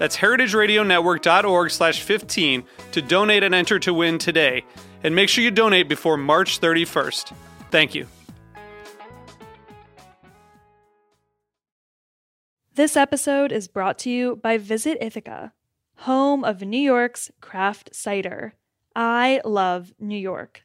That's 0.00 0.16
heritageradionetwork.org 0.16 1.70
slash 1.70 2.00
15 2.00 2.64
to 2.92 3.02
donate 3.02 3.42
and 3.42 3.54
enter 3.54 3.78
to 3.80 3.92
win 3.92 4.16
today. 4.16 4.64
And 5.04 5.14
make 5.14 5.28
sure 5.28 5.44
you 5.44 5.50
donate 5.50 5.90
before 5.90 6.16
March 6.16 6.58
31st. 6.58 7.34
Thank 7.70 7.94
you. 7.94 8.06
This 12.76 12.96
episode 12.96 13.52
is 13.52 13.68
brought 13.68 13.98
to 13.98 14.10
you 14.10 14.36
by 14.36 14.56
Visit 14.56 14.96
Ithaca, 15.02 15.52
home 15.96 16.44
of 16.44 16.62
New 16.62 16.80
York's 16.80 17.30
craft 17.42 17.94
cider. 17.94 18.54
I 18.96 19.42
love 19.44 19.92
New 19.98 20.16
York. 20.16 20.62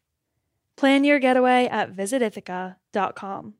Plan 0.78 1.04
your 1.04 1.20
getaway 1.20 1.66
at 1.66 1.92
visitithaca.com. 1.92 3.56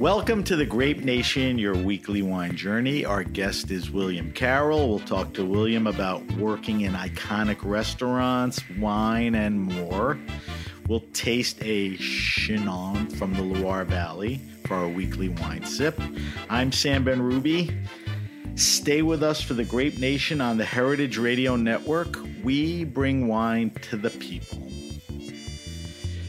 Welcome 0.00 0.44
to 0.44 0.56
the 0.56 0.64
Grape 0.64 1.04
Nation, 1.04 1.58
your 1.58 1.76
weekly 1.76 2.22
wine 2.22 2.56
journey. 2.56 3.04
Our 3.04 3.22
guest 3.22 3.70
is 3.70 3.90
William 3.90 4.32
Carroll. 4.32 4.88
We'll 4.88 5.00
talk 5.00 5.34
to 5.34 5.44
William 5.44 5.86
about 5.86 6.22
working 6.38 6.80
in 6.80 6.94
iconic 6.94 7.62
restaurants, 7.62 8.62
wine, 8.78 9.34
and 9.34 9.60
more. 9.60 10.18
We'll 10.88 11.04
taste 11.12 11.58
a 11.60 11.98
Chinon 11.98 13.10
from 13.10 13.34
the 13.34 13.42
Loire 13.42 13.84
Valley 13.84 14.40
for 14.64 14.76
our 14.76 14.88
weekly 14.88 15.28
wine 15.28 15.66
sip. 15.66 16.00
I'm 16.48 16.72
Sam 16.72 17.04
Benrubi. 17.04 17.86
Stay 18.54 19.02
with 19.02 19.22
us 19.22 19.42
for 19.42 19.52
the 19.52 19.66
Grape 19.66 19.98
Nation 19.98 20.40
on 20.40 20.56
the 20.56 20.64
Heritage 20.64 21.18
Radio 21.18 21.56
Network. 21.56 22.16
We 22.42 22.84
bring 22.84 23.28
wine 23.28 23.68
to 23.90 23.98
the 23.98 24.08
people. 24.08 24.66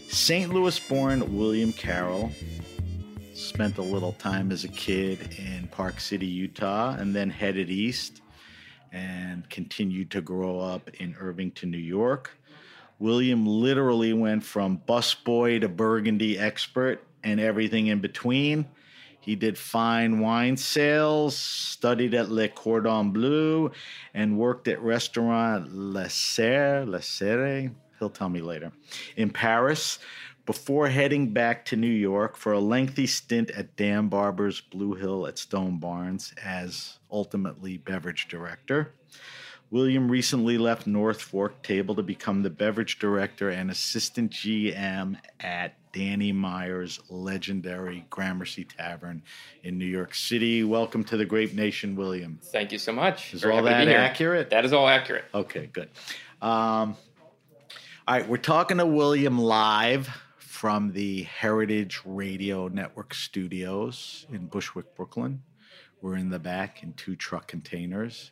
St. 0.10 0.54
Louis 0.54 0.78
born 0.78 1.38
William 1.38 1.72
Carroll 1.72 2.34
spent 3.42 3.80
a 3.80 3.82
little 3.82 4.14
time 4.14 4.52
as 4.52 4.64
a 4.64 4.68
kid 4.68 5.36
in 5.38 5.68
Park 5.68 6.00
City, 6.00 6.28
Utah, 6.28 6.96
and 6.98 7.16
then 7.16 7.30
headed 7.30 7.70
east 7.70 8.22
and 8.92 9.50
continued 9.50 10.12
to 10.12 10.22
grow 10.22 10.60
up 10.60 10.90
in 11.00 11.16
Irvington, 11.20 11.72
New 11.72 11.78
York. 11.78 12.32
William 13.00 13.46
literally 13.48 14.14
went 14.14 14.44
from 14.44 14.82
busboy 14.88 15.60
to 15.60 15.68
burgundy 15.68 16.38
expert 16.38 17.04
and 17.24 17.40
everything 17.40 17.88
in 17.88 18.00
between. 18.00 18.66
He 19.20 19.36
did 19.36 19.58
fine 19.58 20.20
wine 20.20 20.56
sales, 20.56 21.36
studied 21.36 22.14
at 22.14 22.30
Le 22.30 22.48
Cordon 22.48 23.12
Bleu, 23.12 23.72
and 24.14 24.38
worked 24.38 24.68
at 24.68 24.82
restaurant 24.82 25.74
Le 25.74 26.10
Serre, 26.10 26.86
Le 26.86 27.02
Serre, 27.02 27.72
he'll 27.98 28.10
tell 28.10 28.30
me 28.30 28.42
later, 28.42 28.72
in 29.16 29.30
Paris, 29.30 30.00
before 30.46 30.88
heading 30.90 31.34
back 31.34 31.66
to 31.66 31.76
New 31.76 31.88
York 31.88 32.36
for 32.36 32.54
a 32.54 32.60
lengthy 32.60 33.08
stint 33.08 33.52
at 33.52 33.76
Dan 33.76 34.08
Barber's 34.08 34.62
Blue 34.62 34.94
Hill 34.94 35.28
at 35.28 35.38
Stone 35.38 35.78
Barns 35.78 36.34
as 36.44 36.98
ultimately 37.12 37.78
beverage 37.78 38.28
director. 38.28 38.94
William 39.70 40.12
recently 40.12 40.58
left 40.58 40.86
North 40.86 41.22
Fork 41.22 41.64
Table 41.64 41.96
to 41.96 42.04
become 42.04 42.44
the 42.44 42.50
beverage 42.50 43.00
director 43.00 43.50
and 43.50 43.72
assistant 43.72 44.32
GM 44.32 45.18
at 45.40 45.76
Danny 45.94 46.34
Meyer's 46.34 47.00
legendary 47.10 48.06
Gramercy 48.10 48.66
Tavern 48.66 49.24
in 49.64 49.78
New 49.78 49.86
York 49.86 50.14
City. 50.14 50.66
Welcome 50.66 51.06
to 51.06 51.16
the 51.16 51.26
Grape 51.26 51.54
Nation, 51.54 51.96
William. 51.96 52.40
Thank 52.44 52.74
you 52.74 52.80
so 52.80 52.92
much. 52.92 53.34
Is 53.34 53.42
Very 53.42 53.56
all 53.56 53.64
that 53.64 53.88
accurate? 53.88 54.50
That 54.50 54.66
is 54.66 54.74
all 54.74 54.90
accurate. 54.90 55.24
Okay, 55.34 55.70
good. 55.72 55.90
Um, 56.42 56.98
all 58.08 58.18
right, 58.18 58.28
we're 58.28 58.38
talking 58.38 58.78
to 58.78 58.86
William 58.86 59.38
live 59.38 60.10
from 60.62 60.92
the 60.92 61.24
Heritage 61.24 62.02
Radio 62.06 62.68
Network 62.68 63.16
studios 63.16 64.28
in 64.32 64.46
Bushwick, 64.46 64.94
Brooklyn. 64.94 65.42
We're 66.04 66.18
in 66.18 66.30
the 66.30 66.38
back 66.38 66.84
in 66.84 66.94
two 66.94 67.16
truck 67.16 67.48
containers. 67.48 68.30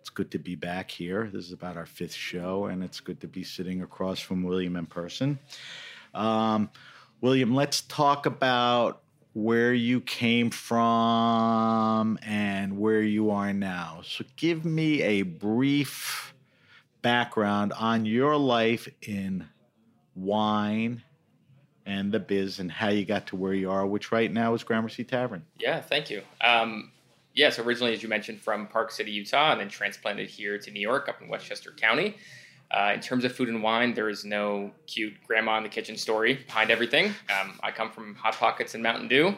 It's 0.00 0.10
good 0.10 0.28
to 0.32 0.40
be 0.40 0.56
back 0.56 0.90
here. 0.90 1.30
This 1.32 1.44
is 1.44 1.52
about 1.52 1.76
our 1.76 1.86
fifth 1.86 2.14
show, 2.14 2.64
and 2.64 2.82
it's 2.82 2.98
good 2.98 3.20
to 3.20 3.28
be 3.28 3.44
sitting 3.44 3.82
across 3.82 4.18
from 4.18 4.42
William 4.42 4.74
in 4.74 4.86
person. 4.86 5.38
Um, 6.14 6.68
William, 7.20 7.54
let's 7.54 7.82
talk 7.82 8.26
about 8.26 9.02
where 9.34 9.72
you 9.72 10.00
came 10.00 10.50
from 10.50 12.18
and 12.26 12.76
where 12.76 13.02
you 13.02 13.30
are 13.30 13.52
now. 13.52 14.00
So, 14.02 14.24
give 14.34 14.64
me 14.64 15.00
a 15.02 15.22
brief 15.22 16.34
background 17.02 17.72
on 17.72 18.04
your 18.04 18.36
life 18.36 18.88
in 19.00 19.46
wine 20.16 21.04
and 21.88 22.12
the 22.12 22.20
biz 22.20 22.60
and 22.60 22.70
how 22.70 22.88
you 22.88 23.04
got 23.04 23.26
to 23.28 23.36
where 23.36 23.54
you 23.54 23.70
are, 23.70 23.86
which 23.86 24.12
right 24.12 24.30
now 24.30 24.52
is 24.52 24.62
Gramercy 24.62 25.04
Tavern. 25.04 25.42
Yeah, 25.58 25.80
thank 25.80 26.10
you. 26.10 26.22
Um, 26.42 26.92
yeah, 27.34 27.48
so 27.48 27.62
originally, 27.64 27.94
as 27.94 28.02
you 28.02 28.10
mentioned, 28.10 28.42
from 28.42 28.66
Park 28.66 28.90
City, 28.90 29.10
Utah, 29.10 29.52
and 29.52 29.60
then 29.60 29.68
transplanted 29.70 30.28
here 30.28 30.58
to 30.58 30.70
New 30.70 30.80
York, 30.80 31.08
up 31.08 31.22
in 31.22 31.28
Westchester 31.28 31.72
County. 31.72 32.16
Uh, 32.70 32.92
in 32.94 33.00
terms 33.00 33.24
of 33.24 33.34
food 33.34 33.48
and 33.48 33.62
wine, 33.62 33.94
there 33.94 34.10
is 34.10 34.26
no 34.26 34.70
cute 34.86 35.14
grandma 35.26 35.56
in 35.56 35.62
the 35.62 35.68
kitchen 35.70 35.96
story 35.96 36.34
behind 36.34 36.70
everything. 36.70 37.06
Um, 37.40 37.58
I 37.62 37.70
come 37.70 37.90
from 37.90 38.14
Hot 38.16 38.34
Pockets 38.34 38.74
and 38.74 38.82
Mountain 38.82 39.08
Dew, 39.08 39.34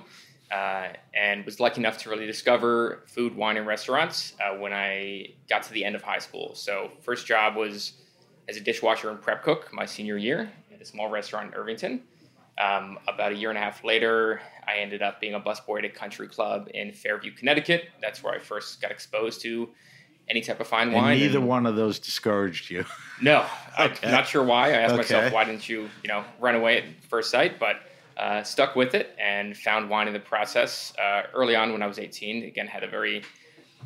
uh, 0.51 0.89
and 1.15 1.45
was 1.45 1.61
lucky 1.61 1.81
enough 1.81 1.99
to 1.99 2.11
really 2.11 2.27
discover 2.27 3.05
food, 3.07 3.37
wine, 3.37 3.57
and 3.57 3.67
restaurants 3.67 4.33
uh, 4.45 4.57
when 4.57 4.73
I 4.73 5.35
got 5.49 5.63
to 5.65 5.73
the 5.73 5.85
end 5.85 5.95
of 5.95 6.03
high 6.03 6.19
school. 6.19 6.57
So, 6.57 6.91
first 7.03 7.27
job 7.27 7.55
was 7.55 7.93
as 8.49 8.57
a 8.57 8.61
dishwasher 8.61 9.11
and 9.11 9.23
prep 9.23 9.45
cook 9.45 9.73
my 9.73 9.87
senior 9.87 10.17
year 10.17 10.51
at 10.75 10.81
a 10.81 10.85
small 10.85 11.09
restaurant 11.09 11.53
in 11.53 11.55
Irvington. 11.55 12.03
Um, 12.61 12.99
about 13.09 13.33
a 13.33 13.35
year 13.37 13.49
and 13.49 13.57
a 13.59 13.61
half 13.63 13.85
later, 13.85 14.41
I 14.67 14.77
ended 14.79 15.01
up 15.03 15.21
being 15.21 15.35
a 15.35 15.41
busboy 15.41 15.79
at 15.79 15.85
a 15.87 15.89
country 15.89 16.29
club 16.29 16.69
in 16.75 16.93
Fairview, 16.93 17.33
Connecticut. 17.33 17.89
That's 18.03 18.23
where 18.23 18.35
I 18.35 18.39
first 18.39 18.83
got 18.83 18.91
exposed 18.91 19.41
to 19.43 19.71
any 20.29 20.43
type 20.43 20.61
of 20.61 20.67
fine 20.67 20.89
And 20.89 20.97
wine. 20.97 21.19
neither 21.19 21.39
and- 21.39 21.49
one 21.49 21.65
of 21.67 21.75
those 21.77 21.99
discouraged 21.99 22.71
you. 22.71 22.85
No, 23.23 23.45
Okay. 23.81 24.07
I'm 24.07 24.13
not 24.13 24.27
sure 24.27 24.43
why. 24.43 24.69
I 24.69 24.73
asked 24.73 24.91
Okay. 24.93 24.97
myself, 24.99 25.33
why 25.33 25.45
didn't 25.45 25.69
you, 25.69 25.89
you 26.03 26.09
know, 26.09 26.25
run 26.39 26.55
away 26.55 26.79
at 26.79 26.85
first 27.09 27.31
sight? 27.31 27.59
But 27.59 27.77
uh, 28.17 28.43
stuck 28.43 28.77
with 28.77 28.95
it 28.95 29.15
and 29.19 29.57
found 29.57 29.89
wine 29.91 30.07
in 30.07 30.13
the 30.13 30.21
process. 30.21 30.93
Uh, 30.99 31.23
early 31.35 31.55
on, 31.57 31.73
when 31.73 31.83
I 31.83 31.87
was 31.87 31.99
18, 31.99 32.45
again 32.45 32.67
had 32.67 32.83
a 32.83 32.89
very 32.89 33.23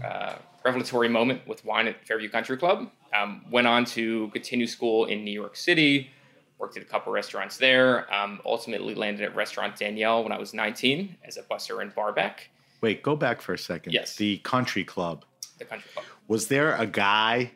uh, 0.05 0.35
revelatory 0.65 1.09
moment 1.09 1.47
with 1.47 1.65
wine 1.65 1.87
at 1.87 2.05
Fairview 2.07 2.29
Country 2.29 2.57
Club. 2.57 2.91
Um, 3.17 3.45
went 3.51 3.67
on 3.69 3.85
to 3.87 4.29
continue 4.33 4.67
school 4.67 5.05
in 5.05 5.25
New 5.25 5.31
York 5.33 5.55
City. 5.57 6.11
Worked 6.65 6.79
at 6.79 6.83
a 6.83 6.87
couple 6.87 7.13
restaurants 7.13 7.59
there. 7.59 8.11
Um, 8.11 8.41
ultimately 8.47 8.95
landed 8.95 9.23
at 9.23 9.37
Restaurant 9.37 9.77
Daniel 9.77 10.23
when 10.23 10.33
I 10.33 10.39
was 10.39 10.55
19 10.55 11.15
as 11.23 11.37
a 11.37 11.43
busser 11.43 11.83
and 11.83 11.95
barback. 11.95 12.49
Wait, 12.81 13.03
go 13.03 13.15
back 13.15 13.43
for 13.43 13.53
a 13.53 13.59
second. 13.59 13.93
Yes. 13.93 14.17
The 14.17 14.39
country 14.39 14.83
club. 14.83 15.27
The 15.59 15.67
country 15.67 15.91
club. 15.93 16.07
Was 16.27 16.49
there 16.49 16.75
a 16.77 16.87
guy, 16.87 17.53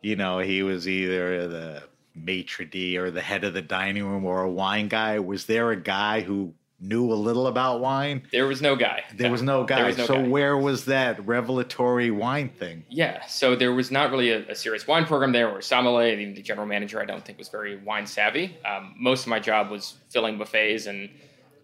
you 0.00 0.14
know, 0.14 0.38
he 0.38 0.62
was 0.62 0.86
either 0.86 1.48
the 1.48 1.82
maitre 2.14 2.66
d 2.66 2.96
or 2.96 3.10
the 3.10 3.20
head 3.20 3.42
of 3.42 3.52
the 3.52 3.62
dining 3.62 4.04
room 4.04 4.24
or 4.24 4.44
a 4.44 4.48
wine 4.48 4.86
guy? 4.86 5.18
Was 5.18 5.46
there 5.46 5.72
a 5.72 5.76
guy 5.76 6.20
who 6.20 6.54
knew 6.78 7.12
a 7.12 7.14
little 7.14 7.46
about 7.46 7.80
wine? 7.80 8.22
There 8.32 8.46
was 8.46 8.60
no 8.60 8.76
guy. 8.76 9.04
There 9.14 9.30
was 9.30 9.42
no 9.42 9.64
guy. 9.64 9.86
Was 9.86 9.98
no 9.98 10.06
so 10.06 10.14
guy. 10.16 10.28
where 10.28 10.56
was 10.56 10.84
that 10.86 11.24
revelatory 11.26 12.10
wine 12.10 12.48
thing? 12.50 12.84
Yeah, 12.88 13.24
so 13.26 13.56
there 13.56 13.72
was 13.72 13.90
not 13.90 14.10
really 14.10 14.30
a, 14.30 14.48
a 14.48 14.54
serious 14.54 14.86
wine 14.86 15.06
program 15.06 15.32
there 15.32 15.48
or 15.48 15.62
sommelier. 15.62 16.18
Even 16.18 16.34
the 16.34 16.42
general 16.42 16.66
manager, 16.66 17.00
I 17.00 17.04
don't 17.04 17.24
think, 17.24 17.38
was 17.38 17.48
very 17.48 17.76
wine 17.76 18.06
savvy. 18.06 18.56
Um, 18.64 18.94
most 18.98 19.22
of 19.22 19.28
my 19.28 19.38
job 19.40 19.70
was 19.70 19.94
filling 20.10 20.36
buffets 20.38 20.86
and 20.86 21.08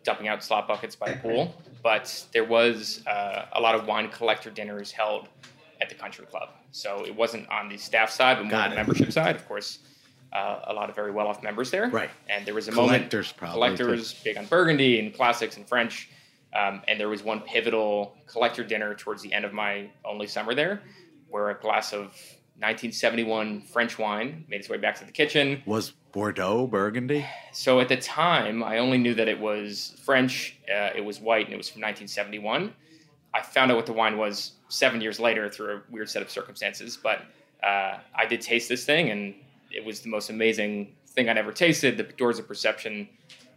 dumping 0.05 0.29
out 0.29 0.43
slot 0.43 0.67
buckets 0.67 0.97
by 0.97 1.11
the 1.13 1.17
pool. 1.17 1.55
But 1.83 2.25
there 2.33 2.45
was 2.45 3.05
uh, 3.07 3.47
a 3.53 3.61
lot 3.61 3.75
of 3.75 3.87
wine 3.87 4.09
collector 4.09 4.51
dinners 4.51 4.93
held 4.93 5.29
at 5.81 5.89
the 5.89 5.95
country 5.95 6.25
club. 6.27 6.49
So 6.71 7.05
it 7.05 7.15
wasn't 7.15 7.49
on 7.51 7.69
the 7.69 7.77
staff 7.77 8.09
side, 8.11 8.37
but 8.39 8.45
more 8.45 8.53
Got 8.53 8.65
on 8.65 8.71
the 8.71 8.77
it. 8.77 8.79
membership 8.79 9.13
side. 9.13 9.37
Of 9.37 9.47
course, 9.47 9.81
uh, 10.33 10.61
a 10.67 10.73
lot 10.73 10.89
of 10.89 10.97
very 10.97 11.11
well-off 11.11 11.43
members 11.43 11.71
there. 11.71 11.89
Right. 11.89 12.11
And 12.29 12.47
there 12.47 12.55
was 12.55 12.69
a 12.69 12.73
Collectors 12.73 13.27
moment, 13.29 13.37
probably, 13.37 13.77
collectors 13.77 14.15
big 14.25 14.37
on 14.37 14.47
Burgundy 14.47 14.99
and 14.99 15.15
classics 15.15 15.57
and 15.57 15.69
French. 15.69 16.09
Um, 16.55 16.83
and 16.87 17.01
there 17.01 17.09
was 17.09 17.23
one 17.23 17.41
pivotal 17.41 18.17
collector 18.27 18.63
dinner 18.65 18.95
towards 18.95 19.23
the 19.23 19.33
end 19.33 19.45
of 19.45 19.53
my 19.53 19.91
only 20.05 20.27
summer 20.27 20.55
there, 20.55 20.83
where 21.29 21.51
a 21.51 21.59
glass 21.59 21.93
of 21.93 22.15
1971 22.59 23.63
French 23.63 23.99
wine 23.99 24.45
made 24.49 24.61
its 24.61 24.69
way 24.69 24.77
back 24.77 24.95
to 24.97 25.05
the 25.05 25.13
kitchen. 25.13 25.63
Was 25.65 25.93
Bordeaux 26.13 26.67
Burgundy? 26.67 27.27
So 27.53 27.81
at 27.81 27.89
the 27.89 27.97
time, 27.97 28.63
I 28.63 28.79
only 28.79 28.99
knew 28.99 29.15
that 29.15 29.29
it 29.29 29.41
was 29.41 29.97
French, 30.05 30.59
uh, 30.71 30.91
it 30.95 31.05
was 31.05 31.21
white, 31.21 31.47
and 31.47 31.55
it 31.55 31.57
was 31.57 31.71
from 31.71 31.81
1971. 31.81 32.73
I 33.35 33.41
found 33.41 33.71
out 33.71 33.77
what 33.77 33.87
the 33.87 33.95
wine 33.95 34.19
was 34.19 34.53
seven 34.69 35.01
years 35.01 35.19
later 35.19 35.49
through 35.49 35.77
a 35.77 35.83
weird 35.91 36.11
set 36.11 36.21
of 36.21 36.31
circumstances, 36.31 36.99
but 37.03 37.23
uh, 37.63 37.99
I 38.15 38.27
did 38.29 38.43
taste 38.43 38.69
this 38.69 38.85
thing, 38.85 39.11
and 39.11 39.35
it 39.73 39.85
was 39.85 40.01
the 40.01 40.09
most 40.09 40.31
amazing 40.31 40.95
thing 41.09 41.29
I'd 41.29 41.39
ever 41.39 41.53
tasted. 41.53 41.97
The 41.97 42.05
doors 42.05 42.39
of 42.39 42.47
perception 42.49 43.09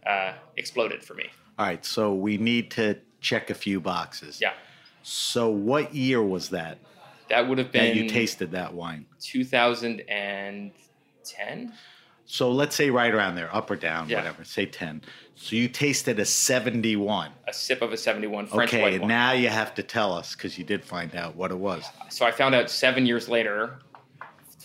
uh, 0.06 0.32
exploded 0.56 1.02
for 1.04 1.14
me. 1.14 1.26
All 1.58 1.66
right, 1.66 1.84
so 1.84 2.12
we 2.14 2.36
need 2.36 2.70
to 2.72 2.98
check 3.20 3.50
a 3.50 3.54
few 3.54 3.80
boxes. 3.80 4.40
Yeah, 4.40 4.52
So 5.02 5.48
what 5.48 5.94
year 5.94 6.22
was 6.22 6.50
that 6.50 6.78
that 7.28 7.48
would 7.48 7.58
have 7.58 7.72
been. 7.72 7.96
that 7.96 7.96
you 7.96 8.08
tasted 8.08 8.52
that 8.52 8.72
wine? 8.74 9.06
2010. 9.20 10.72
So 12.28 12.50
let's 12.50 12.74
say 12.74 12.90
right 12.90 13.14
around 13.14 13.36
there, 13.36 13.54
up 13.54 13.70
or 13.70 13.76
down, 13.76 14.08
Yeah. 14.08 14.16
whatever. 14.18 14.42
Say 14.44 14.66
10. 14.66 15.02
So 15.36 15.54
you 15.54 15.68
tasted 15.68 16.18
a 16.18 16.24
71. 16.24 17.30
A 17.46 17.52
sip 17.52 17.82
of 17.82 17.92
a 17.92 17.96
71 17.96 18.46
French 18.48 18.70
okay, 18.72 18.82
white 18.82 19.00
wine. 19.00 19.08
now 19.08 19.32
you 19.32 19.48
have 19.48 19.74
to 19.76 19.82
tell 19.82 20.12
us 20.12 20.34
because 20.34 20.58
you 20.58 20.64
did 20.64 20.84
find 20.84 21.14
out 21.14 21.36
what 21.36 21.50
it 21.52 21.58
was. 21.58 21.84
so 22.08 22.26
I 22.26 22.32
found 22.32 22.54
out 22.54 22.68
seven 22.70 23.06
years 23.06 23.28
later, 23.28 23.78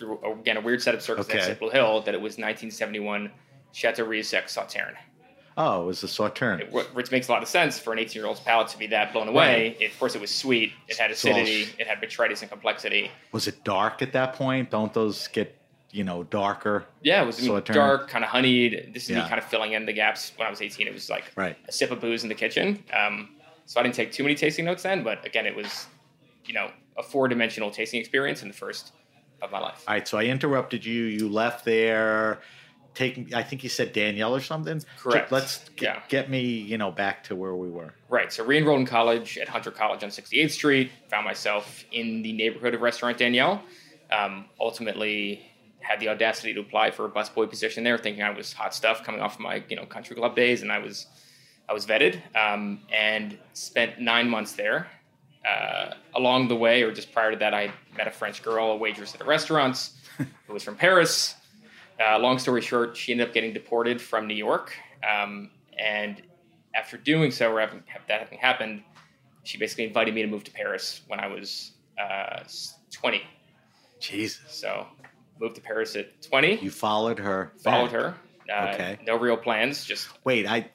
through 0.01 0.19
again 0.39 0.57
a 0.57 0.61
weird 0.61 0.81
set 0.81 0.95
of 0.95 1.01
circumstances 1.01 1.45
Okay. 1.45 1.51
at 1.53 1.59
Blue 1.59 1.69
Hill, 1.69 2.01
that 2.01 2.13
it 2.13 2.19
was 2.21 2.33
1971 2.33 3.31
Chateau 3.71 4.05
Rieussec 4.05 4.45
Sauterne, 4.49 4.95
Oh, 5.57 5.83
it 5.83 5.85
was 5.85 6.01
a 6.03 6.07
Sauterne. 6.07 6.61
Wh- 6.71 6.95
which 6.95 7.11
makes 7.11 7.27
a 7.27 7.31
lot 7.31 7.43
of 7.43 7.47
sense 7.49 7.77
for 7.77 7.91
an 7.93 7.99
18 7.99 8.19
year 8.21 8.25
old's 8.27 8.39
palate 8.39 8.69
to 8.69 8.77
be 8.77 8.87
that 8.87 9.13
blown 9.13 9.27
away. 9.27 9.77
Of 9.85 9.97
course, 9.99 10.15
it 10.15 10.21
was 10.21 10.31
sweet. 10.33 10.71
It 10.87 10.97
had 10.97 11.11
acidity. 11.11 11.67
It 11.77 11.87
had 11.87 12.01
botrytis 12.01 12.41
and 12.41 12.49
complexity. 12.49 13.11
Was 13.33 13.47
it 13.47 13.63
dark 13.63 14.01
at 14.01 14.13
that 14.13 14.33
point? 14.33 14.71
Don't 14.71 14.93
those 14.93 15.27
get, 15.27 15.55
you 15.91 16.03
know, 16.05 16.23
darker? 16.23 16.85
Yeah, 17.01 17.21
it 17.21 17.25
was 17.25 17.37
I 17.39 17.51
mean, 17.51 17.61
dark, 17.65 18.07
kind 18.09 18.23
of 18.23 18.29
honeyed. 18.31 18.91
This 18.93 19.03
is 19.03 19.09
Yeah. 19.11 19.23
me 19.23 19.29
kind 19.29 19.39
of 19.39 19.45
filling 19.45 19.73
in 19.73 19.85
the 19.85 19.93
gaps. 19.93 20.31
When 20.37 20.47
I 20.47 20.49
was 20.49 20.61
18, 20.61 20.87
it 20.87 20.93
was 20.93 21.09
like 21.09 21.25
Right. 21.35 21.57
a 21.67 21.71
sip 21.71 21.91
of 21.91 21.99
booze 21.99 22.23
in 22.23 22.29
the 22.29 22.35
kitchen. 22.35 22.81
Um, 22.93 23.35
so 23.65 23.79
I 23.79 23.83
didn't 23.83 23.95
take 23.95 24.11
too 24.13 24.23
many 24.23 24.35
tasting 24.35 24.63
notes 24.65 24.83
then, 24.83 25.03
but 25.03 25.25
again, 25.25 25.45
it 25.45 25.55
was, 25.55 25.87
you 26.45 26.53
know, 26.53 26.71
a 26.97 27.03
four 27.03 27.27
dimensional 27.27 27.71
tasting 27.71 27.99
experience 27.99 28.41
in 28.41 28.47
the 28.47 28.53
first 28.53 28.93
of 29.41 29.51
my 29.51 29.59
life. 29.59 29.83
All 29.87 29.93
right, 29.93 30.07
so 30.07 30.17
I 30.17 30.23
interrupted 30.25 30.85
you. 30.85 31.03
You 31.03 31.29
left 31.29 31.65
there. 31.65 32.39
Taking, 32.93 33.33
I 33.33 33.41
think 33.41 33.63
you 33.63 33.69
said 33.69 33.93
Daniel 33.93 34.35
or 34.35 34.41
something. 34.41 34.83
Correct. 34.99 35.31
Let's 35.31 35.69
get, 35.77 35.83
Yeah. 35.95 36.01
get 36.09 36.29
me, 36.29 36.41
you 36.41 36.77
know, 36.77 36.91
back 36.91 37.23
to 37.25 37.35
where 37.37 37.55
we 37.55 37.69
were. 37.69 37.93
Right. 38.09 38.33
So 38.33 38.43
re-enrolled 38.43 38.81
in 38.81 38.85
college 38.85 39.37
at 39.37 39.47
Hunter 39.47 39.71
College 39.71 40.03
on 40.03 40.09
68th 40.09 40.51
Street. 40.51 40.91
Found 41.09 41.23
myself 41.23 41.85
in 41.93 42.21
the 42.21 42.33
neighborhood 42.33 42.73
of 42.73 42.81
Restaurant 42.81 43.17
Daniel. 43.17 43.61
Um, 44.11 44.45
ultimately, 44.59 45.41
had 45.79 46.01
the 46.01 46.09
audacity 46.09 46.53
to 46.53 46.59
apply 46.59 46.91
for 46.91 47.05
a 47.05 47.09
busboy 47.09 47.49
position 47.49 47.85
there, 47.85 47.97
thinking 47.97 48.23
I 48.23 48.29
was 48.31 48.51
hot 48.51 48.75
stuff 48.75 49.03
coming 49.05 49.21
off 49.21 49.39
my 49.39 49.63
you 49.69 49.77
know 49.77 49.85
country 49.85 50.15
club 50.17 50.35
days, 50.35 50.61
and 50.61 50.69
I 50.69 50.79
was 50.79 51.07
I 51.69 51.73
was 51.73 51.85
vetted 51.85 52.19
um, 52.35 52.81
and 52.93 53.37
spent 53.53 54.01
nine 54.01 54.27
months 54.29 54.51
there. 54.51 54.87
Uh, 55.47 55.93
along 56.15 56.47
the 56.47 56.55
way, 56.55 56.83
or 56.83 56.91
just 56.93 57.11
prior 57.11 57.31
to 57.31 57.37
that, 57.37 57.53
I 57.53 57.71
met 57.97 58.07
a 58.07 58.11
French 58.11 58.43
girl, 58.43 58.71
a 58.71 58.75
waitress 58.77 59.15
at 59.15 59.21
a 59.21 59.25
restaurant, 59.25 59.89
who 60.47 60.53
was 60.53 60.61
from 60.63 60.75
Paris. 60.75 61.35
Uh, 61.99 62.19
long 62.19 62.37
story 62.39 62.61
short, 62.61 62.95
she 62.95 63.11
ended 63.11 63.27
up 63.27 63.33
getting 63.33 63.53
deported 63.53 63.99
from 64.01 64.27
New 64.27 64.35
York. 64.35 64.73
Um, 65.07 65.49
and 65.79 66.21
after 66.75 66.97
doing 66.97 67.31
so, 67.31 67.51
or 67.51 67.59
having, 67.59 67.83
that 68.07 68.19
having 68.21 68.37
happened, 68.39 68.83
she 69.43 69.57
basically 69.57 69.85
invited 69.85 70.13
me 70.13 70.21
to 70.21 70.27
move 70.27 70.43
to 70.43 70.51
Paris 70.51 71.01
when 71.07 71.19
I 71.19 71.27
was 71.27 71.71
uh, 71.99 72.43
20. 72.91 73.21
Jesus. 73.99 74.41
So 74.47 74.85
moved 75.39 75.55
to 75.55 75.61
Paris 75.61 75.95
at 75.95 76.21
20, 76.21 76.59
You 76.59 76.69
followed 76.71 77.17
her. 77.19 77.51
followed 77.63 77.91
back. 77.91 78.01
her. 78.01 78.15
Uh, 78.53 78.71
Okay. 78.73 78.99
No 79.07 79.17
real 79.17 79.37
plans. 79.37 79.83
Just 79.85 80.09
Wait, 80.23 80.45
I, 80.47 80.69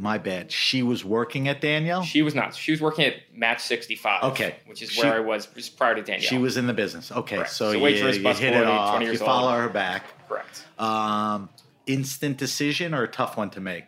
my 0.00 0.16
bad. 0.16 0.50
She 0.52 0.82
was 0.82 1.04
working 1.04 1.48
at 1.48 1.60
Daniel. 1.60 2.02
she 2.02 2.22
was 2.22 2.34
not. 2.34 2.54
She 2.54 2.70
was 2.70 2.80
working 2.80 3.04
at 3.04 3.14
Match 3.34 3.60
65. 3.60 4.22
Okay. 4.32 4.54
Which 4.66 4.80
is 4.80 4.90
She- 4.90 5.02
where 5.02 5.14
I 5.16 5.20
was 5.20 5.46
just 5.46 5.76
prior 5.76 5.94
to 5.96 6.02
Daniel. 6.02 6.26
She 6.28 6.38
was 6.38 6.56
in 6.56 6.66
the 6.68 6.72
business. 6.72 7.10
Okay, 7.10 7.36
Correct. 7.36 7.50
so, 7.52 7.72
So 7.72 7.78
you, 7.78 7.86
you 7.88 8.04
hit 8.06 8.54
it 8.54 8.64
off. 8.66 9.02
years 9.02 9.18
You 9.20 9.26
follow 9.26 9.50
old. 9.52 9.60
her 9.60 9.68
back. 9.68 10.04
correct. 10.28 10.64
Um, 10.78 11.48
instant 11.86 12.36
decision 12.36 12.94
or 12.94 13.02
a 13.02 13.08
tough 13.08 13.36
one 13.36 13.50
to 13.50 13.60
make? 13.60 13.84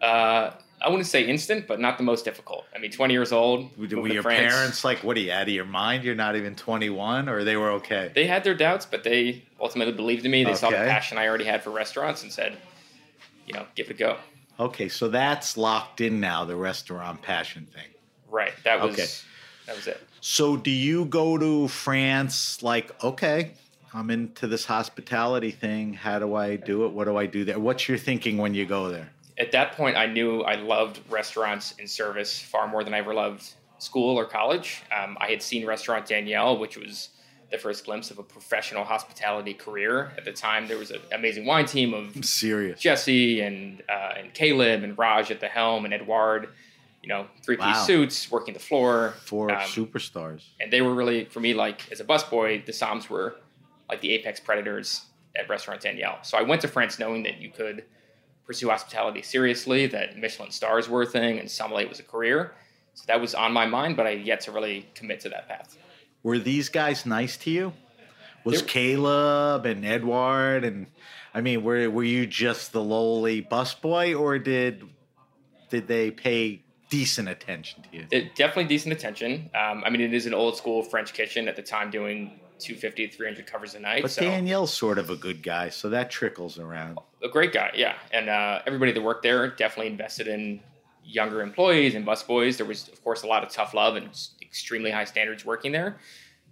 Uh, 0.00 0.52
I 0.80 0.88
wouldn't 0.88 1.06
say 1.08 1.24
instant, 1.24 1.66
but 1.66 1.80
not 1.80 1.98
the 1.98 2.04
most 2.04 2.24
difficult. 2.24 2.64
I 2.74 2.78
mean, 2.78 2.92
20 2.92 3.12
years 3.12 3.32
old. 3.32 3.76
Were 3.76 3.86
your 4.08 4.22
France. 4.22 4.52
parents 4.54 4.84
like, 4.84 5.02
"What 5.02 5.16
are 5.16 5.20
you 5.20 5.32
out 5.32 5.42
of 5.42 5.48
your 5.48 5.64
mind? 5.64 6.04
You're 6.04 6.14
not 6.14 6.36
even 6.36 6.54
21," 6.54 7.28
or 7.28 7.42
they 7.42 7.56
were 7.56 7.72
okay? 7.72 8.12
They 8.14 8.26
had 8.26 8.44
their 8.44 8.54
doubts, 8.54 8.86
but 8.86 9.02
they 9.02 9.42
ultimately 9.60 9.92
believed 9.92 10.24
in 10.24 10.30
me. 10.30 10.44
They 10.44 10.54
saw 10.54 10.70
the 10.70 10.76
passion 10.76 11.18
I 11.18 11.26
already 11.26 11.44
had 11.46 11.64
for 11.64 11.70
restaurants 11.70 12.22
and 12.22 12.32
said, 12.32 12.56
you 13.46 13.54
know, 13.54 13.66
give 13.74 13.86
it 13.88 13.90
a 13.90 13.98
go. 13.98 14.18
Okay, 14.60 14.88
so 14.88 15.08
that's 15.08 15.56
locked 15.56 16.00
in 16.00 16.20
now. 16.20 16.44
The 16.44 16.56
restaurant 16.56 17.22
passion 17.22 17.66
thing. 17.66 17.86
Right. 18.28 18.52
That 18.64 18.80
was 18.80 18.94
Okay. 18.94 19.06
that 19.66 19.76
was 19.76 19.86
it. 19.86 20.00
So 20.20 20.56
do 20.56 20.70
you 20.70 21.04
go 21.04 21.38
to 21.38 21.68
France 21.68 22.62
like, 22.62 22.92
okay, 23.04 23.52
I'm 23.94 24.10
into 24.10 24.46
this 24.46 24.64
hospitality 24.64 25.50
thing. 25.50 25.94
How 25.94 26.18
do 26.18 26.34
I 26.34 26.56
do 26.56 26.84
it? 26.86 26.92
What 26.92 27.04
do 27.04 27.16
I 27.16 27.26
do 27.26 27.44
there? 27.44 27.58
What's 27.58 27.88
your 27.88 27.98
thinking 27.98 28.36
when 28.36 28.52
you 28.54 28.66
go 28.66 28.88
there? 28.88 29.10
At 29.38 29.52
that 29.52 29.72
point, 29.72 29.96
I 29.96 30.06
knew 30.06 30.42
I 30.42 30.56
loved 30.56 31.00
restaurants 31.08 31.74
and 31.78 31.88
service 31.88 32.40
far 32.40 32.66
more 32.66 32.82
than 32.82 32.92
I 32.92 32.98
ever 32.98 33.14
loved 33.14 33.54
school 33.78 34.18
or 34.18 34.24
college. 34.24 34.82
Um, 34.96 35.16
I 35.20 35.28
had 35.28 35.40
seen 35.40 35.64
Restaurant 35.64 36.06
Danielle, 36.06 36.58
which 36.58 36.76
was 36.76 37.10
the 37.50 37.58
first 37.58 37.84
glimpse 37.84 38.10
of 38.10 38.18
a 38.18 38.22
professional 38.22 38.84
hospitality 38.84 39.54
career. 39.54 40.12
At 40.18 40.24
the 40.24 40.32
time, 40.32 40.68
there 40.68 40.76
was 40.78 40.90
an 40.90 41.00
amazing 41.12 41.46
wine 41.46 41.64
team 41.66 41.94
of 41.94 42.14
I'm 42.16 42.22
serious. 42.22 42.80
Jesse 42.80 43.40
and 43.40 43.82
uh, 43.88 44.14
and 44.18 44.34
Caleb 44.34 44.82
and 44.82 44.96
Raj 44.98 45.30
at 45.30 45.40
the 45.40 45.48
helm 45.48 45.84
and 45.84 45.94
Edward, 45.94 46.50
you 47.02 47.08
know, 47.08 47.26
three 47.42 47.56
piece 47.56 47.64
Wow. 47.64 47.84
suits, 47.84 48.30
working 48.30 48.52
the 48.54 48.60
floor. 48.60 49.14
Four 49.24 49.50
Um, 49.50 49.60
superstars. 49.62 50.42
and 50.60 50.70
they 50.72 50.82
were 50.82 50.94
really 50.94 51.24
for 51.26 51.40
me 51.40 51.54
like 51.54 51.90
as 51.90 52.00
a 52.00 52.04
busboy 52.04 52.64
the 52.66 52.72
somms 52.72 53.08
were 53.08 53.36
like 53.88 54.00
the 54.02 54.12
apex 54.12 54.38
predators 54.40 55.06
at 55.36 55.48
Restaurant 55.48 55.80
Daniel. 55.80 56.16
So 56.22 56.36
I 56.36 56.42
went 56.42 56.60
to 56.62 56.68
France 56.68 56.98
knowing 56.98 57.22
that 57.22 57.38
you 57.40 57.50
could 57.50 57.84
pursue 58.44 58.68
hospitality 58.68 59.22
seriously, 59.22 59.86
that 59.86 60.16
Michelin 60.18 60.50
stars 60.50 60.88
were 60.88 61.02
a 61.02 61.06
thing, 61.06 61.38
and 61.38 61.50
sommelier 61.50 61.86
was 61.88 62.00
a 62.00 62.02
career. 62.02 62.52
So 62.94 63.04
that 63.06 63.20
was 63.20 63.34
on 63.34 63.52
my 63.52 63.64
mind, 63.66 63.96
but 63.96 64.06
I 64.06 64.16
had 64.16 64.26
yet 64.26 64.40
to 64.42 64.52
really 64.52 64.88
commit 64.94 65.20
to 65.20 65.28
that 65.30 65.48
path. 65.48 65.76
Were 66.22 66.38
these 66.38 66.68
guys 66.68 67.06
nice 67.06 67.36
to 67.38 67.50
you? 67.50 67.72
Was 68.44 68.62
They- 68.62 68.68
Caleb 68.68 69.66
and 69.66 69.84
Edward 69.84 70.64
and 70.64 70.86
I 71.34 71.40
mean, 71.40 71.62
were 71.62 71.88
were 71.90 72.04
you 72.04 72.26
just 72.26 72.72
the 72.72 72.82
lowly 72.82 73.42
busboy, 73.42 74.18
or 74.18 74.38
did 74.38 74.82
did 75.68 75.86
they 75.86 76.10
pay 76.10 76.62
decent 76.88 77.28
attention 77.28 77.82
to 77.82 77.88
you? 77.96 78.06
It, 78.10 78.34
definitely 78.34 78.64
decent 78.64 78.92
attention. 78.94 79.50
Um, 79.54 79.84
I 79.84 79.90
mean, 79.90 80.00
it 80.00 80.14
is 80.14 80.26
an 80.26 80.34
old 80.34 80.56
school 80.56 80.82
French 80.82 81.12
kitchen 81.12 81.46
at 81.46 81.54
the 81.54 81.62
time, 81.62 81.90
doing 81.90 82.40
250 82.58 83.08
300 83.08 83.46
covers 83.46 83.74
a 83.74 83.80
night. 83.80 84.02
But 84.02 84.10
so 84.10 84.22
Daniel's 84.22 84.72
sort 84.72 84.98
of 84.98 85.10
a 85.10 85.16
good 85.16 85.42
guy, 85.42 85.68
so 85.68 85.90
that 85.90 86.10
trickles 86.10 86.58
around. 86.58 86.98
a 87.22 87.28
great 87.28 87.52
guy, 87.52 87.70
yeah. 87.74 87.94
And 88.10 88.28
uh, 88.28 88.62
everybody 88.66 88.92
that 88.92 89.02
worked 89.02 89.22
there 89.22 89.48
definitely 89.48 89.92
invested 89.92 90.28
in 90.28 90.60
younger 91.04 91.42
employees 91.42 91.94
and 91.94 92.06
busboys. 92.06 92.56
There 92.56 92.66
was, 92.66 92.88
of 92.88 93.02
course, 93.04 93.22
a 93.22 93.26
lot 93.26 93.42
of 93.44 93.50
tough 93.50 93.74
love 93.74 93.96
and 93.96 94.08
extremely 94.48 94.90
high 94.90 95.04
standards 95.04 95.44
working 95.44 95.72
there. 95.72 95.98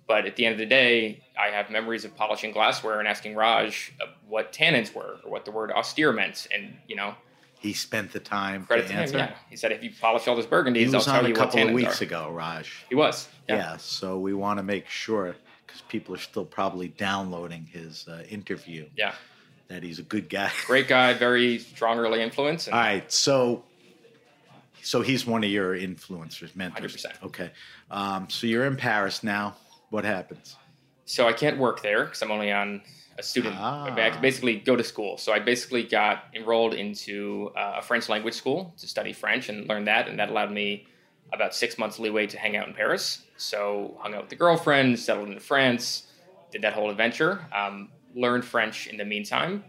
But 0.07 0.25
at 0.26 0.37
the 0.37 0.47
end 0.47 0.53
of 0.53 0.59
the 0.59 0.67
day, 0.67 1.25
I 1.37 1.49
have 1.49 1.69
memories 1.71 2.05
of 2.05 2.15
polishing 2.17 2.53
glassware 2.53 3.00
and 3.00 3.09
asking 3.09 3.35
Raj 3.35 3.93
what 4.29 4.53
tannins 4.53 4.95
were 4.95 5.17
or 5.25 5.31
what 5.31 5.45
the 5.45 5.50
word 5.50 5.73
austere 5.73 6.12
meant. 6.12 6.47
And, 6.55 6.76
you 6.87 6.95
know, 6.95 7.15
He 7.59 7.73
spent 7.73 8.12
the 8.12 8.21
time 8.21 8.67
credit 8.67 8.87
to 8.87 8.93
him. 8.93 9.00
answer. 9.00 9.19
Yeah. 9.19 9.35
He 9.50 9.57
said, 9.57 9.73
if 9.73 9.83
you 9.83 9.91
polish 10.00 10.29
all 10.29 10.37
those 10.37 10.45
He 10.45 10.50
burgundies, 10.50 10.87
I'll 10.88 10.93
was 10.95 11.07
tell 11.07 11.17
on 11.17 11.25
a 11.25 11.29
you 11.29 11.35
what 11.35 11.41
couple 11.50 11.61
of 11.61 11.69
tannins 11.71 11.75
weeks 11.75 12.00
are. 12.00 12.05
ago, 12.05 12.31
Raj. 12.31 12.85
He 12.88 12.95
was. 12.95 13.29
Yeah. 13.49 13.57
Yeah. 13.57 13.76
so 13.79 14.19
we 14.21 14.33
want 14.33 14.59
to 14.59 14.62
make 14.62 14.88
sure 14.88 15.35
because 15.67 15.81
people 15.83 16.15
are 16.15 16.19
still 16.19 16.45
probably 16.45 16.87
downloading 16.88 17.67
his 17.67 18.07
uh, 18.07 18.23
interview. 18.31 18.87
Yeah. 18.97 19.12
that 19.67 19.83
he's 19.83 19.99
a 19.99 20.05
good 20.05 20.29
guy. 20.29 20.53
Great 20.67 20.87
guy, 20.87 21.15
very 21.15 21.59
strong 21.59 21.99
early 21.99 22.23
influence. 22.23 22.69
And 22.69 22.75
All 22.75 22.81
right, 22.81 23.11
so 23.11 23.65
so 24.87 25.02
he's 25.02 25.26
one 25.26 25.43
of 25.43 25.50
your 25.50 25.76
influencers, 25.76 26.55
mentors. 26.55 26.97
100%. 26.97 27.25
Okay, 27.25 27.50
um, 27.90 28.31
so 28.31 28.47
you're 28.47 28.66
in 28.66 28.76
Paris 28.76 29.25
now. 29.25 29.57
What 29.90 30.05
happens? 30.05 30.57
So 31.07 31.26
I 31.26 31.33
can't 31.33 31.59
work 31.59 31.83
there 31.83 32.05
because 32.05 32.23
I'm 32.23 32.31
only 32.31 32.52
on 32.52 32.83
a 33.19 33.23
student. 33.23 33.57
Ah. 33.59 33.93
I 33.93 34.11
can 34.11 34.23
basically 34.23 34.61
go 34.61 34.76
to 34.76 34.85
school. 34.85 35.19
So 35.19 35.33
I 35.33 35.40
basically 35.40 35.83
got 35.83 36.25
enrolled 36.35 36.75
into 36.75 37.50
uh, 37.57 37.75
a 37.78 37.83
French 37.83 38.09
language 38.09 38.35
school 38.35 38.75
to 38.78 38.87
study 38.87 39.12
French 39.12 39.49
and 39.49 39.69
learn 39.69 39.85
that, 39.87 40.09
and 40.09 40.19
that 40.21 40.31
allowed 40.31 40.52
me 40.52 40.87
about 41.33 41.52
six 41.52 41.78
months 41.78 41.99
leeway 41.99 42.28
to 42.28 42.38
hang 42.38 42.57
out 42.57 42.69
in 42.69 42.75
Paris. 42.75 43.25
So 43.37 43.97
hung 44.00 44.14
out 44.14 44.23
with 44.23 44.31
the 44.31 44.37
girlfriend, 44.37 44.99
settled 44.99 45.28
into 45.28 45.40
France, 45.40 46.12
did 46.52 46.62
that 46.62 46.75
whole 46.75 46.90
adventure. 46.90 47.45
Um, 47.52 47.90
learned 48.14 48.45
French 48.45 48.87
in 48.87 48.97
the 48.97 49.05
meantime. 49.05 49.64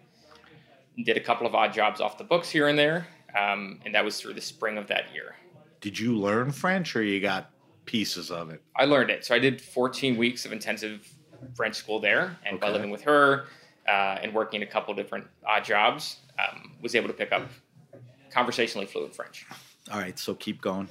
Did 1.04 1.18
a 1.18 1.22
couple 1.22 1.48
of 1.48 1.56
odd 1.56 1.74
jobs 1.74 2.02
off 2.02 2.18
the 2.18 2.24
books 2.24 2.50
here 2.50 2.68
and 2.68 2.78
there, 2.78 3.08
um, 3.38 3.80
and 3.86 3.94
that 3.94 4.04
was 4.04 4.20
through 4.20 4.34
the 4.34 4.42
spring 4.42 4.78
of 4.78 4.88
that 4.88 5.14
year. 5.14 5.36
Did 5.82 6.00
you 6.00 6.18
learn 6.18 6.52
French, 6.52 6.96
or 6.96 7.04
you 7.04 7.20
got 7.20 7.52
pieces 7.86 8.32
of 8.32 8.50
it? 8.50 8.62
I 8.76 8.86
learned 8.86 9.10
it. 9.10 9.26
So 9.26 9.36
I 9.36 9.40
did 9.40 9.62
14 9.62 10.18
weeks 10.18 10.46
of 10.46 10.52
intensive 10.52 11.08
French 11.56 11.76
school 11.76 12.00
there, 12.00 12.38
and 12.46 12.60
by 12.60 12.70
living 12.70 12.90
with 12.90 13.02
her 13.04 13.46
uh, 13.88 14.18
and 14.22 14.34
working 14.34 14.64
a 14.64 14.66
couple 14.66 14.94
different 14.94 15.26
odd 15.46 15.64
jobs, 15.64 16.18
um, 16.40 16.74
was 16.82 16.96
able 16.96 17.08
to 17.08 17.14
pick 17.14 17.32
up 17.32 17.48
conversationally 18.32 18.88
fluent 18.88 19.16
French. 19.16 19.46
All 19.92 20.00
right, 20.00 20.18
so 20.18 20.34
keep 20.36 20.62
going. 20.62 20.90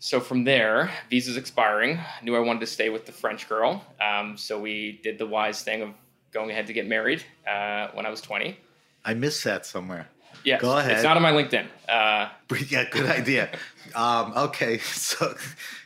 So 0.00 0.20
from 0.20 0.44
there, 0.44 0.90
visa's 1.10 1.36
expiring. 1.36 1.98
Knew 2.22 2.36
I 2.36 2.38
wanted 2.38 2.60
to 2.60 2.66
stay 2.66 2.88
with 2.88 3.04
the 3.04 3.12
French 3.12 3.48
girl, 3.48 3.84
um, 4.00 4.36
so 4.36 4.58
we 4.58 5.00
did 5.02 5.18
the 5.18 5.26
wise 5.26 5.62
thing 5.62 5.82
of 5.82 5.90
going 6.30 6.50
ahead 6.50 6.66
to 6.68 6.72
get 6.72 6.86
married 6.86 7.24
uh, 7.46 7.88
when 7.94 8.06
I 8.06 8.10
was 8.10 8.20
20. 8.20 8.56
I 9.04 9.14
missed 9.14 9.42
that 9.44 9.66
somewhere. 9.66 10.08
Yes, 10.44 10.60
Go 10.60 10.76
ahead. 10.78 10.92
It's 10.92 11.02
not 11.02 11.16
on 11.16 11.22
my 11.22 11.32
LinkedIn. 11.32 11.66
Uh, 11.88 12.28
Yeah, 12.68 12.84
good 12.90 13.06
idea. 13.06 13.50
um, 13.94 14.32
okay, 14.36 14.78
so 14.78 15.34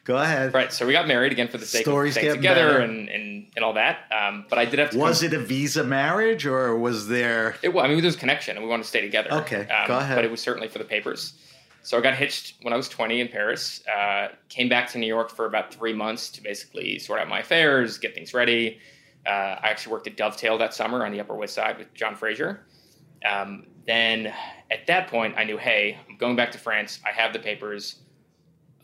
go 0.04 0.16
ahead. 0.16 0.54
right, 0.54 0.72
so 0.72 0.86
we 0.86 0.92
got 0.92 1.06
married 1.08 1.32
again 1.32 1.48
for 1.48 1.58
the 1.58 1.66
sake 1.66 1.82
Story's 1.84 2.16
of 2.16 2.20
staying 2.22 2.34
together 2.36 2.78
and, 2.78 3.08
and, 3.08 3.46
and 3.56 3.64
all 3.64 3.72
that. 3.74 4.00
Um, 4.12 4.44
but 4.48 4.58
I 4.58 4.64
did 4.64 4.78
have 4.78 4.90
to. 4.90 4.98
Was 4.98 5.20
come- 5.20 5.28
it 5.28 5.34
a 5.34 5.40
visa 5.40 5.84
marriage, 5.84 6.46
or 6.46 6.76
was 6.76 7.08
there? 7.08 7.56
It 7.62 7.72
was. 7.72 7.84
I 7.84 7.88
mean, 7.88 7.96
there 7.98 8.06
was 8.06 8.16
a 8.16 8.18
connection, 8.18 8.56
and 8.56 8.64
we 8.64 8.70
wanted 8.70 8.82
to 8.84 8.88
stay 8.88 9.00
together. 9.00 9.32
Okay, 9.32 9.66
go 9.86 9.98
ahead. 9.98 10.16
But 10.16 10.24
it 10.24 10.30
was 10.30 10.40
certainly 10.40 10.68
for 10.68 10.78
the 10.78 10.84
papers. 10.84 11.34
So 11.84 11.98
I 11.98 12.00
got 12.00 12.14
hitched 12.14 12.54
when 12.62 12.72
I 12.72 12.76
was 12.76 12.88
20 12.88 13.20
in 13.20 13.26
Paris. 13.28 13.82
Uh, 13.88 14.28
came 14.48 14.68
back 14.68 14.88
to 14.92 14.98
New 14.98 15.06
York 15.08 15.30
for 15.30 15.46
about 15.46 15.74
three 15.74 15.92
months 15.92 16.28
to 16.30 16.40
basically 16.42 17.00
sort 17.00 17.20
out 17.20 17.28
my 17.28 17.40
affairs, 17.40 17.98
get 17.98 18.14
things 18.14 18.32
ready. 18.32 18.78
Uh, 19.26 19.30
I 19.30 19.68
actually 19.68 19.92
worked 19.92 20.06
at 20.06 20.16
Dovetail 20.16 20.58
that 20.58 20.74
summer 20.74 21.04
on 21.04 21.10
the 21.10 21.18
Upper 21.20 21.34
West 21.34 21.54
Side 21.54 21.78
with 21.78 21.92
John 21.92 22.14
Fraser. 22.14 22.64
Um, 23.28 23.66
then 23.86 24.32
at 24.70 24.86
that 24.86 25.08
point, 25.08 25.34
I 25.36 25.44
knew, 25.44 25.58
hey, 25.58 25.98
I'm 26.08 26.16
going 26.16 26.36
back 26.36 26.52
to 26.52 26.58
France. 26.58 27.00
I 27.04 27.10
have 27.10 27.32
the 27.32 27.38
papers 27.38 27.96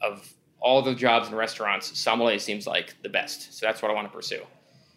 of 0.00 0.32
all 0.60 0.82
the 0.82 0.94
jobs 0.94 1.28
in 1.28 1.34
restaurants. 1.34 1.98
Sommelier 1.98 2.38
seems 2.38 2.66
like 2.66 2.94
the 3.02 3.08
best. 3.08 3.56
So 3.58 3.66
that's 3.66 3.80
what 3.80 3.90
I 3.90 3.94
want 3.94 4.08
to 4.08 4.14
pursue. 4.14 4.42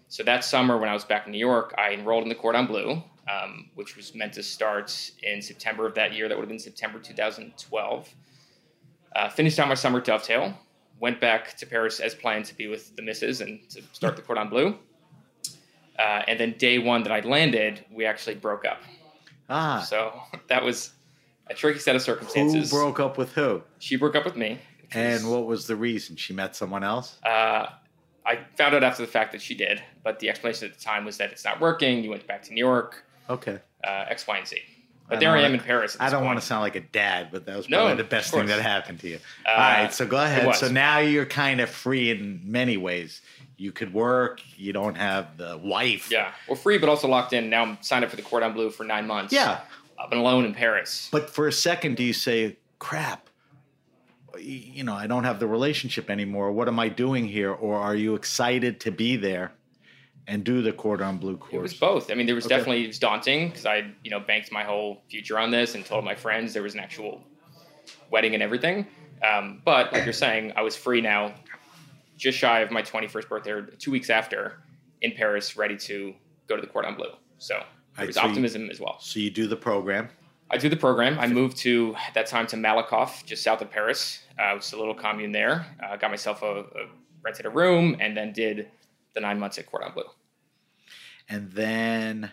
So 0.08 0.24
that 0.24 0.44
summer, 0.44 0.78
when 0.78 0.90
I 0.90 0.94
was 0.94 1.06
back 1.06 1.26
in 1.26 1.32
New 1.32 1.38
York, 1.38 1.74
I 1.78 1.92
enrolled 1.92 2.24
in 2.24 2.30
the 2.30 2.36
Cordon 2.36 2.66
Bleu, 2.66 3.02
um, 3.30 3.70
which 3.76 3.96
was 3.96 4.14
meant 4.14 4.34
to 4.34 4.44
start 4.44 5.12
in 5.24 5.42
September 5.42 5.86
of 5.86 5.96
that 5.96 6.14
year. 6.14 6.28
That 6.28 6.38
would 6.38 6.44
have 6.44 6.50
been 6.50 6.60
September 6.60 7.00
2012. 7.00 8.16
Uh, 9.16 9.30
finished 9.30 9.60
out 9.60 9.68
my 9.68 9.76
summer 9.76 10.02
Dovetail. 10.02 10.58
Went 11.00 11.22
back 11.22 11.56
to 11.58 11.66
Paris 11.66 12.00
as 12.00 12.14
planned 12.14 12.46
to 12.46 12.56
be 12.56 12.68
with 12.68 12.96
the 12.96 13.02
missus 13.02 13.42
and 13.42 13.68
to 13.70 13.82
start 13.94 14.16
the 14.16 14.22
Cordon 14.22 14.50
Bleu. 14.50 14.78
Uh, 15.98 16.24
and 16.28 16.40
then 16.40 16.56
day 16.58 16.80
one 16.80 17.04
that 17.04 17.12
I 17.12 17.20
landed, 17.22 17.86
we 17.92 18.06
actually 18.06 18.36
broke 18.36 18.66
up. 18.66 18.82
Ah, 19.52 19.82
So 19.82 20.14
that 20.48 20.64
was 20.64 20.92
a 21.48 21.54
tricky 21.54 21.80
set 21.80 21.96
of 21.96 22.02
circumstances. 22.02 22.72
who 22.72 22.78
broke 22.78 23.00
up 23.00 23.18
with 23.18 23.34
who? 23.34 23.62
She 23.80 23.96
broke 23.98 24.16
up 24.16 24.26
with 24.26 24.36
me. 24.38 24.60
And 24.94 25.30
what 25.30 25.46
was 25.46 25.68
the 25.68 25.76
reason? 25.76 26.16
She 26.16 26.34
met 26.34 26.56
someone 26.56 26.84
else. 26.84 27.18
Uh, 27.24 27.68
I 28.26 28.40
found 28.58 28.76
out 28.76 28.84
after 28.84 29.02
the 29.06 29.12
fact 29.12 29.32
that 29.32 29.42
she 29.42 29.56
did, 29.56 29.82
but 30.04 30.20
the 30.20 30.30
explanation 30.30 30.68
at 30.70 30.78
the 30.78 30.84
time 30.84 31.06
was 31.06 31.18
that 31.18 31.32
it's 31.32 31.44
not 31.46 31.60
working. 31.62 32.04
You 32.04 32.10
went 32.10 32.28
back 32.28 32.44
to 32.44 32.54
New 32.54 32.60
York, 32.64 33.04
Okay. 33.30 33.60
uh, 33.84 34.06
X, 34.10 34.28
Y, 34.28 34.38
and 34.38 34.48
Z. 34.48 34.58
But 35.10 35.18
I 35.18 35.20
there 35.22 35.32
I 35.32 35.42
am 35.42 35.54
in 35.54 35.60
Paris. 35.60 35.96
at 35.96 36.02
I 36.02 36.10
don't 36.10 36.24
want 36.24 36.40
to 36.40 36.46
sound 36.46 36.62
like 36.62 36.76
a 36.76 36.82
dad, 36.82 37.30
but 37.32 37.46
that 37.46 37.58
was 37.58 37.68
No, 37.68 37.80
probably 37.80 37.96
the 38.04 38.08
best 38.10 38.32
thing 38.34 38.46
that 38.46 38.62
happened 38.62 39.00
to 39.02 39.10
you. 39.10 39.20
Uh, 39.46 39.50
All 39.52 39.58
right, 39.58 39.94
so 39.94 40.06
go 40.06 40.18
ahead. 40.18 40.56
So 40.56 40.70
now 40.72 41.00
you're 41.00 41.26
kind 41.26 41.60
of 41.60 41.70
free 41.70 42.12
in 42.12 42.42
many 42.46 42.78
ways. 42.78 43.22
You 43.62 43.72
could 43.72 43.94
work. 43.94 44.42
You 44.58 44.74
don't 44.74 44.96
have 44.96 45.38
the 45.38 45.56
wife. 45.64 46.10
Yeah, 46.10 46.32
well, 46.48 46.56
free, 46.56 46.80
but 46.80 46.90
also 46.90 47.08
locked 47.08 47.32
in. 47.34 47.48
Now 47.52 47.62
I'm 47.64 47.78
signed 47.82 48.04
up 48.04 48.10
for 48.10 48.16
the 48.16 48.24
Cordon 48.24 48.54
Bleu 48.54 48.72
for 48.72 48.84
nine 48.84 49.06
months. 49.06 49.32
Yeah. 49.32 49.60
I've 50.00 50.10
been 50.10 50.18
alone 50.18 50.46
in 50.46 50.54
Paris. 50.56 51.10
But 51.12 51.30
for 51.30 51.48
a 51.48 51.52
second, 51.52 51.96
do 51.96 52.04
you 52.04 52.12
say, 52.14 52.58
"Crap"? 52.80 53.30
You 54.40 54.84
know, 54.84 54.96
I 54.96 55.06
don't 55.06 55.26
have 55.26 55.40
the 55.40 55.46
relationship 55.46 56.10
anymore. 56.10 56.52
What 56.52 56.68
am 56.70 56.80
I 56.80 56.90
doing 56.90 57.28
here? 57.28 57.52
Or 57.52 57.78
are 57.78 57.94
you 57.96 58.16
excited 58.16 58.80
to 58.80 58.92
be 58.92 59.16
there 59.16 59.52
and 60.26 60.44
do 60.44 60.64
the 60.64 60.72
cordon 60.72 61.18
bleu 61.20 61.38
course? 61.38 61.54
It 61.54 61.62
was 61.62 61.74
both. 61.76 62.10
I 62.10 62.16
mean, 62.16 62.26
there 62.26 62.34
was 62.34 62.46
Okay. 62.48 62.56
definitely 62.58 62.86
it 62.86 62.88
was 62.88 62.98
daunting 62.98 63.50
because 63.50 63.68
I, 63.68 63.92
you 64.04 64.10
know, 64.10 64.20
banked 64.20 64.52
my 64.52 64.64
whole 64.64 65.04
future 65.08 65.38
on 65.38 65.52
this 65.52 65.76
and 65.76 65.86
told 65.86 66.04
my 66.04 66.16
friends 66.16 66.54
there 66.54 66.64
was 66.64 66.74
an 66.74 66.80
actual 66.80 67.22
wedding 68.10 68.34
and 68.34 68.42
everything. 68.42 68.88
Um, 69.22 69.62
but 69.64 69.94
like 69.94 70.04
you're 70.06 70.14
saying, 70.14 70.54
I 70.56 70.64
was 70.64 70.76
free 70.76 71.02
now, 71.02 71.36
just 72.22 72.38
shy 72.38 72.60
of 72.60 72.70
my 72.70 72.84
21st 72.84 73.28
birthday, 73.28 73.52
or 73.52 73.64
two 73.64 73.90
weeks 73.90 74.12
after, 74.12 74.62
in 75.02 75.12
Paris, 75.12 75.58
ready 75.58 75.76
to 75.76 76.14
go 76.48 76.56
to 76.56 76.62
the 76.62 76.68
Cordon 76.68 76.94
Bleu. 76.96 77.08
So 77.40 77.60
there 77.98 78.06
was 78.06 78.16
so 78.16 78.22
you- 78.22 78.30
optimism 78.30 78.70
as 78.70 78.80
well. 78.80 78.98
So 79.00 79.20
you 79.20 79.32
do 79.32 79.48
the 79.48 79.58
program. 79.58 80.10
I 80.52 80.58
do 80.58 80.70
the 80.70 80.78
program. 80.78 81.18
I 81.18 81.28
moved 81.28 81.58
to 81.60 81.96
at 82.08 82.14
that 82.14 82.28
time 82.28 82.46
to 82.48 82.58
Malakoff, 82.58 83.26
just 83.26 83.42
south 83.42 83.62
of 83.62 83.72
Paris. 83.72 84.20
Uh, 84.38 84.56
it's 84.58 84.74
a 84.74 84.78
little 84.78 84.94
commune 84.94 85.32
there. 85.32 85.66
Uh, 85.82 85.96
got 85.96 86.12
myself 86.12 86.44
a, 86.44 86.60
a 86.60 86.90
rented 87.24 87.46
a 87.46 87.50
room 87.50 87.96
and 88.00 88.16
then 88.16 88.34
did 88.34 88.68
the 89.14 89.22
nine 89.22 89.40
months 89.40 89.58
at 89.58 89.66
Cordon 89.66 89.92
Bleu. 89.94 90.04
And 91.30 91.50
then, 91.52 92.32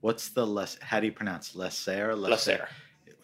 what's 0.00 0.28
the 0.28 0.46
less? 0.46 0.78
How 0.80 1.00
do 1.00 1.06
you 1.06 1.12
pronounce 1.12 1.56
Lesser? 1.56 2.14
Lesser. 2.14 2.68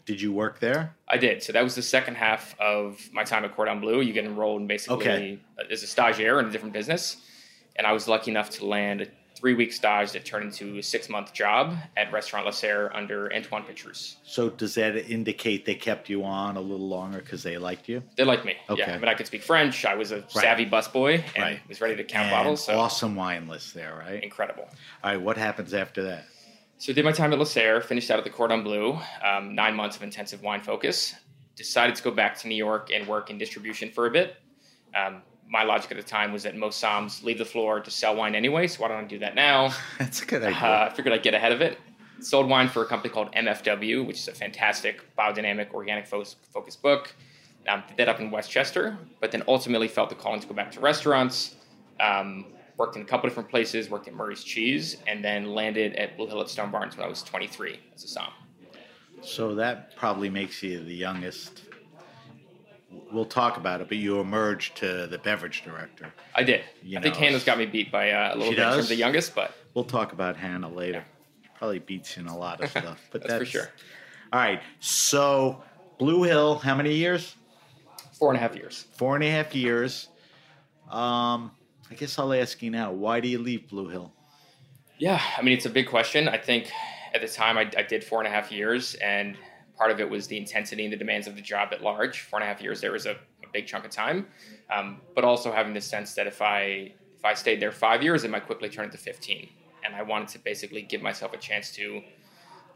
Did 0.06 0.20
you 0.20 0.32
work 0.32 0.60
there? 0.60 0.94
I 1.08 1.18
did. 1.18 1.42
So 1.42 1.52
that 1.52 1.64
was 1.64 1.74
the 1.74 1.82
second 1.82 2.14
half 2.14 2.58
of 2.60 3.00
my 3.12 3.24
time 3.24 3.44
at 3.44 3.54
Cordon 3.54 3.80
Bleu. 3.80 4.00
You 4.00 4.12
get 4.12 4.24
enrolled 4.24 4.60
in 4.62 4.66
basically 4.68 4.96
Okay. 4.96 5.38
as 5.70 5.82
a 5.82 5.86
stagiaire 5.86 6.38
in 6.40 6.46
a 6.46 6.50
different 6.50 6.72
business. 6.72 7.16
And 7.74 7.86
I 7.86 7.92
was 7.92 8.06
lucky 8.08 8.30
enough 8.30 8.48
to 8.50 8.64
land 8.66 9.02
a 9.02 9.06
three 9.36 9.52
week 9.54 9.70
stage 9.72 10.12
that 10.12 10.24
turned 10.24 10.44
into 10.44 10.78
a 10.78 10.82
six 10.82 11.08
month 11.10 11.34
job 11.34 11.74
at 11.96 12.10
Restaurant 12.12 12.46
Lasserre 12.46 12.90
under 12.94 13.30
Antoine 13.34 13.64
Petrus. 13.64 14.16
So 14.24 14.48
does 14.48 14.76
that 14.76 14.96
indicate 15.10 15.66
they 15.66 15.74
kept 15.74 16.08
you 16.08 16.24
on 16.24 16.56
a 16.56 16.60
little 16.60 16.88
longer 16.88 17.18
because 17.18 17.42
they 17.42 17.58
liked 17.58 17.88
you? 17.88 18.02
They 18.16 18.24
liked 18.24 18.44
me. 18.46 18.54
Okay. 18.70 18.82
Yeah. 18.86 18.94
I 18.94 18.98
mean, 18.98 19.08
I 19.08 19.14
could 19.14 19.26
speak 19.26 19.42
French. 19.42 19.84
I 19.84 19.94
was 19.96 20.12
a 20.12 20.24
savvy 20.30 20.64
busboy 20.66 21.22
and 21.34 21.42
Right. 21.42 21.68
was 21.68 21.80
ready 21.82 21.96
to 21.96 22.04
count 22.04 22.26
And 22.26 22.30
bottles. 22.30 22.64
So 22.64 22.78
awesome 22.78 23.14
wine 23.16 23.46
list 23.48 23.74
there, 23.74 23.94
right? 23.94 24.22
incredible. 24.22 24.68
All 25.04 25.10
right, 25.10 25.20
what 25.20 25.36
happens 25.36 25.74
after 25.74 26.04
that? 26.04 26.24
So 26.78 26.92
I 26.92 26.94
did 26.94 27.06
my 27.06 27.12
time 27.12 27.32
at 27.32 27.38
Lasserre, 27.38 27.82
finished 27.82 28.10
out 28.10 28.18
at 28.18 28.24
the 28.24 28.30
Cordon 28.30 28.62
Bleu, 28.62 28.98
um, 29.24 29.54
nine 29.54 29.74
months 29.74 29.96
of 29.96 30.02
intensive 30.02 30.42
wine 30.42 30.60
focus. 30.60 31.14
Decided 31.54 31.96
to 31.96 32.02
go 32.02 32.10
back 32.10 32.36
to 32.40 32.48
New 32.48 32.54
York 32.54 32.90
and 32.92 33.08
work 33.08 33.30
in 33.30 33.38
distribution 33.38 33.90
for 33.90 34.06
a 34.06 34.10
bit. 34.10 34.36
Um, 34.94 35.22
my 35.48 35.62
logic 35.62 35.90
at 35.90 35.96
the 35.96 36.02
time 36.02 36.32
was 36.32 36.42
that 36.42 36.54
most 36.54 36.82
somms 36.82 37.22
leave 37.22 37.38
the 37.38 37.46
floor 37.46 37.80
to 37.80 37.90
sell 37.90 38.14
wine 38.14 38.34
anyway, 38.34 38.66
so 38.66 38.82
why 38.82 38.88
don't 38.88 39.04
I 39.04 39.06
do 39.06 39.18
that 39.20 39.34
now? 39.34 39.72
That's 39.98 40.20
a 40.20 40.26
good 40.26 40.42
idea. 40.42 40.58
Uh, 40.58 40.88
I 40.90 40.94
figured 40.94 41.14
I'd 41.14 41.22
get 41.22 41.32
ahead 41.32 41.52
of 41.52 41.62
it. 41.62 41.78
Sold 42.20 42.48
wine 42.48 42.68
for 42.68 42.82
a 42.82 42.86
company 42.86 43.12
called 43.12 43.32
MFW, 43.32 44.06
which 44.06 44.18
is 44.18 44.28
a 44.28 44.32
fantastic 44.32 45.02
biodynamic 45.16 45.72
organic 45.72 46.06
fo- 46.06 46.24
focused 46.24 46.82
book. 46.82 47.14
Um, 47.68 47.84
did 47.88 47.96
that 47.96 48.08
up 48.08 48.20
in 48.20 48.30
Westchester, 48.30 48.98
but 49.20 49.30
then 49.30 49.42
ultimately 49.48 49.88
felt 49.88 50.10
the 50.10 50.14
calling 50.14 50.40
to 50.40 50.46
go 50.46 50.54
back 50.54 50.72
to 50.72 50.80
restaurants. 50.80 51.56
Um, 52.00 52.46
worked 52.76 52.96
in 52.96 53.02
a 53.02 53.04
couple 53.04 53.28
different 53.28 53.48
places, 53.48 53.88
worked 53.90 54.08
at 54.08 54.14
Murray's 54.14 54.44
Cheese, 54.44 54.98
and 55.06 55.24
then 55.24 55.46
landed 55.54 55.94
at 55.96 56.16
Blue 56.16 56.26
Hill 56.26 56.40
at 56.40 56.48
Stone 56.48 56.70
Barns 56.70 56.96
when 56.96 57.06
I 57.06 57.08
was 57.08 57.22
23 57.22 57.78
as 57.94 58.04
a 58.04 58.08
Som. 58.08 58.28
so 59.22 59.54
that 59.54 59.96
probably 59.96 60.28
makes 60.30 60.62
you 60.62 60.82
the 60.84 60.94
youngest. 60.94 61.62
We'll 63.12 63.24
talk 63.24 63.56
about 63.56 63.80
it, 63.80 63.88
but 63.88 63.98
you 63.98 64.20
emerged 64.20 64.76
to 64.78 65.06
the 65.06 65.18
beverage 65.18 65.62
director. 65.64 66.12
I 66.34 66.42
did. 66.42 66.62
You 66.82 66.98
I 66.98 67.02
think 67.02 67.16
Hannah's 67.16 67.44
got 67.44 67.58
me 67.58 67.66
beat 67.66 67.90
by 67.92 68.10
uh, 68.10 68.34
a 68.34 68.36
little 68.36 68.52
bit 68.52 68.58
in 68.58 68.64
terms 68.64 68.76
does? 68.76 68.84
of 68.86 68.88
the 68.90 68.96
youngest, 68.96 69.34
but 69.34 69.52
We'll 69.74 69.84
talk 69.84 70.12
about 70.12 70.36
Hannah 70.36 70.70
later. 70.70 71.04
Probably 71.58 71.78
beats 71.80 72.16
you 72.16 72.22
in 72.22 72.28
a 72.28 72.36
lot 72.36 72.62
of 72.62 72.70
stuff, 72.70 73.00
but 73.10 73.22
That's 73.22 73.38
for 73.38 73.44
sure. 73.44 73.68
All 74.32 74.40
right, 74.40 74.60
so 74.80 75.62
Blue 75.98 76.22
Hill, 76.22 76.56
how 76.58 76.74
many 76.74 76.94
years? 76.94 77.34
four 78.18 78.30
and 78.30 78.38
a 78.38 78.40
half 78.40 78.56
years. 78.56 78.86
Four 78.96 79.14
and 79.14 79.22
a 79.24 79.30
half 79.30 79.54
years. 79.54 80.08
Um, 80.90 81.50
I 81.90 81.94
guess 81.94 82.18
I'll 82.18 82.32
ask 82.32 82.62
you 82.62 82.70
now. 82.70 82.92
Why 82.92 83.20
do 83.20 83.28
you 83.28 83.38
leave 83.38 83.68
Blue 83.68 83.88
Hill? 83.88 84.12
Yeah, 84.98 85.20
I 85.36 85.42
mean, 85.42 85.54
it's 85.54 85.66
a 85.66 85.70
big 85.70 85.86
question. 85.88 86.28
I 86.28 86.38
think 86.38 86.70
at 87.14 87.20
the 87.20 87.28
time 87.28 87.58
I, 87.58 87.70
I 87.76 87.82
did 87.82 88.02
four 88.02 88.18
and 88.18 88.26
a 88.26 88.30
half 88.30 88.50
years, 88.50 88.94
and 88.96 89.36
part 89.76 89.90
of 89.90 90.00
it 90.00 90.08
was 90.08 90.26
the 90.26 90.36
intensity 90.38 90.84
and 90.84 90.92
the 90.92 90.96
demands 90.96 91.26
of 91.26 91.36
the 91.36 91.42
job 91.42 91.68
at 91.72 91.82
large. 91.82 92.20
Four 92.22 92.40
and 92.40 92.44
a 92.44 92.52
half 92.52 92.62
years 92.62 92.80
there 92.80 92.92
was 92.92 93.06
a, 93.06 93.12
a 93.12 93.48
big 93.52 93.66
chunk 93.66 93.84
of 93.84 93.90
time, 93.90 94.26
um, 94.74 95.00
but 95.14 95.22
also 95.22 95.52
having 95.52 95.74
the 95.74 95.80
sense 95.80 96.14
that 96.14 96.26
if 96.26 96.40
I 96.40 96.92
if 97.16 97.24
I 97.24 97.34
stayed 97.34 97.60
there 97.60 97.72
five 97.72 98.02
years, 98.02 98.24
it 98.24 98.30
might 98.30 98.46
quickly 98.46 98.68
turn 98.68 98.86
into 98.86 98.98
fifteen. 98.98 99.48
and 99.86 99.94
I 99.94 100.02
wanted 100.02 100.28
to 100.28 100.38
basically 100.38 100.82
give 100.82 101.02
myself 101.02 101.32
a 101.32 101.36
chance 101.36 101.70
to 101.72 102.02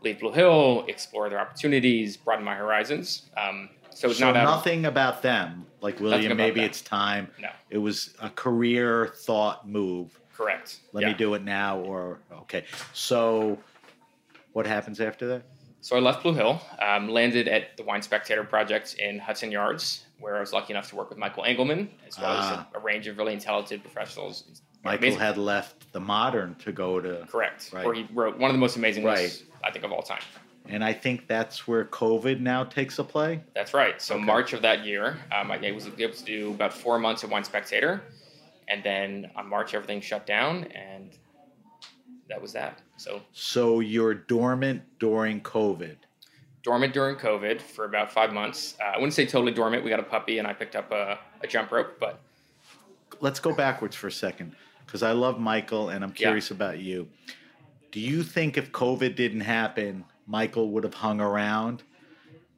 leave 0.03 0.21
Blue 0.21 0.33
Hill, 0.33 0.85
explore 0.89 1.27
other 1.27 1.39
opportunities, 1.39 2.17
broaden 2.17 2.45
my 2.45 2.55
horizons. 2.55 3.31
Um, 3.37 3.71
so 4.01 4.09
it's 4.11 4.19
so 4.19 4.27
not 4.27 4.37
out 4.37 4.45
of- 4.45 4.51
nothing 4.57 4.87
about 4.87 5.23
them, 5.23 5.67
like 5.81 6.01
William. 6.01 6.37
Maybe 6.37 6.61
it's 6.63 6.81
time. 6.81 7.29
No. 7.39 7.51
It 7.71 7.79
was 7.79 8.15
a 8.21 8.31
career 8.31 9.13
thought 9.15 9.69
move. 9.69 10.19
correct. 10.37 10.79
Let 10.95 11.03
Yeah. 11.03 11.09
me 11.09 11.15
do 11.15 11.35
it 11.35 11.43
now, 11.45 11.81
or 11.81 12.19
okay. 12.33 12.65
So, 12.95 13.59
what 14.55 14.67
happens 14.67 14.99
after 14.99 15.27
that? 15.29 15.43
So 15.83 15.97
I 15.97 16.01
left 16.01 16.23
Blue 16.23 16.33
Hill, 16.33 16.61
um, 16.81 17.09
landed 17.11 17.47
at 17.47 17.77
the 17.77 17.83
Wine 17.83 18.01
Spectator 18.01 18.43
Project 18.45 18.95
in 18.95 19.19
Hudson 19.19 19.51
Yards, 19.53 20.07
where 20.19 20.37
I 20.39 20.41
was 20.41 20.53
lucky 20.55 20.73
enough 20.73 20.89
to 20.91 20.97
work 20.97 21.11
with 21.11 21.19
Michael 21.19 21.45
Engelmann, 21.45 21.89
as 22.09 22.19
well 22.19 22.31
Ah. 22.31 22.53
as 22.53 22.59
a, 22.75 22.79
a 22.79 22.81
range 22.81 23.07
of 23.07 23.19
really 23.19 23.39
talented 23.39 23.83
professionals. 23.83 24.45
Michael 24.83 25.09
Amazing. 25.09 25.21
had 25.21 25.37
left 25.37 25.93
the 25.93 26.01
Modern 26.01 26.55
to 26.57 26.73
go 26.73 27.01
to, 27.01 27.27
correct, 27.31 27.71
Right. 27.73 27.85
where 27.85 27.95
he 27.95 28.07
wrote 28.15 28.39
one 28.39 28.49
of 28.51 28.55
the 28.55 28.61
most 28.61 28.77
amazing 28.77 29.05
Right. 29.05 29.19
lists 29.19 29.43
I 29.63 29.71
think 29.71 29.85
of 29.85 29.93
all 29.93 30.01
time. 30.03 30.23
And 30.67 30.85
I 30.85 30.93
think 30.93 31.27
that's 31.27 31.67
where 31.67 31.85
COVID 31.85 32.41
now 32.41 32.65
takes 32.65 32.99
a 32.99 33.05
play. 33.05 33.43
That's 33.55 33.75
right. 33.75 34.01
So 34.01 34.15
Okay. 34.17 34.25
March 34.25 34.53
of 34.53 34.63
that 34.63 34.85
year, 34.85 35.19
um, 35.33 35.51
I 35.51 35.71
was 35.73 35.87
able 35.99 36.13
to 36.15 36.25
do 36.25 36.51
about 36.53 36.73
four 36.73 36.99
months 36.99 37.23
of 37.23 37.31
Wine 37.31 37.45
Spectator, 37.45 38.03
and 38.69 38.83
then 38.85 39.31
on 39.37 39.49
March 39.49 39.75
everything 39.75 40.01
shut 40.01 40.27
down, 40.27 40.65
and 40.65 41.11
that 42.29 42.41
was 42.41 42.53
that. 42.53 42.79
So 42.97 43.21
So 43.33 43.81
you're 43.81 44.15
dormant 44.15 44.83
during 44.99 45.41
COVID. 45.41 45.97
dormant 46.63 46.93
during 46.93 47.17
COVID 47.17 47.61
for 47.61 47.87
about 47.87 48.13
five 48.13 48.33
months. 48.35 48.77
Uh, 48.81 48.85
I 48.95 48.97
wouldn't 48.99 49.15
say 49.15 49.25
totally 49.25 49.53
dormant. 49.53 49.83
We 49.83 49.89
got 49.91 49.99
a 49.99 50.03
puppy, 50.05 50.39
and 50.39 50.47
I 50.47 50.53
picked 50.53 50.77
up 50.77 50.93
a, 50.93 51.19
a 51.43 51.47
jump 51.47 51.71
rope, 51.73 51.99
but 51.99 52.21
Let's 53.23 53.41
go 53.41 53.53
backwards 53.55 53.97
for 53.97 54.07
a 54.07 54.13
second, 54.13 54.55
because 54.87 55.03
I 55.03 55.13
love 55.13 55.39
Michael, 55.41 55.89
and 55.91 56.05
I'm 56.05 56.11
Yeah. 56.11 56.17
curious 56.29 56.51
about 56.53 56.79
you. 56.79 57.09
Do 57.93 57.99
you 58.01 58.23
think 58.23 58.57
if 58.57 58.71
COVID 58.73 59.15
didn't 59.17 59.41
happen, 59.41 60.05
Michael 60.35 60.71
would 60.71 60.85
have 60.85 60.95
hung 60.95 61.21
around 61.21 61.83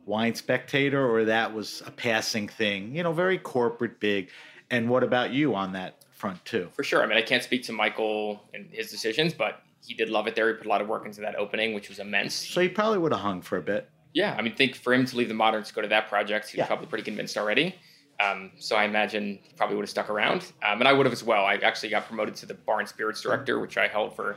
Wine 0.05 0.35
Spectator, 0.35 1.09
or 1.11 1.25
that 1.25 1.55
was 1.55 1.83
a 1.87 1.91
passing 1.91 2.47
thing? 2.49 2.95
You 2.95 3.03
know, 3.03 3.13
very 3.13 3.39
corporate, 3.39 3.99
big. 3.99 4.29
And 4.71 4.89
what 4.91 5.03
about 5.03 5.33
you 5.33 5.55
on 5.55 5.73
that 5.73 5.97
front 6.11 6.45
too? 6.45 6.69
for 6.75 6.85
sure. 6.85 7.03
I 7.03 7.07
mean, 7.07 7.19
I 7.19 7.23
can't 7.23 7.43
speak 7.43 7.65
to 7.65 7.73
Michael 7.73 8.43
and 8.55 8.69
his 8.71 8.91
decisions, 8.91 9.33
but 9.35 9.63
he 9.85 9.95
did 9.95 10.09
love 10.09 10.27
it 10.29 10.35
there. 10.37 10.49
He 10.49 10.55
put 10.55 10.67
a 10.67 10.69
lot 10.69 10.81
of 10.81 10.87
work 10.89 11.05
into 11.07 11.21
that 11.23 11.35
opening, 11.37 11.75
which 11.75 11.89
was 11.89 11.99
immense. 11.99 12.35
So 12.35 12.61
he 12.61 12.69
probably 12.69 12.99
would 12.99 13.13
have 13.13 13.23
hung 13.23 13.43
for 13.43 13.57
a 13.59 13.63
bit. 13.63 13.89
Yeah, 14.13 14.37
I 14.39 14.43
mean, 14.43 14.55
think 14.55 14.77
for 14.77 14.93
him 14.93 15.05
to 15.07 15.17
leave 15.17 15.29
the 15.29 15.35
Moderns 15.35 15.69
to 15.69 15.75
go 15.75 15.81
to 15.83 15.89
that 15.89 16.09
project, 16.09 16.51
he 16.51 16.57
was 16.59 16.65
Yeah. 16.65 16.67
probably 16.67 16.87
pretty 16.87 17.05
convinced 17.05 17.37
already. 17.39 17.75
Um, 18.21 18.53
so 18.59 18.77
I 18.77 18.85
imagine 18.85 19.39
he 19.43 19.53
probably 19.57 19.75
would 19.77 19.83
have 19.83 19.91
stuck 19.91 20.11
around, 20.11 20.43
um, 20.63 20.79
and 20.81 20.87
I 20.87 20.93
would 20.93 21.07
have 21.07 21.13
as 21.13 21.25
well. 21.25 21.45
I 21.45 21.55
actually 21.57 21.89
got 21.89 22.07
promoted 22.07 22.37
to 22.37 22.47
the 22.47 22.55
Bar 22.55 22.79
and 22.81 22.89
Spirits 22.89 23.21
director, 23.23 23.59
which 23.59 23.77
I 23.79 23.89
held 23.89 24.15
for 24.15 24.37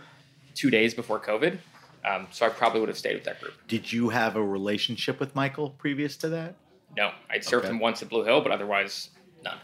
two 0.56 0.70
days 0.72 0.94
before 0.96 1.20
COVID. 1.20 1.60
Um, 2.08 2.28
so 2.32 2.46
I 2.46 2.50
probably 2.50 2.80
would 2.82 2.90
have 2.90 2.98
stayed 2.98 3.16
with 3.16 3.24
that 3.24 3.42
group. 3.42 3.54
Did 3.68 3.92
you 3.92 4.10
have 4.10 4.36
a 4.36 4.44
relationship 4.44 5.20
with 5.20 5.34
Michael 5.36 5.72
previous 5.72 6.16
to 6.18 6.30
that? 6.30 6.56
No, 6.96 7.12
I'd 7.30 7.44
served 7.44 7.66
Okay. 7.66 7.74
him 7.74 7.80
once 7.80 8.02
at 8.04 8.10
Blue 8.10 8.24
Hill, 8.24 8.42
but 8.42 8.52
otherwise 8.52 9.10
none. 9.44 9.58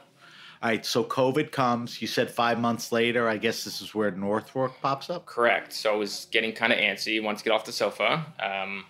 All 0.63 0.69
right, 0.69 0.85
so 0.85 1.03
COVID 1.03 1.51
comes. 1.51 2.01
You 2.01 2.07
said 2.07 2.29
five 2.29 2.59
months 2.59 2.91
later. 2.91 3.27
I 3.27 3.37
guess 3.37 3.63
this 3.63 3.81
is 3.81 3.93
where 3.95 4.11
North 4.11 4.49
Fork 4.49 4.73
pops 4.81 5.09
up. 5.09 5.25
Correct. 5.25 5.71
So 5.73 5.93
I 5.93 5.95
was 5.95 6.27
getting 6.31 6.51
kind 6.53 6.71
of 6.73 6.79
antsy, 6.79 7.21
wanted 7.23 7.39
to 7.39 7.43
get 7.43 7.51
off 7.53 7.65
the 7.65 7.71
sofa, 7.71 8.25
um, 8.39 8.85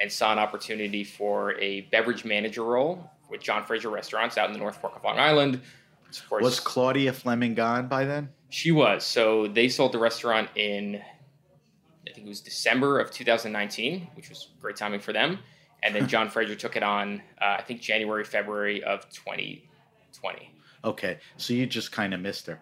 and 0.00 0.10
saw 0.12 0.32
an 0.32 0.38
opportunity 0.38 1.02
for 1.04 1.54
a 1.60 1.82
beverage 1.92 2.24
manager 2.24 2.62
role 2.64 3.10
with 3.30 3.40
John 3.40 3.64
Fraser 3.64 3.88
Restaurants 3.90 4.38
out 4.38 4.46
in 4.48 4.52
the 4.52 4.58
North 4.60 4.76
Fork 4.76 4.96
of 4.96 5.02
Long 5.04 5.18
Island. 5.18 5.60
Course, 6.28 6.42
Was 6.42 6.60
Claudia 6.60 7.12
Fleming 7.12 7.54
gone 7.54 7.86
by 7.88 8.04
then? 8.04 8.30
she 8.50 8.70
was. 8.72 9.04
So 9.04 9.46
they 9.48 9.68
sold 9.68 9.92
the 9.92 9.98
restaurant 9.98 10.48
in, 10.56 11.02
think 12.18 12.26
it 12.26 12.30
was 12.30 12.40
December 12.40 12.98
of 12.98 13.10
2019, 13.10 14.08
which 14.14 14.28
was 14.28 14.48
great 14.60 14.76
timing 14.76 15.00
for 15.00 15.12
them. 15.12 15.38
And 15.82 15.94
then 15.94 16.08
John 16.12 16.28
Fraser 16.28 16.54
took 16.54 16.76
it 16.76 16.82
on, 16.82 17.22
uh, 17.40 17.56
I 17.58 17.62
think 17.62 17.80
January, 17.80 18.24
February 18.24 18.82
of 18.82 19.08
2020. 19.10 20.52
Okay, 20.84 21.18
so 21.36 21.52
you 21.54 21.66
just 21.66 21.92
kind 21.92 22.14
of 22.14 22.20
missed 22.20 22.46
her. 22.46 22.60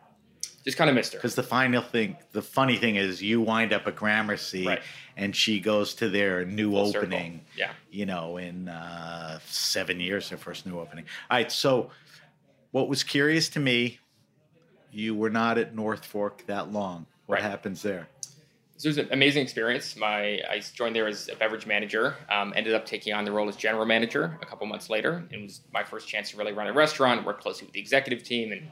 Just 0.65 0.77
kind 0.79 0.91
of 0.91 0.97
missed 0.97 1.13
her. 1.13 1.19
Because 1.19 1.35
the 1.37 1.43
final 1.43 1.81
thing, 1.81 2.17
the 2.33 2.43
funny 2.43 2.77
thing 2.77 2.97
is, 2.97 3.23
you 3.23 3.41
wind 3.41 3.73
up 3.73 3.87
at 3.87 3.95
Gramercy, 3.95 4.67
Right. 4.67 4.81
and 5.17 5.35
she 5.35 5.61
goes 5.61 5.95
to 5.95 6.09
their 6.09 6.45
new 6.45 6.73
Full 6.73 6.87
circle. 6.93 7.07
opening. 7.15 7.43
Yeah. 7.57 7.73
You 7.91 8.07
know, 8.07 8.37
in 8.39 8.69
uh, 8.69 9.39
seven 9.47 10.01
years, 10.01 10.29
their 10.29 10.39
first 10.39 10.67
new 10.67 10.79
opening. 10.81 11.05
All 11.31 11.37
right. 11.37 11.53
So, 11.53 11.91
what 12.73 12.89
was 12.89 13.05
curious 13.05 13.49
to 13.51 13.61
me, 13.61 14.01
you 14.91 15.15
were 15.15 15.31
not 15.31 15.57
at 15.57 15.75
North 15.75 16.05
Fork 16.05 16.45
that 16.47 16.73
long. 16.73 17.07
What 17.27 17.37
Right. 17.37 17.43
happens 17.45 17.83
there? 17.83 18.09
So 18.79 18.89
it 18.89 18.91
was 18.91 18.99
an 18.99 19.09
amazing 19.11 19.43
experience. 19.43 19.97
My 19.97 20.41
I 20.51 20.61
joined 20.75 20.95
there 20.95 21.07
as 21.07 21.29
a 21.29 21.37
beverage 21.37 21.67
manager. 21.67 22.15
Um, 22.31 22.53
ended 22.55 22.75
up 22.75 22.85
taking 22.85 23.15
on 23.15 23.25
the 23.25 23.33
role 23.33 23.49
as 23.49 23.57
general 23.57 23.87
manager 23.87 24.39
a 24.43 24.47
couple 24.47 24.67
months 24.67 24.91
later. 24.91 25.27
It 25.31 25.41
was 25.41 25.63
my 25.73 25.83
first 25.83 26.09
chance 26.09 26.31
to 26.33 26.37
really 26.37 26.53
run 26.53 26.67
a 26.67 26.73
restaurant, 26.73 27.25
work 27.25 27.41
closely 27.41 27.67
with 27.67 27.73
the 27.73 27.81
executive 27.81 28.23
team 28.23 28.53
and 28.53 28.69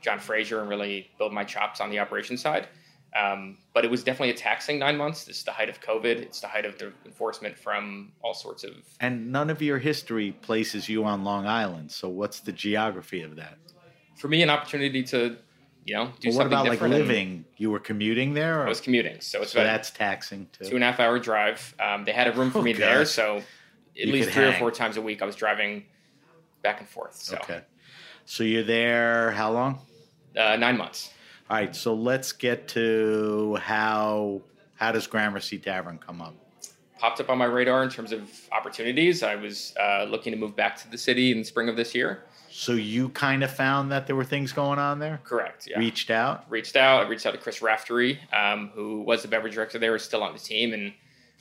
John 0.00 0.18
Fraser, 0.18 0.60
and 0.60 0.70
really 0.70 1.10
build 1.18 1.32
my 1.32 1.44
chops 1.44 1.80
on 1.80 1.90
the 1.90 1.98
operations 1.98 2.40
side. 2.40 2.68
Um, 3.14 3.58
but 3.74 3.84
it 3.84 3.90
was 3.90 4.02
definitely 4.02 4.30
a 4.30 4.34
taxing 4.34 4.78
nine 4.78 4.96
months. 4.96 5.24
This 5.24 5.38
is 5.38 5.44
the 5.44 5.52
height 5.52 5.68
of 5.68 5.80
COVID. 5.80 6.16
It's 6.16 6.40
the 6.40 6.46
height 6.46 6.64
of 6.64 6.78
the 6.78 6.92
enforcement 7.04 7.58
from 7.58 8.12
all 8.22 8.32
sorts 8.32 8.64
of. 8.64 8.72
And 9.00 9.30
none 9.30 9.50
of 9.50 9.60
your 9.60 9.78
history 9.78 10.32
places 10.32 10.88
you 10.88 11.04
on 11.04 11.24
Long 11.24 11.46
Island. 11.46 11.90
So, 11.92 12.08
what's 12.08 12.40
the 12.40 12.52
geography 12.52 13.20
of 13.22 13.36
that? 13.36 13.58
For 14.16 14.28
me, 14.28 14.42
an 14.42 14.48
opportunity 14.48 15.02
to, 15.04 15.36
you 15.84 15.94
know, 15.94 16.12
do 16.20 16.28
Well, 16.28 16.36
what 16.36 16.42
something 16.42 16.46
about 16.46 16.64
like 16.64 16.72
different. 16.74 16.94
and 16.94 17.08
living? 17.08 17.44
You 17.56 17.70
were 17.70 17.80
commuting 17.80 18.34
there, 18.34 18.60
or? 18.60 18.66
I 18.66 18.68
was 18.68 18.80
commuting, 18.80 19.20
so 19.20 19.42
it's 19.42 19.52
so 19.52 19.62
that's 19.62 19.90
taxing 19.90 20.48
too. 20.52 20.64
two 20.66 20.74
and 20.76 20.84
a 20.84 20.86
half 20.90 21.00
hour 21.00 21.18
drive. 21.18 21.74
Um, 21.80 22.04
they 22.04 22.12
had 22.12 22.28
a 22.28 22.32
room 22.32 22.50
for 22.50 22.58
Oh, 22.58 22.62
me 22.62 22.72
there, 22.72 23.04
so 23.04 23.38
at 23.38 23.44
You 23.94 24.12
least 24.12 24.30
three 24.30 24.44
or 24.46 24.52
four 24.54 24.70
times 24.70 24.96
a 24.96 25.02
week 25.02 25.22
I 25.22 25.26
was 25.26 25.36
driving 25.36 25.84
back 26.62 26.80
and 26.80 26.88
forth. 26.88 27.16
So 27.16 27.36
Okay. 27.36 27.60
So 28.24 28.44
you're 28.44 28.62
there 28.62 29.32
how 29.32 29.50
long? 29.52 29.80
uh, 30.36 30.56
nine 30.56 30.76
months. 30.78 31.10
All 31.50 31.56
right. 31.56 31.74
So 31.76 31.92
let's 31.94 32.32
get 32.32 32.68
to 32.68 33.56
how 33.60 34.40
how 34.76 34.92
does 34.92 35.06
Gramercy 35.06 35.58
Tavern 35.58 35.98
come 35.98 36.22
up? 36.22 36.34
Popped 36.98 37.20
up 37.20 37.28
on 37.30 37.36
my 37.38 37.44
radar 37.46 37.82
in 37.82 37.90
terms 37.90 38.12
of 38.12 38.30
opportunities. 38.52 39.22
I 39.24 39.34
was 39.34 39.74
uh, 39.78 40.04
looking 40.04 40.32
to 40.32 40.38
move 40.38 40.54
back 40.54 40.76
to 40.82 40.90
the 40.90 40.96
city 40.96 41.32
in 41.32 41.38
the 41.38 41.44
spring 41.44 41.68
of 41.68 41.76
this 41.76 41.94
year. 41.94 42.22
So 42.52 42.72
you 42.72 43.08
kind 43.08 43.42
of 43.42 43.50
found 43.50 43.90
that 43.92 44.06
there 44.06 44.14
were 44.14 44.24
things 44.24 44.52
going 44.52 44.78
on 44.78 44.98
there. 44.98 45.20
Correct. 45.24 45.66
Yeah. 45.68 45.78
Reached 45.78 46.10
out. 46.10 46.44
reached 46.50 46.76
out. 46.76 47.06
I 47.06 47.08
reached 47.08 47.24
out 47.24 47.32
to 47.32 47.38
Chris 47.38 47.60
Raftery, 47.60 48.18
um, 48.32 48.70
who 48.74 49.00
was 49.00 49.22
the 49.22 49.28
beverage 49.28 49.54
director 49.54 49.78
there, 49.78 49.94
is 49.94 50.02
still 50.02 50.22
on 50.22 50.34
the 50.34 50.38
team, 50.38 50.74
and 50.74 50.92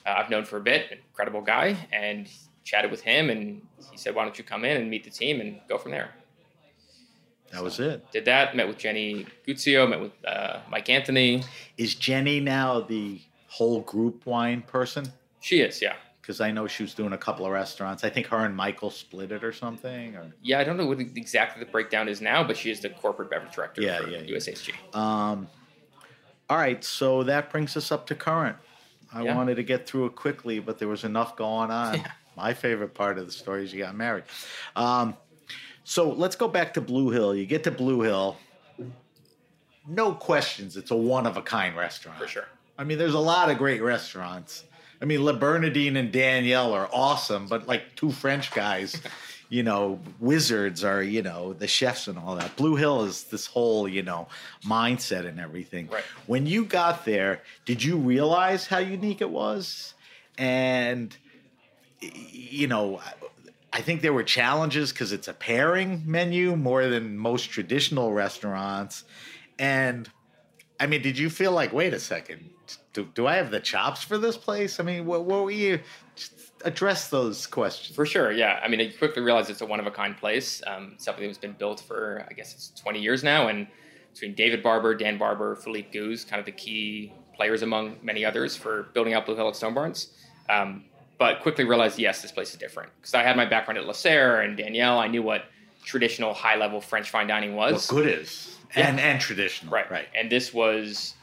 uh, 0.05 0.15
I've 0.17 0.29
known 0.29 0.45
for 0.45 0.57
a 0.57 0.61
bit. 0.61 0.85
Incredible 0.91 1.41
guy, 1.41 1.75
and 1.91 2.29
chatted 2.63 2.91
with 2.91 3.01
him, 3.01 3.29
and 3.29 3.61
he 3.91 3.97
said, 3.97 4.15
"Why 4.15 4.23
don't 4.23 4.37
you 4.37 4.43
come 4.45 4.63
in 4.63 4.77
and 4.77 4.89
meet 4.89 5.03
the 5.03 5.09
team 5.09 5.41
and 5.41 5.59
go 5.67 5.77
from 5.77 5.91
there?" 5.91 6.11
That 7.51 7.61
was 7.61 7.81
it. 7.81 8.09
Did 8.11 8.25
that. 8.25 8.55
Met 8.55 8.67
with 8.69 8.77
Jenny 8.77 9.25
Guizio. 9.45 9.89
Met 9.89 9.99
with 9.99 10.13
uh, 10.25 10.61
Mike 10.69 10.89
Anthony. 10.89 11.43
Is 11.77 11.95
Jenny 11.95 12.39
now 12.39 12.79
the 12.79 13.19
whole 13.49 13.81
group 13.81 14.25
wine 14.25 14.61
person? 14.61 15.11
She 15.41 15.59
is, 15.59 15.81
yeah, 15.81 15.95
Because 16.31 16.39
I 16.39 16.49
know 16.51 16.65
she 16.65 16.83
was 16.83 16.93
doing 16.93 17.11
a 17.11 17.17
couple 17.17 17.45
of 17.45 17.51
restaurants. 17.51 18.05
I 18.05 18.09
think 18.09 18.27
her 18.27 18.45
and 18.45 18.55
Michael 18.55 18.89
split 18.89 19.33
it 19.33 19.43
or 19.43 19.51
something. 19.51 20.15
Or 20.15 20.31
yeah. 20.41 20.61
I 20.61 20.63
don't 20.63 20.77
know 20.77 20.85
what 20.85 21.01
exactly 21.01 21.61
the 21.61 21.69
breakdown 21.69 22.07
is 22.07 22.21
now, 22.21 22.41
but 22.41 22.55
she 22.55 22.71
is 22.71 22.79
the 22.79 22.89
corporate 22.89 23.29
beverage 23.29 23.53
director 23.53 23.81
Yeah, 23.81 23.99
for 23.99 24.07
yeah, 24.07 24.19
yeah. 24.19 24.37
USHG. 24.37 24.95
Um, 24.95 25.49
all 26.49 26.55
right, 26.57 26.81
so 26.85 27.23
that 27.23 27.49
brings 27.49 27.75
us 27.75 27.91
up 27.91 28.07
to 28.07 28.15
current. 28.15 28.55
I 29.11 29.23
Yeah. 29.23 29.35
wanted 29.35 29.55
to 29.55 29.63
get 29.63 29.85
through 29.85 30.05
it 30.05 30.15
quickly, 30.15 30.59
but 30.59 30.79
there 30.79 30.87
was 30.87 31.03
enough 31.03 31.35
going 31.35 31.69
on. 31.69 31.95
Yeah. 31.95 32.11
My 32.37 32.53
favorite 32.53 32.93
part 32.93 33.17
of 33.17 33.25
the 33.25 33.31
story 33.33 33.65
is 33.65 33.73
you 33.73 33.79
got 33.83 33.93
married. 33.93 34.23
Um, 34.77 35.17
so 35.83 36.11
let's 36.11 36.37
go 36.37 36.47
back 36.47 36.73
to 36.75 36.81
Blue 36.81 37.09
Hill. 37.09 37.35
You 37.35 37.45
get 37.45 37.65
to 37.65 37.71
Blue 37.71 38.03
Hill. 38.03 38.37
No 39.85 40.13
questions, 40.13 40.77
it's 40.77 40.91
a 40.91 40.95
one 40.95 41.27
of 41.27 41.35
a 41.35 41.41
kind 41.41 41.75
restaurant. 41.75 42.17
For 42.19 42.27
sure. 42.27 42.47
I 42.77 42.85
mean, 42.85 42.97
there's 42.97 43.15
a 43.15 43.19
lot 43.19 43.49
of 43.49 43.57
great 43.57 43.81
restaurants. 43.81 44.63
I 45.01 45.05
mean, 45.05 45.23
Le 45.23 45.33
Bernardin 45.33 45.97
and 45.97 46.11
Daniel 46.11 46.73
are 46.73 46.87
awesome, 46.93 47.47
but 47.47 47.67
like 47.67 47.95
two 47.95 48.11
French 48.11 48.51
guys, 48.51 49.01
you 49.49 49.63
know, 49.63 49.99
wizards 50.19 50.83
are, 50.83 51.01
you 51.01 51.23
know, 51.23 51.53
the 51.53 51.67
chefs 51.67 52.07
and 52.07 52.17
all 52.17 52.35
that. 52.35 52.55
Blue 52.55 52.75
Hill 52.75 53.03
is 53.03 53.23
this 53.25 53.47
whole, 53.47 53.87
you 53.87 54.03
know, 54.03 54.27
mindset 54.63 55.27
and 55.27 55.39
everything. 55.39 55.87
Right. 55.87 56.03
When 56.27 56.45
you 56.45 56.65
got 56.65 57.03
there, 57.03 57.41
did 57.65 57.83
you 57.83 57.97
realize 57.97 58.67
how 58.67 58.77
unique 58.77 59.21
it 59.21 59.29
was? 59.29 59.93
And, 60.37 61.15
you 61.99 62.67
know, 62.67 63.01
I 63.73 63.81
think 63.81 64.01
there 64.01 64.13
were 64.13 64.23
challenges 64.23 64.91
because 64.91 65.11
it's 65.11 65.27
a 65.27 65.33
pairing 65.33 66.03
menu 66.05 66.55
more 66.55 66.87
than 66.87 67.17
most 67.17 67.49
traditional 67.49 68.13
restaurants. 68.13 69.03
And 69.57 70.09
I 70.79 70.87
mean, 70.87 71.01
did 71.01 71.17
you 71.17 71.29
feel 71.29 71.51
like, 71.51 71.73
wait 71.73 71.93
a 71.93 71.99
second, 71.99 72.49
do, 72.93 73.07
do 73.13 73.27
I 73.27 73.35
have 73.35 73.51
the 73.51 73.59
chops 73.59 74.03
for 74.03 74.17
this 74.17 74.37
place? 74.37 74.79
I 74.79 74.83
mean, 74.83 75.05
what, 75.05 75.23
what 75.25 75.43
were 75.43 75.51
you? 75.51 75.79
Address 76.63 77.09
those 77.09 77.47
questions. 77.47 77.95
For 77.95 78.05
sure, 78.05 78.31
yeah. 78.31 78.59
I 78.63 78.67
mean, 78.67 78.79
you 78.79 78.91
quickly 78.97 79.21
realize 79.21 79.49
it's 79.49 79.61
a 79.61 79.65
one 79.65 79.79
of 79.79 79.87
a 79.87 79.91
kind 79.91 80.15
place. 80.15 80.61
Um, 80.67 80.95
something 80.97 81.25
that's 81.25 81.37
been 81.37 81.53
built 81.53 81.79
for, 81.79 82.25
I 82.29 82.33
guess 82.33 82.53
it's 82.53 82.69
20 82.81 82.99
years 83.01 83.23
now. 83.23 83.47
And 83.47 83.67
between 84.13 84.35
David 84.35 84.61
Barber, 84.61 84.93
Dan 84.93 85.17
Barber, 85.17 85.55
Philippe 85.55 85.89
Guz, 85.91 86.23
kind 86.25 86.39
of 86.39 86.45
the 86.45 86.51
key 86.51 87.13
players 87.35 87.63
among 87.63 87.95
many 88.03 88.23
others 88.23 88.55
for 88.55 88.83
building 88.93 89.13
out 89.13 89.25
Blue 89.25 89.35
Hill 89.35 89.47
at 89.47 89.55
Stone 89.55 89.73
Barns. 89.73 90.13
Um, 90.49 90.83
but 91.17 91.41
quickly 91.41 91.63
realized, 91.63 91.97
yes, 91.97 92.21
this 92.21 92.31
place 92.31 92.51
is 92.51 92.57
different 92.57 92.91
because 92.99 93.13
I 93.13 93.23
had 93.23 93.37
my 93.37 93.45
background 93.45 93.77
at 93.77 93.85
Lasserre 93.85 94.43
and 94.43 94.57
Daniel. 94.57 94.99
I 94.99 95.07
knew 95.07 95.23
what 95.23 95.45
traditional 95.83 96.33
high 96.33 96.55
level 96.55 96.81
French 96.81 97.09
fine 97.09 97.27
dining 97.27 97.55
was. 97.55 97.91
What 97.91 98.03
good 98.03 98.07
is 98.07 98.57
and 98.75 98.99
and 98.99 99.19
traditional, 99.19 99.71
Right. 99.71 99.89
Right. 99.89 100.07
And 100.15 100.31
this 100.31 100.53
was 100.53 101.15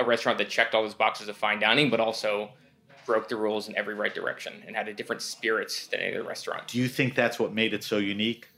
a 0.00 0.04
restaurant 0.04 0.38
that 0.38 0.48
checked 0.48 0.74
all 0.74 0.82
those 0.82 0.94
boxes 0.94 1.28
of 1.28 1.36
fine 1.36 1.60
dining, 1.60 1.90
but 1.90 2.00
also 2.00 2.50
broke 3.06 3.28
the 3.28 3.36
rules 3.36 3.68
in 3.68 3.76
every 3.76 3.94
right 3.94 4.14
direction 4.14 4.62
and 4.66 4.76
had 4.76 4.88
a 4.88 4.94
different 4.94 5.22
spirit 5.22 5.88
than 5.90 6.00
any 6.00 6.16
other 6.16 6.26
restaurant. 6.26 6.68
Do 6.68 6.78
you 6.78 6.88
think 6.88 7.14
that's 7.14 7.38
what 7.38 7.52
made 7.52 7.74
it 7.74 7.82
so 7.82 7.98
unique? 7.98 8.48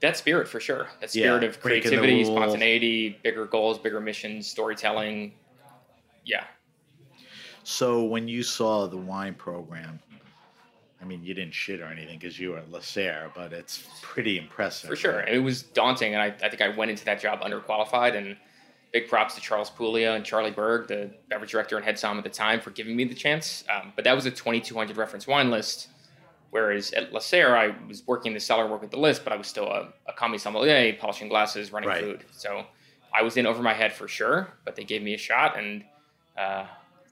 That 0.00 0.16
spirit, 0.16 0.48
for 0.48 0.60
sure. 0.60 0.88
That 1.00 1.14
Yeah, 1.14 1.24
spirit 1.24 1.44
of 1.44 1.60
creativity, 1.60 2.24
spontaneity, 2.24 3.18
bigger 3.22 3.44
goals, 3.44 3.78
bigger 3.78 4.00
missions, 4.00 4.46
storytelling. 4.46 5.34
Yeah. 6.24 6.44
So 7.64 8.02
when 8.04 8.26
you 8.26 8.42
saw 8.42 8.86
the 8.86 8.96
wine 8.96 9.34
program, 9.34 10.00
I 11.02 11.04
mean, 11.04 11.22
you 11.22 11.34
didn't 11.34 11.54
shit 11.54 11.80
or 11.80 11.86
anything 11.86 12.18
because 12.18 12.38
you 12.38 12.50
were 12.50 12.58
at 12.58 12.70
Lasserre, 12.70 13.30
but 13.34 13.52
it's 13.52 13.84
pretty 14.02 14.38
impressive. 14.38 14.88
For 14.88 14.96
sure. 14.96 15.20
And 15.20 15.34
it 15.34 15.40
was 15.40 15.62
daunting. 15.62 16.14
And 16.14 16.22
I, 16.22 16.26
I 16.44 16.48
think 16.48 16.62
I 16.62 16.68
went 16.68 16.90
into 16.90 17.04
that 17.06 17.20
job 17.20 17.40
underqualified. 17.40 18.16
And 18.16 18.36
big 18.92 19.08
props 19.08 19.34
to 19.36 19.40
Charles 19.40 19.70
Puglia 19.70 20.14
and 20.14 20.24
Charlie 20.24 20.50
Berg, 20.50 20.88
the 20.88 21.10
beverage 21.28 21.50
director 21.52 21.76
and 21.76 21.84
head 21.84 21.98
som 21.98 22.18
at 22.18 22.24
the 22.24 22.30
time, 22.30 22.60
for 22.60 22.70
giving 22.70 22.96
me 22.96 23.04
the 23.04 23.14
chance. 23.14 23.64
Um, 23.74 23.92
but 23.94 24.04
that 24.04 24.14
was 24.14 24.26
a 24.26 24.30
2,200 24.30 24.96
reference 24.96 25.26
wine 25.26 25.50
list. 25.50 25.88
Whereas 26.50 26.92
at 26.92 27.12
Lasserre, 27.12 27.56
I 27.56 27.74
was 27.86 28.04
working 28.06 28.34
the 28.34 28.40
cellar, 28.40 28.66
working 28.66 28.88
the 28.88 28.98
list, 28.98 29.22
but 29.22 29.32
I 29.32 29.36
was 29.36 29.46
still 29.46 29.66
a, 29.68 29.92
a 30.08 30.12
commis 30.12 30.42
sommelier, 30.42 30.92
polishing 30.94 31.28
glasses, 31.28 31.72
running 31.72 31.88
Right. 31.88 32.00
food. 32.02 32.24
So 32.32 32.64
I 33.14 33.22
was 33.22 33.36
in 33.36 33.46
over 33.46 33.62
my 33.62 33.72
head 33.74 33.92
for 33.92 34.08
sure, 34.08 34.48
but 34.64 34.74
they 34.74 34.82
gave 34.84 35.02
me 35.02 35.14
a 35.14 35.18
shot. 35.18 35.56
And 35.56 35.84
uh, 36.36 36.66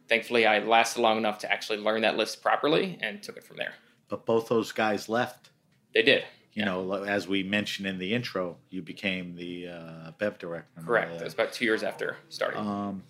thankfully, 0.08 0.44
I 0.46 0.58
lasted 0.58 1.00
long 1.02 1.18
enough 1.18 1.38
to 1.40 1.52
actually 1.52 1.78
learn 1.78 2.02
that 2.02 2.16
list 2.16 2.42
properly 2.42 2.98
and 3.00 3.22
took 3.22 3.36
it 3.36 3.44
from 3.44 3.58
there. 3.58 3.74
But 4.08 4.26
both 4.26 4.48
those 4.48 4.72
guys 4.72 5.08
left. 5.08 5.50
They 5.94 6.02
did. 6.02 6.24
You 6.58 6.64
Yeah. 6.64 6.70
know, 6.72 7.04
as 7.04 7.28
we 7.28 7.44
mentioned 7.44 7.86
in 7.86 7.98
the 7.98 8.12
intro, 8.12 8.56
you 8.68 8.82
became 8.82 9.36
the 9.36 9.68
uh, 9.68 10.10
bev 10.18 10.40
director. 10.40 10.82
Correct. 10.84 11.20
It 11.20 11.22
was 11.22 11.34
about 11.34 11.52
two 11.52 11.64
years 11.64 11.84
after 11.84 12.16
starting. 12.30 12.58
Um, 12.58 13.04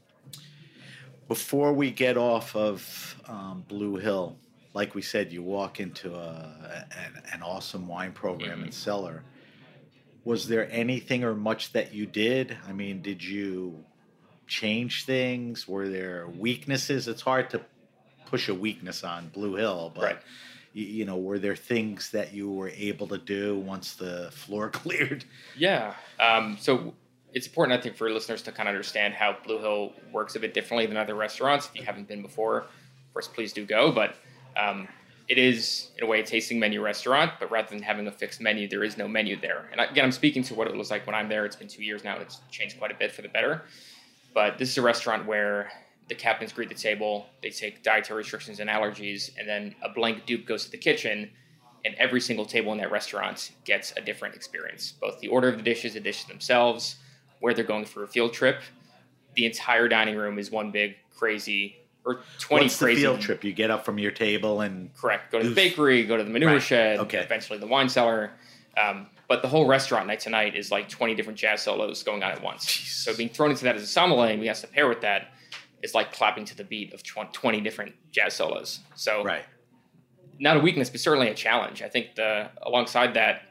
before 1.29 1.73
we 1.73 1.91
get 1.91 2.19
off 2.19 2.55
of 2.55 3.17
um, 3.27 3.65
Blue 3.67 3.97
Hill, 3.97 4.37
like 4.75 4.95
we 4.95 5.01
said, 5.01 5.33
you 5.33 5.43
walk 5.43 5.81
into 5.81 6.15
a, 6.15 6.85
an, 6.91 7.23
an 7.33 7.43
awesome 7.43 7.89
wine 7.89 8.13
program 8.13 8.63
and 8.63 8.75
cellar. 8.75 9.25
Was 10.25 10.47
there 10.47 10.71
anything 10.71 11.25
or 11.25 11.35
much 11.35 11.73
that 11.73 11.95
you 11.95 12.05
did? 12.05 12.55
I 12.69 12.73
mean, 12.75 13.01
did 13.01 13.25
you 13.25 13.83
change 14.47 15.07
things? 15.07 15.67
Were 15.67 15.89
there 15.89 16.29
weaknesses? 16.29 17.09
It's 17.09 17.23
hard 17.23 17.49
to 17.51 17.63
push 18.27 18.51
a 18.51 18.55
weakness 18.55 19.05
on 19.05 19.31
Blue 19.31 19.55
Hill, 19.55 19.91
but 19.95 20.05
Right. 20.05 20.19
You 20.83 21.05
know, 21.05 21.17
were 21.17 21.39
there 21.39 21.57
things 21.57 22.11
that 22.11 22.33
you 22.33 22.51
were 22.51 22.71
able 22.71 23.07
to 23.09 23.19
do 23.19 23.59
once 23.59 23.95
the 23.95 24.31
floor 24.33 24.71
cleared? 24.71 25.25
Yeah. 25.57 25.95
Um, 26.21 26.57
so 26.61 26.95
it's 27.33 27.47
important, 27.47 27.79
I 27.79 27.83
think, 27.83 27.97
for 27.97 28.11
listeners 28.11 28.43
to 28.43 28.53
kind 28.53 28.69
of 28.69 28.75
understand 28.75 29.15
how 29.15 29.37
Blue 29.45 29.59
Hill 29.59 29.93
works 30.13 30.37
a 30.37 30.41
bit 30.41 30.55
differently 30.55 30.87
than 30.87 30.97
other 30.97 31.15
restaurants. 31.15 31.67
If 31.67 31.77
you 31.77 31.85
haven't 31.85 32.09
been 32.09 32.23
before, 32.23 32.59
of 32.59 33.13
course, 33.13 33.29
please 33.29 33.53
do 33.53 33.67
go. 33.67 33.93
But 33.93 34.17
um, 34.57 34.89
it 35.29 35.37
is, 35.37 35.91
in 35.99 36.05
a 36.05 36.07
way, 36.07 36.21
a 36.21 36.25
tasting 36.25 36.59
menu 36.59 36.83
restaurant, 36.83 37.33
but 37.39 37.51
rather 37.51 37.69
than 37.69 37.83
having 37.83 38.07
a 38.07 38.13
fixed 38.13 38.41
menu, 38.41 38.67
there 38.67 38.83
is 38.83 38.97
no 38.97 39.07
menu 39.07 39.39
there. 39.39 39.69
And 39.71 39.81
again, 39.81 40.05
I'm 40.05 40.13
speaking 40.13 40.43
to 40.45 40.55
what 40.55 40.69
it 40.69 40.75
was 40.75 40.91
like 40.91 41.07
when 41.07 41.15
I'm 41.15 41.29
there. 41.29 41.45
It's 41.45 41.57
been 41.57 41.69
two 41.69 41.83
years 41.83 42.03
now. 42.03 42.17
It's 42.19 42.41
changed 42.51 42.79
quite 42.79 42.91
a 42.91 42.95
bit 42.95 43.13
for 43.13 43.23
the 43.23 43.29
better. 43.29 43.63
But 44.33 44.57
this 44.57 44.71
is 44.71 44.79
a 44.79 44.83
restaurant 44.83 45.27
where 45.27 45.71
the 46.09 46.15
captains 46.15 46.53
greet 46.53 46.69
the 46.69 46.75
table, 46.75 47.27
they 47.43 47.51
take 47.51 47.83
dietary 47.83 48.19
restrictions 48.19 48.61
and 48.61 48.71
allergies, 48.71 49.31
and 49.39 49.49
then 49.49 49.75
a 49.83 49.89
blank 49.91 50.25
dupe 50.27 50.47
goes 50.47 50.65
to 50.65 50.71
the 50.71 50.79
kitchen, 50.79 51.31
and 51.85 51.95
every 51.97 52.21
single 52.21 52.45
table 52.47 52.73
in 52.73 52.79
that 52.79 52.91
restaurant 52.91 53.53
gets 53.65 53.93
a 53.97 54.01
different 54.01 54.35
experience. 54.35 54.93
Both 55.01 55.21
the 55.21 55.29
order 55.29 55.49
of 55.49 55.57
the 55.59 55.63
dishes, 55.63 55.95
the 55.95 56.01
dishes 56.01 56.27
themselves, 56.27 56.97
where 57.41 57.55
they're 57.55 57.65
going 57.65 57.85
for 57.85 58.03
a 58.03 58.09
field 58.09 58.33
trip. 58.33 58.63
The 59.37 59.47
entire 59.47 59.87
dining 59.89 60.17
room 60.17 60.39
is 60.39 60.51
one 60.51 60.71
big 60.73 60.97
crazy 61.17 61.77
or 62.05 62.21
twenty 62.39 62.65
What's 62.65 62.79
crazy 62.79 63.03
field 63.03 63.21
trip? 63.21 63.45
You 63.45 63.53
get 63.53 63.71
up 63.71 63.85
from 63.85 63.99
your 63.99 64.11
table 64.11 64.63
and 64.63 64.93
Correct. 64.95 65.31
Go 65.31 65.41
to 65.41 65.49
the 65.49 65.55
bakery, 65.55 66.05
go 66.05 66.17
to 66.17 66.25
the 66.25 66.31
manure 66.31 66.53
Right. 66.53 66.63
shed, 66.63 67.01
Okay. 67.01 67.19
eventually 67.19 67.59
the 67.59 67.67
wine 67.67 67.89
cellar. 67.89 68.33
Um, 68.77 69.09
but 69.29 69.43
the 69.43 69.49
whole 69.49 69.67
restaurant 69.67 70.07
night 70.07 70.21
to 70.21 70.31
night 70.31 70.57
is 70.57 70.71
like 70.71 70.89
20 70.89 71.15
different 71.15 71.39
jazz 71.39 71.63
solos 71.63 72.03
going 72.03 72.23
on 72.23 72.31
at 72.33 72.43
once. 72.43 72.69
So 72.71 73.15
being 73.15 73.29
thrown 73.29 73.51
into 73.51 73.65
that 73.65 73.77
as 73.77 73.83
a 73.83 73.87
sommelier 73.87 74.37
we 74.39 74.47
have 74.47 74.61
to 74.61 74.67
pair 74.67 74.89
with 74.89 75.03
that 75.03 75.33
is 75.83 75.95
like 75.95 76.13
clapping 76.13 76.45
to 76.47 76.57
the 76.57 76.65
beat 76.65 76.93
of 76.93 77.03
20 77.03 77.61
different 77.61 77.95
jazz 78.11 78.35
solos. 78.35 78.81
So 78.95 79.23
right. 79.25 79.45
not 80.39 80.57
a 80.57 80.61
weakness, 80.61 80.91
but 80.91 81.01
certainly 81.01 81.29
a 81.29 81.35
challenge. 81.35 81.83
I 81.83 81.89
think 81.89 82.15
the 82.17 82.51
alongside 82.63 83.15
that, 83.15 83.43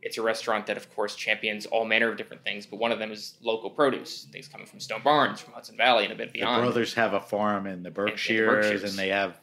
it's 0.00 0.16
a 0.16 0.22
restaurant 0.22 0.66
that, 0.66 0.76
of 0.76 0.94
course, 0.94 1.16
champions 1.16 1.66
all 1.66 1.84
manner 1.84 2.08
of 2.08 2.16
different 2.16 2.44
things, 2.44 2.66
but 2.66 2.78
one 2.78 2.92
of 2.92 3.00
them 3.00 3.10
is 3.10 3.34
local 3.42 3.68
produce, 3.68 4.28
things 4.30 4.46
coming 4.46 4.66
from 4.66 4.78
Stone 4.78 5.02
Barns, 5.02 5.40
from 5.40 5.54
Hudson 5.54 5.76
Valley, 5.76 6.04
and 6.04 6.12
a 6.12 6.16
bit 6.16 6.32
beyond. 6.32 6.62
The 6.62 6.66
brothers 6.66 6.94
have 6.94 7.14
a 7.14 7.20
farm 7.20 7.66
in 7.66 7.82
the 7.82 7.90
Berkshires, 7.90 8.48
Berkshires. 8.48 8.84
and 8.84 8.92
they 8.92 9.08
have 9.08 9.40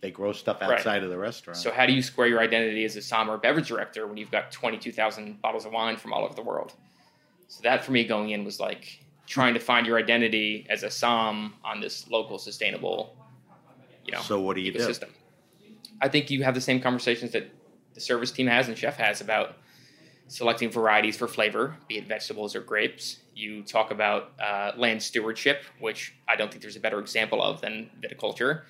they 0.00 0.10
grow 0.10 0.32
stuff 0.32 0.62
Right. 0.62 0.78
outside 0.78 1.02
of 1.04 1.10
the 1.10 1.18
restaurant. 1.18 1.58
So 1.58 1.70
how 1.70 1.84
do 1.84 1.92
you 1.92 2.00
square 2.02 2.26
your 2.26 2.40
identity 2.40 2.84
as 2.84 2.96
a 2.96 3.02
som 3.02 3.30
or 3.30 3.36
beverage 3.36 3.68
director 3.68 4.06
when 4.06 4.16
you've 4.16 4.30
got 4.30 4.50
22,000 4.50 5.40
bottles 5.42 5.66
of 5.66 5.72
wine 5.72 5.98
from 5.98 6.14
all 6.14 6.24
over 6.24 6.34
the 6.34 6.42
world? 6.42 6.72
So 7.48 7.60
that 7.64 7.84
for 7.84 7.92
me 7.92 8.04
going 8.04 8.30
in 8.30 8.44
was 8.44 8.60
like 8.60 9.04
trying 9.30 9.54
to 9.54 9.60
find 9.60 9.86
your 9.86 9.96
identity 9.96 10.66
as 10.68 10.82
a 10.82 10.90
som 10.90 11.54
on 11.64 11.80
this 11.80 12.10
local 12.10 12.36
sustainable, 12.36 13.16
you 14.04 14.12
know, 14.12 14.20
So 14.20 14.40
what 14.40 14.56
do 14.56 14.60
you 14.60 14.72
do? 14.72 14.92
I 16.02 16.08
think 16.08 16.30
you 16.30 16.42
have 16.42 16.54
the 16.54 16.60
same 16.60 16.80
conversations 16.80 17.30
that 17.30 17.48
the 17.94 18.00
service 18.00 18.32
team 18.32 18.48
has 18.48 18.66
and 18.66 18.76
chef 18.76 18.96
has 18.96 19.20
about 19.20 19.56
selecting 20.26 20.68
varieties 20.68 21.16
for 21.16 21.28
flavor, 21.28 21.76
be 21.86 21.98
it 21.98 22.08
vegetables 22.08 22.56
or 22.56 22.60
grapes. 22.60 23.20
You 23.32 23.62
talk 23.62 23.92
about 23.92 24.32
uh, 24.42 24.72
land 24.76 25.00
stewardship, 25.00 25.62
which 25.78 26.12
I 26.26 26.34
don't 26.34 26.50
think 26.50 26.62
there's 26.62 26.76
a 26.76 26.80
better 26.80 26.98
example 26.98 27.40
of 27.40 27.60
than 27.60 27.88
viticulture. 28.02 28.62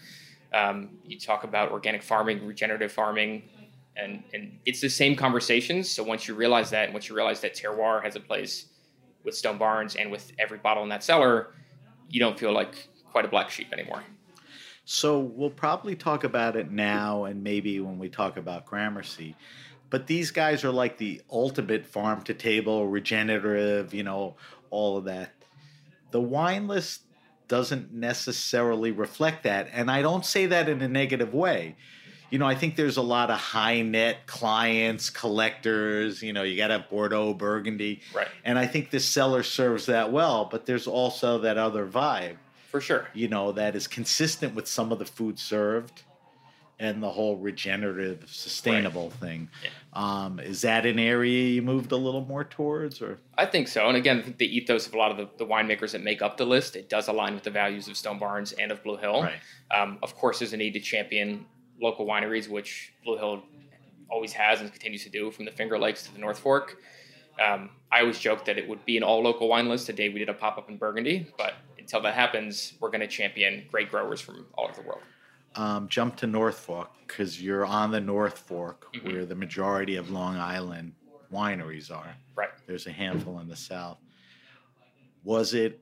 Um, 0.52 0.98
you 1.06 1.18
talk 1.18 1.44
about 1.44 1.72
organic 1.72 2.02
farming, 2.02 2.46
regenerative 2.46 2.92
farming, 2.92 3.48
and, 3.96 4.22
and 4.34 4.58
it's 4.66 4.82
the 4.82 4.90
same 4.90 5.16
conversations. 5.16 5.88
So 5.88 6.02
once 6.02 6.28
you 6.28 6.34
realize 6.34 6.68
that, 6.70 6.84
and 6.84 6.92
once 6.92 7.08
you 7.08 7.14
realize 7.14 7.40
that 7.40 7.54
terroir 7.54 8.02
has 8.02 8.14
a 8.14 8.20
place 8.20 8.66
with 9.24 9.34
Stone 9.34 9.58
Barns 9.58 9.96
and 9.96 10.10
with 10.10 10.32
every 10.38 10.58
bottle 10.58 10.82
in 10.82 10.88
that 10.88 11.04
cellar, 11.04 11.54
you 12.08 12.20
don't 12.20 12.38
feel 12.38 12.52
like 12.52 12.88
quite 13.12 13.24
a 13.24 13.28
black 13.28 13.50
sheep 13.50 13.72
anymore. 13.72 14.02
So 14.84 15.20
we'll 15.20 15.50
probably 15.50 15.94
talk 15.94 16.24
about 16.24 16.56
it 16.56 16.70
now, 16.70 17.24
and 17.24 17.44
maybe 17.44 17.80
when 17.80 17.98
we 17.98 18.08
talk 18.08 18.36
about 18.36 18.66
Gramercy. 18.66 19.36
But 19.88 20.06
these 20.06 20.30
guys 20.30 20.64
are 20.64 20.70
like 20.70 20.98
the 20.98 21.20
ultimate 21.30 21.86
farm 21.86 22.22
to 22.22 22.34
table, 22.34 22.88
regenerative, 22.88 23.92
you 23.92 24.02
know, 24.02 24.36
all 24.70 24.96
of 24.96 25.04
that. 25.04 25.32
The 26.10 26.20
wine 26.20 26.66
list 26.66 27.02
doesn't 27.46 27.92
necessarily 27.92 28.90
reflect 28.90 29.42
that, 29.44 29.68
and 29.72 29.90
I 29.90 30.02
don't 30.02 30.24
say 30.24 30.46
that 30.46 30.68
in 30.68 30.80
a 30.82 30.88
negative 30.88 31.34
way. 31.34 31.76
You 32.30 32.38
know, 32.38 32.46
I 32.46 32.54
think 32.54 32.76
there's 32.76 32.96
a 32.96 33.02
lot 33.02 33.30
of 33.30 33.38
high 33.38 33.82
net 33.82 34.26
clients, 34.26 35.10
collectors. 35.10 36.22
You 36.22 36.32
know, 36.32 36.42
you 36.44 36.56
got 36.56 36.68
to 36.68 36.78
have 36.78 36.88
Bordeaux, 36.90 37.34
Burgundy, 37.34 38.00
Right. 38.14 38.28
and 38.44 38.58
I 38.58 38.66
think 38.66 38.90
this 38.90 39.04
cellar 39.04 39.42
serves 39.42 39.86
that 39.86 40.12
well. 40.12 40.44
But 40.50 40.64
there's 40.66 40.86
also 40.86 41.38
that 41.38 41.58
other 41.58 41.86
vibe 41.86 42.36
For 42.70 42.80
sure. 42.80 43.08
you 43.14 43.28
know, 43.28 43.52
that 43.52 43.74
is 43.74 43.86
consistent 43.88 44.54
with 44.54 44.68
some 44.68 44.92
of 44.92 44.98
the 45.00 45.04
food 45.06 45.38
served 45.38 46.02
and 46.78 47.02
the 47.02 47.10
whole 47.10 47.36
regenerative, 47.36 48.24
sustainable 48.26 49.10
thing. 49.10 49.50
Um, 49.92 50.40
is 50.40 50.62
that 50.62 50.86
an 50.86 50.98
area 50.98 51.48
you 51.48 51.60
moved 51.60 51.92
a 51.92 51.96
little 51.96 52.24
more 52.24 52.42
towards, 52.44 53.02
or 53.02 53.18
I 53.36 53.44
think 53.44 53.68
so. 53.68 53.86
And 53.88 53.98
again, 53.98 54.20
I 54.20 54.22
think 54.22 54.38
the 54.38 54.56
ethos 54.56 54.86
of 54.86 54.94
a 54.94 54.96
lot 54.96 55.10
of 55.10 55.18
the, 55.18 55.28
the 55.36 55.44
winemakers 55.44 55.90
that 55.92 56.02
make 56.02 56.22
up 56.22 56.38
the 56.38 56.46
list, 56.46 56.76
it 56.76 56.88
does 56.88 57.08
align 57.08 57.34
with 57.34 57.42
the 57.42 57.50
values 57.50 57.86
of 57.88 57.98
Stone 57.98 58.18
Barns 58.18 58.52
and 58.52 58.72
of 58.72 58.82
Blue 58.82 58.96
Hill. 58.96 59.22
Right. 59.24 59.34
Um, 59.70 59.98
of 60.02 60.14
course, 60.14 60.38
there's 60.38 60.54
a 60.54 60.56
need 60.56 60.72
to 60.72 60.80
champion 60.80 61.44
local 61.80 62.06
wineries, 62.06 62.48
which 62.48 62.92
Blue 63.04 63.16
Hill 63.16 63.42
always 64.10 64.32
has 64.32 64.60
and 64.60 64.70
continues 64.70 65.02
to 65.04 65.10
do 65.10 65.30
from 65.30 65.44
the 65.44 65.50
Finger 65.50 65.78
Lakes 65.78 66.02
to 66.04 66.12
the 66.12 66.18
North 66.18 66.38
Fork. 66.38 66.76
Um, 67.44 67.70
I 67.90 68.00
always 68.00 68.18
joke 68.18 68.44
that 68.44 68.58
it 68.58 68.68
would 68.68 68.84
be 68.84 68.96
an 68.96 69.02
all 69.02 69.22
local 69.22 69.48
wine 69.48 69.68
list 69.68 69.86
the 69.86 69.92
day 69.92 70.08
we 70.08 70.18
did 70.18 70.28
a 70.28 70.34
pop 70.34 70.58
up 70.58 70.68
in 70.68 70.76
Burgundy, 70.76 71.26
but 71.38 71.54
until 71.78 72.02
that 72.02 72.14
happens, 72.14 72.74
we're 72.80 72.90
going 72.90 73.00
to 73.00 73.06
champion 73.06 73.64
great 73.70 73.90
growers 73.90 74.20
from 74.20 74.46
all 74.54 74.64
over 74.68 74.80
the 74.82 74.86
world. 74.86 75.00
um, 75.56 75.88
jump 75.88 76.14
to 76.16 76.28
North 76.28 76.60
Fork 76.60 76.90
because 77.08 77.42
you're 77.42 77.66
on 77.66 77.90
the 77.90 78.00
North 78.00 78.38
Fork, 78.38 78.86
Mhm. 78.94 79.04
where 79.04 79.24
the 79.26 79.34
majority 79.34 79.96
of 79.96 80.08
Long 80.08 80.36
Island 80.36 80.94
wineries 81.32 81.90
are. 81.90 82.14
Right. 82.36 82.50
There's 82.66 82.86
a 82.86 82.92
handful 82.92 83.40
in 83.40 83.48
the 83.48 83.56
South. 83.56 83.98
Was 85.24 85.52
it 85.54 85.80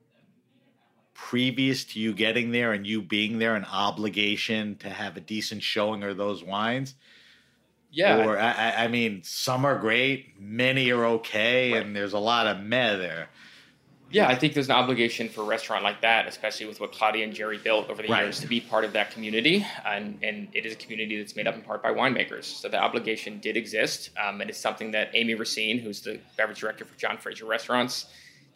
previous 1.19 1.85
to 1.85 1.99
you 1.99 2.15
getting 2.15 2.53
there 2.53 2.73
and 2.73 2.87
you 2.87 3.03
being 3.03 3.39
there 3.41 3.57
an 3.57 3.65
obligation 3.65 4.77
to 4.77 4.89
have 4.89 5.17
a 5.17 5.21
decent 5.21 5.61
showing 5.63 6.03
of 6.05 6.17
those 6.17 6.45
wines? 6.45 6.95
Yeah. 7.91 8.25
Or 8.25 8.39
I, 8.39 8.53
I- 8.53 8.85
I 8.85 8.89
mean, 8.89 9.23
some 9.25 9.65
are 9.65 9.77
great, 9.79 10.41
many 10.41 10.91
are 10.93 11.05
okay, 11.17 11.73
Right. 11.73 11.83
and 11.85 11.95
there's 11.97 12.13
a 12.13 12.19
lot 12.21 12.47
of 12.47 12.61
meh 12.63 12.97
there. 12.97 13.29
Yeah, 14.11 14.29
I 14.29 14.37
think 14.37 14.55
there's 14.55 14.69
an 14.71 14.77
obligation 14.77 15.29
for 15.29 15.43
a 15.43 15.45
restaurant 15.45 15.83
like 15.85 16.01
that, 16.03 16.27
especially 16.29 16.65
with 16.67 16.81
what 16.81 16.93
Claudia 16.93 17.25
and 17.25 17.35
Gerry 17.35 17.59
built 17.59 17.91
over 17.91 18.01
the 18.01 18.09
Right. 18.09 18.23
years, 18.23 18.41
to 18.41 18.47
be 18.47 18.61
part 18.61 18.85
of 18.85 18.93
that 18.95 19.11
community. 19.11 19.67
And, 19.85 20.19
and 20.23 20.49
it 20.55 20.65
is 20.65 20.73
a 20.73 20.77
community 20.77 21.19
that's 21.19 21.35
made 21.37 21.47
up 21.49 21.57
in 21.57 21.63
part 21.63 21.83
by 21.83 21.91
winemakers. 21.93 22.45
So 22.45 22.69
the 22.69 22.79
obligation 22.79 23.39
did 23.41 23.57
exist. 23.57 24.11
Um, 24.23 24.41
and 24.41 24.49
it's 24.49 24.59
something 24.61 24.93
that 24.93 25.11
Amy 25.15 25.35
Racine, 25.35 25.79
who's 25.81 26.01
the 26.01 26.21
beverage 26.39 26.61
director 26.61 26.85
for 26.87 26.97
John 26.97 27.19
Fraser 27.19 27.45
Restaurants, 27.45 28.07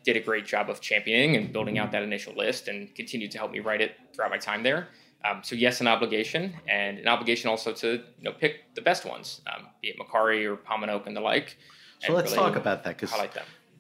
did 0.05 0.17
a 0.17 0.21
great 0.21 0.47
job 0.47 0.69
of 0.69 0.81
championing 0.81 1.37
and 1.37 1.53
building 1.53 1.79
out 1.79 1.93
that 1.93 2.03
initial 2.03 2.35
list 2.35 2.69
and 2.69 2.95
continued 2.95 3.31
to 3.31 3.39
help 3.39 3.53
me 3.53 3.61
write 3.61 3.81
it 3.81 3.97
throughout 4.15 4.31
my 4.31 4.39
time 4.39 4.63
there. 4.63 4.89
Um, 5.25 5.41
so 5.43 5.55
yes, 5.55 5.81
an 5.81 5.87
obligation, 5.87 6.53
and 6.69 6.99
an 6.99 7.07
obligation 7.07 7.49
also 7.49 7.73
to 7.73 7.93
you 7.93 8.03
know 8.23 8.33
pick 8.33 8.75
the 8.75 8.83
best 8.83 9.05
ones, 9.05 9.41
um, 9.47 9.69
be 9.81 9.89
it 9.89 9.97
Macari 9.99 10.45
or 10.45 10.57
Paumanok 10.57 11.07
and 11.07 11.17
the 11.17 11.21
like. 11.21 11.57
So 12.01 12.13
let's 12.13 12.33
really 12.33 12.43
talk 12.43 12.57
about 12.57 12.83
that 12.85 12.99
because 12.99 13.13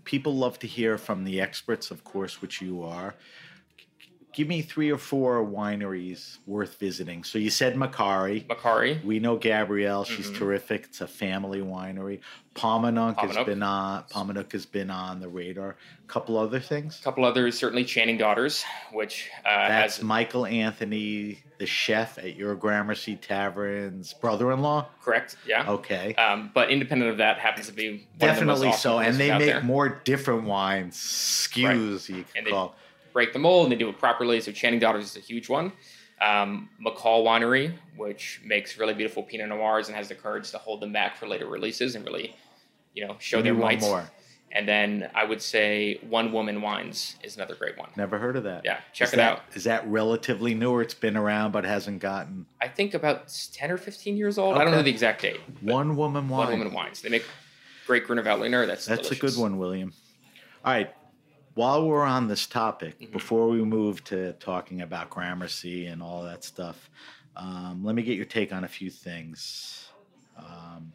people 0.04 0.36
love 0.36 0.58
to 0.60 0.66
hear 0.66 0.98
from 0.98 1.24
the 1.24 1.40
experts, 1.40 1.90
of 1.90 2.04
course, 2.04 2.40
which 2.40 2.60
you 2.60 2.82
are. 2.82 3.14
Give 4.32 4.48
me 4.48 4.62
three 4.62 4.90
or 4.90 4.96
four 4.96 5.44
wineries 5.44 6.38
worth 6.46 6.78
visiting. 6.78 7.22
So 7.22 7.36
you 7.38 7.50
said 7.50 7.74
Macari. 7.76 8.46
Macari, 8.46 9.04
We 9.04 9.18
know 9.18 9.36
Gabrielle; 9.36 10.04
she's 10.04 10.30
Mhm. 10.30 10.38
terrific. 10.38 10.84
It's 10.84 11.02
a 11.02 11.06
family 11.06 11.60
winery. 11.60 12.20
Paumanok 12.54 13.18
has 13.18 13.36
been 13.44 13.62
on. 13.62 14.04
Paumanok 14.04 14.52
has 14.52 14.64
been 14.64 14.90
on 14.90 15.20
the 15.20 15.28
radar. 15.28 15.70
A 16.04 16.08
couple 16.08 16.38
other 16.38 16.60
things. 16.60 16.98
A 17.00 17.02
couple 17.04 17.26
others, 17.26 17.58
certainly 17.58 17.84
Channing 17.84 18.16
Daughters, 18.16 18.64
which 18.90 19.28
uh, 19.44 19.68
That's 19.68 19.96
has 19.96 20.02
Michael 20.04 20.46
Anthony, 20.46 21.38
the 21.58 21.66
chef 21.66 22.16
at 22.18 22.34
your 22.34 22.54
Gramercy 22.54 23.16
Tavern's 23.16 24.14
brother-in-law. 24.14 24.86
correct, 25.02 25.36
yeah. 25.46 25.68
Okay, 25.68 26.14
Um, 26.14 26.50
but 26.54 26.70
independent 26.70 27.10
of 27.10 27.18
that, 27.18 27.38
happens 27.38 27.66
to 27.66 27.72
be 27.74 27.88
one 27.88 27.96
of 27.98 28.18
the 28.20 28.26
definitely 28.26 28.72
so. 28.72 28.98
And 28.98 29.16
they 29.18 29.30
make 29.30 29.40
there. 29.40 29.60
more 29.62 30.00
different 30.04 30.44
wines, 30.44 30.96
skews 30.96 32.08
you 32.08 32.16
And 32.16 32.32
can 32.34 32.44
they- 32.44 32.50
call. 32.50 32.76
Break 33.12 33.32
the 33.32 33.38
mold 33.38 33.64
and 33.64 33.72
they 33.72 33.76
do 33.76 33.88
it 33.88 33.98
properly. 33.98 34.40
So 34.40 34.52
Channing 34.52 34.80
Daughters 34.80 35.04
is 35.10 35.16
a 35.16 35.20
huge 35.20 35.48
one. 35.48 35.72
Um, 36.20 36.68
McCall 36.84 37.24
Winery, 37.24 37.72
which 37.96 38.40
makes 38.44 38.78
really 38.78 38.94
beautiful 38.94 39.22
Pinot 39.22 39.48
Noirs 39.48 39.88
and 39.88 39.96
has 39.96 40.08
the 40.08 40.14
courage 40.14 40.50
to 40.52 40.58
hold 40.58 40.80
them 40.80 40.92
back 40.92 41.16
for 41.16 41.26
later 41.26 41.46
releases 41.46 41.96
and 41.96 42.04
really, 42.06 42.36
you 42.94 43.06
know, 43.06 43.16
show 43.18 43.42
their 43.42 43.54
one 43.54 43.78
more. 43.80 44.08
And 44.54 44.68
then 44.68 45.10
I 45.14 45.24
would 45.24 45.40
say 45.40 45.98
One 46.08 46.30
Woman 46.30 46.60
Wines 46.60 47.16
is 47.24 47.36
another 47.36 47.54
great 47.54 47.78
one. 47.78 47.88
Never 47.96 48.18
heard 48.18 48.36
of 48.36 48.44
that. 48.44 48.62
Yeah, 48.66 48.80
check 48.92 49.08
Is 49.08 49.14
it 49.14 49.16
that- 49.16 49.32
out. 49.32 49.40
Is 49.54 49.64
that 49.64 49.86
relatively 49.88 50.54
newer? 50.54 50.82
It's 50.82 50.92
been 50.94 51.16
around 51.16 51.52
but 51.52 51.64
hasn't 51.64 52.00
gotten 52.00 52.44
I 52.60 52.68
think 52.68 52.92
about 52.94 53.34
ten 53.54 53.70
or 53.70 53.78
fifteen 53.78 54.16
years 54.16 54.36
old. 54.38 54.58
I 54.58 54.64
don't 54.64 54.72
know 54.74 54.82
the 54.82 54.90
exact 54.90 55.22
date. 55.22 55.40
one 55.62 55.96
woman 55.96 56.28
wine. 56.28 56.48
One 56.50 56.58
Woman 56.58 56.74
Wines. 56.74 57.00
They 57.00 57.08
make 57.08 57.24
great 57.86 58.06
Veltliner. 58.06 58.66
That's 58.66 58.84
That's 58.86 59.10
a 59.10 59.16
good 59.16 59.36
one, 59.36 59.56
William. 59.58 59.92
All 60.64 60.72
right. 60.72 60.92
While 61.54 61.86
we're 61.86 62.04
on 62.04 62.28
this 62.28 62.46
topic, 62.46 62.98
Mhm. 62.98 63.12
before 63.12 63.48
we 63.48 63.62
move 63.62 64.02
to 64.04 64.32
talking 64.34 64.80
about 64.80 65.10
Gramercy 65.10 65.86
and 65.86 66.02
all 66.02 66.22
that 66.22 66.44
stuff, 66.44 66.88
um, 67.36 67.84
let 67.84 67.94
me 67.94 68.02
get 68.02 68.16
your 68.16 68.24
take 68.24 68.52
on 68.52 68.64
a 68.64 68.68
few 68.68 68.90
things. 68.90 69.88
Um, 70.36 70.92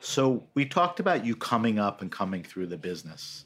so 0.00 0.44
we 0.54 0.64
talked 0.64 0.98
about 1.00 1.24
you 1.26 1.36
coming 1.36 1.78
up 1.78 2.00
and 2.00 2.10
coming 2.10 2.42
through 2.42 2.66
the 2.66 2.78
business, 2.78 3.44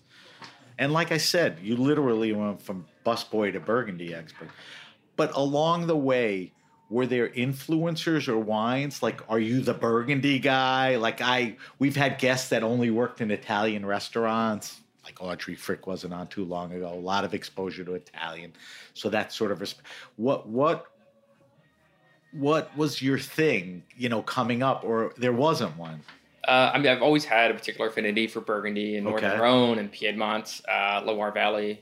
and 0.78 0.92
like 0.92 1.10
I 1.10 1.18
said, 1.18 1.58
you 1.60 1.76
literally 1.76 2.32
went 2.32 2.62
from 2.62 2.86
busboy 3.04 3.52
to 3.52 3.60
Burgundy 3.60 4.14
expert. 4.14 4.50
But 5.16 5.34
along 5.34 5.88
the 5.88 5.96
way, 5.96 6.52
were 6.88 7.06
there 7.06 7.28
influencers 7.28 8.28
or 8.28 8.38
wines? 8.38 9.02
Like, 9.02 9.20
are 9.28 9.40
you 9.40 9.60
the 9.60 9.74
Burgundy 9.74 10.38
guy? 10.38 10.96
Like, 10.96 11.20
I 11.20 11.56
we've 11.80 11.96
had 11.96 12.18
guests 12.18 12.50
that 12.50 12.62
only 12.62 12.90
worked 12.90 13.20
in 13.20 13.32
Italian 13.32 13.84
restaurants. 13.84 14.80
Like 15.08 15.22
Audrey 15.22 15.54
Frick 15.54 15.86
wasn't 15.86 16.12
on 16.12 16.26
too 16.26 16.44
long 16.44 16.70
ago. 16.72 16.86
A 16.92 16.94
lot 16.94 17.24
of 17.24 17.32
exposure 17.32 17.82
to 17.82 17.94
Italian, 17.94 18.52
so 18.92 19.08
that 19.08 19.32
sort 19.32 19.50
of 19.50 19.60
resp- 19.60 19.80
what 20.16 20.46
what 20.46 20.84
what 22.32 22.76
was 22.76 23.00
your 23.00 23.18
thing? 23.18 23.82
You 23.96 24.10
know, 24.10 24.20
coming 24.20 24.62
up, 24.62 24.84
or 24.84 25.14
there 25.16 25.32
wasn't 25.32 25.76
one. 25.78 26.02
Uh, 26.46 26.72
I 26.74 26.78
mean, 26.78 26.88
I've 26.88 27.00
always 27.00 27.24
had 27.24 27.50
a 27.50 27.54
particular 27.54 27.88
affinity 27.88 28.26
for 28.26 28.40
Burgundy 28.42 28.96
and 28.96 29.06
Northern 29.06 29.30
Okay. 29.32 29.40
Rhone 29.40 29.78
and 29.78 29.90
Piedmont, 29.90 30.60
uh, 30.70 31.02
Loire 31.04 31.32
Valley, 31.32 31.80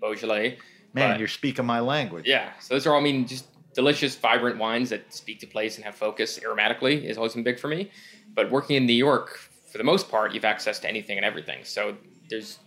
Beaujolais. 0.00 0.58
Man, 0.92 1.12
But- 1.12 1.18
you're 1.18 1.28
speaking 1.28 1.64
my 1.64 1.78
language. 1.80 2.26
Yeah, 2.26 2.50
so 2.60 2.74
those 2.74 2.86
are 2.86 2.92
all, 2.92 3.00
I 3.00 3.02
mean, 3.02 3.26
just 3.26 3.46
delicious, 3.74 4.14
vibrant 4.16 4.58
wines 4.58 4.90
that 4.90 5.12
speak 5.12 5.40
to 5.40 5.46
place 5.46 5.76
and 5.76 5.84
have 5.84 5.94
focus 5.96 6.38
aromatically 6.40 7.06
has 7.08 7.16
always 7.16 7.34
been 7.34 7.42
big 7.42 7.58
for 7.58 7.66
me. 7.68 7.90
But 8.34 8.50
working 8.52 8.76
in 8.76 8.86
New 8.86 8.92
York, 8.92 9.40
for 9.72 9.78
the 9.78 9.84
most 9.84 10.08
part, 10.08 10.32
you've 10.32 10.44
access 10.44 10.78
to 10.80 10.88
anything 10.88 11.16
and 11.16 11.24
everything. 11.24 11.64
So 11.64 11.96
there's 12.30 12.60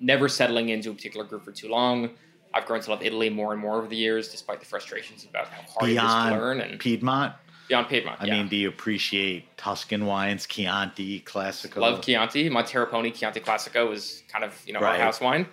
never 0.00 0.28
settling 0.28 0.68
into 0.70 0.90
a 0.90 0.94
particular 0.94 1.24
group 1.24 1.44
for 1.44 1.52
too 1.52 1.68
long. 1.68 2.10
I've 2.52 2.66
grown 2.66 2.80
to 2.82 2.90
love 2.90 3.02
Italy 3.02 3.30
more 3.30 3.52
and 3.52 3.60
more 3.60 3.76
over 3.78 3.88
the 3.88 3.96
years, 3.96 4.28
despite 4.28 4.60
the 4.60 4.66
frustrations 4.66 5.24
about 5.24 5.48
how 5.48 5.62
hard 5.62 5.90
it 5.90 5.94
is 5.94 6.00
to 6.00 6.30
learn 6.40 6.60
and 6.60 6.78
Piedmont. 6.78 7.34
beyond 7.68 7.88
Piedmont. 7.88 8.20
I 8.20 8.26
yeah. 8.26 8.34
mean, 8.34 8.48
do 8.48 8.56
you 8.56 8.68
appreciate 8.68 9.56
Tuscan 9.56 10.06
wines, 10.06 10.46
Chianti, 10.46 11.20
Classico? 11.22 11.76
love 11.76 12.00
Chianti. 12.02 12.48
My 12.48 12.62
Terraponi 12.62 13.12
Chianti 13.12 13.40
Classico 13.40 13.92
is 13.92 14.22
kind 14.30 14.44
of 14.44 14.60
you 14.66 14.72
know 14.72 14.80
Right. 14.80 14.98
our 15.00 15.04
house 15.06 15.20
wine. 15.20 15.46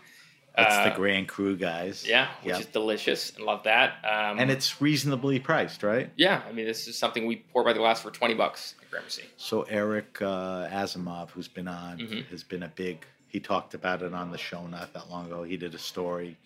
That's 0.56 0.76
Uh, 0.76 0.90
the 0.90 0.96
Grand 0.96 1.30
Cru 1.30 1.56
guys. 1.56 2.06
Yeah, 2.06 2.28
which 2.44 2.52
Yep. 2.52 2.60
is 2.60 2.66
delicious 2.68 3.32
and 3.38 3.46
love 3.46 3.64
that. 3.64 3.94
Um, 4.04 4.38
and 4.38 4.52
it's 4.52 4.82
reasonably 4.82 5.40
priced, 5.40 5.82
right? 5.82 6.12
yeah, 6.18 6.42
I 6.48 6.52
mean 6.52 6.66
this 6.68 6.88
is 6.90 6.98
something 6.98 7.26
we 7.26 7.38
pour 7.38 7.64
by 7.64 7.72
the 7.74 7.80
glass 7.80 8.02
for 8.02 8.12
twenty 8.12 8.34
bucks 8.36 8.76
at 8.82 8.92
Gramercy. 8.92 9.24
So 9.38 9.64
Eric 9.64 10.22
uh, 10.22 10.68
Asimov, 10.70 11.32
who's 11.32 11.48
been 11.48 11.70
on, 11.70 11.98
Mhm. 12.00 12.28
has 12.30 12.44
been 12.44 12.62
a 12.64 12.68
big. 12.68 13.06
He 13.32 13.40
talked 13.40 13.74
about 13.74 14.02
it 14.02 14.14
on 14.14 14.32
the 14.32 14.38
show 14.38 14.68
not 14.68 14.94
that 14.94 15.10
long 15.10 15.26
ago. 15.28 15.44
He 15.44 15.56
did 15.58 15.74
a 15.74 15.78
story. 15.80 16.38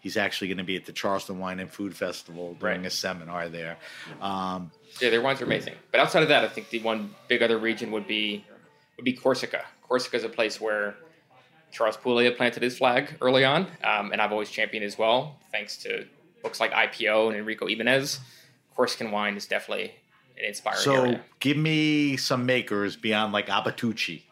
He's 0.00 0.16
actually 0.16 0.48
going 0.48 0.58
to 0.58 0.64
be 0.64 0.76
at 0.76 0.86
the 0.86 0.92
Charleston 0.92 1.38
Wine 1.38 1.60
and 1.60 1.70
Food 1.70 1.94
Festival 1.94 2.54
doing 2.54 2.78
Right. 2.78 2.86
a 2.86 2.90
seminar 2.90 3.50
there. 3.50 3.76
Um, 4.22 4.70
Yeah, 5.00 5.10
their 5.10 5.20
wines 5.20 5.42
are 5.42 5.44
amazing. 5.44 5.74
But 5.92 6.00
outside 6.00 6.22
of 6.22 6.30
that, 6.30 6.42
I 6.42 6.48
think 6.48 6.70
the 6.70 6.78
one 6.80 7.14
big 7.28 7.42
other 7.42 7.58
region 7.58 7.90
would 7.90 8.06
be 8.06 8.44
would 8.96 9.04
be 9.04 9.12
Corsica. 9.12 9.64
Corsica 9.86 10.16
is 10.16 10.24
a 10.24 10.28
place 10.28 10.60
where 10.60 10.94
Charles 11.72 11.96
Puglia 11.98 12.32
planted 12.32 12.62
his 12.62 12.76
flag 12.78 13.14
early 13.20 13.44
on, 13.44 13.66
um, 13.84 14.12
and 14.12 14.20
I've 14.20 14.32
always 14.32 14.50
championed 14.50 14.84
as 14.84 14.96
well, 14.98 15.38
thanks 15.52 15.76
to 15.84 16.06
books 16.42 16.60
like 16.60 16.72
IPO 16.72 17.28
and 17.28 17.36
Enrico 17.36 17.66
Ibanez. 17.66 18.20
Corsican 18.74 19.10
wine 19.10 19.36
is 19.36 19.46
definitely 19.46 19.94
an 20.38 20.44
inspiring 20.46 20.80
so 20.80 20.94
area. 21.04 21.24
give 21.40 21.56
me 21.58 22.16
some 22.16 22.46
makers 22.46 22.96
beyond 22.96 23.32
like 23.34 23.48
Abbatucci. 23.48 24.22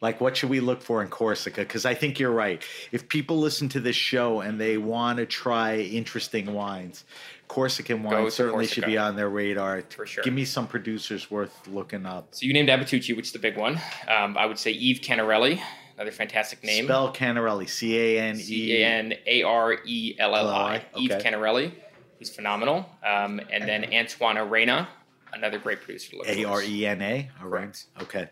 Like, 0.00 0.20
what 0.20 0.36
should 0.36 0.50
we 0.50 0.60
look 0.60 0.80
for 0.80 1.02
in 1.02 1.08
Corsica? 1.08 1.62
Because 1.62 1.84
I 1.84 1.94
think 1.94 2.20
you're 2.20 2.30
right. 2.30 2.62
If 2.92 3.08
people 3.08 3.38
listen 3.38 3.68
to 3.70 3.80
this 3.80 3.96
show 3.96 4.40
and 4.40 4.60
they 4.60 4.78
want 4.78 5.18
to 5.18 5.26
try 5.26 5.78
interesting 5.78 6.52
wines, 6.54 7.04
Corsican 7.48 8.02
wine 8.02 8.30
certainly 8.30 8.66
should 8.66 8.84
be 8.84 8.96
on 8.96 9.16
their 9.16 9.28
radar. 9.28 9.82
For 9.88 10.06
sure. 10.06 10.22
Give 10.22 10.34
me 10.34 10.44
some 10.44 10.66
producers 10.66 11.30
worth 11.30 11.66
looking 11.66 12.06
up. 12.06 12.28
So 12.30 12.46
you 12.46 12.52
named 12.52 12.68
Abbatucci, 12.68 13.16
which 13.16 13.26
is 13.26 13.32
the 13.32 13.38
big 13.38 13.56
one. 13.56 13.80
Um, 14.06 14.36
I 14.38 14.46
would 14.46 14.58
say 14.58 14.70
Yves 14.72 15.00
Canarelli, 15.00 15.60
another 15.96 16.12
fantastic 16.12 16.62
name. 16.62 16.84
Spell 16.84 17.12
Canarelli, 17.12 17.68
C 17.68 17.98
A 17.98 18.20
N 18.20 18.36
C 18.36 18.72
E. 18.72 18.82
A 18.82 18.86
N 18.86 19.14
A 19.26 19.42
R 19.42 19.78
E 19.84 20.14
L 20.18 20.36
L 20.36 20.48
I. 20.48 20.84
Yves 20.96 21.24
Canarelli, 21.24 21.72
who's 22.18 22.30
phenomenal. 22.30 22.88
Um, 23.04 23.40
and 23.50 23.66
then 23.66 23.92
Antoine 23.92 24.38
Arena, 24.38 24.88
another 25.32 25.58
great 25.58 25.80
producer. 25.80 26.12
to 26.12 26.18
look 26.18 26.28
A. 26.28 26.44
R 26.44 26.62
E 26.62 26.86
N 26.86 27.02
A. 27.02 27.30
Correct. 27.40 27.86
Okay. 28.02 28.28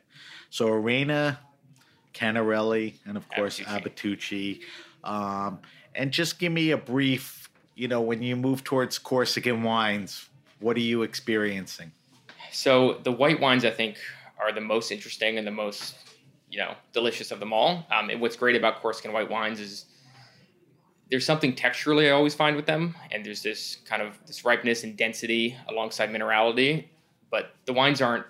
So 0.50 0.68
Arena, 0.68 1.40
Canarelli, 2.16 2.94
and 3.04 3.16
of 3.16 3.28
course 3.28 3.60
Abbatucci. 3.60 4.60
Abbatucci. 5.04 5.04
Um, 5.04 5.60
and 5.94 6.10
just 6.10 6.38
give 6.38 6.52
me 6.52 6.70
a 6.70 6.76
brief, 6.76 7.48
you 7.74 7.88
know, 7.88 8.00
when 8.00 8.22
you 8.22 8.36
move 8.36 8.64
towards 8.64 8.98
Corsican 8.98 9.62
wines, 9.62 10.28
what 10.60 10.76
are 10.76 10.80
you 10.80 11.02
experiencing? 11.02 11.92
So 12.52 13.00
the 13.02 13.12
white 13.12 13.40
wines, 13.40 13.64
I 13.64 13.70
think, 13.70 13.98
are 14.40 14.52
the 14.52 14.60
most 14.60 14.90
interesting 14.90 15.38
and 15.38 15.46
the 15.46 15.50
most, 15.50 15.96
you 16.50 16.58
know, 16.58 16.74
delicious 16.92 17.30
of 17.30 17.40
them 17.40 17.52
all. 17.52 17.86
Um, 17.90 18.10
and 18.10 18.20
what's 18.20 18.36
great 18.36 18.56
about 18.56 18.80
Corsican 18.80 19.12
white 19.12 19.30
wines 19.30 19.60
is 19.60 19.86
there's 21.10 21.24
something 21.24 21.54
texturally 21.54 22.08
I 22.08 22.10
always 22.10 22.34
find 22.34 22.56
with 22.56 22.66
them, 22.66 22.94
and 23.12 23.24
there's 23.24 23.42
this 23.42 23.76
kind 23.84 24.02
of 24.02 24.18
this 24.26 24.44
ripeness 24.44 24.82
and 24.82 24.96
density 24.96 25.56
alongside 25.68 26.10
minerality. 26.10 26.88
But 27.30 27.54
the 27.64 27.72
wines 27.72 28.00
aren't 28.00 28.26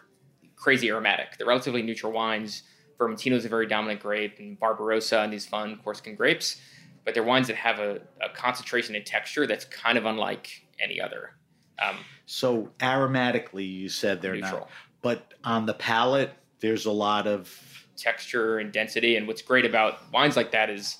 crazy 0.56 0.90
aromatic. 0.90 1.38
They're 1.38 1.46
relatively 1.46 1.82
neutral 1.82 2.12
wines. 2.12 2.62
Vermentino 2.98 3.32
is 3.32 3.44
a 3.44 3.48
very 3.48 3.66
dominant 3.66 4.00
grape, 4.00 4.38
and 4.38 4.58
Barbarossa 4.58 5.20
and 5.20 5.32
these 5.32 5.46
fun 5.46 5.78
Corsican 5.82 6.14
grapes. 6.14 6.60
But 7.04 7.14
they're 7.14 7.22
wines 7.22 7.46
that 7.48 7.56
have 7.56 7.78
a, 7.78 8.00
a 8.20 8.28
concentration 8.34 8.94
and 8.96 9.04
texture 9.06 9.46
that's 9.46 9.64
kind 9.64 9.96
of 9.96 10.06
unlike 10.06 10.66
any 10.80 11.00
other. 11.00 11.30
Um, 11.78 11.96
So 12.26 12.70
aromatically, 12.78 13.70
you 13.70 13.88
said 13.88 14.20
they're 14.22 14.34
neutral. 14.34 14.60
not, 14.60 14.70
but 15.02 15.34
on 15.44 15.66
the 15.66 15.74
palate, 15.74 16.32
there's 16.60 16.86
a 16.86 16.90
lot 16.90 17.26
of 17.28 17.54
texture 17.96 18.58
and 18.58 18.72
density. 18.72 19.16
And 19.16 19.26
what's 19.28 19.42
great 19.42 19.64
about 19.64 20.10
wines 20.12 20.36
like 20.36 20.50
that 20.52 20.68
is 20.68 20.98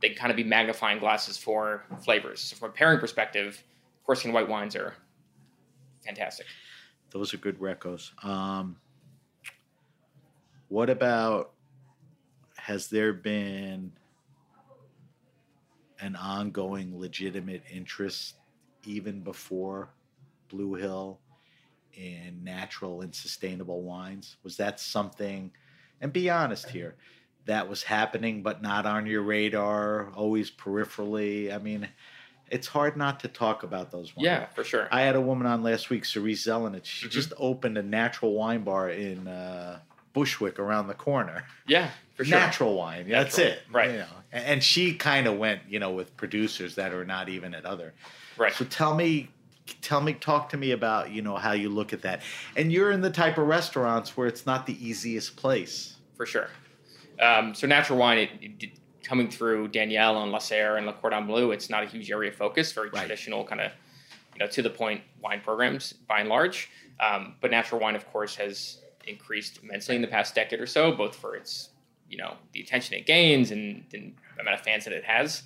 they 0.00 0.08
can 0.08 0.16
kind 0.16 0.30
of 0.30 0.36
be 0.36 0.44
magnifying 0.44 0.98
glasses 0.98 1.36
for 1.36 1.84
flavors. 2.02 2.40
So 2.40 2.56
from 2.56 2.70
a 2.70 2.72
pairing 2.72 2.98
perspective, 2.98 3.62
Corsican 4.06 4.32
white 4.32 4.48
wines 4.48 4.74
are 4.74 4.94
fantastic. 6.04 6.46
those 7.10 7.34
are 7.34 7.36
good 7.36 7.58
recos. 7.60 8.10
Um, 8.24 8.76
what 10.72 10.88
about 10.88 11.52
has 12.56 12.88
there 12.88 13.12
been 13.12 13.92
an 16.00 16.16
ongoing 16.16 16.98
legitimate 16.98 17.62
interest 17.70 18.36
even 18.84 19.20
before 19.20 19.90
Blue 20.48 20.72
Hill 20.72 21.20
in 21.92 22.42
natural 22.42 23.02
and 23.02 23.14
sustainable 23.14 23.82
wines? 23.82 24.38
Was 24.44 24.56
that 24.56 24.80
something, 24.80 25.50
and 26.00 26.10
be 26.10 26.30
honest 26.30 26.70
here, 26.70 26.94
that 27.44 27.68
was 27.68 27.82
happening 27.82 28.42
but 28.42 28.62
not 28.62 28.86
on 28.86 29.04
your 29.04 29.20
radar, 29.20 30.08
always 30.14 30.50
peripherally? 30.50 31.54
I 31.54 31.58
mean, 31.58 31.86
it's 32.50 32.66
hard 32.66 32.96
not 32.96 33.20
to 33.20 33.28
talk 33.28 33.62
about 33.62 33.90
those 33.90 34.16
wines. 34.16 34.24
Yeah, 34.24 34.46
for 34.46 34.64
sure. 34.64 34.88
I 34.90 35.02
had 35.02 35.16
a 35.16 35.20
woman 35.20 35.46
on 35.46 35.62
last 35.62 35.90
week, 35.90 36.06
Cerise 36.06 36.46
Zelenich. 36.46 36.86
She 36.86 37.08
Mhm. 37.08 37.10
just 37.10 37.34
opened 37.36 37.76
a 37.76 37.82
natural 37.82 38.32
wine 38.32 38.64
bar 38.64 38.88
in 38.88 39.28
uh, 39.28 39.80
Bushwick 40.12 40.58
around 40.58 40.88
the 40.88 40.94
corner. 40.94 41.44
yeah, 41.66 41.90
for 42.14 42.24
sure. 42.24 42.38
Natural 42.38 42.74
wine. 42.74 43.08
That's 43.08 43.38
it. 43.38 43.60
right. 43.72 43.90
You 43.90 43.96
know. 43.98 44.06
And 44.32 44.44
and 44.44 44.62
she 44.64 44.94
kind 44.94 45.26
of 45.26 45.38
went, 45.38 45.62
you 45.68 45.78
know, 45.78 45.90
with 45.92 46.16
producers 46.16 46.74
that 46.76 46.92
are 46.92 47.04
not 47.04 47.28
even 47.28 47.54
at 47.54 47.64
other. 47.64 47.94
Right. 48.38 48.52
So 48.52 48.64
tell 48.64 48.94
me, 48.94 49.28
tell 49.82 50.00
me, 50.00 50.14
talk 50.14 50.48
to 50.50 50.56
me 50.56 50.70
about, 50.72 51.10
you 51.10 51.22
know, 51.22 51.36
how 51.36 51.52
you 51.52 51.68
look 51.68 51.92
at 51.92 52.02
that. 52.02 52.22
And 52.56 52.72
you're 52.72 52.90
in 52.90 53.00
the 53.02 53.10
type 53.10 53.36
of 53.38 53.46
restaurants 53.46 54.16
where 54.16 54.26
it's 54.26 54.46
not 54.46 54.66
the 54.66 54.74
easiest 54.86 55.36
place. 55.36 55.96
for 56.16 56.26
sure. 56.26 56.48
Um, 57.20 57.54
so 57.54 57.66
natural 57.66 57.98
wine, 57.98 58.18
it, 58.18 58.30
it, 58.60 58.70
coming 59.04 59.30
through 59.30 59.68
Daniel 59.68 60.22
and 60.22 60.32
Lasserre 60.32 60.76
and 60.78 60.86
Le 60.86 60.92
Cordon 60.94 61.26
Bleu, 61.26 61.50
it's 61.52 61.68
not 61.70 61.82
a 61.82 61.86
huge 61.86 62.10
area 62.10 62.30
of 62.30 62.36
focus. 62.36 62.72
Very 62.72 62.88
Right. 62.88 63.00
traditional, 63.00 63.44
kind 63.44 63.60
of, 63.60 63.72
you 64.34 64.38
know, 64.38 64.46
to 64.48 64.62
the 64.62 64.70
point 64.70 65.02
wine 65.22 65.40
programs 65.42 65.92
by 65.92 66.20
and 66.20 66.28
large. 66.28 66.70
Um, 67.00 67.34
but 67.40 67.50
natural 67.50 67.80
wine, 67.80 67.96
of 67.96 68.06
course, 68.10 68.34
has 68.36 68.78
increased 69.06 69.60
immensely 69.62 69.96
in 69.96 70.02
the 70.02 70.08
past 70.08 70.34
decade 70.34 70.60
or 70.60 70.66
so, 70.66 70.92
both 70.92 71.14
for 71.14 71.36
its, 71.36 71.70
you 72.08 72.18
know, 72.18 72.34
the 72.52 72.60
attention 72.60 72.96
it 72.96 73.06
gains 73.06 73.50
and 73.50 73.84
the 73.90 74.12
amount 74.40 74.58
of 74.58 74.60
fans 74.60 74.84
that 74.84 74.92
it 74.92 75.04
has. 75.04 75.42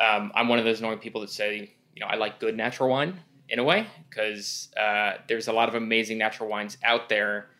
Um, 0.00 0.32
I'm 0.34 0.48
one 0.48 0.58
of 0.58 0.64
those 0.64 0.80
annoying 0.80 0.98
people 0.98 1.20
that 1.20 1.30
say, 1.30 1.74
you 1.94 2.00
know, 2.00 2.06
I 2.06 2.16
like 2.16 2.40
good 2.40 2.56
natural 2.56 2.88
wine 2.88 3.20
in 3.48 3.58
a 3.58 3.64
way 3.64 3.86
because 4.08 4.68
uh, 4.76 5.14
there's 5.28 5.48
a 5.48 5.52
lot 5.52 5.68
of 5.68 5.74
amazing 5.74 6.18
natural 6.18 6.48
wines 6.48 6.78
out 6.82 7.08
there, 7.08 7.50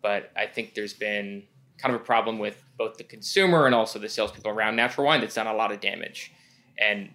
but 0.00 0.30
I 0.36 0.46
think 0.46 0.74
there's 0.74 0.94
been 0.94 1.44
kind 1.78 1.94
of 1.94 2.00
a 2.00 2.04
problem 2.04 2.38
with 2.38 2.62
both 2.78 2.96
the 2.96 3.04
consumer 3.04 3.66
and 3.66 3.74
also 3.74 3.98
the 3.98 4.08
salespeople 4.08 4.50
around 4.50 4.76
natural 4.76 5.06
wine 5.06 5.20
that's 5.20 5.34
done 5.34 5.46
a 5.46 5.54
lot 5.54 5.72
of 5.72 5.80
damage. 5.80 6.32
And 6.78 7.10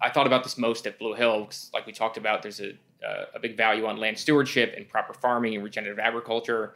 I 0.00 0.10
thought 0.10 0.26
about 0.26 0.42
this 0.42 0.58
most 0.58 0.86
at 0.86 0.98
Blue 0.98 1.14
Hill 1.14 1.42
because, 1.42 1.70
like 1.72 1.86
we 1.86 1.92
talked 1.92 2.16
about, 2.16 2.42
there's 2.42 2.60
a, 2.60 2.72
uh, 3.06 3.24
a 3.34 3.40
big 3.40 3.56
value 3.56 3.86
on 3.86 3.96
land 3.98 4.18
stewardship 4.18 4.74
and 4.76 4.88
proper 4.88 5.12
farming 5.12 5.54
and 5.54 5.64
regenerative 5.64 5.98
agriculture. 5.98 6.74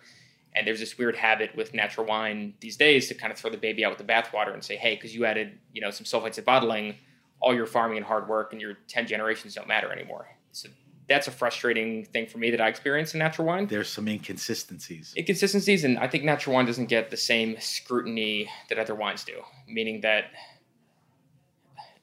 And 0.55 0.67
there's 0.67 0.81
this 0.81 0.99
weird 0.99 1.17
habit 1.17 1.55
with 1.55 1.75
natural 1.75 2.07
wine 2.07 2.55
these 2.61 2.77
days 2.77 3.09
to 3.09 3.15
kind 3.15 3.33
of 3.33 3.39
throw 3.39 3.51
the 3.51 3.57
baby 3.59 3.85
out 3.85 3.97
with 3.97 4.07
the 4.07 4.13
bathwater 4.13 4.53
and 4.53 4.65
say, 4.65 4.77
hey, 4.77 4.95
because 4.95 5.15
you 5.15 5.25
added 5.25 5.59
you 5.73 5.81
know 5.81 5.91
some 5.91 6.05
sulfites 6.05 6.39
at 6.39 6.45
bottling, 6.45 6.97
all 7.41 7.55
your 7.55 7.67
farming 7.67 7.97
and 7.99 8.07
hard 8.07 8.29
work 8.29 8.53
and 8.53 8.61
your 8.61 8.75
10 8.89 9.07
generations 9.07 9.55
don't 9.55 9.69
matter 9.69 9.93
anymore. 9.93 10.29
So 10.53 10.69
that's 11.09 11.27
a 11.27 11.31
frustrating 11.31 12.05
thing 12.05 12.27
for 12.27 12.39
me 12.39 12.51
that 12.51 12.61
I 12.61 12.69
experience 12.69 13.15
in 13.15 13.19
natural 13.19 13.47
wine 13.47 13.67
There's 13.67 13.89
some 13.89 14.09
inconsistencies. 14.09 15.15
inconsistencies, 15.17 15.85
and 15.85 15.99
I 15.99 16.07
think 16.07 16.25
natural 16.25 16.55
wine 16.55 16.67
doesn't 16.67 16.87
get 16.87 17.11
the 17.11 17.17
same 17.17 17.57
scrutiny 17.61 18.51
that 18.69 18.79
other 18.79 18.95
wines 18.95 19.25
do. 19.25 19.43
Meaning 19.67 20.03
that 20.03 20.27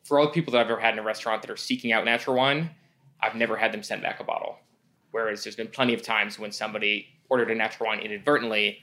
for 0.03 0.19
all 0.19 0.25
the 0.25 0.31
people 0.31 0.53
that 0.53 0.61
I've 0.61 0.71
ever 0.71 0.79
had 0.79 0.93
in 0.93 0.99
a 0.99 1.03
restaurant 1.03 1.41
that 1.41 1.51
are 1.51 1.57
seeking 1.57 1.91
out 1.91 2.05
natural 2.05 2.35
wine, 2.35 2.71
I've 3.25 3.35
never 3.35 3.55
had 3.55 3.71
them 3.71 3.83
send 3.83 4.01
back 4.01 4.19
a 4.19 4.23
bottle. 4.23 4.57
Whereas 5.11 5.43
there's 5.43 5.55
been 5.55 5.69
plenty 5.69 5.93
of 5.93 6.01
times 6.01 6.37
when 6.37 6.51
somebody 6.51 7.07
ordered 7.29 7.49
a 7.49 7.55
natural 7.55 7.87
wine 7.87 7.99
inadvertently 7.99 8.79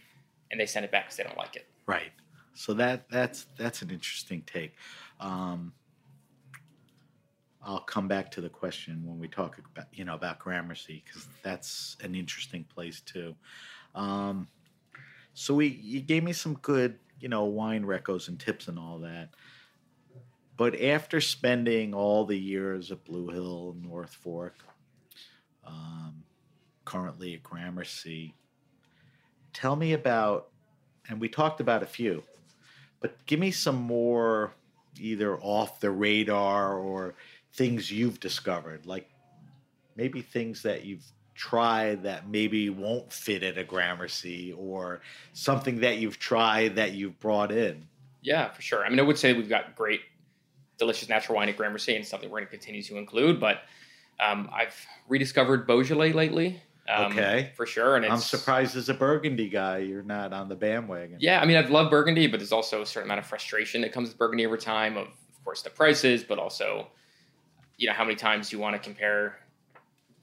and 0.51 0.61
they 0.61 0.67
send 0.67 0.85
it 0.85 0.91
back 0.91 1.05
because 1.07 1.17
they 1.17 1.25
don't 1.25 1.37
like 1.37 1.57
it. 1.57 1.67
Right. 1.87 2.13
So 2.55 2.75
that 2.75 3.09
that's 3.11 3.47
that's 3.57 3.83
an 3.83 3.91
interesting 3.91 4.43
take. 4.47 4.75
Um, 5.21 5.73
I'll 7.65 7.81
come 7.81 8.09
back 8.09 8.31
to 8.33 8.41
the 8.41 8.49
question 8.49 9.03
when 9.05 9.19
we 9.19 9.29
talk 9.29 9.59
about 9.59 9.87
you 9.93 10.05
know 10.05 10.15
about 10.15 10.39
Gramercy 10.39 11.03
because 11.05 11.29
that's 11.43 11.97
an 12.03 12.15
interesting 12.15 12.65
place 12.65 13.01
too. 13.01 13.35
Um, 13.95 14.49
so 15.35 15.55
we 15.55 15.69
you 15.69 16.01
gave 16.01 16.25
me 16.25 16.33
some 16.33 16.55
good 16.55 16.99
you 17.21 17.29
know 17.29 17.45
wine 17.45 17.85
recos 17.85 18.29
and 18.29 18.39
tips 18.39 18.69
and 18.69 18.79
all 18.79 18.99
that. 18.99 19.31
But 20.57 20.81
after 20.81 21.21
spending 21.21 21.95
all 21.95 22.25
the 22.25 22.39
years 22.39 22.93
at 22.93 23.05
Blue 23.05 23.29
Hill, 23.29 23.77
North 23.83 24.15
Fork, 24.15 24.57
um, 25.67 26.23
currently 26.85 27.35
at 27.35 27.43
Gramercy, 27.43 28.35
tell 29.53 29.77
me 29.77 29.93
about, 29.95 30.49
and 31.09 31.21
we 31.21 31.29
talked 31.29 31.61
about 31.61 31.83
a 31.83 31.87
few, 31.87 32.23
but 33.01 33.25
give 33.27 33.41
me 33.41 33.51
some 33.51 33.77
more 33.77 34.53
either 35.01 35.39
off 35.39 35.81
the 35.81 35.91
radar 35.91 36.79
or 36.79 37.15
things 37.55 37.91
you've 37.91 38.21
discovered, 38.21 38.87
like 38.87 39.09
maybe 39.97 40.23
things 40.23 40.63
that 40.63 40.85
you've 40.85 41.05
tried 41.35 42.03
that 42.03 42.29
maybe 42.29 42.71
won't 42.71 43.13
fit 43.13 43.43
at 43.43 43.59
a 43.59 43.65
Gramercy 43.65 44.53
or 44.53 45.01
something 45.33 45.81
that 45.81 45.99
you've 45.99 46.19
tried 46.19 46.77
that 46.77 46.93
you've 46.93 47.19
brought 47.21 47.51
in. 47.51 47.87
Yeah, 48.21 48.51
for 48.51 48.63
sure. 48.63 48.85
I 48.85 48.89
mean, 48.89 49.01
I 49.01 49.03
would 49.03 49.19
say 49.19 49.33
we've 49.33 49.49
got 49.49 49.75
great, 49.75 50.03
delicious 50.79 51.09
natural 51.09 51.37
wine 51.37 51.49
at 51.49 51.57
Gramercy 51.57 51.97
and 51.97 52.07
something 52.07 52.31
we're 52.31 52.39
going 52.39 52.49
to 52.49 52.51
continue 52.51 52.83
to 52.83 52.97
include. 52.97 53.41
But 53.41 53.63
um, 54.21 54.49
I've 54.53 54.75
rediscovered 55.09 55.67
Beaujolais 55.67 56.13
lately. 56.13 56.61
Um, 56.89 57.13
Okay. 57.13 57.53
For 57.57 57.67
sure. 57.67 57.97
And 57.97 58.05
it's, 58.05 58.13
I'm 58.13 58.19
surprised 58.19 58.77
as 58.77 58.89
a 58.89 58.95
Burgundy 58.95 59.49
guy 59.49 59.79
you're 59.79 60.03
not 60.03 60.33
on 60.33 60.49
the 60.49 60.57
bandwagon. 60.57 61.19
Yeah, 61.21 61.41
I 61.41 61.45
mean, 61.45 61.57
I've 61.57 61.71
loved 61.71 61.91
Burgundy, 61.91 62.27
but 62.27 62.41
there's 62.41 62.53
also 62.53 62.83
a 62.83 62.87
certain 62.87 63.09
amount 63.09 63.21
of 63.21 63.27
frustration 63.27 63.83
that 63.83 63.93
comes 63.93 64.09
with 64.09 64.19
Burgundy 64.19 64.45
over 64.47 64.57
time. 64.57 64.97
Of, 64.97 65.07
of 65.07 65.45
course, 65.45 65.63
the 65.63 65.71
prices, 65.71 66.25
but 66.25 66.39
also, 66.39 66.89
you 67.77 67.89
know, 67.89 67.95
how 67.95 68.05
many 68.05 68.17
times 68.17 68.53
you 68.53 68.59
want 68.59 68.75
to 68.75 68.81
compare 68.81 69.39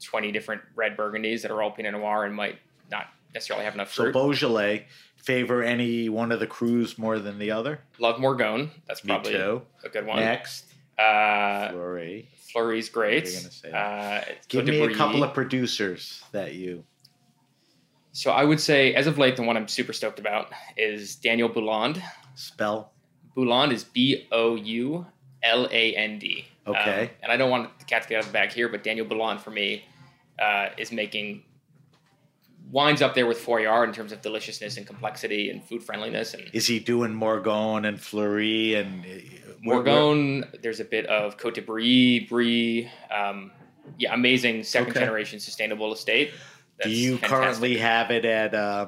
20 0.02 0.32
different 0.32 0.62
red 0.74 0.96
Burgundies 0.96 1.42
that 1.42 1.50
are 1.50 1.62
all 1.62 1.70
Pinot 1.70 1.92
Noir 1.92 2.24
and 2.24 2.34
might 2.34 2.58
not 2.90 3.06
necessarily 3.34 3.64
have 3.64 3.74
enough 3.74 3.90
fruit. 3.90 4.12
So. 4.12 4.20
Beaujolais, 4.24 4.86
favor 5.22 5.62
any 5.62 6.08
one 6.08 6.32
of 6.32 6.40
the 6.40 6.46
crus 6.46 6.98
more 6.98 7.18
than 7.18 7.38
the 7.38 7.50
other? 7.50 7.80
Love 7.98 8.16
Morgon. 8.20 8.70
That's 8.86 9.00
probably 9.00 9.34
a 9.34 9.60
good 9.92 10.06
one. 10.06 10.18
Next, 10.20 10.66
Uh, 10.98 11.70
Fleurie. 11.70 12.26
Fleurie's 12.52 12.88
great. 12.88 13.24
What 13.24 13.28
are 13.28 13.30
you 13.30 13.40
gonna 13.40 13.50
say? 13.50 13.70
Uh, 14.30 14.34
Give 14.48 14.66
me 14.66 14.80
a 14.80 14.94
couple 14.94 15.22
of 15.22 15.32
producers 15.34 16.22
that 16.32 16.54
you. 16.54 16.84
So 18.12 18.32
I 18.32 18.44
would 18.44 18.60
say, 18.60 18.92
as 18.94 19.06
of 19.06 19.18
late, 19.18 19.36
the 19.36 19.42
one 19.42 19.56
I'm 19.56 19.68
super 19.68 19.92
stoked 19.92 20.18
about 20.18 20.50
is 20.76 21.14
Daniel 21.16 21.48
Bouland. 21.48 22.02
Spell. 22.34 22.92
Bouland 23.36 23.72
is 23.72 23.84
B 23.84 24.26
O 24.32 24.56
U 24.56 25.06
L 25.44 25.68
A 25.70 25.94
N 25.94 26.18
D. 26.18 26.44
Okay. 26.66 27.02
Um, 27.04 27.08
and 27.22 27.32
I 27.32 27.36
don't 27.36 27.50
want 27.50 27.78
the 27.78 27.84
cat 27.84 28.02
to 28.02 28.08
get 28.08 28.16
out 28.16 28.20
of 28.22 28.26
the 28.26 28.32
bag 28.32 28.52
here, 28.52 28.68
but 28.68 28.82
Daniel 28.82 29.06
Bouland 29.06 29.40
for 29.40 29.50
me 29.50 29.84
uh, 30.40 30.70
is 30.76 30.90
making 30.90 31.44
wines 32.70 33.02
up 33.02 33.14
there 33.14 33.26
with 33.26 33.38
Fourier 33.38 33.84
in 33.84 33.92
terms 33.92 34.12
of 34.12 34.22
deliciousness 34.22 34.76
and 34.76 34.86
complexity 34.86 35.50
and 35.50 35.64
food 35.64 35.82
friendliness. 35.82 36.34
And 36.34 36.44
Is 36.52 36.66
he 36.66 36.78
doing 36.78 37.12
Morgon 37.12 37.86
and 37.86 37.98
Fleurie 38.00 38.74
and 38.74 39.04
uh, 39.04 39.52
where- 39.64 40.44
there's 40.62 40.80
a 40.80 40.84
bit 40.84 41.06
of 41.06 41.36
Cote 41.36 41.54
de 41.54 41.62
Brouilly, 41.62 42.20
Brouilly. 42.28 42.90
Um, 43.10 43.50
yeah, 43.98 44.14
amazing 44.14 44.62
second 44.62 44.90
Okay. 44.90 45.00
generation 45.00 45.40
sustainable 45.40 45.92
estate. 45.92 46.30
Do 46.82 46.90
you 46.90 47.18
fantastic. 47.18 47.28
currently 47.30 47.76
have 47.78 48.10
it 48.10 48.24
at 48.24 48.54
uh, 48.54 48.86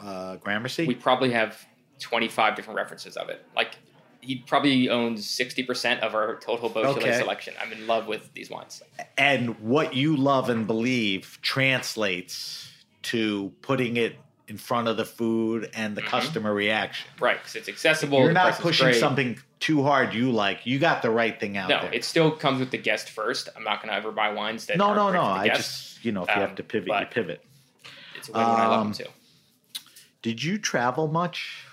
uh, 0.00 0.36
Gramercy? 0.36 0.86
We 0.86 0.94
probably 0.94 1.30
have 1.32 1.64
25 2.00 2.56
different 2.56 2.76
references 2.76 3.16
of 3.16 3.28
it. 3.28 3.44
Like 3.54 3.76
he 4.22 4.36
probably 4.36 4.88
owns 4.88 5.26
60% 5.26 6.00
of 6.00 6.14
our 6.14 6.38
total 6.38 6.68
Beaujolais 6.68 7.08
Okay. 7.08 7.18
selection. 7.18 7.54
I'm 7.60 7.72
in 7.72 7.86
love 7.86 8.06
with 8.06 8.32
these 8.34 8.48
wines. 8.48 8.82
and 9.18 9.58
what 9.60 9.94
you 9.94 10.16
love 10.16 10.48
and 10.48 10.66
believe 10.66 11.38
translates 11.42 12.70
to 13.02 13.52
putting 13.62 13.96
it 13.96 14.16
in 14.48 14.56
front 14.56 14.86
of 14.86 14.96
the 14.96 15.04
food 15.04 15.68
and 15.74 15.96
the 15.96 16.02
Mhm. 16.02 16.06
customer 16.06 16.54
reaction. 16.54 17.10
Right, 17.18 17.38
because 17.38 17.56
it's 17.56 17.68
accessible. 17.68 18.20
You're 18.20 18.32
not 18.32 18.54
pushing 18.60 18.92
something 18.94 19.40
too 19.60 19.82
hard 19.82 20.14
you 20.14 20.30
like. 20.30 20.66
You 20.66 20.78
got 20.78 21.02
the 21.02 21.10
right 21.10 21.38
thing 21.38 21.56
out 21.56 21.68
No, 21.68 21.80
there. 21.80 21.92
it 21.92 22.04
still 22.04 22.30
comes 22.30 22.60
with 22.60 22.70
the 22.70 22.78
guest 22.78 23.10
first. 23.10 23.48
I'm 23.56 23.64
not 23.64 23.80
going 23.82 23.88
to 23.90 23.94
ever 23.96 24.12
buy 24.12 24.32
wines 24.32 24.66
that 24.66 24.76
no, 24.78 24.94
no, 24.94 25.10
no. 25.10 25.22
I 25.22 25.48
just, 25.48 26.04
you 26.04 26.12
know, 26.12 26.22
if 26.22 26.28
you 26.28 26.34
Um, 26.34 26.40
have 26.42 26.54
to 26.56 26.62
pivot, 26.62 26.88
you 27.00 27.06
pivot. 27.06 27.44
It's 28.14 28.28
a 28.28 28.32
win 28.32 28.50
when 28.50 28.60
I 28.60 28.66
love 28.66 28.80
them 28.80 28.88
um, 28.88 28.92
too. 28.94 29.06
Did 30.22 30.42
you 30.42 30.58
travel 30.58 31.08
much? 31.08 31.64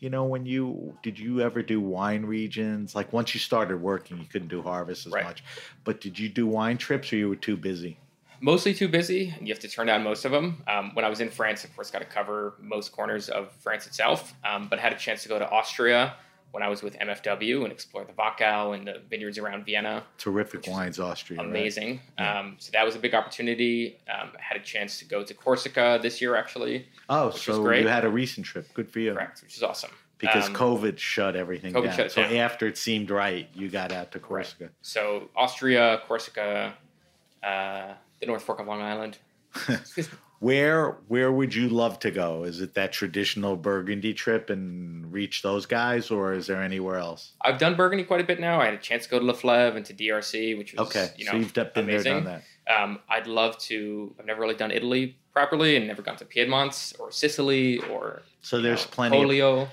You 0.00 0.10
know, 0.10 0.24
when 0.24 0.46
you 0.46 0.96
did 1.02 1.18
you 1.18 1.40
ever 1.40 1.62
do 1.62 1.80
wine 1.80 2.24
regions? 2.24 2.94
Like 2.94 3.12
once 3.12 3.34
you 3.34 3.40
started 3.40 3.82
working, 3.82 4.18
you 4.18 4.26
couldn't 4.26 4.48
do 4.48 4.62
harvest 4.62 5.06
as 5.06 5.12
Right. 5.12 5.24
much. 5.24 5.42
But 5.84 6.00
did 6.00 6.18
you 6.18 6.28
do 6.28 6.46
wine 6.46 6.78
trips 6.78 7.12
or 7.12 7.16
you 7.16 7.28
were 7.28 7.36
too 7.36 7.56
busy? 7.56 7.98
Mostly 8.40 8.72
too 8.72 8.86
busy, 8.86 9.34
and 9.36 9.48
you 9.48 9.52
have 9.52 9.60
to 9.60 9.68
turn 9.68 9.88
down 9.88 10.04
most 10.04 10.24
of 10.24 10.30
them. 10.30 10.62
Um, 10.68 10.94
when 10.94 11.04
I 11.04 11.08
was 11.08 11.20
in 11.20 11.28
France, 11.28 11.64
of 11.64 11.74
course, 11.74 11.90
got 11.90 11.98
to 11.98 12.04
cover 12.04 12.54
most 12.60 12.92
corners 12.92 13.28
of 13.28 13.50
France 13.54 13.88
itself, 13.88 14.32
um, 14.48 14.68
but 14.68 14.78
had 14.78 14.92
a 14.92 14.96
chance 14.96 15.24
to 15.24 15.28
go 15.28 15.40
to 15.40 15.50
Austria 15.50 16.14
when 16.50 16.62
I 16.62 16.68
was 16.68 16.82
with 16.82 16.98
MFW 16.98 17.62
and 17.64 17.72
explored 17.72 18.08
the 18.08 18.12
Wachau 18.14 18.74
and 18.74 18.86
the 18.86 19.02
vineyards 19.10 19.36
around 19.38 19.64
Vienna. 19.66 20.02
Terrific 20.16 20.66
wines, 20.66 20.98
Austria. 20.98 21.38
right? 21.40 21.46
amazing. 21.48 22.00
Yeah. 22.18 22.38
Um, 22.40 22.56
so 22.58 22.70
that 22.72 22.84
was 22.84 22.96
a 22.96 22.98
big 22.98 23.14
opportunity. 23.14 23.98
Um, 24.08 24.30
I 24.38 24.40
had 24.42 24.56
a 24.56 24.64
chance 24.64 24.98
to 25.00 25.04
go 25.04 25.22
to 25.22 25.34
Corsica 25.34 25.98
this 26.02 26.20
year, 26.22 26.36
actually. 26.36 26.88
Oh, 27.10 27.30
so 27.30 27.62
great. 27.62 27.82
you 27.82 27.88
had 27.88 28.04
a 28.04 28.08
recent 28.08 28.46
trip. 28.46 28.66
Good 28.74 28.88
for 28.90 29.00
you. 29.00 29.12
Correct, 29.12 29.42
which 29.42 29.56
is 29.56 29.62
awesome. 29.62 29.90
because 30.16 30.46
Um, 30.48 30.54
COVID 30.54 30.98
shut 30.98 31.36
everything 31.36 31.74
COVID 31.74 31.84
down. 31.84 31.96
shut 31.96 32.12
so 32.12 32.22
down. 32.22 32.34
after 32.36 32.66
it 32.66 32.78
seemed 32.78 33.10
right, 33.10 33.46
you 33.54 33.68
got 33.68 33.92
out 33.92 34.10
to 34.12 34.18
Corsica. 34.18 34.70
So 34.80 35.28
Austria, 35.36 36.00
Corsica, 36.06 36.74
uh, 37.42 37.92
the 38.20 38.26
North 38.26 38.42
Fork 38.42 38.60
of 38.60 38.66
Long 38.66 38.80
Island. 38.80 39.18
Where 40.40 40.92
where 41.08 41.32
would 41.32 41.52
you 41.52 41.68
love 41.68 41.98
to 42.00 42.12
go? 42.12 42.44
Is 42.44 42.60
it 42.60 42.74
that 42.74 42.92
traditional 42.92 43.56
Burgundy 43.56 44.14
trip 44.14 44.50
and 44.50 45.12
reach 45.12 45.42
those 45.42 45.66
guys, 45.66 46.12
or 46.12 46.32
is 46.32 46.46
there 46.46 46.62
anywhere 46.62 46.96
else? 46.98 47.32
I've 47.40 47.58
done 47.58 47.74
Burgundy 47.74 48.04
quite 48.04 48.20
a 48.20 48.24
bit 48.24 48.38
now. 48.38 48.60
I 48.60 48.66
had 48.66 48.74
a 48.74 48.78
chance 48.78 49.04
to 49.04 49.10
go 49.10 49.18
to 49.18 49.24
Leflaive 49.24 49.74
and 49.74 49.84
to 49.86 49.94
DRC, 49.94 50.56
which 50.56 50.74
was 50.74 50.86
Okay, 50.88 51.08
you 51.16 51.24
know 51.24 51.32
so 51.32 51.36
you've 51.38 51.52
been 51.54 51.68
amazing. 51.74 52.04
there, 52.04 52.20
done 52.22 52.42
that. 52.66 52.82
Um, 52.82 52.98
I'd 53.08 53.26
love 53.26 53.58
to. 53.62 54.14
I've 54.20 54.26
never 54.26 54.40
really 54.40 54.54
done 54.54 54.70
Italy 54.70 55.16
properly, 55.32 55.74
and 55.76 55.88
never 55.88 56.02
gone 56.02 56.16
to 56.16 56.24
Piedmont 56.24 56.92
or 57.00 57.10
Sicily 57.10 57.78
or 57.90 58.22
So 58.42 58.60
there's 58.60 58.84
know, 58.84 58.90
plenty. 58.92 59.40
Of, 59.40 59.68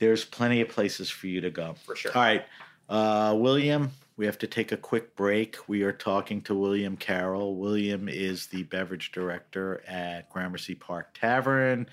there's 0.00 0.24
plenty 0.24 0.62
of 0.62 0.68
places 0.68 1.10
for 1.10 1.28
you 1.28 1.40
to 1.42 1.50
go. 1.50 1.74
for 1.86 1.94
sure. 1.94 2.10
All 2.12 2.22
right, 2.22 2.44
uh, 2.88 3.36
William, 3.38 3.92
we 4.16 4.26
have 4.26 4.38
to 4.38 4.46
take 4.46 4.72
a 4.72 4.76
quick 4.76 5.16
break. 5.16 5.56
We 5.68 5.82
are 5.82 5.92
talking 5.92 6.42
to 6.42 6.54
William 6.54 6.96
Carroll. 6.96 7.56
William 7.56 8.08
is 8.08 8.46
the 8.46 8.64
beverage 8.64 9.12
director 9.12 9.82
at 9.86 10.28
Gramercy 10.30 10.74
Park 10.74 11.14
Tavern. 11.14 11.86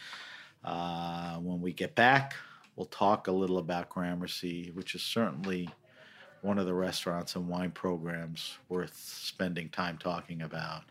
Uh, 0.63 1.37
when 1.37 1.61
we 1.61 1.71
get 1.71 1.95
back, 1.95 2.35
we'll 2.75 2.87
talk 2.87 3.27
a 3.27 3.31
little 3.31 3.57
about 3.57 3.89
Gramercy, 3.89 4.71
which 4.73 4.95
is 4.95 5.01
certainly 5.01 5.69
one 6.41 6.57
of 6.57 6.65
the 6.65 6.73
restaurants 6.73 7.35
and 7.35 7.47
wine 7.47 7.71
programs 7.71 8.57
worth 8.69 8.95
spending 8.95 9.69
time 9.69 9.97
talking 9.97 10.41
about. 10.41 10.83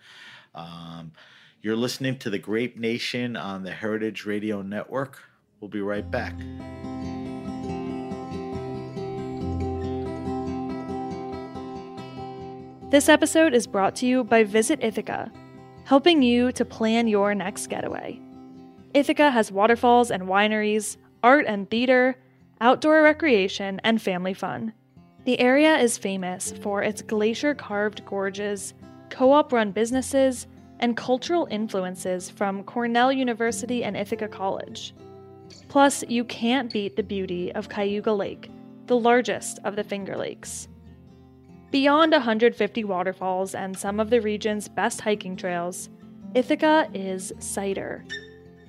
Um, 0.54 1.12
you're 1.60 1.76
listening 1.76 2.18
to 2.18 2.30
the 2.30 2.38
Grape 2.38 2.78
Nation 2.78 3.36
on 3.36 3.62
the 3.62 3.72
Heritage 3.72 4.24
Radio 4.24 4.62
Network. 4.62 5.22
We'll 5.60 5.68
be 5.68 5.80
right 5.80 6.08
back. 6.10 6.34
This 12.88 13.08
episode 13.08 13.52
is 13.52 13.66
brought 13.66 13.96
to 13.96 14.06
you 14.06 14.22
by 14.22 14.44
Visit 14.44 14.78
Ithaca, 14.80 15.32
helping 15.86 16.22
you 16.22 16.52
to 16.52 16.64
plan 16.64 17.08
your 17.08 17.34
next 17.34 17.66
getaway. 17.66 18.20
Ithaca 18.94 19.32
has 19.32 19.50
waterfalls 19.50 20.12
and 20.12 20.22
wineries, 20.22 20.96
art 21.20 21.46
and 21.48 21.68
theater, 21.68 22.16
outdoor 22.60 23.02
recreation, 23.02 23.80
and 23.82 24.00
family 24.00 24.34
fun. 24.34 24.72
The 25.24 25.40
area 25.40 25.76
is 25.76 25.98
famous 25.98 26.52
for 26.62 26.84
its 26.84 27.02
glacier 27.02 27.56
carved 27.56 28.06
gorges, 28.06 28.72
co 29.10 29.32
op 29.32 29.52
run 29.52 29.72
businesses, 29.72 30.46
and 30.78 30.96
cultural 30.96 31.48
influences 31.50 32.30
from 32.30 32.62
Cornell 32.62 33.10
University 33.10 33.82
and 33.82 33.96
Ithaca 33.96 34.28
College. 34.28 34.94
Plus, 35.66 36.04
you 36.06 36.22
can't 36.22 36.72
beat 36.72 36.94
the 36.94 37.02
beauty 37.02 37.52
of 37.52 37.68
Cayuga 37.68 38.12
Lake, 38.12 38.48
the 38.86 38.96
largest 38.96 39.58
of 39.64 39.74
the 39.74 39.82
Finger 39.82 40.16
Lakes. 40.16 40.68
Beyond 41.70 42.12
150 42.12 42.84
waterfalls 42.84 43.54
and 43.54 43.76
some 43.76 43.98
of 43.98 44.10
the 44.10 44.20
region's 44.20 44.68
best 44.68 45.00
hiking 45.00 45.36
trails, 45.36 45.88
Ithaca 46.34 46.88
is 46.94 47.32
cider. 47.40 48.04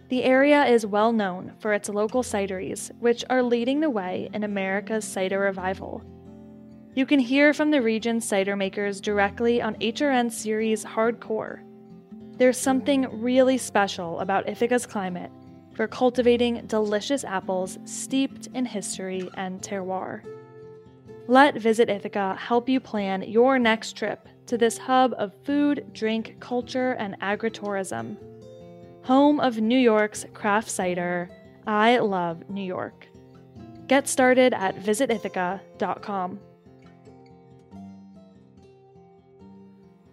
The 0.09 0.23
area 0.23 0.65
is 0.65 0.85
well 0.85 1.11
known 1.11 1.53
for 1.59 1.73
its 1.73 1.89
local 1.89 2.23
cideries, 2.23 2.91
which 2.99 3.23
are 3.29 3.43
leading 3.43 3.81
the 3.81 3.89
way 3.89 4.29
in 4.33 4.43
America's 4.43 5.05
cider 5.05 5.39
revival. 5.39 6.01
You 6.95 7.05
can 7.05 7.19
hear 7.19 7.53
from 7.53 7.69
the 7.69 7.81
region's 7.81 8.27
cider 8.27 8.55
makers 8.55 8.99
directly 8.99 9.61
on 9.61 9.75
HRN 9.75 10.31
series 10.31 10.83
Hardcore. 10.83 11.59
There's 12.37 12.57
something 12.57 13.21
really 13.21 13.59
special 13.59 14.19
about 14.21 14.49
Ithaca's 14.49 14.87
climate 14.87 15.31
for 15.75 15.87
cultivating 15.87 16.65
delicious 16.65 17.23
apples 17.23 17.77
steeped 17.85 18.47
in 18.55 18.65
history 18.65 19.29
and 19.35 19.61
terroir. 19.61 20.21
Let 21.29 21.57
Visit 21.57 21.89
Ithaca 21.89 22.37
help 22.39 22.69
you 22.69 22.79
plan 22.79 23.21
your 23.21 23.59
next 23.59 23.97
trip 23.97 24.29
to 24.45 24.57
this 24.57 24.77
hub 24.77 25.13
of 25.17 25.33
food, 25.43 25.85
drink, 25.91 26.37
culture, 26.39 26.93
and 26.93 27.19
agritourism. 27.19 28.15
Home 29.03 29.41
of 29.41 29.57
New 29.57 29.77
York's 29.77 30.25
craft 30.33 30.69
cider, 30.69 31.29
I 31.65 31.97
love 31.97 32.49
New 32.49 32.63
York. 32.63 33.07
Get 33.87 34.07
started 34.07 34.53
at 34.53 34.77
visitithaca.com. 34.77 36.39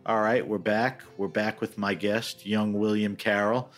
All 0.07 0.21
right, 0.21 0.45
we're 0.45 0.59
back. 0.59 1.03
We're 1.17 1.29
back 1.29 1.61
with 1.61 1.79
my 1.79 1.95
guest, 1.95 2.45
young 2.45 2.73
William 2.73 3.15
Carroll. 3.15 3.71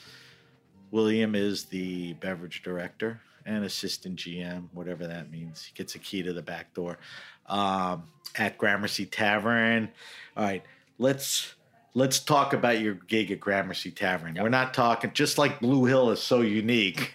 William 0.90 1.34
is 1.34 1.66
the 1.66 2.14
beverage 2.14 2.62
director 2.62 3.20
and 3.46 3.64
assistant 3.64 4.16
GM, 4.16 4.64
whatever 4.72 5.06
that 5.06 5.30
means. 5.30 5.64
He 5.64 5.72
gets 5.74 5.94
a 5.94 5.98
key 5.98 6.22
to 6.22 6.32
the 6.32 6.42
back 6.42 6.74
door 6.74 6.98
um, 7.46 8.04
at 8.36 8.58
Gramercy 8.58 9.06
Tavern. 9.06 9.88
All 10.36 10.44
right, 10.44 10.62
let's 10.98 11.54
let's 11.94 12.18
talk 12.18 12.52
about 12.52 12.80
your 12.80 12.94
gig 12.94 13.30
at 13.30 13.40
Gramercy 13.40 13.90
Tavern. 13.90 14.36
We're 14.40 14.48
not 14.48 14.74
talking 14.74 15.12
just 15.14 15.38
like 15.38 15.60
Blue 15.60 15.84
Hill 15.86 16.10
is 16.10 16.22
so 16.22 16.40
unique. 16.42 17.14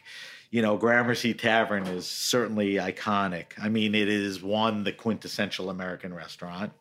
You 0.50 0.62
know, 0.62 0.76
Gramercy 0.76 1.34
Tavern 1.34 1.86
is 1.88 2.06
certainly 2.08 2.74
iconic. 2.74 3.54
I 3.62 3.70
mean, 3.70 3.96
it 3.96 4.10
is 4.10 4.42
one 4.42 4.84
the 4.84 4.92
quintessential 4.92 5.70
American 5.70 6.14
restaurant. 6.14 6.74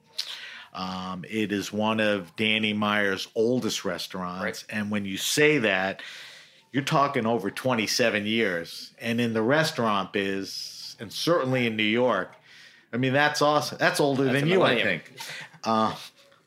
Um, 0.73 1.25
it 1.29 1.53
is 1.53 1.73
one 1.73 2.01
of 2.01 2.35
Danny 2.37 2.73
Meyer's 2.73 3.29
oldest 3.35 3.85
restaurants, 3.85 4.65
Right. 4.69 4.77
and 4.77 4.91
when 4.91 5.05
you 5.05 5.17
say 5.17 5.59
that, 5.59 6.01
you're 6.73 6.83
talking 6.85 7.27
over 7.27 7.51
27 7.51 8.27
years. 8.27 8.93
And 9.01 9.21
in 9.21 9.33
the 9.33 9.43
restaurant 9.43 10.13
biz, 10.13 10.97
and 11.01 11.13
certainly 11.13 11.67
in 11.67 11.77
New 11.77 11.83
York, 11.83 12.35
I 12.93 12.97
mean 12.97 13.13
that's 13.13 13.43
awesome. 13.43 13.79
That's 13.79 14.01
older 14.01 14.25
That's 14.25 14.41
than 14.41 14.49
you, 14.49 14.63
I 14.63 14.81
think. 14.83 15.13
Uh, 15.65 15.95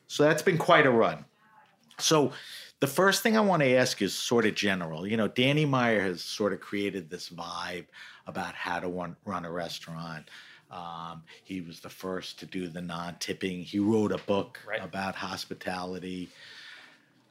so 0.06 0.24
that's 0.24 0.42
been 0.42 0.58
quite 0.58 0.86
a 0.86 0.90
run. 0.90 1.24
So 1.98 2.32
the 2.80 2.86
first 2.86 3.22
thing 3.22 3.36
I 3.36 3.40
want 3.40 3.62
to 3.62 3.74
ask 3.74 4.02
is 4.02 4.14
sort 4.14 4.44
of 4.46 4.54
general. 4.54 5.06
You 5.06 5.16
know, 5.16 5.28
Danny 5.28 5.64
Meyer 5.64 6.00
has 6.02 6.22
sort 6.22 6.52
of 6.52 6.60
created 6.60 7.08
this 7.08 7.28
vibe 7.30 7.86
about 8.26 8.54
how 8.54 8.80
to 8.80 8.88
run, 8.88 9.16
run 9.24 9.44
a 9.44 9.50
restaurant. 9.50 10.28
Um, 10.70 11.22
he 11.44 11.60
was 11.60 11.80
the 11.80 11.88
first 11.88 12.38
to 12.40 12.46
do 12.46 12.68
the 12.68 12.80
non-tipping. 12.80 13.62
He 13.62 13.78
wrote 13.78 14.12
a 14.12 14.18
book 14.18 14.58
Right. 14.66 14.82
about 14.82 15.14
hospitality. 15.14 16.28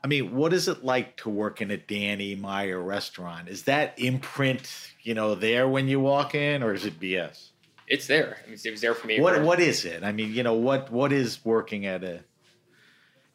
I 0.04 0.08
mean, 0.08 0.36
what 0.36 0.52
is 0.52 0.68
it 0.68 0.84
like 0.84 1.16
to 1.18 1.30
work 1.30 1.62
in 1.62 1.72
a 1.72 1.78
Danny 1.78 2.36
Meyer 2.36 2.82
restaurant? 2.82 3.48
Is 3.48 3.64
that 3.64 3.98
imprint, 3.98 4.70
you 5.02 5.14
know, 5.14 5.34
there 5.34 5.68
when 5.68 5.88
you 5.88 6.02
walk 6.02 6.36
in, 6.36 6.62
or 6.62 6.74
is 6.74 6.86
it 6.86 7.00
BS? 7.00 7.50
It's 7.88 8.08
there. 8.08 8.38
I 8.46 8.50
mean, 8.50 8.60
it 8.64 8.72
was 8.72 8.82
there 8.82 8.94
for 8.94 9.08
me. 9.08 9.22
What 9.22 9.42
what 9.44 9.60
is 9.60 9.86
it? 9.86 10.04
I 10.04 10.12
mean, 10.12 10.34
you 10.34 10.44
know, 10.44 10.54
what 10.56 10.92
what 10.92 11.14
is 11.14 11.44
working 11.46 11.86
at 11.86 12.04
a 12.04 12.22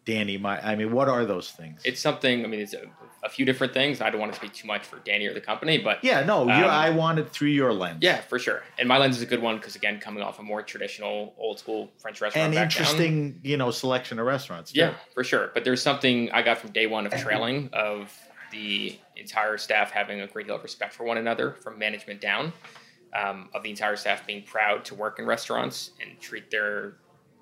Danny 0.09 0.39
Meyer? 0.39 0.61
I 0.65 0.75
mean, 0.75 0.91
what 0.91 1.09
are 1.09 1.25
those 1.27 1.51
things? 1.51 1.83
It's 1.85 2.01
something. 2.01 2.43
I 2.45 2.49
mean, 2.49 2.61
it's 2.61 2.73
a, 2.73 2.87
a 3.23 3.29
few 3.29 3.45
different 3.45 3.75
things. 3.75 4.01
I 4.01 4.09
don't 4.09 4.19
want 4.21 4.33
to 4.33 4.39
speak 4.39 4.55
too 4.55 4.67
much 4.67 4.83
for 4.87 4.99
Danny 5.01 5.27
or 5.27 5.35
the 5.35 5.41
company, 5.41 5.77
but 5.77 6.03
yeah, 6.03 6.25
no, 6.25 6.45
you, 6.45 6.51
Um, 6.53 6.65
I 6.65 6.89
want 6.91 7.19
it 7.19 7.29
through 7.31 7.49
your 7.51 7.75
lens. 7.75 7.99
yeah, 8.01 8.23
for 8.23 8.39
sure. 8.39 8.63
And 8.79 8.89
my 8.89 8.97
lens 8.97 9.17
is 9.17 9.23
a 9.23 9.27
good 9.27 9.43
one 9.43 9.57
because 9.59 9.77
again, 9.77 10.01
coming 10.01 10.23
off 10.23 10.39
a 10.39 10.43
more 10.43 10.63
traditional, 10.63 11.35
old 11.37 11.59
school 11.59 11.91
French 11.99 12.21
restaurant 12.23 12.55
background. 12.55 12.73
interesting, 12.73 13.41
you 13.45 13.59
know, 13.59 13.71
selection 13.71 14.19
of 14.19 14.25
restaurants. 14.27 14.73
too. 14.73 14.81
Yeah, 14.81 14.95
for 15.13 15.23
sure. 15.23 15.51
But 15.53 15.65
there's 15.65 15.83
something 15.83 16.31
I 16.33 16.41
got 16.41 16.57
from 16.59 16.71
day 16.71 16.87
one 16.87 17.05
of 17.07 17.13
trailing 17.27 17.69
of 17.75 18.11
the 18.51 18.99
entire 19.17 19.59
staff 19.59 19.91
having 19.91 20.23
a 20.23 20.27
great 20.27 20.47
deal 20.47 20.57
of 20.57 20.63
respect 20.63 20.95
for 20.95 21.05
one 21.05 21.19
another, 21.19 21.53
from 21.61 21.79
management 21.79 22.21
down, 22.23 22.53
um, 23.15 23.51
of 23.55 23.63
the 23.63 23.69
entire 23.69 23.97
staff 23.97 24.27
being 24.27 24.43
proud 24.43 24.87
to 24.87 24.95
work 24.95 25.19
in 25.19 25.27
restaurants 25.27 25.91
and 26.01 26.19
treat 26.19 26.51
their 26.51 26.95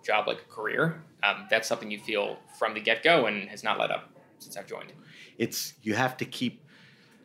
job 0.04 0.26
like 0.26 0.38
a 0.38 0.52
career. 0.52 1.00
Um, 1.26 1.46
that's 1.50 1.66
something 1.66 1.90
you 1.90 1.98
feel 1.98 2.38
from 2.58 2.74
the 2.74 2.80
get 2.80 3.02
go 3.02 3.26
and 3.26 3.48
has 3.48 3.64
not 3.64 3.78
let 3.78 3.90
up 3.90 4.10
since 4.38 4.56
I've 4.56 4.66
joined. 4.66 4.92
it's 5.38 5.74
you 5.82 5.94
have 5.94 6.16
to 6.18 6.24
keep. 6.24 6.62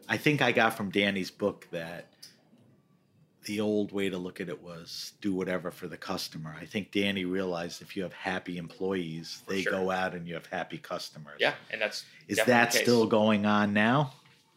I 0.09 0.17
think 0.17 0.41
I 0.41 0.51
got 0.51 0.75
from 0.75 0.89
Danny's 0.89 1.31
book 1.31 1.67
that 1.71 2.07
the 3.45 3.59
old 3.59 3.91
way 3.91 4.09
to 4.09 4.17
look 4.17 4.39
at 4.39 4.49
it 4.49 4.61
was 4.61 5.13
do 5.21 5.33
whatever 5.33 5.71
for 5.71 5.87
the 5.87 5.97
customer. 5.97 6.55
I 6.59 6.65
think 6.65 6.91
Danny 6.91 7.25
realized 7.25 7.81
if 7.81 7.95
you 7.95 8.03
have 8.03 8.13
happy 8.13 8.57
employees, 8.57 9.41
For 9.45 9.53
they 9.53 9.61
sure. 9.63 9.71
go 9.71 9.91
out 9.91 10.13
and 10.13 10.27
you 10.27 10.35
have 10.35 10.45
happy 10.45 10.77
customers. 10.77 11.37
Yeah, 11.39 11.53
and 11.71 11.81
that's 11.81 12.05
Is 12.27 12.39
that 12.45 12.73
still 12.73 13.05
going 13.07 13.45
on 13.45 13.73
now? 13.73 14.13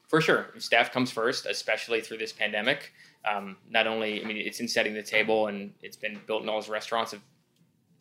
For 0.08 0.20
sure. 0.20 0.46
Staff 0.58 0.92
comes 0.92 1.10
first, 1.10 1.46
especially 1.46 2.00
through 2.00 2.18
this 2.18 2.32
pandemic. 2.32 2.92
Um, 3.24 3.56
not 3.70 3.86
only, 3.86 4.22
I 4.22 4.26
mean, 4.26 4.36
it's 4.36 4.60
in 4.60 4.68
setting 4.68 4.92
the 4.94 5.02
table 5.02 5.46
and 5.46 5.72
it's 5.82 5.96
been 5.96 6.20
built 6.26 6.42
in 6.42 6.48
all 6.48 6.60
those 6.60 6.68
restaurants 6.68 7.12
of 7.14 7.20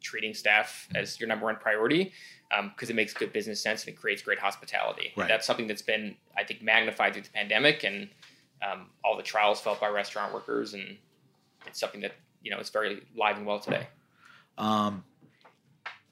treating 0.03 0.33
staff 0.33 0.87
as 0.93 1.19
your 1.19 1.27
number 1.27 1.45
one 1.45 1.55
priority 1.55 2.13
because 2.75 2.89
it 2.91 2.95
makes 2.95 3.13
good 3.13 3.33
business 3.33 3.61
sense 3.61 3.85
and 3.85 3.93
it 3.93 3.99
creates 3.99 4.21
great 4.21 4.37
hospitality. 4.37 5.11
Right. 5.17 5.27
That's 5.27 5.47
something 5.47 5.65
that's 5.65 5.81
been, 5.81 6.15
I 6.37 6.43
think, 6.43 6.61
magnified 6.61 7.13
through 7.13 7.23
the 7.23 7.31
pandemic 7.31 7.83
and 7.83 8.09
um, 8.61 8.89
all 9.03 9.17
the 9.17 9.23
trials 9.23 9.59
felt 9.59 9.81
by 9.81 9.87
restaurant 9.87 10.33
workers. 10.33 10.75
And 10.75 10.97
it's 11.65 11.79
something 11.79 12.01
that, 12.01 12.13
you 12.43 12.51
know, 12.51 12.59
is 12.59 12.69
very 12.69 13.01
live 13.15 13.37
and 13.37 13.45
well 13.47 13.59
today. 13.59 13.87
Um, 14.57 15.03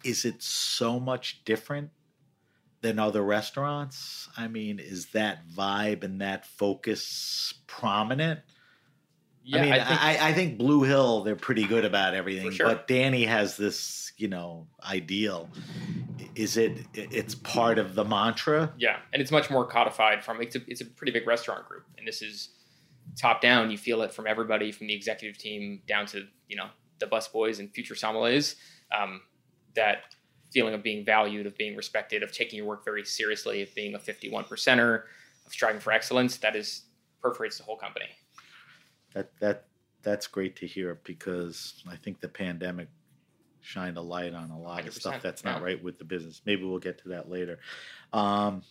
is 0.03 0.25
it 0.25 0.41
so 0.41 0.99
much 0.99 1.43
different 1.45 1.91
than 2.81 2.97
other 2.97 3.21
restaurants? 3.21 4.27
I 4.35 4.47
mean, 4.47 4.79
is 4.79 5.07
that 5.07 5.47
vibe 5.47 6.03
and 6.03 6.21
that 6.21 6.47
focus 6.47 7.53
prominent? 7.67 8.39
Yeah, 9.43 9.57
I 9.57 9.61
mean, 9.61 9.73
I 9.73 9.77
think- 9.77 9.87
think, 9.99 10.21
I, 10.23 10.33
think 10.33 10.57
Blue 10.57 10.83
Hill 10.83 11.23
they're 11.23 11.35
pretty 11.35 11.65
good 11.65 11.83
about 11.83 12.13
everything, 12.13 12.51
sure. 12.51 12.67
but 12.67 12.87
Danny 12.87 13.25
has 13.25 13.57
this, 13.57 14.11
you 14.17 14.27
know, 14.27 14.67
ideal. 14.87 15.49
Is 16.35 16.57
it? 16.57 16.77
It's 16.93 17.35
part 17.35 17.79
of 17.79 17.95
the 17.95 18.05
mantra. 18.05 18.71
Yeah, 18.77 18.97
and 19.11 19.21
it's 19.21 19.31
much 19.31 19.49
more 19.49 19.65
codified 19.65 20.23
from 20.23 20.41
it's 20.41 20.55
a 20.55 20.61
it's 20.67 20.81
a 20.81 20.85
pretty 20.85 21.11
big 21.11 21.27
restaurant 21.27 21.67
group, 21.67 21.85
and 21.97 22.07
this 22.07 22.21
is 22.21 22.49
top 23.19 23.41
down. 23.41 23.71
You 23.71 23.77
feel 23.77 24.01
it 24.03 24.13
from 24.13 24.27
everybody, 24.27 24.71
from 24.71 24.87
the 24.87 24.93
executive 24.93 25.37
team 25.37 25.81
down 25.87 26.05
to 26.07 26.27
you 26.47 26.55
know 26.55 26.67
the 26.99 27.07
busboys 27.07 27.59
and 27.59 27.69
future 27.73 27.95
sommeliers. 27.95 28.55
Um, 28.97 29.21
that 29.75 30.15
feeling 30.53 30.73
of 30.73 30.83
being 30.83 31.03
valued, 31.03 31.47
of 31.47 31.57
being 31.57 31.75
respected, 31.75 32.23
of 32.23 32.31
taking 32.31 32.57
your 32.57 32.67
work 32.67 32.85
very 32.85 33.03
seriously, 33.03 33.61
of 33.63 33.73
being 33.73 33.95
a 33.95 33.99
fifty-one 33.99 34.45
percenter, 34.45 35.03
of 35.45 35.51
striving 35.51 35.81
for 35.81 35.91
excellence. 35.91 36.37
That 36.37 36.55
is 36.55 36.83
perforates 37.21 37.57
the 37.57 37.63
whole 37.63 37.77
company. 37.77 38.05
That 39.14 39.32
that 39.39 39.66
that's 40.03 40.28
great 40.28 40.55
to 40.57 40.68
hear 40.68 40.99
because 41.03 41.84
I 41.89 41.95
think 41.95 42.22
the 42.22 42.28
pandemic 42.28 42.88
shined 43.62 43.97
a 43.97 44.01
light 44.01 44.34
on 44.34 44.49
a 44.49 44.59
lot 44.59 44.88
of 44.88 44.93
stuff 44.93 45.22
that's 45.22 45.43
not 45.43 45.59
yeah. 45.59 45.66
right 45.66 45.84
with 45.84 45.99
the 45.99 46.03
business. 46.03 46.41
Maybe 46.45 46.64
we'll 46.64 46.80
get 46.80 46.97
to 47.03 47.09
that 47.09 47.30
later. 47.30 47.59
Um, 48.12 48.64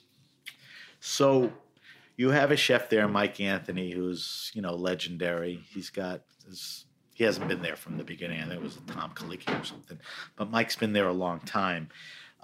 so 0.99 1.53
you 2.16 2.30
have 2.30 2.51
a 2.51 2.57
chef 2.57 2.91
there, 2.91 3.07
Mike 3.09 3.41
Anthony, 3.41 3.93
who's 3.93 4.51
you 4.55 4.62
know 4.62 4.74
legendary. 4.74 5.61
He's 5.72 5.91
got 5.91 6.22
his, 6.47 6.84
he 7.14 7.24
hasn't 7.24 7.49
been 7.49 7.62
there 7.62 7.76
from 7.76 7.97
the 7.97 8.05
beginning. 8.05 8.41
I 8.41 8.47
think 8.47 8.55
it 8.55 8.62
was 8.62 8.78
Tom 8.88 9.12
Colicchio 9.14 9.61
or 9.61 9.64
something, 9.64 9.99
but 10.36 10.51
Mike's 10.51 10.76
been 10.76 10.93
there 10.93 11.09
a 11.09 11.12
long 11.12 11.41
time. 11.41 11.88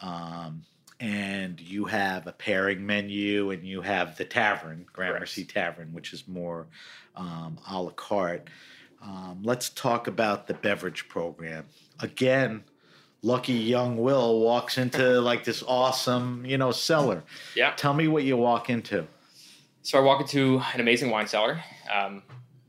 Um, 0.01 0.63
and 1.01 1.61
you 1.61 1.85
have 1.85 2.27
a 2.27 2.33
pairing 2.33 2.85
menu, 2.87 3.51
and 3.51 3.65
you 3.65 3.83
have 3.83 4.17
the 4.17 4.25
tavern, 4.25 4.87
Gramercy 4.93 5.45
Tavern, 5.45 5.93
which 5.93 6.13
is 6.13 6.27
more 6.27 6.67
um, 7.15 7.59
a 7.69 7.81
la 7.81 7.91
carte. 7.91 8.49
Um, 9.03 9.41
let's 9.43 9.69
talk 9.71 10.07
about 10.07 10.47
the 10.47 10.55
beverage 10.55 11.09
program 11.09 11.67
again. 12.01 12.65
Lucky 13.23 13.55
young 13.55 13.97
Will 13.97 14.41
walks 14.41 14.79
into 14.79 15.21
like 15.21 15.45
this 15.45 15.63
awesome, 15.67 16.45
you 16.47 16.59
know, 16.59 16.71
cellar. 16.71 17.25
Yeah. 17.55 17.73
Tell 17.77 17.95
me 17.95 18.09
what 18.09 18.25
you 18.25 18.37
walk 18.37 18.71
into. 18.71 19.07
So 19.83 19.99
I 19.99 20.03
walk 20.03 20.21
into 20.21 20.61
an 20.75 20.81
amazing 20.81 21.11
wine 21.11 21.27
cellar, 21.27 21.63
um, 21.93 22.23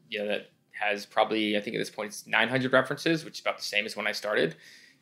you 0.10 0.20
know, 0.20 0.28
that 0.28 0.52
has 0.80 1.06
probably, 1.06 1.58
I 1.58 1.62
think 1.62 1.76
at 1.76 1.80
this 1.80 1.90
point, 1.90 2.10
it's 2.10 2.28
900 2.28 2.72
references, 2.72 3.26
which 3.26 3.36
is 3.36 3.42
about 3.42 3.58
the 3.58 3.64
same 3.64 3.86
as 3.86 3.96
when 3.96 4.08
I 4.08 4.12
started. 4.12 4.56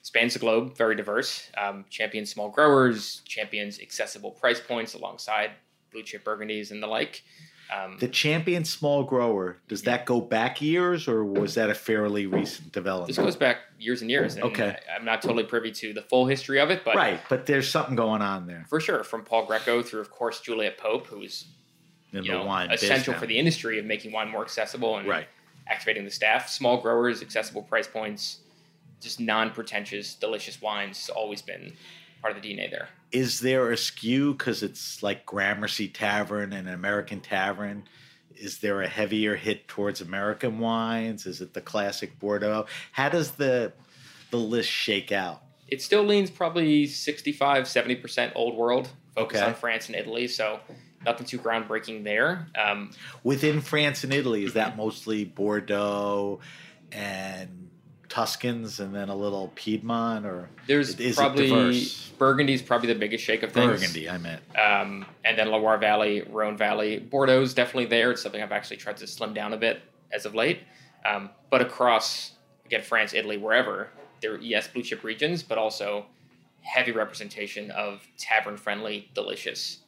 Spans 0.06 0.34
the 0.34 0.40
globe, 0.40 0.78
very 0.78 0.96
diverse. 0.96 1.50
Um, 1.58 1.84
champions 1.90 2.30
small 2.30 2.48
growers, 2.50 3.24
champions 3.26 3.80
accessible 3.80 4.30
price 4.30 4.60
points 4.62 4.94
alongside 4.94 5.50
blue 5.92 6.04
chip 6.04 6.24
burgundies 6.24 6.70
and 6.70 6.82
the 6.84 6.86
like. 6.86 7.24
Um, 7.74 7.98
The 8.00 8.08
champion 8.08 8.66
small 8.66 9.04
grower, 9.04 9.58
does 9.68 9.82
that 9.82 10.06
go 10.06 10.22
back 10.22 10.62
years 10.62 11.08
or 11.08 11.26
was 11.26 11.56
that 11.56 11.72
a 11.72 11.74
fairly 11.74 12.28
recent 12.28 12.72
development? 12.72 13.08
this 13.08 13.18
goes 13.18 13.36
back 13.36 13.58
years 13.80 14.04
and 14.04 14.12
years. 14.12 14.36
And 14.36 14.44
Okay. 14.44 14.78
I, 14.88 14.96
I'm 14.96 15.06
not 15.06 15.24
totally 15.24 15.44
privy 15.44 15.72
to 15.72 15.92
the 15.92 16.04
full 16.04 16.28
history 16.28 16.60
of 16.60 16.70
it, 16.70 16.84
but 16.86 16.96
right, 16.96 17.20
but 17.28 17.48
there's 17.48 17.68
something 17.68 17.96
going 17.96 18.22
on 18.22 18.46
there 18.46 18.68
for 18.70 18.80
sure, 18.80 19.04
from 19.04 19.24
Paul 19.24 19.48
Grieco 19.48 19.84
through, 19.84 20.02
of 20.02 20.12
course, 20.12 20.40
Juliette 20.40 20.78
Pope, 20.78 21.08
who's 21.08 21.48
you 22.12 22.22
know, 22.22 22.48
essential 22.70 23.16
for 23.16 23.26
the 23.26 23.40
industry 23.40 23.80
of 23.80 23.86
making 23.86 24.12
wine 24.12 24.30
more 24.30 24.44
accessible 24.44 24.98
and 24.98 25.08
Right. 25.08 25.28
activating 25.68 26.06
the 26.06 26.12
staff. 26.12 26.48
Small 26.48 26.80
growers, 26.80 27.24
accessible 27.24 27.64
price 27.64 27.88
points, 27.88 28.42
just 29.06 29.20
non-pretentious, 29.22 30.16
delicious 30.16 30.62
wines. 30.62 30.98
has 31.00 31.10
Always 31.10 31.42
been 31.42 31.74
part 32.22 32.36
of 32.36 32.42
the 32.44 32.50
DNA 32.54 32.70
there. 32.70 32.90
is 33.12 33.40
there 33.40 33.72
a 33.72 33.78
skew 33.78 34.34
because 34.34 34.62
it's 34.64 35.02
like 35.02 35.26
Gramercy 35.26 35.88
Tavern 35.88 36.52
and 36.52 36.68
an 36.68 36.74
American 36.74 37.22
Tavern? 37.22 37.84
Is 38.36 38.58
there 38.58 38.82
a 38.82 38.88
heavier 38.90 39.36
hit 39.36 39.68
towards 39.70 40.02
American 40.02 40.60
wines? 40.60 41.26
Is 41.26 41.40
it 41.40 41.54
the 41.54 41.62
classic 41.62 42.20
Bordeaux? 42.20 42.66
How 42.92 43.08
does 43.10 43.32
the 43.32 43.72
the 44.32 44.38
list 44.38 44.70
shake 44.70 45.12
out? 45.14 45.42
It 45.70 45.82
still 45.82 46.04
leans 46.04 46.30
probably 46.30 46.86
65, 46.88 47.64
70% 47.64 48.34
old 48.36 48.56
world, 48.56 48.90
focus 49.16 49.38
Okay. 49.40 49.48
on 49.48 49.54
France 49.56 49.88
and 49.88 49.96
Italy. 49.96 50.28
So 50.28 50.60
nothing 51.06 51.26
too 51.26 51.40
groundbreaking 51.40 52.04
there. 52.04 52.48
Um, 52.56 52.92
Within 53.24 53.62
France 53.62 54.04
and 54.04 54.14
Italy, 54.14 54.44
is 54.44 54.54
that 54.54 54.76
mostly 54.76 55.24
Bordeaux 55.26 56.40
and 56.92 57.65
Tuscans 58.16 58.80
and 58.80 58.96
then 58.96 59.10
a 59.10 59.16
little 59.16 59.52
Piedmont 59.56 60.26
or 60.26 60.48
there's 60.68 60.98
Is 61.02 61.18
probably? 61.18 61.86
Burgundy's 62.18 62.62
probably 62.62 62.88
the 62.88 62.98
biggest 62.98 63.26
shake 63.26 63.44
of 63.44 63.52
things. 63.52 63.82
Burgundy? 63.82 64.10
I 64.10 64.18
meant. 64.18 64.42
um, 64.58 65.06
and 65.26 65.38
then 65.38 65.50
Loire 65.52 65.78
Valley, 65.78 66.22
Rhone 66.22 66.56
Valley, 66.56 67.06
Bordeaux's 67.12 67.54
definitely 67.54 67.88
there. 67.88 68.12
It's 68.12 68.22
something 68.22 68.42
I've 68.42 68.54
actually 68.54 68.78
tried 68.78 68.96
to 68.98 69.08
slim 69.08 69.34
down 69.34 69.52
a 69.52 69.58
bit 69.58 69.82
as 70.14 70.26
of 70.26 70.34
late. 70.34 70.62
Um, 71.04 71.30
but 71.50 71.60
across 71.62 72.32
again 72.66 72.84
France, 72.84 73.14
Italy, 73.14 73.38
wherever 73.38 73.90
there, 74.22 74.36
are 74.36 74.38
yes, 74.38 74.70
blue 74.70 74.82
chip 74.82 75.04
regions, 75.04 75.44
but 75.44 75.58
also 75.58 76.06
heavy 76.62 76.94
representation 76.94 77.70
of 77.72 78.02
tavern 78.18 78.56
friendly, 78.56 79.10
delicious 79.14 79.80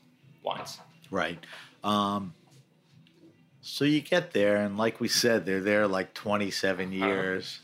wines. 0.43 0.79
Right. 1.09 1.39
Um, 1.81 2.33
so 3.61 3.85
you 3.85 4.01
get 4.01 4.33
there, 4.33 4.57
and 4.57 4.77
like 4.77 4.99
we 4.99 5.07
said, 5.07 5.45
they're 5.45 5.61
there 5.61 5.87
like 5.87 6.13
27 6.13 6.91
years, 6.91 7.61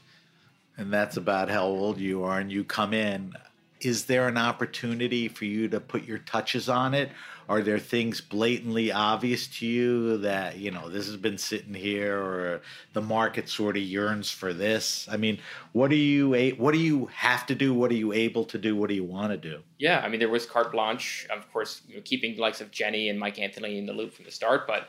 and 0.77 0.91
that's 0.91 1.17
about 1.17 1.49
how 1.49 1.65
old 1.65 1.99
you 1.99 2.23
are. 2.23 2.39
And 2.39 2.51
you 2.51 2.63
come 2.63 2.93
in. 2.93 3.33
Is 3.81 4.05
there 4.05 4.27
an 4.29 4.37
opportunity 4.37 5.27
for 5.27 5.43
you 5.43 5.67
to 5.69 5.79
put 5.79 6.05
your 6.05 6.19
touches 6.19 6.69
on 6.69 6.93
it? 6.93 7.11
Are 7.49 7.61
there 7.61 7.79
things 7.79 8.21
blatantly 8.21 8.91
obvious 8.91 9.47
to 9.59 9.65
you 9.65 10.17
that 10.19 10.57
you 10.57 10.71
know 10.71 10.89
this 10.89 11.07
has 11.07 11.17
been 11.17 11.37
sitting 11.37 11.73
here, 11.73 12.17
or 12.17 12.61
the 12.93 13.01
market 13.01 13.49
sort 13.49 13.75
of 13.75 13.83
yearns 13.83 14.31
for 14.31 14.53
this? 14.53 15.07
I 15.11 15.17
mean, 15.17 15.39
what 15.73 15.89
do 15.89 15.97
you 15.97 16.55
what 16.57 16.73
do 16.73 16.79
you 16.79 17.07
have 17.07 17.45
to 17.47 17.55
do? 17.55 17.73
What 17.73 17.91
are 17.91 17.95
you 17.95 18.13
able 18.13 18.45
to 18.45 18.57
do? 18.57 18.77
What 18.77 18.87
do 18.87 18.95
you 18.95 19.03
want 19.03 19.31
to 19.31 19.37
do? 19.37 19.61
Yeah, 19.77 19.99
I 19.99 20.07
mean 20.07 20.21
there 20.21 20.29
was 20.29 20.45
carte 20.45 20.71
blanche, 20.71 21.27
of 21.29 21.51
course, 21.51 21.81
you 21.87 21.95
know, 21.97 22.01
keeping 22.05 22.35
the 22.35 22.41
likes 22.41 22.61
of 22.61 22.71
Jenny 22.71 23.09
and 23.09 23.19
Mike 23.19 23.37
Anthony 23.37 23.77
in 23.77 23.85
the 23.85 23.93
loop 23.93 24.13
from 24.13 24.23
the 24.23 24.31
start, 24.31 24.65
but 24.65 24.87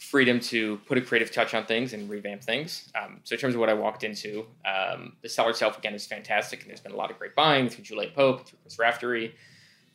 freedom 0.00 0.40
to 0.40 0.78
put 0.86 0.96
a 0.96 1.00
creative 1.00 1.30
touch 1.30 1.52
on 1.52 1.66
things 1.66 1.92
and 1.92 2.08
revamp 2.08 2.42
things. 2.42 2.90
Um, 3.00 3.20
so 3.22 3.34
in 3.34 3.40
terms 3.40 3.54
of 3.54 3.60
what 3.60 3.68
I 3.68 3.74
walked 3.74 4.02
into, 4.02 4.46
um, 4.64 5.12
the 5.20 5.28
cellar 5.28 5.50
itself 5.50 5.76
again 5.76 5.94
is 5.94 6.06
fantastic, 6.06 6.60
and 6.62 6.70
there's 6.70 6.80
been 6.80 6.92
a 6.92 6.96
lot 6.96 7.10
of 7.10 7.18
great 7.18 7.34
buying 7.34 7.68
through 7.68 7.84
Juliette 7.84 8.14
Pope, 8.14 8.46
through 8.46 8.58
Chris 8.62 8.78
Raftery, 8.78 9.34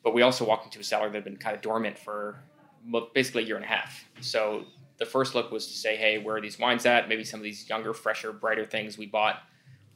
but 0.04 0.14
we 0.14 0.22
also 0.22 0.46
walked 0.46 0.66
into 0.66 0.80
a 0.80 0.84
cellar 0.84 1.08
that 1.08 1.16
had 1.16 1.24
been 1.24 1.38
kind 1.38 1.56
of 1.56 1.62
dormant 1.64 1.98
for 1.98 2.40
basically 3.16 3.44
a 3.44 3.46
year 3.48 3.56
and 3.56 3.66
a 3.66 3.68
half. 3.68 4.06
So 4.22 4.66
the 4.98 5.08
first 5.08 5.34
look 5.34 5.52
was 5.52 5.66
to 5.68 5.74
say, 5.74 5.96
hey, 5.96 6.20
where 6.20 6.36
are 6.36 6.42
these 6.42 6.60
wines 6.60 6.86
at? 6.86 7.10
Maybe 7.10 7.24
some 7.24 7.40
of 7.40 7.44
these 7.44 7.68
younger, 7.68 7.92
fresher, 7.92 8.32
brighter 8.32 8.64
things 8.64 9.00
we 9.00 9.08
bought 9.08 9.42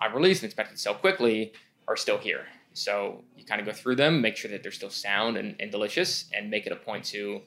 on 0.01 0.11
release 0.11 0.39
and 0.39 0.45
expected 0.45 0.75
to 0.75 0.81
sell 0.81 0.95
quickly 0.95 1.53
are 1.87 1.95
still 1.95 2.17
here. 2.17 2.47
So 2.73 3.23
you 3.37 3.45
kind 3.45 3.61
of 3.61 3.67
go 3.67 3.73
through 3.73 3.97
them, 3.97 4.21
make 4.21 4.37
sure 4.37 4.49
that 4.49 4.63
they're 4.63 4.71
still 4.71 4.89
sound 4.89 5.37
and, 5.37 5.55
and 5.59 5.71
delicious, 5.71 6.25
and 6.33 6.49
make 6.49 6.65
it 6.65 6.71
a 6.71 6.75
point 6.75 7.05
to 7.05 7.41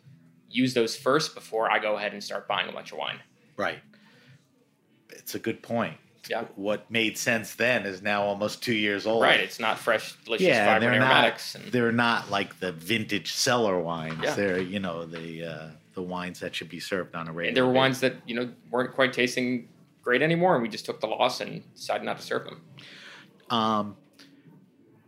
use 0.53 0.75
those 0.75 0.97
first 0.97 1.35
before 1.35 1.71
I 1.71 1.79
go 1.79 1.97
ahead 1.97 2.13
and 2.13 2.23
start 2.23 2.47
buying 2.47 2.69
a 2.69 2.73
bunch 2.73 2.93
of 2.93 2.99
wine. 2.99 3.19
Right. 3.57 3.81
It's 5.11 5.35
a 5.35 5.39
good 5.39 5.63
point. 5.63 5.97
Yeah. 6.31 6.45
What 6.55 6.89
made 6.91 7.19
sense 7.19 7.55
then 7.57 7.85
is 7.85 8.01
now 8.01 8.23
almost 8.23 8.63
two 8.63 8.75
years 8.75 9.07
old. 9.07 9.23
Right, 9.23 9.41
it's 9.41 9.59
not 9.59 9.79
fresh, 9.79 10.15
delicious, 10.25 10.47
yeah, 10.47 10.79
they're 10.79 10.93
aromatics. 10.93 11.55
not. 11.55 11.65
and, 11.65 11.73
They're 11.73 11.91
not 11.93 12.31
like 12.31 12.61
the 12.61 12.71
vintage 12.73 13.33
cellar 13.33 13.79
wines. 13.81 14.21
Yeah. 14.23 14.35
They're 14.35 14.61
you 14.61 14.79
know 14.79 15.05
the 15.05 15.45
uh, 15.45 15.69
the 15.95 16.03
wines 16.03 16.39
that 16.41 16.55
should 16.55 16.69
be 16.69 16.79
served 16.79 17.17
on 17.17 17.27
a 17.29 17.33
regular. 17.33 17.49
and 17.49 17.57
there 17.57 17.67
were 17.67 17.73
wines 17.73 17.99
that 18.01 18.15
you 18.25 18.37
know 18.37 18.51
weren't 18.71 18.95
quite 18.95 19.13
tasting 19.13 19.69
great 20.03 20.23
anymore, 20.23 20.55
and 20.55 20.63
we 20.63 20.69
just 20.69 20.87
took 20.87 21.01
the 21.01 21.09
loss 21.09 21.41
and 21.41 21.63
decided 21.75 22.05
not 22.05 22.19
to 22.19 22.23
serve 22.25 22.45
them. 22.45 22.61
Um, 23.51 23.97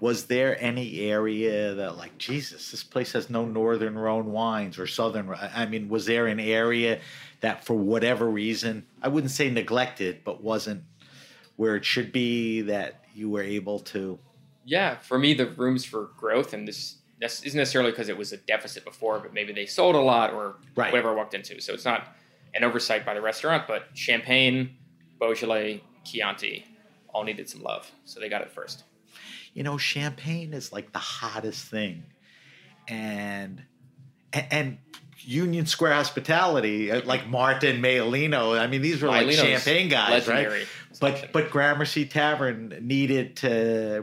was 0.04 0.26
there 0.26 0.62
any 0.62 1.00
area 1.00 1.72
that 1.76 1.96
like 1.96 2.18
Jesus, 2.18 2.70
this 2.70 2.84
place 2.84 3.12
has 3.12 3.30
no 3.30 3.46
northern 3.46 3.96
Rhone 3.96 4.32
wines 4.32 4.78
or 4.78 4.86
southern? 4.86 5.30
I 5.30 5.64
mean, 5.64 5.88
was 5.88 6.04
there 6.04 6.26
an 6.26 6.38
area 6.38 7.00
that 7.40 7.64
for 7.64 7.72
whatever 7.72 8.28
reason, 8.28 8.84
I 9.00 9.08
wouldn't 9.08 9.30
say 9.30 9.48
neglected, 9.48 10.20
but 10.22 10.42
wasn't 10.42 10.84
where 11.56 11.74
it 11.74 11.86
should 11.86 12.12
be 12.12 12.60
that 12.60 13.02
you 13.14 13.30
were 13.30 13.40
able 13.40 13.78
to? 13.94 14.18
Yeah, 14.66 14.98
for 14.98 15.18
me, 15.18 15.32
the 15.32 15.46
rooms 15.46 15.86
for 15.86 16.10
growth, 16.18 16.52
and 16.52 16.68
this, 16.68 16.98
this 17.18 17.42
isn't 17.42 17.56
necessarily 17.56 17.90
because 17.90 18.10
it 18.10 18.18
was 18.18 18.30
a 18.34 18.36
deficit 18.36 18.84
before, 18.84 19.20
but 19.20 19.32
maybe 19.32 19.54
they 19.54 19.64
sold 19.64 19.94
a 19.94 20.00
lot 20.00 20.34
or 20.34 20.56
Right. 20.76 20.92
whatever 20.92 21.12
I 21.12 21.14
walked 21.14 21.32
into. 21.32 21.58
So 21.62 21.72
it's 21.72 21.86
not 21.86 22.14
an 22.52 22.62
oversight 22.62 23.06
by 23.06 23.14
the 23.14 23.22
restaurant, 23.22 23.66
but 23.66 23.84
Champagne, 23.94 24.76
Beaujolais, 25.18 25.82
Chianti 26.04 26.66
all 27.08 27.24
needed 27.24 27.48
some 27.48 27.62
love. 27.62 27.90
So 28.04 28.20
they 28.20 28.28
got 28.28 28.42
it 28.42 28.50
first. 28.50 28.84
You 29.54 29.62
know, 29.62 29.78
champagne 29.78 30.52
is 30.52 30.72
like 30.72 30.92
the 30.92 30.98
hottest 30.98 31.66
thing, 31.66 32.04
and 32.88 33.62
and, 34.32 34.46
and 34.50 34.78
Union 35.20 35.64
Square 35.66 35.94
Hospitality, 35.94 36.90
uh, 36.90 37.00
like 37.04 37.26
Martin 37.28 37.80
Mayolino. 37.80 38.58
I 38.58 38.66
mean, 38.66 38.82
these 38.82 39.00
were 39.00 39.08
like 39.08 39.30
champagne 39.30 39.88
guys, 39.88 40.28
legendary 40.28 40.58
right? 40.60 40.68
But 41.00 41.32
but 41.32 41.50
Gramercy 41.50 42.04
Tavern 42.04 42.76
needed 42.82 43.36
to 43.38 43.48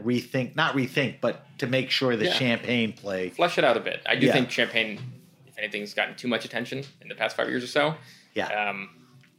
rethink, 0.04 0.56
not 0.56 0.74
rethink, 0.74 1.20
but 1.20 1.44
to 1.58 1.66
make 1.66 1.90
sure 1.90 2.16
the 2.16 2.26
Yeah. 2.26 2.32
champagne 2.32 2.92
play. 2.92 3.30
Flesh 3.30 3.56
it 3.58 3.64
out 3.64 3.76
a 3.76 3.80
bit. 3.80 4.02
I 4.06 4.16
do 4.16 4.26
Yeah. 4.26 4.32
think 4.32 4.50
Champagne, 4.50 4.98
if 5.46 5.56
anything, 5.58 5.80
has 5.82 5.94
gotten 5.94 6.14
too 6.16 6.28
much 6.28 6.44
attention 6.44 6.84
in 7.00 7.08
the 7.08 7.14
past 7.14 7.36
five 7.36 7.48
years 7.48 7.62
or 7.64 7.68
so. 7.68 7.94
Yeah, 8.34 8.46
Um, 8.70 8.88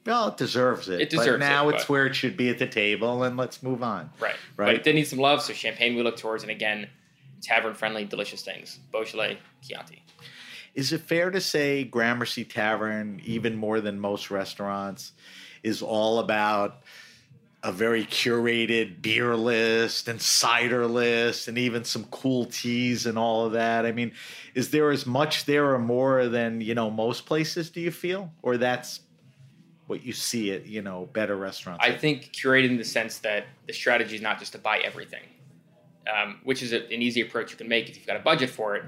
Well, 0.05 0.27
it 0.29 0.37
deserves 0.37 0.89
it. 0.89 1.01
It 1.01 1.09
deserves 1.09 1.29
but 1.29 1.39
now 1.39 1.69
it, 1.69 1.75
it's 1.75 1.83
but- 1.83 1.89
where 1.89 2.05
it 2.05 2.15
should 2.15 2.35
be 2.35 2.49
at 2.49 2.59
the 2.59 2.67
table, 2.67 3.23
and 3.23 3.37
let's 3.37 3.63
move 3.63 3.83
on. 3.83 4.09
Right. 4.19 4.35
Right. 4.57 4.65
But 4.67 4.75
it 4.75 4.83
did 4.83 4.95
need 4.95 5.07
some 5.07 5.19
love, 5.19 5.41
so 5.41 5.53
champagne 5.53 5.95
we 5.95 6.03
look 6.03 6.17
towards, 6.17 6.43
and 6.43 6.51
again, 6.51 6.89
tavern 7.41 7.73
friendly, 7.73 8.05
delicious 8.05 8.41
things. 8.41 8.79
Beaujolais, 8.91 9.37
Chianti. 9.61 10.03
Is 10.75 10.91
it 10.91 11.01
fair 11.01 11.29
to 11.29 11.39
say 11.39 11.83
Gramercy 11.83 12.43
Tavern, 12.43 13.21
even 13.23 13.55
more 13.55 13.79
than 13.79 13.99
most 13.99 14.31
restaurants, 14.31 15.11
is 15.61 15.81
all 15.81 16.19
about 16.19 16.81
a 17.61 17.71
very 17.71 18.03
curated 18.03 19.01
beer 19.01 19.35
list 19.37 20.09
and 20.09 20.21
cider 20.21 20.85
list 20.85 21.47
and 21.47 21.57
even 21.57 21.85
some 21.85 22.03
cool 22.05 22.45
teas 22.45 23.05
and 23.05 23.17
all 23.19 23.45
of 23.45 23.53
that? 23.53 23.85
I 23.85 23.91
mean, 23.91 24.13
is 24.55 24.71
there 24.71 24.89
as 24.89 25.05
much 25.05 25.45
there 25.45 25.73
or 25.73 25.79
more 25.79 26.27
than, 26.27 26.59
you 26.59 26.73
know, 26.73 26.89
most 26.89 27.25
places, 27.25 27.69
do 27.69 27.79
you 27.79 27.91
feel? 27.91 28.33
Or 28.41 28.57
that's 28.57 29.01
what 29.93 30.03
you 30.03 30.11
see 30.11 30.51
at, 30.51 30.65
you 30.65 30.81
know, 30.81 31.07
better 31.13 31.37
restaurants? 31.37 31.85
I 31.85 31.91
think 31.95 32.31
curated 32.33 32.69
in 32.69 32.77
the 32.77 32.83
sense 32.83 33.19
that 33.19 33.45
the 33.67 33.73
strategy 33.73 34.15
is 34.15 34.21
not 34.21 34.39
just 34.39 34.53
to 34.53 34.57
buy 34.57 34.79
everything, 34.79 35.21
um, 36.11 36.39
which 36.43 36.63
is 36.63 36.73
a, 36.73 36.83
an 36.91 37.03
easy 37.03 37.21
approach 37.21 37.51
you 37.51 37.57
can 37.57 37.67
make 37.67 37.89
if 37.89 37.95
you've 37.95 38.07
got 38.07 38.15
a 38.15 38.25
budget 38.31 38.49
for 38.49 38.75
it. 38.75 38.83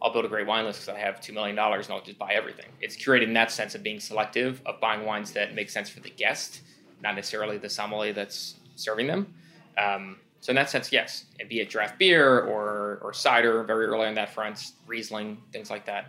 I'll 0.00 0.10
build 0.10 0.24
a 0.24 0.28
great 0.28 0.46
wine 0.46 0.64
list 0.64 0.80
because 0.80 0.96
I 0.96 1.00
have 1.00 1.20
$2 1.20 1.34
million 1.34 1.58
and 1.58 1.86
I'll 1.90 2.00
just 2.00 2.18
buy 2.18 2.32
everything. 2.32 2.64
It's 2.80 2.96
curated 2.96 3.24
in 3.24 3.34
that 3.34 3.50
sense 3.50 3.74
of 3.74 3.82
being 3.82 4.00
selective, 4.00 4.62
of 4.64 4.80
buying 4.80 5.04
wines 5.04 5.32
that 5.32 5.54
make 5.54 5.68
sense 5.68 5.90
for 5.90 6.00
the 6.00 6.08
guest, 6.08 6.62
not 7.02 7.14
necessarily 7.14 7.58
the 7.58 7.68
sommelier 7.68 8.14
that's 8.14 8.54
serving 8.74 9.06
them. 9.06 9.34
Um, 9.76 10.16
so 10.40 10.50
in 10.50 10.56
that 10.56 10.70
sense, 10.70 10.90
yes, 10.90 11.26
and 11.40 11.48
be 11.48 11.60
it 11.60 11.68
draft 11.68 11.98
beer 11.98 12.38
or, 12.38 13.00
or 13.02 13.12
cider, 13.12 13.64
very 13.64 13.84
early 13.84 14.06
on 14.06 14.14
that 14.14 14.32
front, 14.32 14.72
Riesling, 14.86 15.36
things 15.52 15.68
like 15.68 15.84
that. 15.84 16.06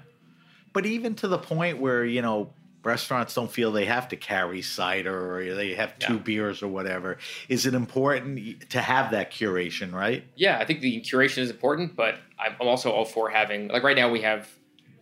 but 0.71 0.85
even 0.85 1.13
to 1.15 1.27
the 1.27 1.37
point 1.39 1.77
where 1.79 2.05
you 2.05 2.21
know 2.21 2.53
restaurants 2.83 3.33
don't 3.33 3.51
feel 3.51 3.71
they 3.71 3.85
have 3.85 4.07
to 4.07 4.15
carry 4.15 4.61
cider 4.61 5.35
or 5.35 5.53
they 5.55 5.73
have 5.75 5.97
two 5.99 6.13
Yeah. 6.13 6.19
beers 6.19 6.63
or 6.63 6.67
whatever 6.69 7.17
is 7.49 7.65
it 7.65 7.73
important 7.73 8.69
to 8.69 8.81
have 8.81 9.11
that 9.11 9.31
curation 9.31 9.91
right 9.93 10.23
Yeah, 10.35 10.57
I 10.59 10.65
think 10.65 10.79
the 10.79 11.01
curation 11.01 11.39
is 11.39 11.49
important, 11.49 11.95
but 11.95 12.15
I'm 12.39 12.55
also 12.61 12.91
all 12.91 13.05
for 13.05 13.29
having 13.29 13.67
like 13.67 13.83
right 13.83 13.97
now 13.97 14.09
we 14.09 14.21
have 14.21 14.47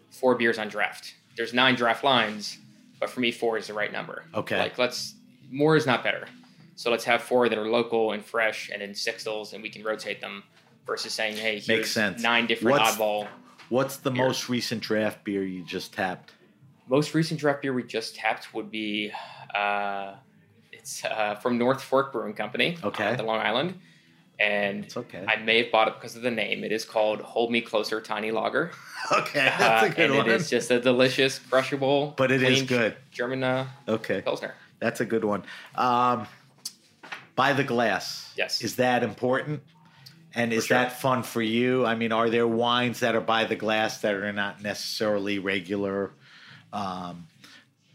four 0.10 0.36
beers 0.36 0.58
on 0.58 0.70
draft. 0.70 1.14
There's 1.36 1.54
nine 1.54 1.76
draft 1.76 2.04
lines, 2.04 2.58
but 3.00 3.10
for 3.12 3.20
me 3.20 3.32
four 3.32 3.58
is 3.60 3.68
the 3.68 3.74
right 3.76 3.92
number. 3.92 4.24
Okay. 4.34 4.58
Like 4.58 4.78
let's 4.80 5.14
more 5.52 5.76
is 5.76 5.86
not 5.86 6.04
better. 6.04 6.28
So 6.76 6.90
let's 6.90 7.04
have 7.06 7.22
four 7.22 7.48
that 7.50 7.58
are 7.58 7.68
local 7.68 8.12
and 8.14 8.26
fresh 8.26 8.70
and 8.74 8.82
in 8.82 8.92
sixtels 8.92 9.54
and 9.54 9.62
we 9.62 9.70
can 9.70 9.84
rotate 9.84 10.20
them 10.20 10.44
versus 10.88 11.14
saying, 11.14 11.36
hey, 11.38 11.60
here's 11.60 11.92
sense. 11.92 12.22
nine 12.24 12.48
different 12.48 12.80
What's- 12.80 12.96
oddball. 12.98 13.28
what's 13.70 13.98
the 13.98 14.12
most 14.12 14.50
recent 14.50 14.82
draft 14.82 15.24
beer 15.24 15.44
you 15.44 15.64
just 15.64 15.94
tapped 15.94 16.32
Most 16.90 17.14
recent 17.14 17.40
draft 17.40 17.62
beer 17.62 17.74
we 17.74 17.84
just 17.84 18.16
tapped 18.16 18.54
would 18.54 18.72
be 18.72 19.12
uh, 19.54 20.14
it's 20.72 21.04
uh, 21.04 21.36
from 21.36 21.58
North 21.58 21.82
Fork 21.82 22.14
Brewing 22.14 22.34
Company, 22.34 22.78
Okay. 22.84 23.08
uh, 23.08 23.16
the 23.16 23.24
Long 23.24 23.40
Island, 23.40 23.78
and 24.40 24.86
it's 24.86 24.96
okay 24.96 25.26
I 25.28 25.36
may 25.38 25.64
have 25.64 25.72
bought 25.72 25.90
it 25.90 25.96
because 25.96 26.16
of 26.16 26.22
the 26.22 26.32
name. 26.32 26.64
It 26.64 26.72
is 26.72 26.86
called 26.86 27.20
Hold 27.22 27.52
Me 27.52 27.60
Closer 27.62 28.00
Tiny 28.00 28.32
Lager. 28.32 28.72
okay 29.12 29.52
that's 29.58 29.84
a 29.84 29.88
Uh, 29.88 29.94
good 29.94 30.10
and 30.12 30.16
one 30.18 30.30
it 30.30 30.34
is 30.34 30.50
just 30.50 30.72
a 30.72 30.80
delicious, 30.80 31.40
crushable, 31.40 32.14
but 32.18 32.32
it 32.32 32.42
is 32.42 32.64
good 32.64 32.96
German 33.12 33.44
uh, 33.44 33.68
okay 33.88 34.22
Pilsner. 34.22 34.54
that's 34.80 35.02
a 35.02 35.06
good 35.06 35.24
one 35.26 35.44
um 35.76 36.26
by 37.36 37.54
the 37.54 37.64
glass 37.64 38.34
Yes. 38.38 38.62
is 38.62 38.76
that 38.78 39.04
important 39.04 39.62
and 40.36 40.52
is 40.54 40.66
sure. 40.68 40.78
that 40.78 41.00
fun 41.00 41.24
for 41.24 41.42
you 41.42 41.86
i 41.86 41.96
mean 41.96 42.12
are 42.12 42.30
there 42.30 42.48
wines 42.48 43.00
that 43.02 43.16
are 43.16 43.22
by 43.22 43.46
the 43.46 43.56
glass 43.56 44.02
that 44.02 44.14
are 44.14 44.32
not 44.34 44.62
necessarily 44.62 45.38
regular 45.40 46.12
um 46.74 47.28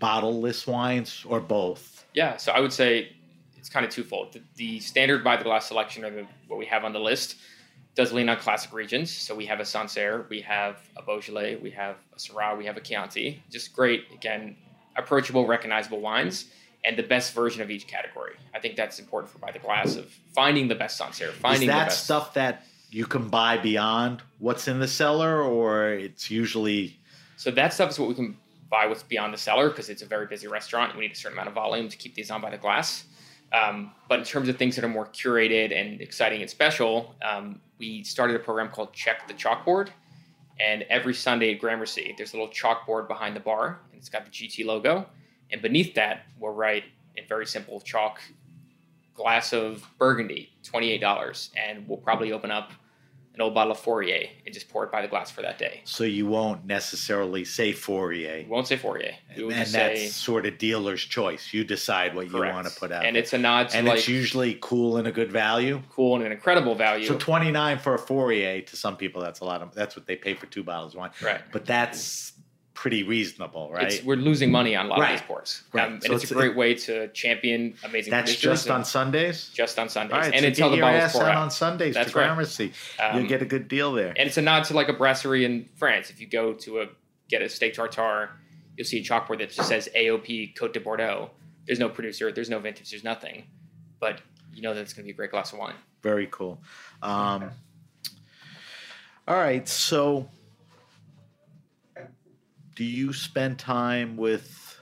bottleless 0.00 0.66
wines 0.66 1.24
or 1.28 1.40
both 1.40 2.06
Yeah, 2.14 2.36
so 2.36 2.52
I 2.52 2.60
would 2.60 2.72
say 2.72 3.12
it's 3.56 3.68
kind 3.68 3.86
of 3.86 3.92
twofold. 3.92 4.32
The, 4.32 4.42
the 4.56 4.80
standard 4.80 5.22
by 5.22 5.36
the 5.36 5.44
glass 5.44 5.66
selection, 5.68 6.04
or 6.04 6.10
the, 6.10 6.26
what 6.48 6.58
we 6.58 6.66
have 6.66 6.84
on 6.84 6.92
the 6.92 6.98
list, 6.98 7.36
does 7.94 8.12
lean 8.12 8.28
on 8.28 8.36
classic 8.38 8.72
regions. 8.72 9.10
So 9.12 9.34
we 9.36 9.46
have 9.46 9.60
a 9.60 9.64
Sancerre, 9.64 10.26
we 10.28 10.40
have 10.40 10.78
a 10.96 11.02
Beaujolais, 11.02 11.56
we 11.56 11.70
have 11.70 11.96
a 12.12 12.18
Syrah, 12.18 12.58
we 12.58 12.64
have 12.66 12.76
a 12.76 12.80
Chianti. 12.80 13.40
Just 13.50 13.72
great, 13.72 14.06
again, 14.12 14.56
approachable, 14.96 15.46
recognizable 15.46 16.00
wines, 16.00 16.46
and 16.84 16.96
the 16.96 17.04
best 17.04 17.32
version 17.34 17.62
of 17.62 17.70
each 17.70 17.86
category. 17.86 18.34
I 18.52 18.58
think 18.58 18.74
that's 18.74 18.98
important 18.98 19.32
for 19.32 19.38
by 19.38 19.52
the 19.52 19.60
glass 19.60 19.94
of 19.94 20.06
finding 20.34 20.66
the 20.66 20.74
best 20.74 20.96
Sancerre, 20.98 21.28
Is 21.30 21.36
finding 21.36 21.68
the 21.68 21.74
that 21.74 21.88
best. 21.90 22.04
stuff 22.04 22.34
that 22.34 22.64
you 22.90 23.06
can 23.06 23.28
buy 23.28 23.58
beyond 23.58 24.22
what's 24.40 24.66
in 24.66 24.80
the 24.80 24.88
cellar, 24.88 25.40
or 25.40 25.90
it's 25.90 26.32
usually 26.32 26.98
So 27.36 27.52
that 27.52 27.72
stuff 27.72 27.90
is 27.90 27.98
what 28.00 28.08
we 28.08 28.14
can 28.16 28.36
buy 28.72 28.86
what's 28.86 29.02
beyond 29.02 29.34
the 29.34 29.38
cellar 29.38 29.68
because 29.68 29.90
it's 29.90 30.00
a 30.00 30.06
very 30.06 30.26
busy 30.26 30.48
restaurant. 30.48 30.96
We 30.96 31.02
need 31.02 31.12
a 31.12 31.14
certain 31.14 31.36
amount 31.36 31.48
of 31.48 31.54
volume 31.54 31.90
to 31.90 31.96
keep 31.96 32.14
these 32.14 32.30
on 32.30 32.40
by 32.40 32.50
the 32.50 32.56
glass. 32.56 33.04
Um, 33.52 33.92
but 34.08 34.18
in 34.18 34.24
terms 34.24 34.48
of 34.48 34.56
things 34.56 34.74
that 34.76 34.84
are 34.84 34.88
more 34.88 35.06
curated 35.06 35.78
and 35.78 36.00
exciting 36.00 36.40
and 36.40 36.48
special, 36.48 37.14
um, 37.22 37.60
we 37.78 38.02
started 38.02 38.34
a 38.34 38.38
program 38.38 38.70
called 38.70 38.94
Check 38.94 39.28
the 39.28 39.34
Chalkboard. 39.34 39.90
And 40.58 40.84
every 40.88 41.12
Sunday 41.12 41.52
at 41.52 41.60
Gramercy, 41.60 42.14
there's 42.16 42.32
a 42.32 42.36
little 42.38 42.52
chalkboard 42.52 43.08
behind 43.08 43.36
the 43.36 43.40
bar, 43.40 43.80
and 43.90 43.98
it's 43.98 44.08
got 44.08 44.24
the 44.24 44.30
GT 44.30 44.64
logo. 44.64 45.06
And 45.50 45.60
beneath 45.60 45.94
that, 45.94 46.22
we'll 46.40 46.54
write 46.54 46.84
in 47.16 47.26
very 47.28 47.46
simple 47.46 47.78
chalk, 47.80 48.20
glass 49.14 49.52
of 49.52 49.86
Burgundy, 49.98 50.50
$28. 50.64 51.50
And 51.58 51.86
we'll 51.86 51.98
probably 51.98 52.32
open 52.32 52.50
up 52.50 52.72
an 53.34 53.40
old 53.40 53.54
bottle 53.54 53.72
of 53.72 53.78
Fourrier 53.78 54.28
and 54.44 54.52
just 54.52 54.68
pour 54.68 54.84
it 54.84 54.92
by 54.92 55.00
the 55.00 55.08
glass 55.08 55.30
for 55.30 55.40
that 55.40 55.58
day. 55.58 55.80
so 55.84 56.04
you 56.04 56.26
won't 56.26 56.66
necessarily 56.66 57.44
say 57.44 57.72
Fourrier, 57.72 58.38
You 58.38 58.48
won't 58.48 58.66
say 58.66 58.76
Fourrier. 58.76 59.14
We 59.36 59.44
would 59.44 59.52
and 59.54 59.62
just 59.62 59.72
that's 59.72 60.00
say 60.00 60.08
sort 60.08 60.44
of 60.44 60.58
dealer's 60.58 61.02
choice. 61.02 61.52
You 61.54 61.64
decide 61.64 62.14
what 62.14 62.28
correct. 62.30 62.46
you 62.48 62.54
want 62.54 62.66
to 62.68 62.78
put 62.78 62.92
out, 62.92 63.04
and 63.06 63.16
it's 63.16 63.32
a 63.32 63.38
nod 63.38 63.70
to 63.70 63.78
and 63.78 63.86
like 63.86 63.98
it's 63.98 64.08
usually 64.08 64.58
cool 64.60 64.98
and 64.98 65.08
a 65.08 65.12
good 65.12 65.32
value. 65.32 65.80
cool 65.90 66.16
and 66.16 66.24
an 66.24 66.32
incredible 66.32 66.74
value. 66.74 67.06
So 67.06 67.16
twenty 67.16 67.50
nine 67.50 67.78
for 67.78 67.94
a 67.94 67.98
Fourier 67.98 68.60
to 68.62 68.76
some 68.76 68.96
people 68.96 69.22
that's 69.22 69.40
a 69.40 69.44
lot 69.44 69.62
of 69.62 69.74
that's 69.74 69.96
what 69.96 70.06
they 70.06 70.16
pay 70.16 70.34
for 70.34 70.46
two 70.46 70.62
bottles 70.62 70.92
of 70.94 70.98
wine. 71.00 71.10
right. 71.22 71.40
But 71.52 71.64
that's 71.64 72.31
pretty 72.82 73.04
reasonable, 73.04 73.70
right? 73.72 73.92
It's, 73.92 74.02
we're 74.02 74.16
losing 74.16 74.50
money 74.50 74.74
on 74.74 74.86
a 74.86 74.88
lot 74.88 74.98
Right. 74.98 75.12
of 75.14 75.20
these 75.20 75.26
pours, 75.28 75.62
Right. 75.72 75.86
um, 75.86 75.92
and 75.94 76.02
So 76.02 76.14
it's, 76.14 76.24
it's- 76.24 76.30
a 76.32 76.34
great 76.34 76.56
way 76.56 76.74
to 76.74 77.06
champion 77.12 77.76
amazing. 77.84 78.10
that's 78.10 78.34
just 78.34 78.68
on 78.68 78.84
Sundays. 78.84 79.50
just 79.54 79.78
on 79.78 79.88
Sundays, 79.88 80.16
right, 80.16 80.34
and 80.34 80.40
so 80.42 80.48
until 80.48 80.68
get 80.70 80.70
the 80.72 80.76
your 80.78 80.86
ass 80.88 81.14
out 81.14 81.22
out. 81.28 81.36
on 81.36 81.50
Sundays 81.52 81.94
That's 81.94 82.10
to 82.10 82.18
right. 82.18 82.26
Gramercy. 82.26 82.72
Um, 82.98 83.20
You'll 83.20 83.28
get 83.28 83.40
a 83.40 83.44
good 83.44 83.68
deal 83.68 83.92
there. 83.92 84.08
and 84.16 84.26
it's 84.26 84.36
a 84.36 84.42
nod 84.42 84.64
to 84.64 84.74
like 84.74 84.88
a 84.88 84.94
brasserie 84.94 85.44
in 85.44 85.68
France. 85.76 86.10
If 86.10 86.20
you 86.20 86.26
go 86.26 86.54
to 86.54 86.80
a 86.80 86.86
get 87.28 87.40
a 87.40 87.48
steak 87.48 87.74
tartare, 87.74 88.30
you'll 88.76 88.84
see 88.84 88.98
a 88.98 89.02
chalkboard 89.04 89.38
that 89.38 89.50
just 89.52 89.68
says 89.68 89.88
AOP 89.94 90.56
Cote 90.56 90.72
de 90.72 90.80
Bordeaux. 90.80 91.30
There's 91.68 91.78
no 91.78 91.88
producer, 91.88 92.32
there's 92.32 92.50
no 92.50 92.58
vintage, 92.58 92.90
there's 92.90 93.04
nothing, 93.04 93.44
but 94.00 94.20
you 94.52 94.60
know 94.60 94.74
that 94.74 94.80
it's 94.80 94.92
going 94.92 95.04
to 95.04 95.06
be 95.06 95.12
a 95.12 95.16
great 95.16 95.30
glass 95.30 95.52
of 95.52 95.60
wine. 95.60 95.76
Very 96.02 96.26
cool. 96.32 96.60
Um, 97.00 97.52
all 99.28 99.36
right, 99.36 99.68
so 99.68 100.28
do 102.74 102.84
you 102.84 103.12
spend 103.12 103.58
time 103.58 104.16
with 104.16 104.78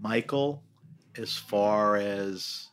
Michael 0.00 0.62
as 1.16 1.36
far 1.36 1.96
as 1.96 2.68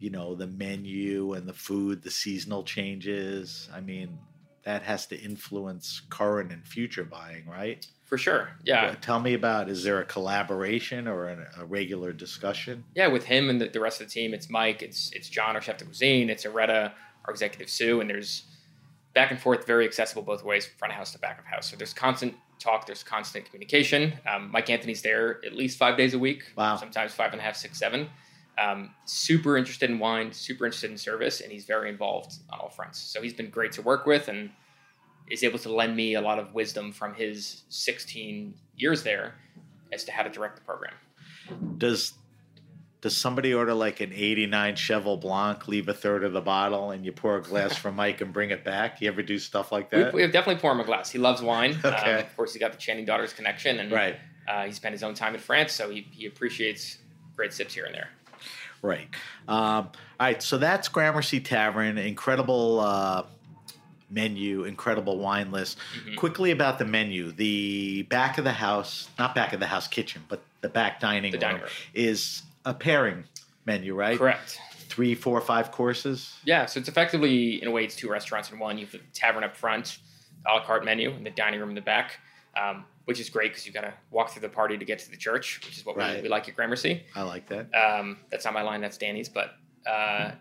you 0.00 0.10
know 0.10 0.34
the 0.34 0.46
menu 0.46 1.32
and 1.34 1.46
the 1.46 1.52
food, 1.52 2.02
the 2.02 2.10
seasonal 2.10 2.62
changes? 2.62 3.68
I 3.72 3.80
mean, 3.80 4.18
that 4.64 4.82
has 4.82 5.06
to 5.06 5.20
influence 5.20 6.02
current 6.10 6.52
and 6.52 6.66
future 6.66 7.04
buying, 7.04 7.46
right? 7.46 7.86
For 8.04 8.16
sure, 8.16 8.50
yeah. 8.64 8.94
Tell 9.00 9.20
me 9.20 9.34
about. 9.34 9.68
Is 9.68 9.84
there 9.84 10.00
a 10.00 10.04
collaboration 10.04 11.06
or 11.06 11.28
a, 11.28 11.46
a 11.58 11.64
regular 11.64 12.12
discussion? 12.12 12.84
yeah, 12.94 13.06
with 13.06 13.24
him 13.24 13.50
and 13.50 13.60
the, 13.60 13.68
the 13.68 13.80
rest 13.80 14.00
of 14.00 14.06
the 14.06 14.12
team, 14.12 14.32
it's 14.32 14.48
Mike, 14.48 14.82
it's 14.82 15.10
it's 15.12 15.28
John, 15.28 15.54
our 15.56 15.60
chef 15.60 15.76
de 15.76 15.84
cuisine, 15.84 16.30
it's 16.30 16.44
Aretta, 16.44 16.92
our 17.26 17.30
executive 17.30 17.68
sous, 17.68 18.00
and 18.00 18.08
there's 18.08 18.44
back 19.14 19.30
and 19.30 19.40
forth, 19.40 19.66
very 19.66 19.84
accessible 19.84 20.22
both 20.22 20.44
ways, 20.44 20.66
front 20.66 20.92
of 20.92 20.96
house 20.96 21.12
to 21.12 21.18
back 21.18 21.38
of 21.38 21.44
house. 21.44 21.70
So 21.70 21.76
there's 21.76 21.92
constant 21.92 22.34
talk, 22.58 22.86
there's 22.86 23.02
constant 23.02 23.44
communication. 23.46 24.14
Um, 24.26 24.50
Mike 24.50 24.70
Anthony's 24.70 25.02
there 25.02 25.40
at 25.44 25.54
least 25.54 25.78
five 25.78 25.96
days 25.96 26.14
a 26.14 26.18
week, 26.18 26.44
Wow. 26.56 26.76
sometimes 26.76 27.12
five 27.12 27.32
and 27.32 27.40
a 27.40 27.44
half, 27.44 27.56
six, 27.56 27.78
seven. 27.78 28.08
Um, 28.58 28.90
super 29.04 29.56
interested 29.56 29.88
in 29.88 29.98
wine, 30.00 30.32
super 30.32 30.66
interested 30.66 30.90
in 30.90 30.98
service, 30.98 31.40
and 31.40 31.52
he's 31.52 31.64
very 31.64 31.88
involved 31.88 32.32
on 32.50 32.58
all 32.58 32.68
fronts. 32.70 32.98
So 32.98 33.22
he's 33.22 33.32
been 33.34 33.50
great 33.50 33.70
to 33.72 33.82
work 33.82 34.04
with 34.04 34.28
and 34.28 34.50
is 35.30 35.44
able 35.44 35.58
to 35.60 35.72
lend 35.72 35.94
me 35.94 36.14
a 36.14 36.20
lot 36.20 36.38
of 36.38 36.54
wisdom 36.54 36.90
from 36.90 37.14
his 37.14 37.62
16 37.68 38.54
years 38.76 39.02
there 39.04 39.34
as 39.92 40.02
to 40.04 40.12
how 40.12 40.22
to 40.24 40.30
direct 40.30 40.56
the 40.56 40.62
program. 40.62 40.94
does 41.78 42.14
does 43.00 43.16
somebody 43.16 43.54
order 43.54 43.74
like 43.74 44.00
an 44.00 44.12
89 44.12 44.74
Cheval 44.76 45.18
Blanc, 45.18 45.68
leave 45.68 45.88
a 45.88 45.94
third 45.94 46.24
of 46.24 46.32
the 46.32 46.40
bottle, 46.40 46.90
and 46.90 47.04
you 47.04 47.12
pour 47.12 47.36
a 47.36 47.42
glass 47.42 47.76
for 47.82 47.92
Mike 47.92 48.20
and 48.20 48.32
bring 48.32 48.50
it 48.50 48.64
back? 48.64 49.00
You 49.00 49.08
ever 49.08 49.22
do 49.22 49.38
stuff 49.38 49.70
like 49.70 49.90
that? 49.90 50.12
we 50.12 50.22
have 50.22 50.32
definitely 50.32 50.60
pour 50.60 50.72
him 50.72 50.80
a 50.80 50.84
glass. 50.84 51.10
He 51.10 51.18
loves 51.18 51.40
wine. 51.42 51.76
Okay. 51.84 52.14
Um, 52.14 52.18
of 52.20 52.36
course, 52.36 52.52
he's 52.54 52.60
got 52.60 52.72
the 52.72 52.78
Channing 52.78 53.04
daughters 53.04 53.32
connection, 53.32 53.78
and 53.78 53.92
right, 53.92 54.16
uh, 54.48 54.64
he 54.64 54.72
spent 54.72 54.92
his 54.92 55.02
own 55.02 55.14
time 55.14 55.34
in 55.34 55.40
France, 55.40 55.72
so 55.72 55.90
he, 55.90 56.06
he 56.10 56.26
appreciates 56.26 56.98
great 57.36 57.52
sips 57.52 57.72
here 57.74 57.84
and 57.84 57.94
there. 57.94 58.08
right. 58.82 59.08
Um, 59.46 59.90
all 60.20 60.26
right, 60.26 60.42
so 60.42 60.58
that's 60.58 60.88
Gramercy 60.88 61.38
Tavern, 61.40 61.98
incredible 61.98 62.80
uh, 62.80 63.22
menu, 64.10 64.64
incredible 64.64 65.18
wine 65.18 65.52
list. 65.52 65.78
Mhm. 66.04 66.16
Quickly 66.16 66.50
about 66.50 66.78
the 66.78 66.84
menu. 66.84 67.30
The 67.30 68.02
back 68.04 68.38
of 68.38 68.44
the 68.44 68.52
house, 68.52 69.08
not 69.18 69.34
back 69.34 69.52
of 69.52 69.60
the 69.60 69.66
house 69.66 69.86
kitchen, 69.86 70.22
but 70.28 70.40
the 70.62 70.68
back 70.68 70.98
dining, 70.98 71.30
The 71.30 71.36
room, 71.38 71.40
dining 71.42 71.60
room. 71.62 71.70
is 71.94 72.42
a 72.68 72.74
pairing 72.74 73.24
menu, 73.64 73.94
right? 73.94 74.18
Correct. 74.18 74.60
Three, 74.88 75.14
four, 75.14 75.40
five 75.40 75.70
courses. 75.72 76.34
Yeah, 76.44 76.66
so 76.66 76.78
it's 76.80 76.88
effectively, 76.88 77.60
in 77.62 77.68
a 77.68 77.70
way, 77.70 77.84
it's 77.84 77.96
two 77.96 78.10
restaurants 78.10 78.50
in 78.50 78.58
one. 78.58 78.78
You 78.78 78.84
have 78.86 78.92
the 78.92 79.00
tavern 79.14 79.42
up 79.44 79.56
front, 79.56 79.98
a 80.46 80.52
la 80.54 80.64
carte 80.64 80.84
menu, 80.84 81.10
and 81.10 81.24
the 81.24 81.30
dining 81.30 81.60
room 81.60 81.70
in 81.70 81.74
the 81.74 81.80
back, 81.80 82.18
um, 82.60 82.84
which 83.06 83.20
is 83.20 83.30
great 83.30 83.52
because 83.52 83.66
you 83.66 83.72
got 83.72 83.82
to 83.82 83.94
walk 84.10 84.30
through 84.30 84.42
the 84.42 84.48
party 84.48 84.76
to 84.76 84.84
get 84.84 84.98
to 85.00 85.10
the 85.10 85.16
church, 85.16 85.60
which 85.64 85.78
is 85.78 85.86
what 85.86 85.96
Right. 85.96 86.16
we, 86.16 86.22
we 86.24 86.28
like 86.28 86.48
at 86.48 86.56
Gramercy. 86.56 87.04
I 87.14 87.22
like 87.22 87.46
that. 87.48 87.72
Um, 87.74 88.18
that's 88.30 88.44
not 88.44 88.52
my 88.54 88.62
line, 88.62 88.80
that's 88.80 88.98
Danny's. 88.98 89.28
But 89.28 89.52
uh, 89.88 90.32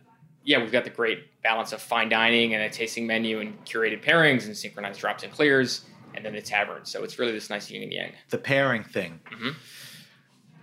yeah, 0.44 0.60
we've 0.60 0.72
got 0.72 0.84
the 0.84 0.90
great 0.90 1.42
balance 1.44 1.72
of 1.72 1.82
fine 1.82 2.10
dining 2.10 2.54
and 2.56 2.64
a 2.64 2.70
tasting 2.70 3.06
menu 3.08 3.40
and 3.40 3.64
curated 3.66 4.04
pairings 4.04 4.46
and 4.48 4.56
synchronized 4.58 5.00
drops 5.00 5.24
and 5.24 5.32
clears, 5.32 5.86
and 6.16 6.26
then 6.26 6.34
the 6.34 6.42
tavern. 6.42 6.84
So 6.86 7.04
it's 7.04 7.20
really 7.20 7.32
this 7.34 7.50
nice 7.50 7.70
yin 7.70 7.84
and 7.84 7.94
yang. 7.94 8.12
The 8.30 8.38
pairing 8.38 8.84
thing. 8.84 9.20
Mhm. 9.32 9.56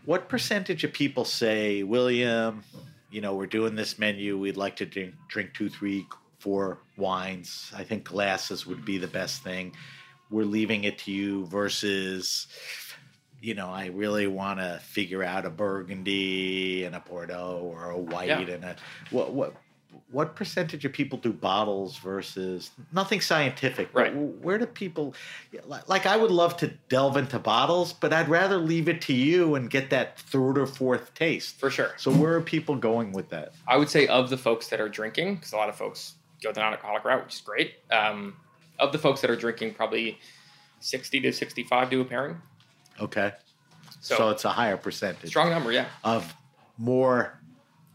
What 0.05 0.29
percentage 0.29 0.85
of 0.85 0.93
people 0.93 1.25
say, 1.25 1.83
William, 1.83 2.63
you 3.11 3.21
know, 3.21 3.35
we're 3.35 3.47
doing 3.47 3.75
this 3.75 3.99
menu. 3.99 4.39
We'd 4.39 4.57
like 4.57 4.77
to 4.77 4.87
drink, 4.87 5.15
drink 5.29 5.55
two, 5.55 5.71
three, 5.71 6.07
four 6.39 6.79
wines. 6.97 7.73
I 7.75 7.85
think 7.85 8.05
glasses 8.05 8.67
would 8.67 8.85
be 8.85 8.99
the 8.99 9.07
best 9.07 9.43
thing. 9.43 9.75
We're 10.31 10.45
leaving 10.45 10.85
it 10.85 10.99
to 11.01 11.13
you 11.13 11.47
versus, 11.47 12.49
you 13.41 13.55
know, 13.55 13.69
I 13.71 13.87
really 13.87 14.27
want 14.27 14.59
to 14.59 14.81
figure 14.83 15.23
out 15.23 15.47
a 15.47 15.51
Burgundy 15.51 16.85
and 16.85 16.95
a 16.95 17.01
Bordeaux 17.01 17.61
or 17.63 17.91
a 17.91 17.99
white 17.99 18.29
Yeah. 18.29 18.41
and 18.41 18.65
a 18.65 18.77
what 19.11 19.33
what 19.33 19.55
what 20.11 20.35
percentage 20.37 20.85
of 20.85 20.93
people 20.93 21.19
do 21.19 21.33
bottles 21.33 21.97
versus 21.99 22.71
nothing 22.93 23.21
scientific 23.21 23.89
Right. 23.93 24.15
where 24.15 24.59
do 24.59 24.67
people 24.67 25.15
like, 25.67 26.07
i 26.07 26.17
would 26.17 26.31
love 26.31 26.57
to 26.59 26.69
delve 26.89 27.17
into 27.17 27.39
bottles 27.39 27.93
but 27.93 28.13
i'd 28.13 28.29
rather 28.29 28.57
leave 28.59 28.89
it 28.89 29.01
to 29.03 29.13
you 29.13 29.55
and 29.55 29.71
get 29.71 29.91
that 29.91 30.19
third 30.19 30.59
or 30.59 30.67
fourth 30.67 31.15
taste 31.15 31.59
For 31.61 31.71
sure. 31.71 31.93
so 31.97 32.11
where 32.13 32.35
are 32.35 32.41
people 32.41 32.77
going 32.77 33.13
with 33.13 33.29
that 33.31 33.53
I 33.67 33.77
would 33.77 33.89
say 33.89 34.07
of 34.07 34.31
the 34.31 34.37
folks 34.39 34.69
that 34.69 34.81
are 34.81 34.89
drinking, 34.89 35.37
because 35.37 35.53
a 35.53 35.57
lot 35.57 35.69
of 35.69 35.77
folks 35.77 36.15
go 36.43 36.53
the 36.53 36.61
non-alcoholic 36.61 37.05
route, 37.05 37.25
which 37.25 37.35
is 37.37 37.41
great. 37.41 37.75
Um, 37.91 38.37
of 38.79 38.93
the 38.93 38.99
folks 38.99 39.21
that 39.23 39.31
are 39.31 39.37
drinking, 39.37 39.75
probably 39.75 40.19
sixty 40.81 41.21
to 41.21 41.33
sixty-five 41.33 41.89
do 41.91 42.01
a 42.01 42.05
pairing. 42.05 42.37
okay 43.01 43.33
So, 44.01 44.17
so, 44.17 44.31
it's 44.31 44.45
a 44.45 44.51
higher 44.51 44.77
percentage 44.77 45.31
strong 45.31 45.49
number, 45.51 45.73
yeah. 45.73 45.87
of 46.03 46.35
more 46.77 47.41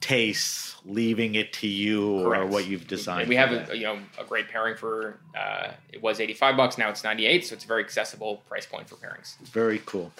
tastes 0.01 0.75
leaving 0.85 1.35
it 1.35 1.51
to 1.51 1.67
you 1.67 2.19
or 2.25 2.45
what 2.45 2.65
you've 2.65 2.87
designed 2.87 3.27
we 3.27 3.35
have 3.35 3.51
a 3.69 3.75
you 3.75 3.83
know 3.83 3.99
a 4.17 4.23
great 4.23 4.47
pairing 4.47 4.75
for 4.75 5.19
uh, 5.37 5.71
it 5.91 6.01
was 6.01 6.19
eighty-five 6.19 6.55
bucks, 6.55 6.77
now 6.77 6.89
it's 6.89 7.03
ninety-eight, 7.03 7.45
so 7.45 7.53
it's 7.53 7.65
a 7.65 7.67
very 7.67 7.83
accessible 7.83 8.37
price 8.47 8.65
point 8.65 8.87
for 8.89 8.95
pairings. 8.95 9.37
Very 9.39 9.81
cool. 9.85 10.11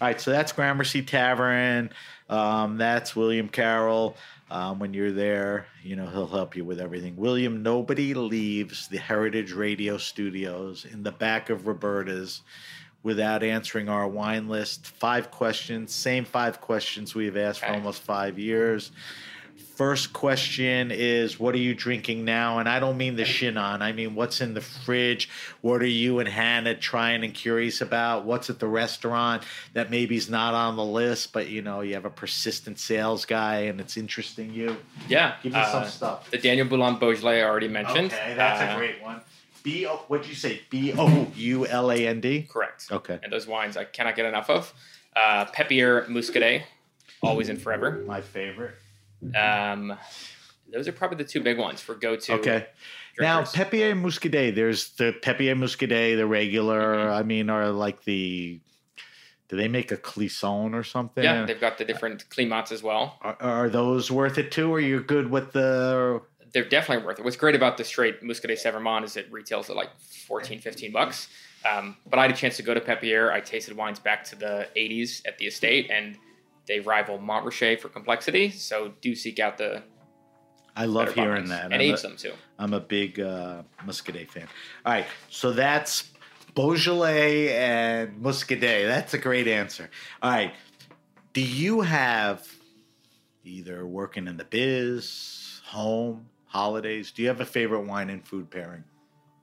All 0.00 0.08
right, 0.08 0.20
so 0.20 0.30
that's 0.30 0.52
Gramercy 0.52 1.02
Tavern. 1.02 1.90
Um, 2.28 2.76
that's 2.76 3.16
William 3.16 3.48
Carroll. 3.48 4.16
Um, 4.50 4.78
when 4.78 4.94
you're 4.94 5.12
there, 5.12 5.66
you 5.82 5.96
know 5.96 6.06
he'll 6.06 6.26
help 6.26 6.56
you 6.56 6.64
with 6.64 6.80
everything. 6.80 7.16
William, 7.16 7.62
nobody 7.62 8.14
leaves 8.14 8.88
the 8.88 8.98
Heritage 8.98 9.52
Radio 9.52 9.96
Studios 9.98 10.84
in 10.84 11.02
the 11.02 11.12
back 11.12 11.50
of 11.50 11.66
Roberta's 11.66 12.42
without 13.06 13.44
answering 13.44 13.88
our 13.88 14.08
wine 14.08 14.48
list. 14.48 14.84
Five 14.84 15.30
questions, 15.30 15.94
same 15.94 16.24
five 16.24 16.60
questions 16.60 17.14
we've 17.14 17.36
asked 17.36 17.60
for 17.60 17.68
almost 17.68 18.02
five 18.02 18.36
years. 18.36 18.90
First 19.76 20.12
question 20.12 20.90
is, 20.90 21.38
what 21.38 21.54
are 21.54 21.58
you 21.58 21.72
drinking 21.74 22.24
now? 22.24 22.58
And 22.58 22.68
I 22.68 22.80
don't 22.80 22.96
mean 22.96 23.14
the 23.14 23.24
Chinon. 23.24 23.80
I 23.80 23.92
mean, 23.92 24.14
what's 24.16 24.40
in 24.40 24.54
the 24.54 24.60
fridge? 24.60 25.28
What 25.60 25.82
are 25.82 25.86
you 25.86 26.18
and 26.18 26.28
Hannah 26.28 26.74
trying 26.74 27.22
and 27.22 27.32
curious 27.32 27.80
about? 27.80 28.24
What's 28.24 28.50
at 28.50 28.58
the 28.58 28.66
restaurant 28.66 29.44
that 29.74 29.88
maybe 29.90 30.16
is 30.16 30.28
not 30.28 30.54
on 30.54 30.74
the 30.76 30.84
list, 30.84 31.32
but 31.32 31.48
you 31.48 31.62
know, 31.62 31.82
you 31.82 31.94
have 31.94 32.06
a 32.06 32.10
persistent 32.10 32.80
sales 32.80 33.24
guy 33.24 33.60
and 33.68 33.78
it's 33.80 33.96
interesting 33.96 34.52
you? 34.52 34.78
Yeah, 35.08 35.36
Give 35.44 35.52
me 35.52 35.62
some 35.70 35.82
uh, 35.84 35.86
stuff. 35.86 36.28
the 36.30 36.38
Daniel 36.38 36.66
Bouland 36.66 36.98
Beaujolais 36.98 37.40
I 37.42 37.44
already 37.44 37.68
mentioned. 37.68 38.12
Okay, 38.12 38.34
that's 38.34 38.60
Uh, 38.62 38.74
a 38.74 38.78
great 38.78 39.00
one. 39.02 39.20
B 39.66 39.84
O 39.84 39.96
what'd 40.06 40.28
you 40.28 40.36
say? 40.36 40.60
B 40.70 40.92
O 40.96 41.26
U 41.34 41.66
L 41.66 41.90
A 41.90 42.06
N 42.06 42.20
D? 42.20 42.42
Correct. 42.48 42.86
Okay. 42.92 43.18
And 43.20 43.32
those 43.32 43.48
wines 43.48 43.76
I 43.76 43.82
cannot 43.82 44.14
get 44.14 44.24
enough 44.24 44.48
of. 44.48 44.72
Uh, 45.16 45.44
Pépière 45.46 46.06
Muscadet, 46.08 46.62
always 47.20 47.48
and 47.48 47.60
forever. 47.60 48.04
My 48.06 48.20
favorite. 48.20 48.76
Um, 49.34 49.98
those 50.72 50.86
are 50.86 50.92
probably 50.92 51.16
the 51.18 51.28
two 51.28 51.40
big 51.40 51.58
ones 51.58 51.80
for 51.80 51.96
go-to. 51.96 52.34
Okay. 52.34 52.66
Now, 53.18 53.42
drinkers. 53.42 53.54
Pépière 53.54 54.00
Muscadet, 54.00 54.54
there's 54.54 54.90
the 54.90 55.16
Pépière 55.20 55.58
Muscadet, 55.58 56.16
the 56.16 56.26
regular, 56.26 56.96
Mhm. 57.08 57.12
I 57.18 57.22
mean, 57.24 57.50
are 57.50 57.70
like 57.70 58.04
the, 58.04 58.60
do 59.48 59.56
they 59.56 59.68
make 59.68 59.90
a 59.90 59.96
Clisson 59.96 60.74
or 60.74 60.84
something? 60.84 61.24
yeah, 61.24 61.44
they've 61.46 61.60
got 61.60 61.78
the 61.78 61.84
different 61.84 62.28
climats 62.30 62.70
as 62.70 62.82
well. 62.84 63.18
Are, 63.22 63.36
are 63.40 63.68
those 63.68 64.10
worth 64.12 64.38
it 64.38 64.52
too? 64.52 64.70
Or 64.70 64.78
you're 64.78 65.00
good 65.00 65.30
with 65.30 65.52
the, 65.52 66.20
They're 66.56 66.64
definitely 66.64 67.04
worth 67.04 67.18
it. 67.18 67.22
What's 67.22 67.36
great 67.36 67.54
about 67.54 67.76
the 67.76 67.84
straight 67.84 68.22
Muscadet 68.22 68.56
Sèvre 68.56 68.76
et 68.76 68.82
Maine 68.82 69.04
is 69.04 69.18
it 69.18 69.30
retails 69.30 69.68
at 69.68 69.76
like 69.76 69.90
14, 70.00 70.58
15 70.58 70.90
bucks. 70.90 71.28
Um, 71.70 71.98
but 72.08 72.18
I 72.18 72.22
had 72.22 72.30
a 72.30 72.34
chance 72.34 72.56
to 72.56 72.62
go 72.62 72.72
to 72.72 72.80
Pépière. 72.80 73.30
I 73.30 73.40
tasted 73.40 73.76
wines 73.76 73.98
back 73.98 74.24
to 74.24 74.36
the 74.36 74.66
80s 74.74 75.20
at 75.28 75.36
the 75.36 75.44
estate, 75.44 75.90
and 75.90 76.16
they 76.66 76.80
rival 76.80 77.18
Montrachet 77.18 77.78
for 77.78 77.90
complexity. 77.90 78.48
So 78.48 78.94
do 79.02 79.14
seek 79.14 79.38
out 79.38 79.58
the 79.58 79.82
I 80.74 80.86
love 80.86 81.12
hearing 81.12 81.48
that. 81.48 81.72
and 81.72 81.82
age 81.82 81.98
a, 81.98 82.02
them 82.08 82.16
too. 82.16 82.32
I'm 82.58 82.72
a 82.72 82.80
big 82.80 83.20
uh, 83.20 83.60
Muscadet 83.84 84.30
fan. 84.30 84.48
All 84.86 84.94
right. 84.94 85.06
So 85.28 85.52
that's 85.52 86.10
Beaujolais 86.54 87.54
and 87.54 88.18
Muscadet. 88.22 88.86
That's 88.86 89.12
a 89.12 89.18
great 89.18 89.46
answer. 89.46 89.90
All 90.22 90.30
right. 90.30 90.54
Do 91.34 91.42
you 91.42 91.82
have 91.82 92.48
either 93.44 93.86
working 93.86 94.26
in 94.26 94.38
the 94.38 94.44
biz, 94.44 95.60
home, 95.66 96.30
holidays? 96.46 97.10
Do 97.10 97.22
you 97.22 97.28
have 97.28 97.40
a 97.40 97.46
favorite 97.46 97.82
wine 97.82 98.10
and 98.10 98.26
food 98.26 98.50
pairing? 98.50 98.84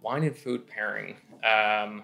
Wine 0.01 0.24
and 0.24 0.36
food 0.36 0.68
pairing. 0.68 1.16
Um, 1.43 2.04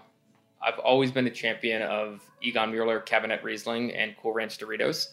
I've 0.62 0.80
always 0.80 1.12
been 1.12 1.28
a 1.28 1.32
champion 1.32 1.82
of 1.82 2.22
Egon 2.42 2.72
Mueller 2.72 3.00
Kabinett 3.02 3.44
Riesling 3.44 3.92
and 3.94 4.16
Cool 4.22 4.34
Ranch 4.34 4.58
Doritos. 4.58 5.08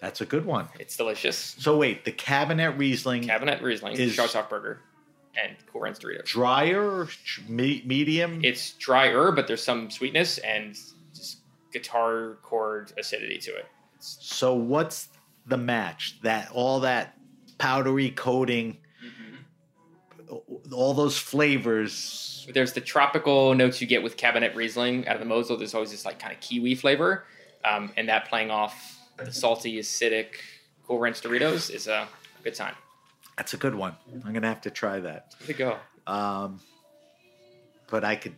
That's 0.00 0.20
a 0.20 0.26
good 0.26 0.44
one. 0.46 0.68
It's 0.78 0.96
delicious. 0.96 1.36
So 1.58 1.76
wait, 1.76 2.04
the 2.04 2.12
Kabinett 2.12 2.78
Riesling 2.78 3.24
Kabinett 3.24 3.60
Riesling, 3.62 3.94
Is- 3.96 4.16
Scharzhofberger, 4.16 4.78
and 5.40 5.56
Cool 5.70 5.82
Ranch 5.82 5.98
Doritos. 5.98 6.24
drier, 6.24 7.06
me- 7.48 7.82
medium? 7.84 8.40
It's 8.44 8.72
drier, 8.74 9.30
but 9.32 9.46
there's 9.46 9.62
some 9.62 9.90
sweetness 9.90 10.38
and 10.38 10.74
just 11.14 11.38
guitar 11.72 12.38
chord 12.42 12.92
acidity 12.98 13.38
to 13.38 13.50
it. 13.56 13.66
so 13.98 14.54
what's 14.54 15.08
the 15.46 15.56
match? 15.58 16.18
That 16.22 16.50
all 16.52 16.80
that 16.80 17.14
powdery 17.64 18.10
coating, 18.10 18.78
all 20.72 20.94
those 20.94 21.18
flavors. 21.18 22.48
There's 22.52 22.72
the 22.72 22.80
tropical 22.80 23.54
notes 23.54 23.80
you 23.80 23.86
get 23.86 24.02
with 24.02 24.16
Kabinett 24.16 24.56
Riesling 24.56 25.06
out 25.06 25.14
of 25.14 25.20
the 25.20 25.26
Mosel. 25.26 25.56
There's 25.56 25.74
always 25.74 25.90
this 25.92 26.04
like 26.04 26.18
kind 26.18 26.32
of 26.34 26.40
kiwi 26.40 26.74
flavor, 26.74 27.24
um, 27.64 27.92
and 27.96 28.08
that 28.08 28.28
playing 28.28 28.50
off 28.50 28.98
the 29.18 29.32
salty, 29.32 29.78
acidic 29.78 30.28
Cool 30.86 30.98
Ranch 30.98 31.20
Doritos 31.20 31.70
is 31.72 31.86
a 31.86 32.08
good 32.42 32.54
time. 32.54 32.74
That's 33.36 33.54
a 33.54 33.56
good 33.56 33.74
one. 33.74 33.94
I'm 34.24 34.32
gonna 34.32 34.48
have 34.48 34.62
to 34.62 34.70
try 34.70 34.98
that. 35.00 35.34
There 35.40 35.48
you 35.48 35.54
go. 35.54 35.76
Um, 36.12 36.60
but 37.90 38.04
I 38.04 38.16
could 38.16 38.34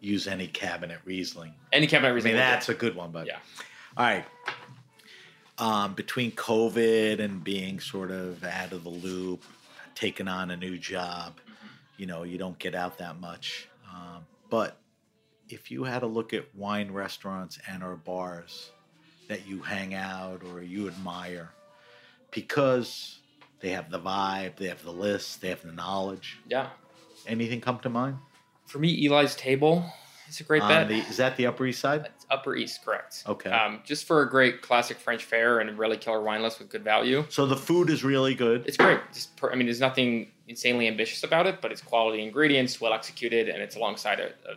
use 0.00 0.26
any 0.28 0.48
Kabinett 0.48 0.98
Riesling. 1.04 1.54
Any 1.72 1.86
Kabinett 1.86 2.04
I 2.04 2.08
Riesling. 2.10 2.32
mean, 2.34 2.40
that's 2.40 2.68
a 2.68 2.74
good 2.74 2.94
one. 2.94 3.10
But 3.10 3.26
Yeah. 3.26 3.38
All 3.96 4.04
right. 4.04 4.24
Um, 5.60 5.92
between 5.94 6.32
COVID 6.32 7.20
and 7.20 7.44
being 7.44 7.80
sort 7.80 8.10
of 8.10 8.42
out 8.44 8.72
of 8.72 8.82
the 8.82 8.90
loop, 8.90 9.44
taking 9.94 10.26
on 10.26 10.50
a 10.50 10.56
new 10.56 10.78
job, 10.78 11.34
you 11.98 12.06
know, 12.06 12.22
you 12.22 12.38
don't 12.38 12.58
get 12.58 12.74
out 12.74 12.96
that 12.98 13.20
much. 13.20 13.68
Um, 13.92 14.24
but 14.48 14.78
if 15.50 15.70
you 15.70 15.84
had 15.84 16.02
a 16.02 16.06
look 16.06 16.32
at 16.32 16.54
wine 16.54 16.90
restaurants 16.92 17.58
and 17.68 17.82
or 17.82 17.96
bars 17.96 18.70
that 19.28 19.46
you 19.46 19.60
hang 19.60 19.92
out 19.94 20.42
or 20.50 20.62
you 20.62 20.88
admire, 20.88 21.50
because 22.30 23.18
they 23.60 23.70
have 23.70 23.90
the 23.90 24.00
vibe, 24.00 24.56
they 24.56 24.66
have 24.68 24.82
the 24.82 24.92
list, 24.92 25.40
they 25.42 25.48
have 25.50 25.62
the 25.62 25.72
knowledge. 25.72 26.38
yeah. 26.48 26.68
Anything 27.26 27.60
come 27.60 27.78
to 27.80 27.90
mind? 27.90 28.16
For 28.64 28.78
me, 28.78 29.04
Eli's 29.04 29.34
Table 29.34 29.84
is 30.30 30.40
a 30.40 30.44
great 30.44 30.62
bet. 30.62 30.88
the, 30.88 30.98
is 30.98 31.16
that 31.16 31.36
the 31.36 31.46
Upper 31.46 31.66
East 31.66 31.80
Side? 31.80 32.08
It's 32.14 32.26
Upper 32.30 32.54
East, 32.56 32.84
correct. 32.84 33.24
Okay. 33.26 33.50
Um, 33.50 33.80
just 33.84 34.04
for 34.06 34.22
a 34.22 34.28
great 34.28 34.62
classic 34.62 34.98
French 34.98 35.24
fare 35.24 35.60
and 35.60 35.70
a 35.70 35.72
really 35.72 35.96
killer 35.96 36.22
wine 36.22 36.42
list 36.42 36.58
with 36.58 36.68
good 36.68 36.84
value. 36.84 37.24
So 37.28 37.46
the 37.46 37.56
food 37.56 37.90
is 37.90 38.04
really 38.04 38.34
good. 38.34 38.64
It's 38.66 38.76
great. 38.76 39.00
Just 39.12 39.36
per, 39.36 39.50
I 39.50 39.54
mean, 39.54 39.66
there's 39.66 39.80
nothing 39.80 40.30
insanely 40.48 40.86
ambitious 40.88 41.22
about 41.24 41.46
it, 41.46 41.60
but 41.60 41.72
it's 41.72 41.80
quality 41.80 42.22
ingredients, 42.22 42.80
well 42.80 42.92
executed, 42.92 43.48
and 43.48 43.62
it's 43.62 43.76
alongside 43.76 44.20
a. 44.20 44.26
a 44.26 44.56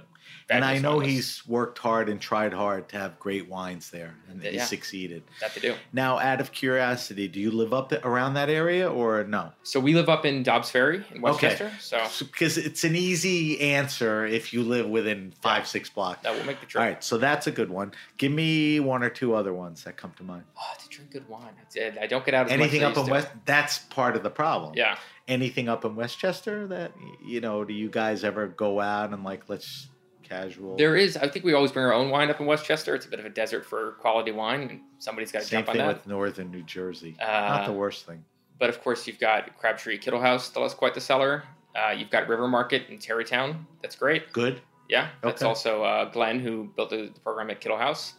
And 0.50 0.64
I 0.66 0.78
know 0.78 1.00
he's 1.00 1.46
worked 1.48 1.78
hard 1.80 2.10
and 2.10 2.20
tried 2.20 2.54
hard 2.54 2.90
to 2.90 2.98
have 2.98 3.18
great 3.20 3.48
wines 3.48 3.90
there, 3.90 4.16
and 4.30 4.44
Yeah. 4.44 4.52
he's 4.52 4.68
succeeded. 4.68 5.24
that 5.40 5.54
to 5.54 5.60
do. 5.60 5.76
Now, 5.94 6.20
out 6.20 6.42
of 6.42 6.52
curiosity, 6.52 7.28
do 7.28 7.40
you 7.40 7.50
live 7.50 7.74
up 7.74 7.92
around 8.06 8.34
that 8.36 8.50
area 8.50 8.90
or 8.92 9.24
no? 9.24 9.54
So 9.64 9.80
we 9.80 9.94
live 9.94 10.10
up 10.10 10.26
in 10.26 10.44
Dobbs 10.44 10.70
Ferry 10.70 11.04
in 11.14 11.22
Westchester, 11.22 11.72
so 11.80 12.06
Because 12.20 12.58
it's 12.58 12.84
an 12.84 12.96
easy 12.96 13.60
answer 13.62 14.26
if 14.26 14.54
you 14.54 14.64
live 14.64 14.88
within 14.88 15.34
five, 15.42 15.66
six 15.68 15.90
blocks. 15.90 16.22
that 16.24 16.36
will 16.36 16.46
make 16.46 16.60
the 16.60 16.66
trip. 16.66 16.82
All 16.82 16.88
right, 16.88 17.04
so 17.04 17.18
that's 17.18 17.48
a 17.48 17.52
good 17.52 17.70
one. 17.70 17.94
Give 18.18 18.32
me 18.32 18.80
one 18.80 19.02
or 19.04 19.10
two 19.10 19.34
other 19.36 19.54
ones 19.54 19.84
that 19.86 19.98
come 19.98 20.14
to 20.18 20.24
mind. 20.24 20.44
Oh, 20.60 20.74
to 20.82 20.90
drink 20.90 21.12
good 21.12 21.28
wine. 21.30 21.54
I 22.00 22.06
don't 22.08 22.26
get 22.26 22.34
out 22.34 22.48
as 22.48 22.52
Anything 22.52 22.82
much 22.84 22.98
up 22.98 23.06
in 23.06 23.12
West? 23.12 23.28
That's 23.46 23.80
part 23.80 24.16
of 24.16 24.24
the 24.24 24.30
problem. 24.30 24.74
Yeah. 24.76 24.98
Anything 25.28 25.70
up 25.70 25.86
in 25.86 25.96
Westchester 25.96 26.68
that 26.68 26.92
you 27.26 27.40
know? 27.40 27.64
Do 27.64 27.74
you 27.74 27.90
guys 27.90 28.24
ever 28.26 28.48
go 28.48 28.82
out 28.82 29.14
and 29.14 29.24
like 29.24 29.44
let's 29.48 29.88
casual? 30.24 30.76
There 30.78 30.96
is. 30.96 31.18
I 31.18 31.28
think 31.28 31.46
we 31.46 31.54
always 31.54 31.72
bring 31.72 31.86
our 31.86 31.94
own 31.94 32.10
wine 32.10 32.30
up 32.30 32.40
in 32.40 32.46
Westchester. 32.46 32.96
It's 32.96 33.06
a 33.06 33.10
bit 33.10 33.20
of 33.20 33.26
a 33.26 33.30
desert 33.30 33.66
for 33.66 33.92
quality 33.94 34.32
wine, 34.32 34.62
and 34.64 34.82
somebody's 35.00 35.32
got 35.32 35.42
to 35.44 35.46
Same 35.48 35.60
jump 35.60 35.70
on 35.70 35.76
thing 35.76 35.86
that. 35.86 35.98
with 35.98 36.08
northern 36.08 36.52
New 36.52 36.64
Jersey. 36.64 37.16
Uh, 37.22 37.26
Not 37.26 37.66
the 37.68 37.74
worst 37.74 38.06
thing. 38.06 38.24
But 38.60 38.70
of 38.70 38.82
course, 38.82 39.06
you've 39.08 39.20
got 39.20 39.58
Crabtree 39.58 39.98
Kittle 39.98 40.22
House 40.22 40.50
that 40.50 40.62
is 40.62 40.74
quite 40.74 40.94
the 40.94 41.02
cellar. 41.02 41.44
Uh, 41.76 41.92
you've 41.92 42.10
got 42.12 42.28
River 42.28 42.48
Market 42.48 42.84
in 42.90 43.00
Tarrytown. 43.00 43.66
That's 43.82 43.96
great. 43.96 44.32
Good. 44.32 44.62
Yeah, 44.90 45.10
that's 45.22 45.42
Okay. 45.42 45.48
also 45.50 45.84
uh, 45.84 46.06
Glenn 46.12 46.40
who 46.40 46.70
built 46.76 46.90
the, 46.92 47.10
the 47.14 47.20
program 47.22 47.50
at 47.50 47.60
Kittle 47.62 47.78
House. 47.78 48.14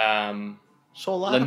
Um, 0.00 0.60
So 0.94 1.12
a 1.12 1.14
lot. 1.14 1.34
of- 1.34 1.42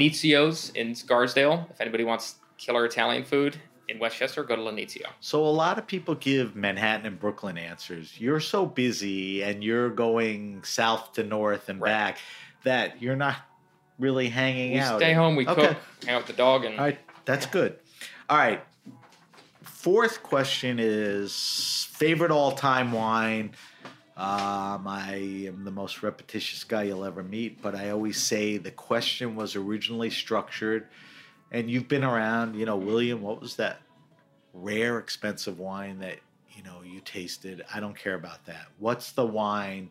in 0.76 0.94
Scarsdale. 0.96 1.68
If 1.72 1.82
anybody 1.82 2.04
wants 2.04 2.36
killer 2.58 2.86
Italian 2.86 3.24
food 3.24 3.58
in 3.90 4.00
Westchester, 4.00 4.44
go 4.44 4.56
to 4.56 4.62
Lanizio. 4.62 5.08
So 5.20 5.44
a 5.44 5.50
lot 5.50 5.78
of 5.80 5.88
people 5.88 6.16
give 6.16 6.56
Manhattan 6.56 7.06
and 7.08 7.20
Brooklyn 7.20 7.58
answers. 7.58 8.20
You're 8.20 8.40
so 8.40 8.66
busy 8.66 9.42
and 9.42 9.64
you're 9.64 9.90
going 9.90 10.64
south 10.64 11.14
to 11.14 11.24
north 11.24 11.70
and 11.70 11.82
Right. 11.82 11.90
back 11.90 12.18
that 12.64 13.02
you're 13.02 13.16
not 13.16 13.38
really 13.98 14.30
hanging 14.30 14.74
We 14.74 14.80
out. 14.80 15.00
stay 15.00 15.14
home, 15.14 15.36
we 15.36 15.48
Okay. 15.48 15.70
cook, 15.70 15.78
hang 16.06 16.16
out 16.16 16.20
with 16.20 16.28
the 16.28 16.34
dog, 16.34 16.66
and 16.66 16.80
All 16.80 16.86
right, 16.86 17.00
that's 17.26 17.46
good. 17.48 17.78
All 18.30 18.38
right. 18.38 18.64
Fourth 19.64 20.22
question 20.24 20.78
is 20.80 21.88
favorite 21.92 22.32
all-time 22.32 22.92
wine. 22.92 23.52
Um, 24.16 24.86
I 24.88 25.46
am 25.48 25.64
the 25.64 25.72
most 25.72 26.04
repetitious 26.04 26.64
guy 26.66 26.84
you'll 26.84 27.06
ever 27.06 27.24
meet, 27.24 27.62
but 27.62 27.74
I 27.76 27.90
always 27.92 28.22
say 28.22 28.58
the 28.58 28.72
question 28.72 29.36
was 29.36 29.56
originally 29.56 30.10
structured, 30.10 30.88
and 31.52 31.70
you've 31.70 31.88
been 31.88 32.04
around. 32.04 32.56
You 32.56 32.66
know, 32.66 32.78
William, 32.78 33.22
what 33.22 33.42
was 33.42 33.56
that 33.58 33.80
rare, 34.54 34.98
expensive 35.00 35.60
wine 35.60 36.00
that 36.00 36.20
you 36.52 36.64
know 36.64 36.82
you 36.84 37.02
tasted? 37.02 37.64
I 37.74 37.80
don't 37.80 37.98
care 37.98 38.16
about 38.16 38.46
that. 38.46 38.68
What's 38.80 39.12
the 39.12 39.26
wine? 39.26 39.90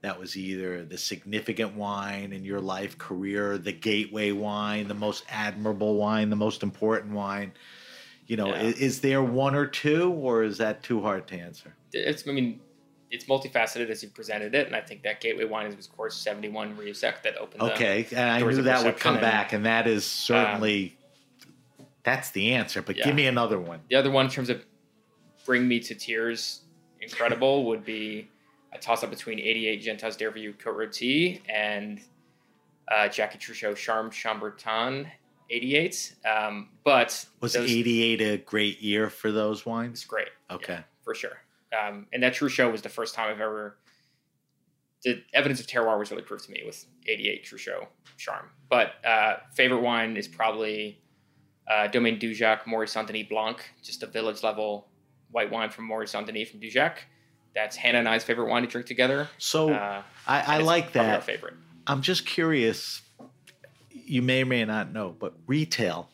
That 0.00 0.18
was 0.18 0.36
either 0.36 0.84
the 0.84 0.96
significant 0.98 1.74
wine 1.74 2.32
in 2.32 2.44
your 2.44 2.60
life 2.60 2.96
career, 2.98 3.58
the 3.58 3.72
gateway 3.72 4.30
wine, 4.30 4.86
the 4.86 4.94
most 4.94 5.24
admirable 5.28 5.96
wine, 5.96 6.30
the 6.30 6.36
most 6.36 6.62
important 6.62 7.12
wine. 7.12 7.52
You 8.28 8.36
know, 8.36 8.48
Yeah. 8.48 8.62
is, 8.62 8.78
is 8.78 9.00
there 9.00 9.22
one 9.22 9.54
or 9.56 9.66
two, 9.66 10.12
or 10.12 10.44
is 10.44 10.58
that 10.58 10.82
too 10.84 11.00
hard 11.02 11.26
to 11.28 11.34
answer? 11.34 11.74
it's 11.94 12.28
I 12.28 12.32
mean 12.32 12.60
it's 13.10 13.24
multifaceted 13.24 13.88
as 13.88 14.02
you 14.02 14.10
presented 14.10 14.54
it, 14.54 14.66
and 14.66 14.76
I 14.76 14.82
think 14.82 15.02
that 15.02 15.20
gateway 15.22 15.44
wine 15.46 15.66
is 15.72 15.86
of 15.86 15.96
course 15.96 16.14
seventy 16.14 16.48
one 16.50 16.76
Rieussec 16.76 17.22
that 17.22 17.36
opened. 17.38 17.62
Okay, 17.62 18.06
and 18.12 18.30
I 18.30 18.40
knew 18.40 18.62
that 18.62 18.84
would 18.84 18.98
come 18.98 19.16
and- 19.16 19.24
um, 19.24 19.30
back, 19.30 19.52
and 19.54 19.64
that 19.64 19.86
is 19.86 20.04
certainly 20.04 20.97
that's 22.08 22.30
the 22.30 22.54
answer. 22.54 22.82
But 22.82 22.96
Yeah. 22.96 23.04
give 23.06 23.14
me 23.14 23.26
another 23.26 23.58
one. 23.60 23.80
The 23.88 23.96
other 23.96 24.10
one, 24.10 24.26
in 24.26 24.32
terms 24.32 24.50
of 24.50 24.64
bring 25.44 25.66
me 25.68 25.80
to 25.80 25.94
tears, 25.94 26.62
incredible, 27.00 27.64
would 27.68 27.84
be 27.84 28.28
a 28.72 28.78
toss 28.78 29.02
up 29.02 29.10
between 29.10 29.38
88 29.38 29.82
Gentaz-Dervieux 29.82 30.52
Cote 30.54 30.76
Rôtie 30.76 31.40
and 31.48 32.00
uh, 32.90 33.08
Jacky 33.08 33.38
Truchot 33.38 33.76
Charmes-Chambertin 33.76 35.06
88. 35.50 36.14
Um, 36.26 36.68
but 36.84 37.24
Was 37.40 37.52
those- 37.54 37.70
'88 37.70 38.20
a 38.20 38.36
great 38.38 38.80
year 38.80 39.08
for 39.10 39.32
those 39.32 39.64
wines? 39.64 40.00
It's 40.00 40.04
great. 40.04 40.28
Okay, 40.50 40.74
Yeah, 40.74 40.82
for 41.02 41.14
sure. 41.14 41.38
Um, 41.78 42.06
and 42.12 42.22
that 42.22 42.34
Truchot 42.34 42.70
was 42.72 42.82
the 42.82 42.88
first 42.88 43.14
time 43.14 43.30
I've 43.30 43.40
ever. 43.40 43.78
The 45.04 45.22
evidence 45.32 45.60
of 45.60 45.66
terroir 45.66 45.98
was 45.98 46.10
really 46.10 46.24
proved 46.24 46.44
to 46.46 46.50
me 46.50 46.62
with 46.66 46.84
88 47.06 47.44
Truchot 47.44 47.86
Charme. 48.16 48.46
But 48.68 48.92
uh, 49.06 49.36
favorite 49.54 49.80
wine 49.80 50.16
is 50.16 50.26
probably 50.26 51.00
uh, 51.70 51.86
Domaine 51.88 52.18
Dujac 52.18 52.66
Morey-Saint-Denis 52.66 53.26
Blanc, 53.28 53.58
just 53.82 54.02
a 54.02 54.06
village 54.06 54.42
level 54.42 54.88
white 55.30 55.50
wine 55.50 55.70
from 55.70 55.84
Morey-Saint-Denis 55.86 56.50
from 56.50 56.60
Dujac. 56.60 56.94
That's 57.54 57.76
Hannah 57.76 57.98
and 57.98 58.08
I's 58.08 58.24
favorite 58.24 58.48
wine 58.48 58.62
to 58.62 58.68
drink 58.68 58.86
together. 58.86 59.28
so 59.38 59.70
Uh, 59.72 60.02
I, 60.26 60.56
I 60.56 60.58
like 60.58 60.92
probably 60.92 61.10
Our 61.10 61.16
that. 61.18 61.24
favorite. 61.24 61.54
I'm 61.86 62.02
just 62.02 62.24
curious. 62.26 63.02
You 63.90 64.22
may 64.22 64.42
or 64.42 64.46
may 64.46 64.64
not 64.64 64.92
know, 64.92 65.14
but 65.18 65.34
retail. 65.46 66.08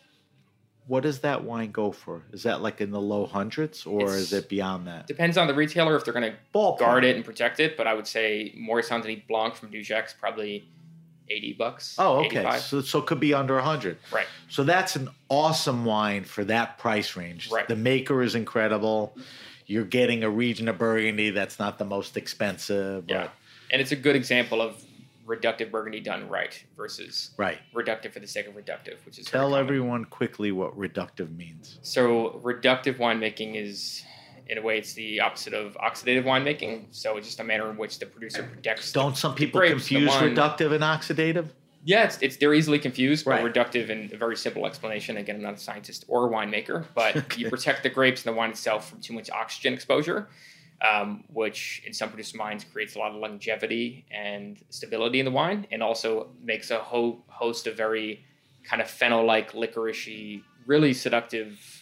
What 0.87 1.03
does 1.03 1.21
that 1.21 1.45
wine 1.45 1.71
go 1.71 1.93
for? 1.93 2.23
Is 2.33 2.43
that 2.43 2.61
like 2.61 2.81
in 2.81 2.91
the 2.91 3.01
low 3.01 3.25
hundreds, 3.27 3.87
or 3.87 4.03
It's- 4.03 4.19
is 4.19 4.33
it 4.33 4.49
beyond 4.49 4.87
that? 4.87 5.07
Depends 5.07 5.39
on 5.39 5.47
the 5.47 5.55
retailer 5.55 5.97
if 5.97 6.05
they're 6.05 6.13
going 6.15 6.31
to 6.33 6.37
guard 6.79 7.05
it 7.05 7.17
and 7.17 7.25
protect 7.25 7.59
it. 7.61 7.77
But 7.77 7.87
I 7.87 7.95
would 7.95 8.07
say 8.07 8.53
Morey-Saint-Denis 8.57 9.23
Blanc 9.29 9.55
from 9.57 9.71
Dujac's 9.71 10.13
probably 10.13 10.69
80 11.29 11.53
bucks. 11.55 11.97
Oh, 11.99 12.25
okay. 12.25 12.41
85. 12.41 12.61
So 12.61 12.81
so 12.83 12.99
it 12.99 13.07
could 13.07 13.21
be 13.21 13.35
under 13.35 13.59
hundred. 13.61 13.99
Right. 14.13 14.27
So 14.49 14.65
that's 14.65 14.97
an 14.97 15.09
awesome 15.29 15.85
wine 15.85 16.25
for 16.25 16.45
that 16.45 16.79
price 16.79 17.17
range. 17.17 17.51
Right. 17.51 17.67
The 17.67 17.77
maker 17.77 18.23
is 18.23 18.35
incredible. 18.35 19.17
You're 19.67 19.85
getting 19.85 20.25
a 20.25 20.31
region 20.31 20.69
of 20.69 20.79
Burgundy 20.79 21.31
that's 21.31 21.59
not 21.59 21.79
the 21.79 21.87
most 21.87 22.17
expensive. 22.17 23.05
Yeah. 23.09 23.29
And 23.71 23.81
it's 23.81 23.93
a 23.93 23.97
good 23.97 24.15
example 24.15 24.61
of 24.61 24.85
reductive 25.27 25.71
burgundy 25.71 26.01
done 26.01 26.29
right 26.29 26.63
versus 26.77 27.31
right. 27.37 27.59
reductive 27.75 28.13
for 28.13 28.21
the 28.21 28.27
sake 28.27 28.47
of 28.47 28.55
reductive, 28.55 29.05
which 29.07 29.19
is 29.19 29.27
Tell 29.27 29.57
everyone 29.57 30.05
quickly 30.05 30.53
what 30.53 30.77
reductive 30.79 31.35
means. 31.37 31.79
So 31.83 32.41
reductive 32.45 32.99
winemaking 32.99 33.57
is, 33.57 34.05
in 34.49 34.59
a 34.59 34.63
way, 34.63 34.79
it's 34.79 34.93
the 34.93 35.21
opposite 35.21 35.55
of 35.55 35.75
oxidative 35.75 36.25
winemaking. 36.25 36.87
So 36.91 37.17
it's 37.17 37.27
just 37.27 37.41
a 37.41 37.45
manner 37.45 37.71
in 37.71 37.77
which 37.77 37.99
the 37.99 38.07
producer 38.07 38.43
protects. 38.43 38.93
Don't 38.93 39.17
some 39.17 39.35
people 39.35 39.61
grapes, 39.61 39.73
confuse 39.89 40.11
reductive 40.13 40.73
and 40.73 40.83
oxidative? 40.83 41.49
yeah, 41.87 42.05
it's, 42.05 42.19
it's 42.23 42.37
they're 42.39 42.55
easily 42.55 42.79
confused, 42.79 43.27
but 43.27 43.43
Right. 43.43 43.53
reductive 43.53 43.91
in 43.91 44.11
a 44.13 44.17
very 44.17 44.37
simple 44.37 44.65
explanation. 44.67 45.19
Again, 45.19 45.37
I'm 45.37 45.43
not 45.43 45.55
a 45.55 45.59
scientist 45.59 46.05
or 46.09 46.27
a 46.27 46.31
winemaker, 46.31 46.87
but 46.95 47.37
you 47.39 47.51
protect 47.51 47.83
the 47.83 47.91
grapes 47.91 48.25
and 48.25 48.35
the 48.35 48.39
wine 48.39 48.51
itself 48.51 48.89
from 48.89 49.01
too 49.01 49.13
much 49.13 49.31
oxygen 49.31 49.75
exposure. 49.75 50.29
Um, 50.83 51.25
which 51.33 51.83
in 51.87 51.95
some 51.95 52.11
producer 52.11 52.37
minds 52.37 52.65
creates 52.65 52.95
a 52.95 52.99
lot 52.99 53.13
of 53.13 53.17
longevity 53.17 54.05
and 54.11 54.63
stability 54.69 55.19
in 55.19 55.25
the 55.25 55.31
wine, 55.31 55.67
and 55.71 55.83
also 55.83 56.29
makes 56.43 56.71
a 56.71 56.79
whole 56.79 57.25
host 57.29 57.67
of 57.67 57.77
very 57.77 58.23
kind 58.65 58.83
of 58.83 58.91
phenol-like, 58.91 59.53
licoricey, 59.53 60.43
really 60.67 60.93
seductive 60.93 61.74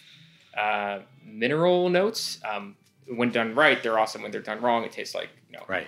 uh, 0.57 0.99
mineral 1.25 1.89
notes. 1.89 2.39
Um, 2.49 2.75
when 3.07 3.31
done 3.31 3.53
right, 3.55 3.81
they're 3.83 3.99
awesome. 3.99 4.21
When 4.21 4.31
they're 4.31 4.41
done 4.41 4.61
wrong, 4.61 4.83
it 4.83 4.91
tastes 4.91 5.13
like 5.15 5.29
you 5.49 5.57
know 5.57 5.65
Right. 5.67 5.87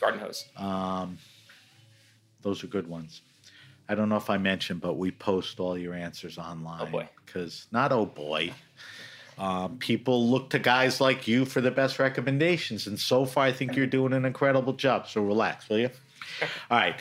garden 0.00 0.20
hose. 0.20 0.46
Um, 0.56 1.18
those 2.42 2.62
are 2.64 2.66
good 2.68 2.86
ones. 2.88 3.20
I 3.88 3.94
don't 3.94 4.08
know 4.08 4.16
if 4.16 4.28
I 4.30 4.36
mentioned, 4.38 4.80
but 4.80 4.94
we 4.94 5.10
post 5.10 5.60
all 5.60 5.76
your 5.76 5.94
answers 5.94 6.36
online. 6.38 6.80
Oh, 6.82 6.86
boy. 6.86 7.08
Because 7.24 7.66
not 7.72 7.90
oh 7.92 8.06
boy. 8.06 8.52
Um, 9.38 9.78
people 9.78 10.28
look 10.28 10.50
to 10.50 10.58
guys 10.58 11.00
like 11.00 11.28
you 11.28 11.44
for 11.44 11.60
the 11.60 11.70
best 11.70 11.98
recommendations, 11.98 12.86
and 12.88 12.98
so 12.98 13.24
far 13.24 13.44
I 13.44 13.52
think 13.52 13.76
you're 13.76 13.86
doing 13.86 14.12
an 14.12 14.24
incredible 14.24 14.72
job. 14.72 15.06
So 15.08 15.22
relax, 15.22 15.68
will 15.68 15.78
you? 15.78 15.90
All 16.70 16.78
right. 16.78 17.00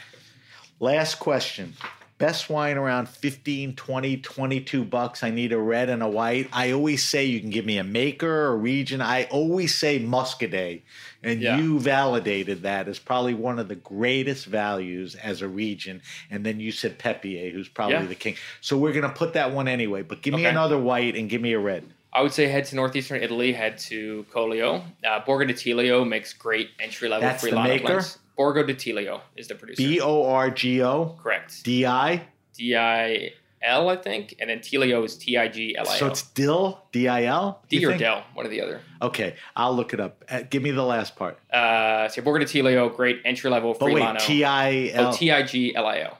Last 0.79 1.15
question. 1.15 1.73
Best 2.17 2.49
wine 2.49 2.77
around 2.77 3.07
15, 3.07 3.75
20, 3.75 4.17
22 4.17 4.83
bucks. 4.83 5.21
I 5.21 5.29
need 5.29 5.53
a 5.53 5.57
red 5.59 5.87
and 5.89 6.01
a 6.01 6.07
white. 6.07 6.49
I 6.51 6.71
always 6.71 7.03
say 7.03 7.25
you 7.25 7.39
can 7.39 7.51
give 7.51 7.63
me 7.63 7.77
a 7.77 7.83
maker, 7.83 8.47
a 8.47 8.55
region. 8.55 9.01
I 9.01 9.25
always 9.25 9.75
say 9.75 9.99
Muscadet. 9.99 10.81
And 11.21 11.41
Yeah. 11.41 11.59
you 11.59 11.79
validated 11.79 12.63
that 12.63 12.87
as 12.87 12.97
probably 12.97 13.35
one 13.35 13.59
of 13.59 13.67
the 13.67 13.75
greatest 13.75 14.47
values 14.47 15.13
as 15.13 15.43
a 15.43 15.47
region. 15.47 16.01
And 16.31 16.43
then 16.43 16.59
you 16.59 16.71
said 16.71 16.97
Pépière, 16.97 17.51
who's 17.51 17.69
probably 17.69 17.97
Yeah. 17.97 18.05
the 18.05 18.15
king. 18.15 18.35
So 18.61 18.77
we're 18.77 18.93
going 18.93 19.03
to 19.03 19.09
put 19.15 19.33
that 19.33 19.51
one 19.51 19.67
anyway. 19.67 20.01
But 20.01 20.23
give 20.23 20.33
me 20.33 20.41
Okay. 20.41 20.49
another 20.49 20.79
white 20.79 21.15
and 21.15 21.29
give 21.29 21.41
me 21.41 21.53
a 21.53 21.59
red. 21.59 21.83
I 22.13 22.23
would 22.23 22.33
say 22.33 22.47
head 22.47 22.65
to 22.65 22.75
northeastern 22.75 23.21
Italy, 23.21 23.51
head 23.53 23.77
to 23.79 24.25
Collio. 24.33 24.81
Uh, 25.05 25.19
Borgo 25.19 25.45
di 25.45 25.53
Tiglio 25.53 26.07
makes 26.07 26.33
great 26.33 26.71
entry 26.79 27.09
level 27.09 27.29
free 27.37 27.51
the 27.51 27.57
Friulano 27.57 27.63
maker? 27.67 27.83
blends. 27.85 28.17
Borgo 28.37 28.63
di 28.63 28.73
Tiglio 28.75 29.21
is 29.35 29.47
the 29.47 29.55
producer. 29.55 29.81
B 29.81 29.99
O 29.99 30.25
R 30.29 30.49
G 30.51 30.81
O 30.83 31.17
Correct. 31.21 31.63
D 31.63 31.85
I. 31.85 32.27
D 32.55 32.75
I 32.75 33.31
L, 33.63 33.89
I 33.89 33.95
think, 33.95 34.35
and 34.39 34.47
then 34.49 34.59
Tiglio 34.59 35.03
is 35.03 35.15
T 35.17 35.35
I 35.35 35.47
G 35.47 35.75
L 35.75 35.89
I 35.89 35.97
So 35.97 36.05
it's 36.05 36.21
Dill, 36.21 36.83
D 36.91 37.07
I 37.07 37.23
L? 37.25 37.63
D 37.69 37.83
or 37.83 37.89
think? 37.89 38.01
Del, 38.01 38.23
one 38.35 38.45
or 38.45 38.49
the 38.49 38.61
other. 38.61 38.81
Okay, 39.01 39.35
I'll 39.55 39.75
look 39.75 39.93
it 39.93 39.99
up. 39.99 40.23
Uh, 40.29 40.43
give 40.47 40.61
me 40.61 40.69
the 40.69 40.83
last 40.83 41.15
part. 41.15 41.39
Uh, 41.51 42.07
so 42.07 42.21
Borgo 42.21 42.45
Tiglio, 42.45 42.95
great 42.95 43.21
entry 43.25 43.49
level 43.49 43.75
But 43.79 43.91
wait. 43.91 44.19
T 44.19 44.43
I 44.43 44.91
Oh, 44.95 45.05
L. 45.07 45.13
T 45.13 45.31
I 45.31 45.41
G 45.43 45.75
L 45.75 45.87
I 45.87 46.01
O. 46.01 46.17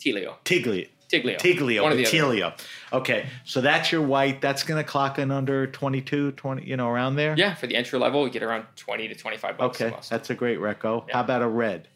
Tiglio. 0.00 0.34
Tigli. 0.44 0.88
Tiglio. 1.10 1.38
Tiglio, 1.38 1.82
One. 1.82 1.96
Tiglio. 1.98 2.52
Okay, 2.92 3.26
so 3.44 3.60
that's 3.60 3.92
your 3.92 4.02
white. 4.02 4.40
That's 4.40 4.62
going 4.62 4.82
to 4.82 4.88
clock 4.88 5.18
in 5.18 5.30
under 5.30 5.66
22, 5.66 6.32
20, 6.32 6.64
you 6.64 6.76
know, 6.76 6.88
around 6.88 7.16
there? 7.16 7.34
Yeah, 7.36 7.54
for 7.54 7.66
the 7.66 7.76
entry 7.76 7.98
level, 7.98 8.26
you 8.26 8.32
get 8.32 8.42
around 8.42 8.66
20 8.76 9.08
to 9.08 9.14
25 9.14 9.58
bucks. 9.58 9.80
Okay, 9.80 9.96
that's 10.10 10.30
a 10.30 10.34
great 10.34 10.58
reco. 10.58 11.06
Yeah. 11.06 11.14
How 11.14 11.20
about 11.20 11.42
a 11.42 11.48
red? 11.48 11.88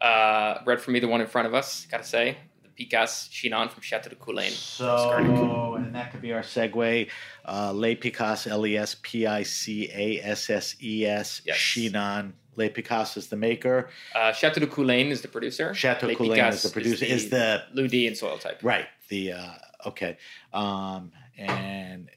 Uh, 0.00 0.58
red 0.64 0.80
for 0.80 0.90
me, 0.90 0.98
the 0.98 1.08
one 1.08 1.20
in 1.20 1.26
front 1.26 1.46
of 1.46 1.54
us, 1.54 1.86
gotta 1.90 2.04
say. 2.04 2.36
The 2.62 2.86
Picas 2.86 3.30
Chinon 3.30 3.68
from 3.68 3.82
Chateau 3.82 4.08
de 4.10 4.16
Coulaine. 4.16 4.50
So, 4.50 5.74
and 5.74 5.94
that 5.94 6.10
could 6.10 6.20
be 6.20 6.32
our 6.32 6.40
segue. 6.40 7.08
Uh, 7.44 7.72
Le 7.72 7.94
Picasse, 7.94 8.48
L 8.48 8.66
E 8.66 8.76
S 8.76 8.96
P 9.00 9.26
I 9.26 9.42
C 9.44 9.90
A 9.92 10.20
S 10.20 10.50
S 10.50 10.76
E 10.82 11.06
S. 11.06 11.42
Chinon. 11.54 12.32
Le 12.56 12.68
Picasse 12.68 13.16
is 13.16 13.28
the 13.28 13.36
maker. 13.36 13.88
Uh, 14.14 14.32
Chateau 14.32 14.60
de 14.60 14.66
Coulaine 14.66 15.08
is 15.08 15.22
the 15.22 15.28
producer. 15.28 15.72
Chateau 15.74 16.06
Les 16.06 16.14
Coulaine 16.14 16.38
Picas 16.38 16.54
is 16.54 16.62
the 16.62 16.68
producer. 16.70 17.04
Is 17.04 17.30
the 17.30 17.62
lieu-dit 17.72 18.06
and 18.08 18.16
soil 18.16 18.38
type. 18.38 18.58
right? 18.62 18.86
The 19.08 19.32
uh, 19.32 19.50
okay, 19.86 20.16
um, 20.52 21.12
and 21.38 22.08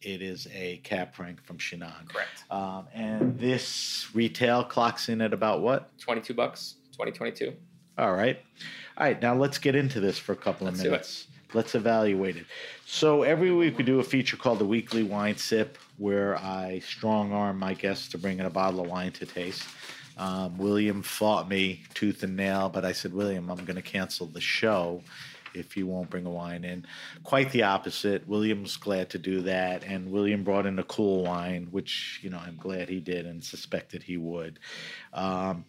it 0.00 0.22
is 0.22 0.48
a 0.52 0.78
Cab 0.84 1.14
Franc 1.14 1.42
from 1.44 1.58
Chinon. 1.58 1.92
Correct. 2.08 2.44
Um, 2.50 2.86
and 2.92 3.38
this 3.38 4.08
retail 4.14 4.64
clocks 4.64 5.08
in 5.08 5.20
at 5.20 5.32
about 5.32 5.60
what? 5.62 5.96
22 5.98 6.34
bucks, 6.34 6.74
2022. 6.92 7.54
All 7.98 8.12
right. 8.12 8.38
All 8.96 9.06
right. 9.06 9.20
Now 9.20 9.34
let's 9.34 9.58
get 9.58 9.74
into 9.76 10.00
this 10.00 10.18
for 10.18 10.32
a 10.32 10.36
couple 10.36 10.66
of 10.66 10.74
Let's 10.74 10.84
it. 10.84 10.90
minutes. 10.90 11.26
Let's 11.54 11.74
evaluate 11.74 12.36
it. 12.36 12.46
So 12.86 13.22
every 13.22 13.52
week 13.52 13.78
we 13.78 13.84
do 13.84 14.00
a 14.00 14.04
feature 14.04 14.36
called 14.36 14.58
the 14.58 14.64
Weekly 14.64 15.02
Wine 15.02 15.36
Sip, 15.36 15.78
where 15.98 16.36
I 16.36 16.80
strong 16.80 17.32
arm 17.32 17.58
my 17.58 17.74
guests 17.74 18.08
to 18.08 18.18
bring 18.18 18.38
in 18.38 18.46
a 18.46 18.50
bottle 18.50 18.80
of 18.80 18.88
wine 18.88 19.12
to 19.12 19.26
taste. 19.26 19.64
Um, 20.16 20.58
William 20.58 21.02
fought 21.02 21.48
me 21.48 21.84
tooth 21.94 22.22
and 22.22 22.36
nail, 22.36 22.68
but 22.68 22.84
I 22.84 22.92
said, 22.92 23.14
William, 23.14 23.50
I'm 23.50 23.64
going 23.64 23.76
to 23.76 23.82
cancel 23.82 24.26
the 24.26 24.40
show 24.40 25.02
if 25.54 25.76
you 25.76 25.86
won't 25.86 26.10
bring 26.10 26.26
a 26.26 26.30
wine 26.30 26.64
in. 26.64 26.86
Quite 27.24 27.50
the 27.52 27.62
opposite. 27.64 28.26
William's 28.26 28.76
glad 28.76 29.10
to 29.10 29.18
do 29.18 29.42
that, 29.42 29.84
and 29.84 30.10
William 30.10 30.44
brought 30.44 30.66
in 30.66 30.78
a 30.78 30.84
cool 30.84 31.24
wine, 31.24 31.68
which 31.70 32.20
you 32.22 32.30
know 32.30 32.38
I'm 32.38 32.56
glad 32.56 32.88
he 32.88 33.00
did 33.00 33.26
and 33.26 33.42
suspected 33.42 34.02
he 34.02 34.16
would. 34.16 34.58
Um, 35.12 35.64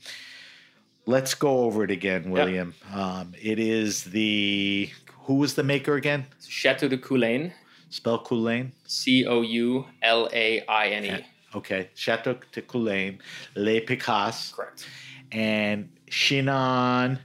let's 1.05 1.35
go 1.35 1.61
over 1.61 1.83
it 1.83 1.91
again, 1.91 2.31
William. 2.31 2.73
Um, 2.93 3.33
it 3.41 3.59
is 3.59 4.03
the 4.05 4.89
who 5.23 5.35
was 5.35 5.55
the 5.55 5.63
maker 5.63 5.95
again? 5.95 6.25
Chateau 6.47 6.87
de 6.87 6.97
Coulaine, 6.97 7.53
Spell 7.89 8.19
Coulaine. 8.19 8.71
C 8.85 9.25
O 9.25 9.41
U 9.41 9.85
L 10.01 10.29
A 10.33 10.63
I 10.67 10.87
N 10.89 11.05
E. 11.05 11.25
Okay, 11.55 11.89
Chateau 11.95 12.35
de 12.51 12.61
Coulaine, 12.61 13.19
Le 13.55 13.79
Picasse, 13.81 14.51
Correct. 14.53 14.87
and 15.31 15.89
Chinon 16.09 17.19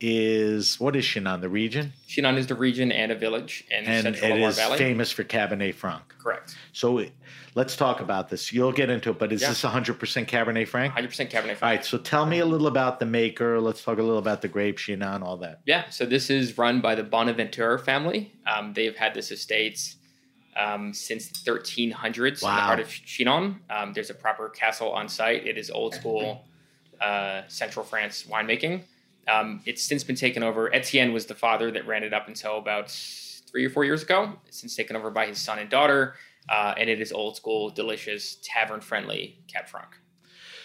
is 0.00 0.80
what 0.80 0.96
is 0.96 1.04
Chinon? 1.04 1.40
The 1.40 1.48
region, 1.48 1.92
Chinon 2.06 2.36
is 2.38 2.46
the 2.46 2.54
region 2.54 2.90
and 2.90 3.12
a 3.12 3.14
village 3.14 3.64
in 3.70 3.84
and 3.84 4.02
central 4.16 4.32
it 4.32 4.40
is 4.40 4.56
Valley. 4.56 4.78
famous 4.78 5.12
for 5.12 5.24
Cabernet 5.24 5.74
Franc. 5.74 6.02
Correct. 6.18 6.56
So 6.72 6.98
it- 6.98 7.12
let's 7.54 7.76
talk 7.76 8.00
about 8.00 8.28
this. 8.30 8.52
You'll 8.52 8.72
get 8.72 8.88
into 8.90 9.10
it, 9.10 9.18
but 9.18 9.32
is 9.32 9.42
Yeah. 9.42 9.48
this 9.50 9.62
100% 9.64 10.26
Cabernet 10.28 10.68
Franc? 10.68 10.94
100% 10.94 11.30
Cabernet 11.30 11.56
Franc. 11.56 11.62
All 11.62 11.68
right, 11.68 11.84
so 11.84 11.98
tell 11.98 12.24
me 12.26 12.38
a 12.38 12.46
little 12.46 12.66
about 12.66 12.98
the 13.00 13.06
maker. 13.06 13.60
Let's 13.60 13.82
talk 13.82 13.98
a 13.98 14.02
little 14.02 14.18
about 14.18 14.40
the 14.42 14.48
grape, 14.48 14.78
Chinon, 14.78 15.22
all 15.22 15.36
that. 15.38 15.60
Yeah, 15.66 15.88
so 15.90 16.06
this 16.06 16.30
is 16.30 16.56
run 16.56 16.80
by 16.80 16.94
the 16.94 17.02
Bonnaventure 17.04 17.78
family. 17.84 18.32
Um, 18.46 18.72
they've 18.72 18.96
had 18.96 19.14
this 19.14 19.30
estate 19.30 19.94
um, 20.56 20.92
since 20.92 21.28
the 21.28 21.38
1300s 21.50 22.42
in 22.42 22.48
the 22.48 22.52
heart 22.52 22.80
of 22.80 22.88
Chinon. 22.88 23.60
Um, 23.70 23.92
there's 23.92 24.10
a 24.10 24.14
proper 24.14 24.48
castle 24.48 24.90
on 24.92 25.08
site. 25.08 25.46
It 25.46 25.56
is 25.56 25.70
old 25.70 25.94
school 25.94 26.44
uh, 27.00 27.42
Central 27.48 27.84
France 27.84 28.24
winemaking. 28.28 28.82
Um, 29.30 29.60
it's 29.66 29.82
since 29.82 30.02
been 30.04 30.16
taken 30.16 30.42
over. 30.42 30.72
Etienne 30.74 31.12
was 31.12 31.26
the 31.26 31.34
father 31.34 31.70
that 31.70 31.86
ran 31.86 32.02
it 32.02 32.12
up 32.12 32.28
until 32.28 32.58
about 32.58 32.90
three 32.90 33.64
or 33.64 33.70
four 33.70 33.84
years 33.84 34.02
ago. 34.02 34.32
It's 34.46 34.60
since 34.60 34.74
taken 34.74 34.96
over 34.96 35.10
by 35.10 35.26
his 35.26 35.38
son 35.38 35.58
and 35.58 35.68
daughter, 35.68 36.14
uh, 36.48 36.74
and 36.76 36.88
it 36.88 37.00
is 37.00 37.12
old 37.12 37.36
school, 37.36 37.70
delicious, 37.70 38.38
tavern 38.42 38.80
friendly 38.80 39.38
Cab 39.46 39.68
Franc. 39.68 39.96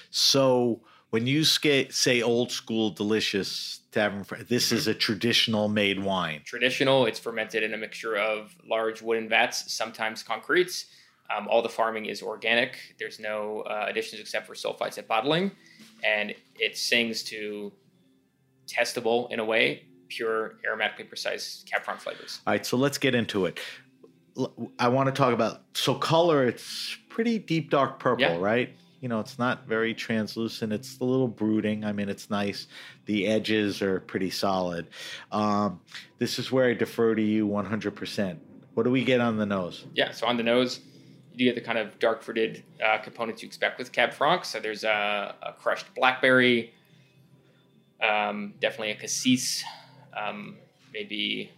So 0.10 0.82
when 1.10 1.28
you 1.28 1.44
say 1.44 2.22
old 2.22 2.52
school, 2.52 2.90
delicious 2.90 3.82
tavern, 3.92 4.24
fr- 4.24 4.38
this 4.38 4.72
is 4.72 4.88
a 4.88 4.94
traditional 4.94 5.68
made 5.68 6.02
wine. 6.02 6.42
traditional. 6.46 7.06
It's 7.06 7.20
fermented 7.20 7.64
in 7.64 7.74
a 7.74 7.78
mixture 7.78 8.16
of 8.16 8.56
large 8.68 9.02
wooden 9.02 9.30
vats, 9.30 9.72
sometimes 9.72 10.24
concretes. 10.24 10.86
Um, 11.36 11.48
all 11.48 11.62
the 11.62 11.70
farming 11.70 12.06
is 12.06 12.22
organic. 12.22 12.78
There's 13.00 13.20
no 13.20 13.62
uh, 13.62 13.86
additions 13.88 14.22
except 14.22 14.46
for 14.46 14.54
sulfites 14.54 14.98
at 14.98 15.08
bottling, 15.08 15.52
and 16.04 16.36
it 16.60 16.78
sings 16.78 17.24
to 17.24 17.72
testable 18.68 19.32
in 19.32 19.40
a 19.40 19.46
way, 19.46 19.86
pure 20.10 20.56
aromatically 20.68 21.08
precise 21.08 21.64
Cab 21.70 21.84
Franc 21.84 22.00
flavors. 22.00 22.42
All 22.46 22.54
right, 22.54 22.66
so 22.66 22.78
let's 22.78 22.98
get 22.98 23.16
into 23.16 23.46
it. 23.46 23.60
I 24.78 24.90
want 24.90 25.08
to 25.08 25.14
talk 25.14 25.34
about 25.34 25.62
so 25.74 25.96
color. 25.96 26.46
It's 26.46 26.98
pretty 27.10 27.40
deep 27.40 27.70
dark 27.70 28.00
purple, 28.00 28.22
Yeah. 28.26 28.38
right? 28.38 28.76
You 29.00 29.08
know, 29.10 29.20
it's 29.20 29.38
not 29.40 29.68
very 29.68 29.94
translucent. 29.94 30.74
It's 30.74 31.00
a 31.00 31.04
little 31.06 31.28
brooding. 31.28 31.86
I 31.86 31.92
mean, 31.94 32.10
it's 32.10 32.30
nice. 32.30 32.68
The 33.06 33.28
edges 33.28 33.82
are 33.82 34.00
pretty 34.02 34.30
solid. 34.32 34.88
Um, 35.32 35.80
this 36.18 36.40
is 36.40 36.52
where 36.52 36.68
I 36.70 36.74
defer 36.74 37.14
to 37.16 37.22
you 37.22 37.48
100%. 37.48 38.38
What 38.74 38.84
do 38.84 38.92
we 38.92 39.04
get 39.06 39.22
on 39.22 39.38
the 39.38 39.46
nose? 39.46 39.86
Yeah, 39.94 40.12
so 40.12 40.28
on 40.28 40.38
the 40.38 40.44
nose, 40.44 40.80
you 41.34 41.46
get 41.46 41.56
the 41.56 41.62
kind 41.62 41.78
of 41.78 41.98
dark 42.00 42.24
fruited 42.24 42.64
uh, 42.84 42.98
components 42.98 43.42
you 43.42 43.48
expect 43.48 43.78
with 43.78 43.92
Cab 43.92 44.12
Franc. 44.12 44.44
So 44.44 44.60
there's 44.60 44.84
a, 44.84 45.36
a 45.44 45.54
crushed 45.54 45.94
blackberry, 45.96 46.74
um, 48.02 48.54
definitely 48.60 48.92
a 48.92 48.96
cassis, 48.96 49.64
um, 50.16 50.58
maybe 50.94 51.52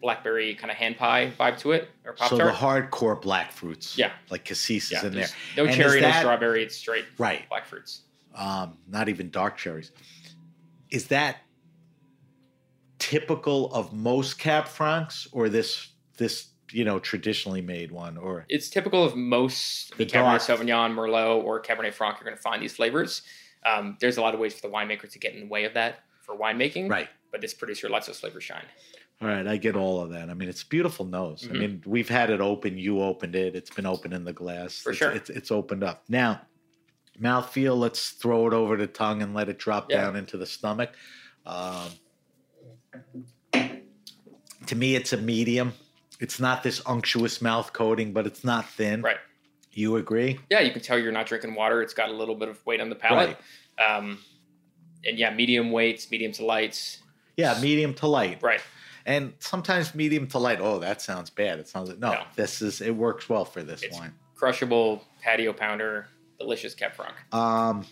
blackberry 0.00 0.54
kind 0.54 0.70
of 0.70 0.76
hand 0.76 0.96
pie 0.96 1.32
vibe 1.38 1.58
to 1.58 1.72
it, 1.72 1.88
or 2.04 2.12
pop 2.12 2.28
so 2.30 2.36
the 2.36 2.44
hardcore 2.44 3.20
black 3.20 3.50
fruits. 3.52 3.96
Yeah. 3.98 4.12
Like 4.30 4.44
cassis 4.44 4.90
yeah, 4.92 4.98
is 4.98 5.04
in 5.04 5.14
there. 5.14 5.28
no 5.56 5.64
And 5.66 5.74
cherry, 5.74 6.00
no 6.00 6.10
strawberry. 6.12 6.62
It's 6.62 6.76
straight 6.76 7.04
Right. 7.18 7.48
black 7.48 7.66
fruits. 7.66 8.02
um, 8.34 8.76
not 8.88 9.08
even 9.08 9.30
dark 9.30 9.56
cherries. 9.56 9.90
Is 10.90 11.06
that 11.08 11.38
typical 12.98 13.72
of 13.74 13.92
most 13.92 14.38
Cab 14.38 14.66
Francs, 14.66 15.28
or 15.32 15.48
this 15.48 15.88
this 16.18 16.48
you 16.70 16.84
know 16.84 16.98
traditionally 16.98 17.60
made 17.62 17.90
one? 17.92 18.16
Or 18.16 18.44
It's 18.48 18.68
typical 18.68 19.04
of 19.04 19.16
most 19.16 19.96
The 19.96 20.06
Cabernet 20.06 20.12
dark- 20.12 20.42
Sauvignon, 20.42 20.94
Merlot, 20.94 21.42
or 21.44 21.60
Cabernet 21.62 21.92
Franc. 21.94 22.18
You're 22.18 22.24
going 22.24 22.36
to 22.36 22.42
find 22.42 22.62
these 22.62 22.76
flavors. 22.76 23.22
Um, 23.66 23.96
there's 24.00 24.16
a 24.16 24.20
lot 24.22 24.32
of 24.34 24.40
ways 24.40 24.54
for 24.54 24.66
the 24.68 24.72
winemaker 24.72 25.10
to 25.10 25.18
get 25.18 25.34
in 25.34 25.40
the 25.40 25.46
way 25.46 25.64
of 25.64 25.74
that 25.74 26.00
for 26.22 26.36
winemaking. 26.36 26.88
right? 26.90 27.08
But 27.32 27.40
this 27.40 27.52
producer 27.54 27.88
lets 27.88 28.06
those 28.06 28.20
flavors 28.20 28.44
shine. 28.44 28.64
All 29.20 29.28
right, 29.28 29.46
I 29.46 29.56
get 29.56 29.76
all 29.76 30.00
of 30.00 30.10
that. 30.10 30.28
I 30.30 30.34
mean, 30.34 30.48
it's 30.48 30.62
beautiful 30.62 31.04
nose. 31.06 31.46
I 31.48 31.52
Mhm. 31.54 31.58
mean, 31.58 31.82
we've 31.86 32.08
had 32.08 32.28
it 32.30 32.40
open. 32.40 32.76
You 32.78 33.00
opened 33.00 33.34
it. 33.34 33.56
It's 33.56 33.70
been 33.70 33.86
open 33.86 34.12
in 34.12 34.24
the 34.24 34.32
glass. 34.32 34.78
For 34.78 34.90
it's, 34.90 34.98
sure. 34.98 35.10
It's, 35.10 35.30
it's 35.30 35.50
opened 35.50 35.82
up 35.82 36.04
now. 36.08 36.42
Mouthfeel. 37.20 37.76
Let's 37.78 38.10
throw 38.10 38.46
it 38.46 38.52
over 38.52 38.76
the 38.76 38.86
tongue 38.86 39.22
and 39.22 39.32
let 39.34 39.48
it 39.48 39.58
drop 39.58 39.90
Yeah. 39.90 40.02
down 40.02 40.16
into 40.16 40.36
the 40.36 40.44
stomach. 40.46 40.90
Um, 41.46 41.88
to 44.66 44.74
me, 44.76 44.96
it's 44.96 45.12
a 45.12 45.16
medium. 45.16 45.72
It's 46.20 46.40
not 46.40 46.62
this 46.62 46.82
unctuous 46.86 47.40
mouth 47.40 47.72
coating, 47.72 48.12
but 48.12 48.26
it's 48.26 48.44
not 48.44 48.68
thin. 48.70 49.02
Right. 49.02 49.18
You 49.76 49.96
agree? 49.96 50.40
Yeah, 50.48 50.60
you 50.60 50.70
can 50.72 50.80
tell 50.80 50.98
you're 50.98 51.12
not 51.12 51.26
drinking 51.26 51.54
water. 51.54 51.82
It's 51.82 51.92
got 51.92 52.08
a 52.08 52.12
little 52.12 52.34
bit 52.34 52.48
of 52.48 52.64
weight 52.64 52.80
on 52.80 52.88
the 52.88 52.96
palate. 52.96 53.36
Um, 53.86 54.18
and 55.04 55.18
yeah, 55.18 55.34
medium 55.34 55.70
weights, 55.70 56.10
medium 56.10 56.32
to 56.32 56.46
lights. 56.46 57.02
Yeah, 57.36 57.58
medium 57.60 57.92
to 57.94 58.06
light. 58.06 58.42
Right. 58.42 58.62
And 59.04 59.34
sometimes 59.38 59.94
medium 59.94 60.28
to 60.28 60.38
light. 60.38 60.60
Oh, 60.62 60.78
that 60.78 61.02
sounds 61.02 61.28
bad. 61.28 61.58
It 61.58 61.68
sounds 61.68 61.90
no. 61.90 62.12
No. 62.12 62.22
This 62.36 62.62
is 62.62 62.80
it 62.80 62.96
works 62.96 63.28
well 63.28 63.44
for 63.44 63.62
this 63.62 63.82
It's- 63.82 64.00
wine. 64.00 64.14
Crushable 64.34 65.02
patio 65.22 65.52
pounder, 65.52 66.08
delicious 66.38 66.74
Franc. 66.74 67.14
Um, 67.34 67.86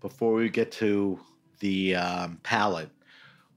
before 0.00 0.34
we 0.34 0.48
get 0.48 0.70
to 0.72 1.18
the 1.58 1.96
um, 1.96 2.38
palate, 2.44 2.90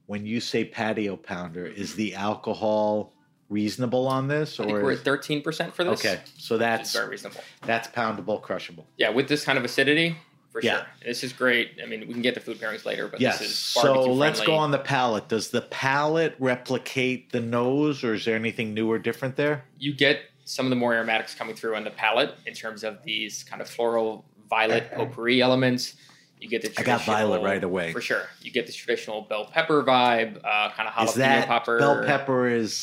when 0.07 0.25
you 0.25 0.39
say 0.39 0.65
patio 0.65 1.15
pounder, 1.15 1.65
is 1.67 1.93
the 1.95 2.15
alcohol 2.15 3.13
reasonable 3.49 4.07
on 4.07 4.27
this, 4.27 4.59
I 4.59 4.65
think 4.65 4.77
or 4.77 4.83
we're 4.83 4.91
at 4.93 4.99
13% 4.99 5.73
for 5.73 5.83
this. 5.83 5.99
okay? 6.05 6.19
So 6.37 6.57
that's 6.57 6.93
very 6.93 7.09
reasonable. 7.09 7.41
that's 7.65 7.87
poundable, 7.87 8.41
crushable. 8.41 8.85
Yeah, 8.97 9.09
with 9.09 9.27
this 9.27 9.45
kind 9.45 9.57
of 9.57 9.63
acidity, 9.65 10.17
for 10.51 10.61
Yeah. 10.61 10.77
sure. 10.77 10.85
This 11.05 11.23
is 11.23 11.33
great. 11.33 11.77
I 11.81 11.85
mean, 11.85 12.01
we 12.07 12.13
can 12.13 12.21
get 12.21 12.33
to 12.33 12.39
food 12.41 12.59
pairings 12.59 12.83
later, 12.85 13.07
but 13.07 13.21
Yes. 13.21 13.39
this 13.39 13.49
is 13.49 13.59
So 13.59 14.01
let's 14.11 14.41
go 14.41 14.55
on 14.55 14.71
the 14.71 14.79
palate. 14.79 15.27
Does 15.29 15.49
the 15.49 15.61
palate 15.61 16.35
replicate 16.39 17.31
the 17.31 17.39
nose, 17.39 18.03
or 18.03 18.13
is 18.15 18.25
there 18.25 18.35
anything 18.35 18.73
new 18.73 18.89
or 18.91 18.99
different 18.99 19.35
there? 19.35 19.63
You 19.79 19.93
get 19.93 20.21
some 20.45 20.65
of 20.65 20.69
the 20.69 20.75
more 20.75 20.93
aromatics 20.93 21.35
coming 21.35 21.55
through 21.55 21.75
on 21.75 21.83
the 21.83 21.91
palate 21.91 22.33
in 22.45 22.53
terms 22.53 22.83
of 22.83 23.03
these 23.03 23.43
kind 23.43 23.61
of 23.61 23.69
floral 23.69 24.25
violet 24.49 24.91
potpourri 24.93 25.41
elements. 25.41 25.95
You 26.39 26.47
get 26.49 26.61
the 26.61 26.71
I 26.79 26.83
got 26.83 27.03
violet 27.03 27.41
right 27.41 27.63
away. 27.63 27.91
For 27.91 27.99
sure. 28.01 28.23
You 28.41 28.51
get 28.51 28.65
the 28.67 28.71
traditional 28.73 29.21
bell 29.23 29.45
pepper 29.51 29.83
vibe, 29.83 30.37
uh, 30.45 30.69
kind 30.71 30.87
of 30.87 30.93
jalapeno 30.93 31.03
Is 31.09 31.13
that 31.15 31.47
popper. 31.47 31.79
bell 31.79 32.03
pepper 32.05 32.47
is 32.47 32.73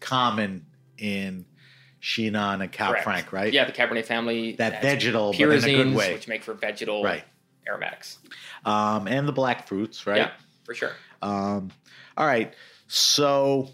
common 0.00 0.66
in 0.98 1.44
Chinon 2.00 2.62
and 2.62 2.72
Correct. 2.72 3.04
Franc, 3.04 3.32
right? 3.32 3.52
Yeah, 3.52 3.64
the 3.64 3.72
Cabernet 3.72 4.04
family. 4.04 4.52
That 4.52 4.82
vegetal, 4.82 5.32
but 5.32 5.40
in 5.40 5.50
a 5.52 5.60
good 5.60 5.94
way. 5.94 6.12
which 6.12 6.28
make 6.28 6.42
for 6.44 6.54
vegetal 6.54 7.02
Right. 7.02 7.24
aromatics. 7.66 8.18
Um, 8.64 9.06
and 9.08 9.26
the 9.26 9.32
black 9.32 9.66
fruits, 9.66 10.06
right? 10.06 10.18
Yeah. 10.18 10.30
for 10.64 10.74
sure. 10.74 10.92
Um, 11.22 11.70
all 12.16 12.26
right, 12.26 12.52
so 12.88 13.70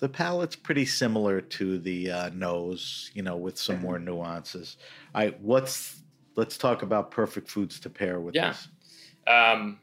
the 0.00 0.08
palate's 0.08 0.56
pretty 0.56 0.84
similar 0.86 1.40
to 1.40 1.78
the 1.78 2.10
uh, 2.10 2.28
nose, 2.30 3.10
you 3.14 3.22
know, 3.22 3.36
with 3.36 3.58
some 3.58 3.80
more 3.80 3.98
nuances. 3.98 4.76
All 5.14 5.22
right, 5.22 5.40
what's 5.40 6.00
let's 6.36 6.56
talk 6.58 6.82
about 6.82 7.10
perfect 7.10 7.48
foods 7.50 7.80
to 7.80 7.90
pair 7.90 8.20
with 8.20 8.34
Yeah. 8.34 8.48
this. 8.52 8.68
Um, 9.26 9.80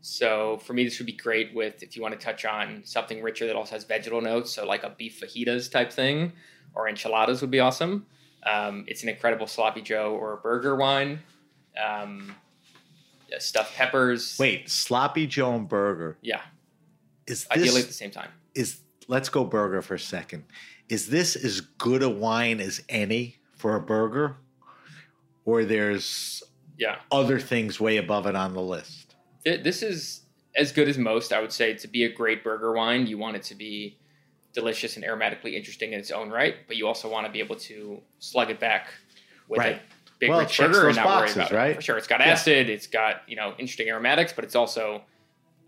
so 0.00 0.58
for 0.58 0.72
me, 0.72 0.84
this 0.84 0.98
would 0.98 1.06
be 1.06 1.12
great 1.12 1.54
with 1.54 1.82
if 1.82 1.96
you 1.96 2.02
want 2.02 2.18
to 2.18 2.24
touch 2.24 2.44
on 2.44 2.82
something 2.84 3.22
richer 3.22 3.46
that 3.46 3.56
also 3.56 3.74
has 3.74 3.84
vegetal 3.84 4.20
notes, 4.20 4.52
so 4.52 4.66
like 4.66 4.82
a 4.82 4.90
beef 4.90 5.20
fajitas 5.20 5.70
type 5.70 5.92
thing, 5.92 6.32
or 6.74 6.88
enchiladas 6.88 7.40
would 7.40 7.50
be 7.50 7.60
awesome. 7.60 8.06
Um, 8.44 8.84
it's 8.88 9.02
an 9.02 9.08
incredible 9.10 9.46
sloppy 9.46 9.82
Joe 9.82 10.14
or 10.14 10.32
a 10.32 10.36
burger 10.38 10.74
wine. 10.76 11.20
Um, 11.82 12.34
stuffed 13.38 13.74
peppers. 13.76 14.36
Wait, 14.38 14.68
sloppy 14.68 15.26
Joe 15.26 15.54
and 15.54 15.68
burger 15.68 16.18
yeah, 16.22 16.40
is 17.26 17.46
ideally 17.50 17.82
at 17.82 17.86
the 17.86 17.92
same 17.92 18.10
time. 18.10 18.30
is 18.54 18.80
let's 19.06 19.28
go 19.28 19.44
burger 19.44 19.82
for 19.82 19.94
a 19.94 20.00
second. 20.00 20.44
Is 20.88 21.08
this 21.08 21.36
as 21.36 21.60
good 21.60 22.02
a 22.02 22.08
wine 22.08 22.60
as 22.60 22.82
any 22.88 23.36
for 23.56 23.76
a 23.76 23.80
burger, 23.80 24.36
or 25.44 25.64
there's 25.64 26.42
Yeah, 26.76 26.96
other 27.12 27.38
things 27.38 27.78
way 27.78 27.98
above 27.98 28.26
it 28.26 28.34
on 28.34 28.54
the 28.54 28.62
list? 28.62 28.99
Th- 29.44 29.62
this 29.62 29.82
is 29.82 30.22
as 30.56 30.72
good 30.72 30.88
as 30.88 30.98
most. 30.98 31.32
I 31.32 31.40
would 31.40 31.52
say 31.52 31.74
to 31.74 31.88
be 31.88 32.04
a 32.04 32.12
great 32.12 32.42
burger 32.44 32.72
wine, 32.72 33.06
you 33.06 33.18
want 33.18 33.36
it 33.36 33.42
to 33.44 33.54
be 33.54 33.98
delicious 34.52 34.96
and 34.96 35.04
aromatically 35.04 35.54
interesting 35.54 35.92
in 35.92 36.00
its 36.00 36.10
own 36.10 36.28
right, 36.30 36.56
but 36.66 36.76
you 36.76 36.86
also 36.88 37.08
want 37.08 37.26
to 37.26 37.32
be 37.32 37.38
able 37.38 37.54
to 37.56 38.00
slug 38.18 38.50
it 38.50 38.58
back 38.58 38.88
with 39.48 39.58
Right. 39.60 39.76
a 39.76 39.80
big 40.18 40.30
Well, 40.30 40.40
rich 40.40 40.58
burger 40.58 40.88
and 40.88 40.96
not 40.96 41.04
boxes, 41.04 41.36
worry 41.36 41.44
about 41.46 41.56
right? 41.56 41.70
it. 41.70 41.76
For 41.76 41.82
sure, 41.82 41.96
it's 41.98 42.08
got 42.08 42.20
Yeah. 42.20 42.30
acid, 42.32 42.68
it's 42.68 42.86
got 42.88 43.22
you 43.28 43.36
know 43.36 43.54
interesting 43.58 43.88
aromatics, 43.88 44.32
but 44.32 44.44
it's 44.44 44.56
also 44.56 45.04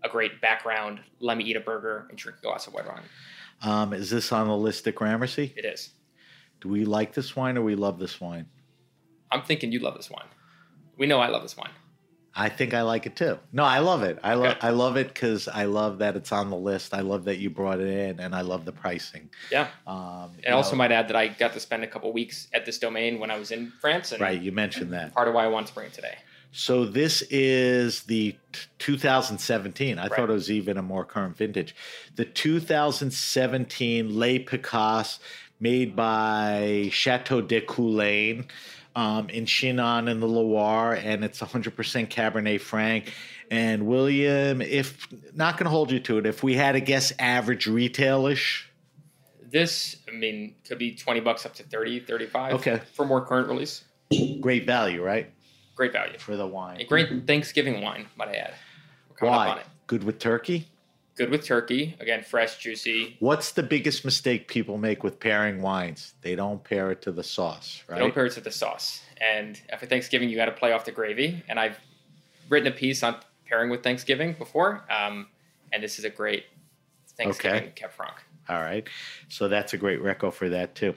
a 0.03 0.09
great 0.09 0.41
background. 0.41 0.99
Let 1.21 1.37
me 1.37 1.45
eat 1.45 1.55
a 1.55 1.61
burger 1.61 2.07
and 2.09 2.17
drink 2.17 2.39
a 2.39 2.41
glass 2.41 2.67
of 2.67 2.73
white 2.73 2.85
wine. 2.85 3.03
Um, 3.61 3.93
is 3.93 4.09
this 4.09 4.33
on 4.33 4.47
the 4.49 4.57
list 4.57 4.85
at 4.87 4.95
Gramercy? 4.95 5.53
It 5.55 5.63
is. 5.63 5.91
Do 6.59 6.67
we 6.67 6.83
like 6.83 7.13
this 7.13 7.35
wine 7.37 7.57
or 7.57 7.61
we 7.61 7.75
love 7.75 7.99
this 7.99 8.19
wine? 8.19 8.47
I'm 9.31 9.43
thinking 9.43 9.71
you 9.71 9.79
love 9.79 9.95
this 9.95 10.09
wine. 10.09 10.27
We 10.97 11.07
know 11.07 11.19
I 11.21 11.27
love 11.27 11.41
this 11.41 11.55
wine. 11.55 11.71
I 12.35 12.49
think 12.49 12.73
I 12.73 12.81
like 12.81 13.05
it 13.05 13.15
too. 13.15 13.37
No, 13.51 13.63
I 13.63 13.77
love 13.79 14.01
it. 14.01 14.17
I 14.23 14.33
love 14.33 14.51
Okay. 14.57 14.67
I 14.67 14.71
love 14.71 14.97
it 14.97 15.07
because 15.09 15.47
I 15.47 15.65
love 15.65 15.99
that 15.99 16.15
it's 16.15 16.31
on 16.31 16.49
the 16.49 16.57
list. 16.57 16.93
I 16.93 17.01
love 17.01 17.25
that 17.25 17.37
you 17.37 17.51
brought 17.51 17.79
it 17.79 17.87
in, 17.87 18.19
and 18.19 18.33
I 18.33 18.41
love 18.41 18.65
the 18.65 18.71
pricing. 18.71 19.29
Yeah. 19.51 19.67
Um, 19.85 20.31
I 20.47 20.51
also 20.51 20.71
know- 20.71 20.77
might 20.79 20.91
add 20.91 21.07
that 21.09 21.15
I 21.15 21.27
got 21.27 21.53
to 21.53 21.59
spend 21.59 21.83
a 21.83 21.87
couple 21.87 22.11
weeks 22.11 22.47
at 22.53 22.65
this 22.65 22.79
domain 22.79 23.19
when 23.19 23.29
I 23.29 23.37
was 23.37 23.51
in 23.51 23.71
France, 23.79 24.11
and 24.11 24.19
right. 24.21 24.41
You 24.41 24.51
mentioned 24.51 24.93
that. 24.93 25.13
part 25.13 25.27
of 25.27 25.35
why 25.35 25.43
I 25.43 25.47
wanted 25.47 25.67
to 25.67 25.73
bring 25.75 25.87
it 25.87 25.93
today. 25.93 26.15
So 26.55 26.85
this 26.85 27.23
is 27.31 28.03
the 28.03 28.35
t- 28.51 28.59
2017. 28.79 29.97
I 29.97 30.03
Right. 30.03 30.11
thought 30.15 30.29
it 30.29 30.33
was 30.33 30.51
even 30.51 30.77
a 30.77 30.83
more 30.83 31.03
current 31.05 31.35
vintage. 31.37 31.75
The 32.15 32.25
2017 32.25 34.17
Les 34.17 34.39
Picasse, 34.39 35.19
made 35.59 35.95
by 35.95 36.89
Chateau 36.91 37.41
de 37.41 37.61
Coulaine 37.61 38.45
um, 38.95 39.29
in 39.29 39.45
Chinon 39.45 40.07
in 40.07 40.19
the 40.19 40.27
Loire, 40.27 40.93
and 40.93 41.23
it's 41.23 41.39
100% 41.41 41.73
Cabernet 42.09 42.61
Franc. 42.61 43.11
And 43.51 43.85
William, 43.87 44.61
if 44.61 45.07
not 45.33 45.57
going 45.57 45.65
to 45.65 45.69
hold 45.69 45.91
you 45.91 45.99
to 46.01 46.17
it, 46.19 46.25
if 46.25 46.43
we 46.43 46.55
had 46.55 46.73
to 46.73 46.81
guess 46.81 47.13
average 47.19 47.65
retailish, 47.67 48.63
This, 49.51 49.97
I 50.07 50.11
mean, 50.11 50.55
could 50.67 50.79
be 50.79 50.95
20 50.95 51.19
bucks 51.19 51.45
up 51.45 51.53
to 51.55 51.63
30, 51.63 51.99
35 52.01 52.53
Okay. 52.55 52.81
for 52.93 53.05
more 53.05 53.23
current 53.25 53.47
release. 53.47 53.83
great 54.41 54.65
value, 54.65 55.03
right? 55.03 55.29
Great 55.75 55.91
value. 55.93 56.17
For 56.19 56.35
the 56.35 56.45
wine. 56.47 56.81
A 56.81 56.85
great 56.85 57.25
Thanksgiving 57.27 57.81
wine, 57.81 58.07
might 58.15 58.29
I 58.29 58.35
add. 58.35 58.53
We're 59.09 59.15
coming 59.17 59.33
up 59.33 59.39
on 59.41 59.47
Why? 59.47 59.57
it. 59.61 59.65
Good 59.87 60.03
with 60.03 60.19
turkey? 60.19 60.67
Good 61.15 61.29
with 61.29 61.45
turkey. 61.45 61.95
Again, 61.99 62.23
fresh, 62.23 62.57
juicy. 62.57 63.17
What's 63.19 63.51
the 63.51 63.61
biggest 63.61 64.03
mistake 64.03 64.47
people 64.47 64.77
make 64.77 65.03
with 65.03 65.19
pairing 65.19 65.61
wines? 65.61 66.15
They 66.21 66.35
don't 66.35 66.63
pair 66.63 66.89
it 66.89 67.03
to 67.03 67.11
the 67.11 67.23
sauce, 67.23 67.83
right? 67.87 67.97
You 67.97 68.03
don't 68.03 68.13
pair 68.13 68.25
it 68.25 68.33
with 68.33 68.43
the 68.43 68.51
sauce. 68.51 69.01
And 69.21 69.61
after 69.69 69.85
Thanksgiving, 69.85 70.29
you 70.29 70.35
got 70.35 70.45
to 70.45 70.51
play 70.51 70.71
off 70.71 70.85
the 70.85 70.91
gravy. 70.91 71.43
And 71.47 71.59
I've 71.59 71.77
written 72.49 72.71
a 72.71 72.75
piece 72.75 73.03
on 73.03 73.17
pairing 73.47 73.69
with 73.69 73.83
Thanksgiving 73.83 74.33
before. 74.33 74.85
Um, 74.89 75.27
and 75.71 75.83
this 75.83 75.99
is 75.99 76.05
a 76.05 76.09
great 76.09 76.45
Thanksgiving 77.15 77.63
Okay. 77.63 77.71
Cab 77.75 77.91
Franc. 77.91 78.15
All 78.49 78.59
right. 78.59 78.87
So 79.29 79.47
that's 79.47 79.73
a 79.73 79.77
great 79.77 80.01
reco 80.01 80.33
for 80.33 80.49
that 80.49 80.73
too. 80.73 80.95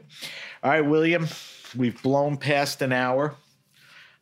All 0.63 0.71
right, 0.71 0.81
William, 0.81 1.29
we've 1.77 2.01
blown 2.03 2.39
past 2.39 2.81
an 2.81 2.93
hour. 2.93 3.35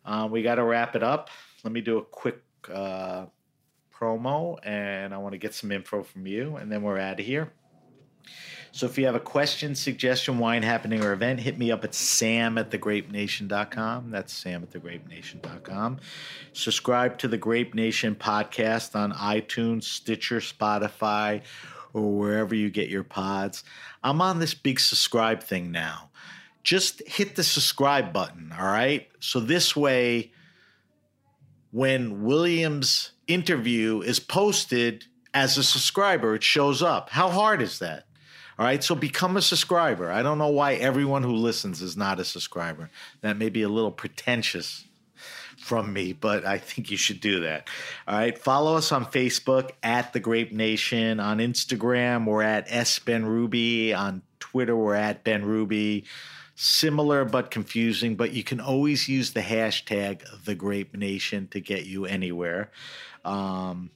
Uh, 0.05 0.29
we 0.31 0.43
got 0.43 0.57
to 0.57 0.65
wrap 0.65 0.97
it 0.97 1.03
up. 1.03 1.31
Let 1.63 1.73
me 1.73 1.81
do 1.81 1.99
a 1.99 2.03
quick 2.03 2.41
uh, 2.73 3.27
promo, 3.99 4.59
and 4.63 5.15
I 5.15 5.19
want 5.19 5.33
to 5.33 5.39
get 5.39 5.55
some 5.55 5.73
info 5.73 6.03
from 6.03 6.27
you, 6.27 6.57
and 6.57 6.71
then 6.71 6.83
we're 6.83 6.99
out 6.99 7.21
of 7.21 7.27
here. 7.27 7.53
So 8.75 8.87
if 8.87 8.99
you 8.99 9.07
have 9.07 9.15
a 9.15 9.21
question, 9.21 9.77
suggestion, 9.77 10.39
wine 10.39 10.65
happening, 10.65 11.05
or 11.05 11.13
event, 11.13 11.39
hit 11.39 11.57
me 11.57 11.71
up 11.71 11.85
at 11.85 11.95
sam 11.95 12.59
at 12.59 12.73
thegrapenation.com. 12.73 14.11
That's 14.11 14.33
sam 14.33 14.65
at 14.65 14.73
thegrapenation.com. 14.73 16.01
Subscribe 16.53 17.17
to 17.19 17.29
the 17.29 17.37
Grape 17.37 17.73
Nation 17.75 18.17
podcast 18.17 18.97
on 18.97 19.13
iTunes, 19.13 19.85
Stitcher, 19.85 20.41
Spotify, 20.41 21.43
or 21.93 22.19
wherever 22.19 22.53
you 22.53 22.69
get 22.69 22.89
your 22.89 23.05
pods. 23.05 23.63
I'm 24.03 24.21
on 24.21 24.41
this 24.41 24.55
big 24.55 24.81
subscribe 24.81 25.45
thing 25.45 25.71
now. 25.71 26.11
Just 26.65 27.07
hit 27.07 27.37
the 27.37 27.45
subscribe 27.45 28.13
button, 28.13 28.53
all 28.59 28.67
right? 28.67 29.09
So 29.21 29.39
this 29.39 29.77
way, 29.77 30.33
when 31.71 32.25
Williams' 32.25 33.13
interview 33.27 34.01
is 34.01 34.21
posted 34.21 35.07
as 35.33 35.59
a 35.59 35.65
subscriber, 35.65 36.37
it 36.37 36.45
shows 36.45 36.83
up. 36.83 37.11
How 37.11 37.29
hard 37.29 37.61
is 37.61 37.81
that? 37.81 38.07
All 38.57 38.65
right, 38.65 38.85
so 38.85 38.95
become 38.95 39.37
a 39.37 39.43
subscriber. 39.43 40.13
I 40.13 40.23
don't 40.23 40.39
know 40.39 40.49
why 40.49 40.75
everyone 40.75 41.25
who 41.25 41.35
listens 41.35 41.83
is 41.83 41.97
not 41.97 42.21
a 42.21 42.25
subscriber. 42.25 42.89
That 43.21 43.37
may 43.37 43.49
be 43.49 43.63
a 43.63 43.69
little 43.69 43.91
pretentious 43.91 44.85
from 45.57 45.93
me, 45.93 46.13
but 46.13 46.47
I 46.47 46.59
think 46.59 46.91
you 46.91 46.97
should 46.97 47.21
do 47.21 47.41
that. 47.41 47.69
All 48.07 48.17
right, 48.17 48.39
follow 48.39 48.77
us 48.77 48.93
on 48.93 49.07
Facebook 49.07 49.71
at 49.83 50.13
The 50.13 50.21
Grape 50.21 50.53
Nation. 50.53 51.19
On 51.19 51.39
Instagram, 51.39 52.27
we're 52.27 52.43
at 52.43 52.67
S 52.69 53.01
Benrubi. 53.01 53.97
On 53.97 54.23
Twitter, 54.39 54.77
we're 54.77 54.95
at 54.95 55.25
Benrubi. 55.25 56.05
Similar 56.55 57.25
but 57.25 57.51
confusing, 57.51 58.15
but 58.15 58.33
you 58.33 58.45
can 58.45 58.61
always 58.61 59.09
use 59.09 59.33
the 59.33 59.41
hashtag 59.41 60.23
The 60.45 60.55
Grape 60.55 60.97
Nation 60.97 61.49
to 61.49 61.61
get 61.61 61.87
you 61.87 62.05
anywhere. 62.05 62.71
Um, 63.25 63.91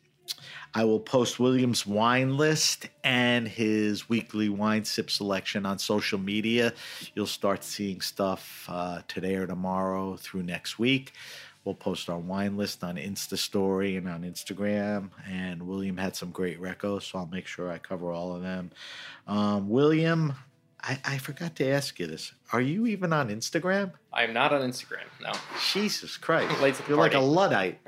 I 0.74 0.84
will 0.84 1.00
post 1.00 1.40
William's 1.40 1.86
wine 1.86 2.36
list 2.36 2.88
and 3.02 3.48
his 3.48 4.08
weekly 4.08 4.48
wine 4.48 4.84
sip 4.84 5.10
selection 5.10 5.64
on 5.64 5.78
social 5.78 6.18
media. 6.18 6.74
You'll 7.14 7.26
start 7.26 7.64
seeing 7.64 8.00
stuff 8.00 8.66
uh, 8.68 9.00
today 9.08 9.36
or 9.36 9.46
tomorrow 9.46 10.16
through 10.16 10.42
next 10.42 10.78
week. 10.78 11.14
We'll 11.64 11.74
post 11.74 12.08
our 12.08 12.18
wine 12.18 12.56
list 12.56 12.84
on 12.84 12.96
Insta 12.96 13.36
Story 13.36 13.96
and 13.96 14.08
on 14.08 14.22
Instagram. 14.22 15.10
And 15.28 15.66
William 15.66 15.96
had 15.96 16.16
some 16.16 16.30
great 16.30 16.60
recos, 16.60 17.02
so 17.02 17.18
I'll 17.18 17.26
make 17.26 17.46
sure 17.46 17.70
I 17.70 17.78
cover 17.78 18.12
all 18.12 18.34
of 18.34 18.42
them. 18.42 18.70
Um, 19.26 19.68
William, 19.68 20.34
I, 20.82 20.98
I 21.04 21.18
forgot 21.18 21.56
to 21.56 21.68
ask 21.68 21.98
you 21.98 22.06
this. 22.06 22.32
Are 22.52 22.60
you 22.60 22.86
even 22.86 23.12
on 23.12 23.28
Instagram? 23.28 23.92
I 24.12 24.24
am 24.24 24.32
not 24.32 24.52
on 24.52 24.62
Instagram, 24.62 25.04
no. 25.20 25.32
Jesus 25.72 26.16
Christ. 26.16 26.60
Late 26.60 26.74
to 26.76 26.82
the 26.82 26.88
You're 26.90 26.98
like 26.98 27.14
a. 27.14 27.20
Luddite. 27.20 27.78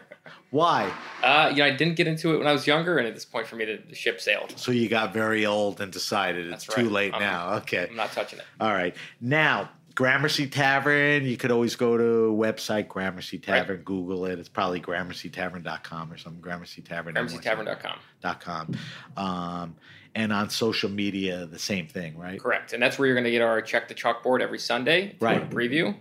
Why? 0.50 0.92
Uh, 1.22 1.48
you 1.52 1.58
know, 1.58 1.64
I 1.66 1.70
didn't 1.70 1.94
get 1.96 2.06
into 2.08 2.34
it 2.34 2.38
when 2.38 2.46
I 2.46 2.52
was 2.52 2.66
younger, 2.66 2.98
and 2.98 3.06
at 3.06 3.14
this 3.14 3.24
point 3.24 3.46
for 3.46 3.56
me, 3.56 3.64
the, 3.64 3.80
the 3.88 3.94
ship 3.94 4.20
sailed. 4.20 4.52
So 4.56 4.72
you 4.72 4.88
got 4.88 5.12
very 5.12 5.46
old 5.46 5.80
and 5.80 5.92
decided 5.92 6.46
it's 6.52 6.64
That's 6.64 6.76
too 6.76 6.90
late 6.90 7.12
I'm- 7.14 7.22
now. 7.22 7.54
Okay. 7.58 7.86
I'm 7.88 7.96
not 7.96 8.12
touching 8.12 8.38
it. 8.40 8.44
All 8.60 8.72
right. 8.72 8.94
Now, 9.20 9.70
Gramercy 9.94 10.46
Tavern, 10.46 11.24
you 11.24 11.36
could 11.36 11.50
always 11.50 11.76
go 11.76 11.96
to 11.96 12.32
website 12.36 12.88
Gramercy 12.88 13.38
Tavern, 13.38 13.82
Google 13.82 14.26
it. 14.26 14.38
It's 14.38 14.48
probably 14.48 14.80
gramercytavern.com 14.80 16.12
or 16.12 16.16
something. 16.16 16.40
Gramercy 16.40 16.82
Tavern. 16.82 17.14
GramercyTavern.com. 17.14 17.98
dot 18.20 18.40
com. 18.40 18.74
Um, 19.16 19.76
and 20.14 20.32
on 20.32 20.50
social 20.50 20.90
media, 20.90 21.46
the 21.46 21.58
same 21.58 21.86
thing, 21.86 22.16
right? 22.18 22.40
Correct. 22.40 22.72
And 22.72 22.82
that's 22.82 22.98
where 22.98 23.06
you're 23.06 23.14
going 23.14 23.24
to 23.24 23.30
get 23.30 23.42
our 23.42 23.60
check 23.62 23.88
the 23.88 23.94
chalkboard 23.94 24.40
every 24.40 24.58
Sunday. 24.58 25.16
Right. 25.20 25.48
preview. 25.50 25.94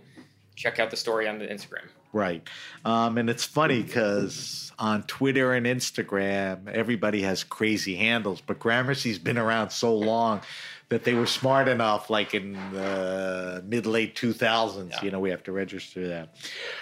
Check 0.56 0.78
out 0.78 0.90
the 0.90 0.96
story 0.96 1.28
on 1.28 1.38
the 1.38 1.46
Instagram. 1.46 1.88
Right. 2.12 2.42
Um, 2.84 3.18
and 3.18 3.30
it's 3.30 3.44
funny 3.44 3.82
because 3.82 4.72
on 4.78 5.04
Twitter 5.04 5.52
and 5.52 5.64
Instagram, 5.66 6.66
everybody 6.68 7.22
has 7.22 7.44
crazy 7.44 7.94
handles, 7.94 8.40
but 8.40 8.58
Gramercy's 8.58 9.18
been 9.18 9.38
around 9.38 9.70
so 9.70 9.94
long 9.94 10.40
that 10.88 11.04
they 11.04 11.14
were 11.14 11.26
smart 11.26 11.68
enough, 11.68 12.10
like 12.10 12.34
in 12.34 12.54
the 12.72 13.62
mid 13.64 13.86
late 13.86 14.16
2000s, 14.16 14.90
Yeah. 14.90 15.04
you 15.04 15.10
know, 15.12 15.20
we 15.20 15.30
have 15.30 15.44
to 15.44 15.52
register 15.52 16.08
that. 16.08 16.34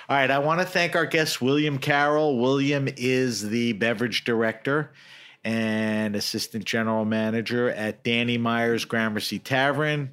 All 0.09 0.17
right. 0.17 0.31
I 0.31 0.39
want 0.39 0.61
to 0.61 0.67
thank 0.67 0.97
our 0.97 1.05
guest, 1.05 1.43
William 1.43 1.77
Carroll. 1.79 2.39
William 2.39 2.89
is 2.97 3.47
the 3.51 3.75
beverage 3.75 4.25
director 4.25 4.93
and 5.45 6.17
assistant 6.17 6.65
general 6.65 7.05
manager 7.05 7.69
at 7.69 8.03
Danny 8.03 8.39
Meyer's 8.39 8.87
Gramercy 8.87 9.39
Tavern. 9.39 10.11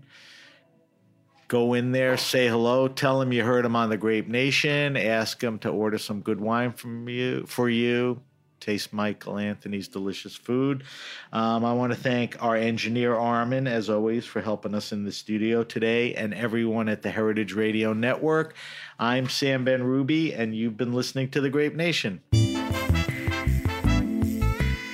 Go 1.47 1.75
in 1.75 1.91
there, 1.91 2.17
say 2.17 2.47
hello, 2.47 2.87
tell 2.87 3.21
him 3.21 3.31
you 3.31 3.43
heard 3.43 3.65
him 3.65 3.75
on 3.75 3.89
the 3.89 3.97
Grape 3.97 4.27
Nation, 4.27 4.97
ask 4.97 5.43
him 5.43 5.59
to 5.59 5.69
order 5.69 5.97
some 5.99 6.21
good 6.21 6.41
wine 6.41 6.71
from 6.71 7.07
you 7.07 7.45
for 7.45 7.69
you. 7.69 8.21
taste 8.65 8.91
Michael 8.91 9.37
Anthony's 9.37 9.87
delicious 9.87 10.35
food. 10.35 10.83
Um, 11.31 11.63
I 11.63 11.73
want 11.73 11.93
to 11.93 11.99
thank 11.99 12.41
our 12.43 12.55
engineer 12.55 13.15
Armin, 13.15 13.67
as 13.67 13.91
always, 13.91 14.25
for 14.25 14.41
helping 14.41 14.73
us 14.73 14.91
in 14.91 15.03
the 15.05 15.11
studio 15.11 15.63
today, 15.63 16.15
and 16.15 16.33
everyone 16.33 16.89
at 16.89 17.03
the 17.03 17.11
Heritage 17.11 17.53
Radio 17.53 17.93
Network. 17.93 18.55
I'm 18.97 19.29
Sam 19.29 19.65
Benrubi, 19.65 20.37
and 20.37 20.55
you've 20.55 20.77
been 20.77 20.93
listening 20.93 21.29
to 21.31 21.41
The 21.41 21.49
Grape 21.49 21.75
Nation. 21.75 22.21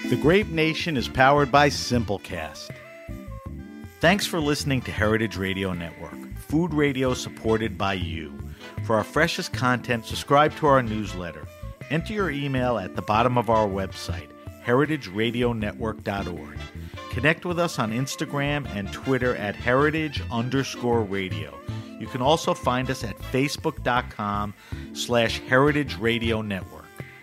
The 0.10 0.20
Grape 0.22 0.50
Nation 0.50 0.98
is 0.98 1.08
powered 1.08 1.50
by 1.50 1.70
Simplecast. 1.70 2.72
Thanks 4.02 4.26
for 4.26 4.42
listening 4.42 4.82
to 4.82 4.92
Heritage 4.92 5.38
Radio 5.38 5.72
Network, 5.72 6.18
food 6.52 6.74
radio 6.74 7.14
supported 7.14 7.78
by 7.78 7.94
you. 7.94 8.38
For 8.84 8.98
our 8.98 9.06
freshest 9.06 9.54
content, 9.54 10.06
subscribe 10.06 10.54
to 10.58 10.68
our 10.68 10.84
newsletter. 10.84 11.48
Enter 11.90 12.12
your 12.12 12.30
email 12.30 12.78
at 12.78 12.94
the 12.94 13.02
bottom 13.02 13.38
of 13.38 13.50
our 13.50 13.70
website, 13.70 14.28
heritageradionetwork.org. 14.66 16.60
Connect 17.12 17.46
with 17.46 17.58
us 17.58 17.80
on 17.80 17.94
Instagram 17.94 18.68
and 18.76 18.92
Twitter 18.92 19.34
at 19.38 19.56
heritage 19.56 20.22
underscore 20.30 21.04
radio. 21.04 21.58
You 22.02 22.08
can 22.08 22.22
also 22.22 22.54
find 22.54 22.90
us 22.90 23.06
at 23.06 23.18
facebook.com 23.18 24.54
slash 24.92 25.40
heritage 25.48 25.98
radio 26.00 26.42
network. 26.42 26.81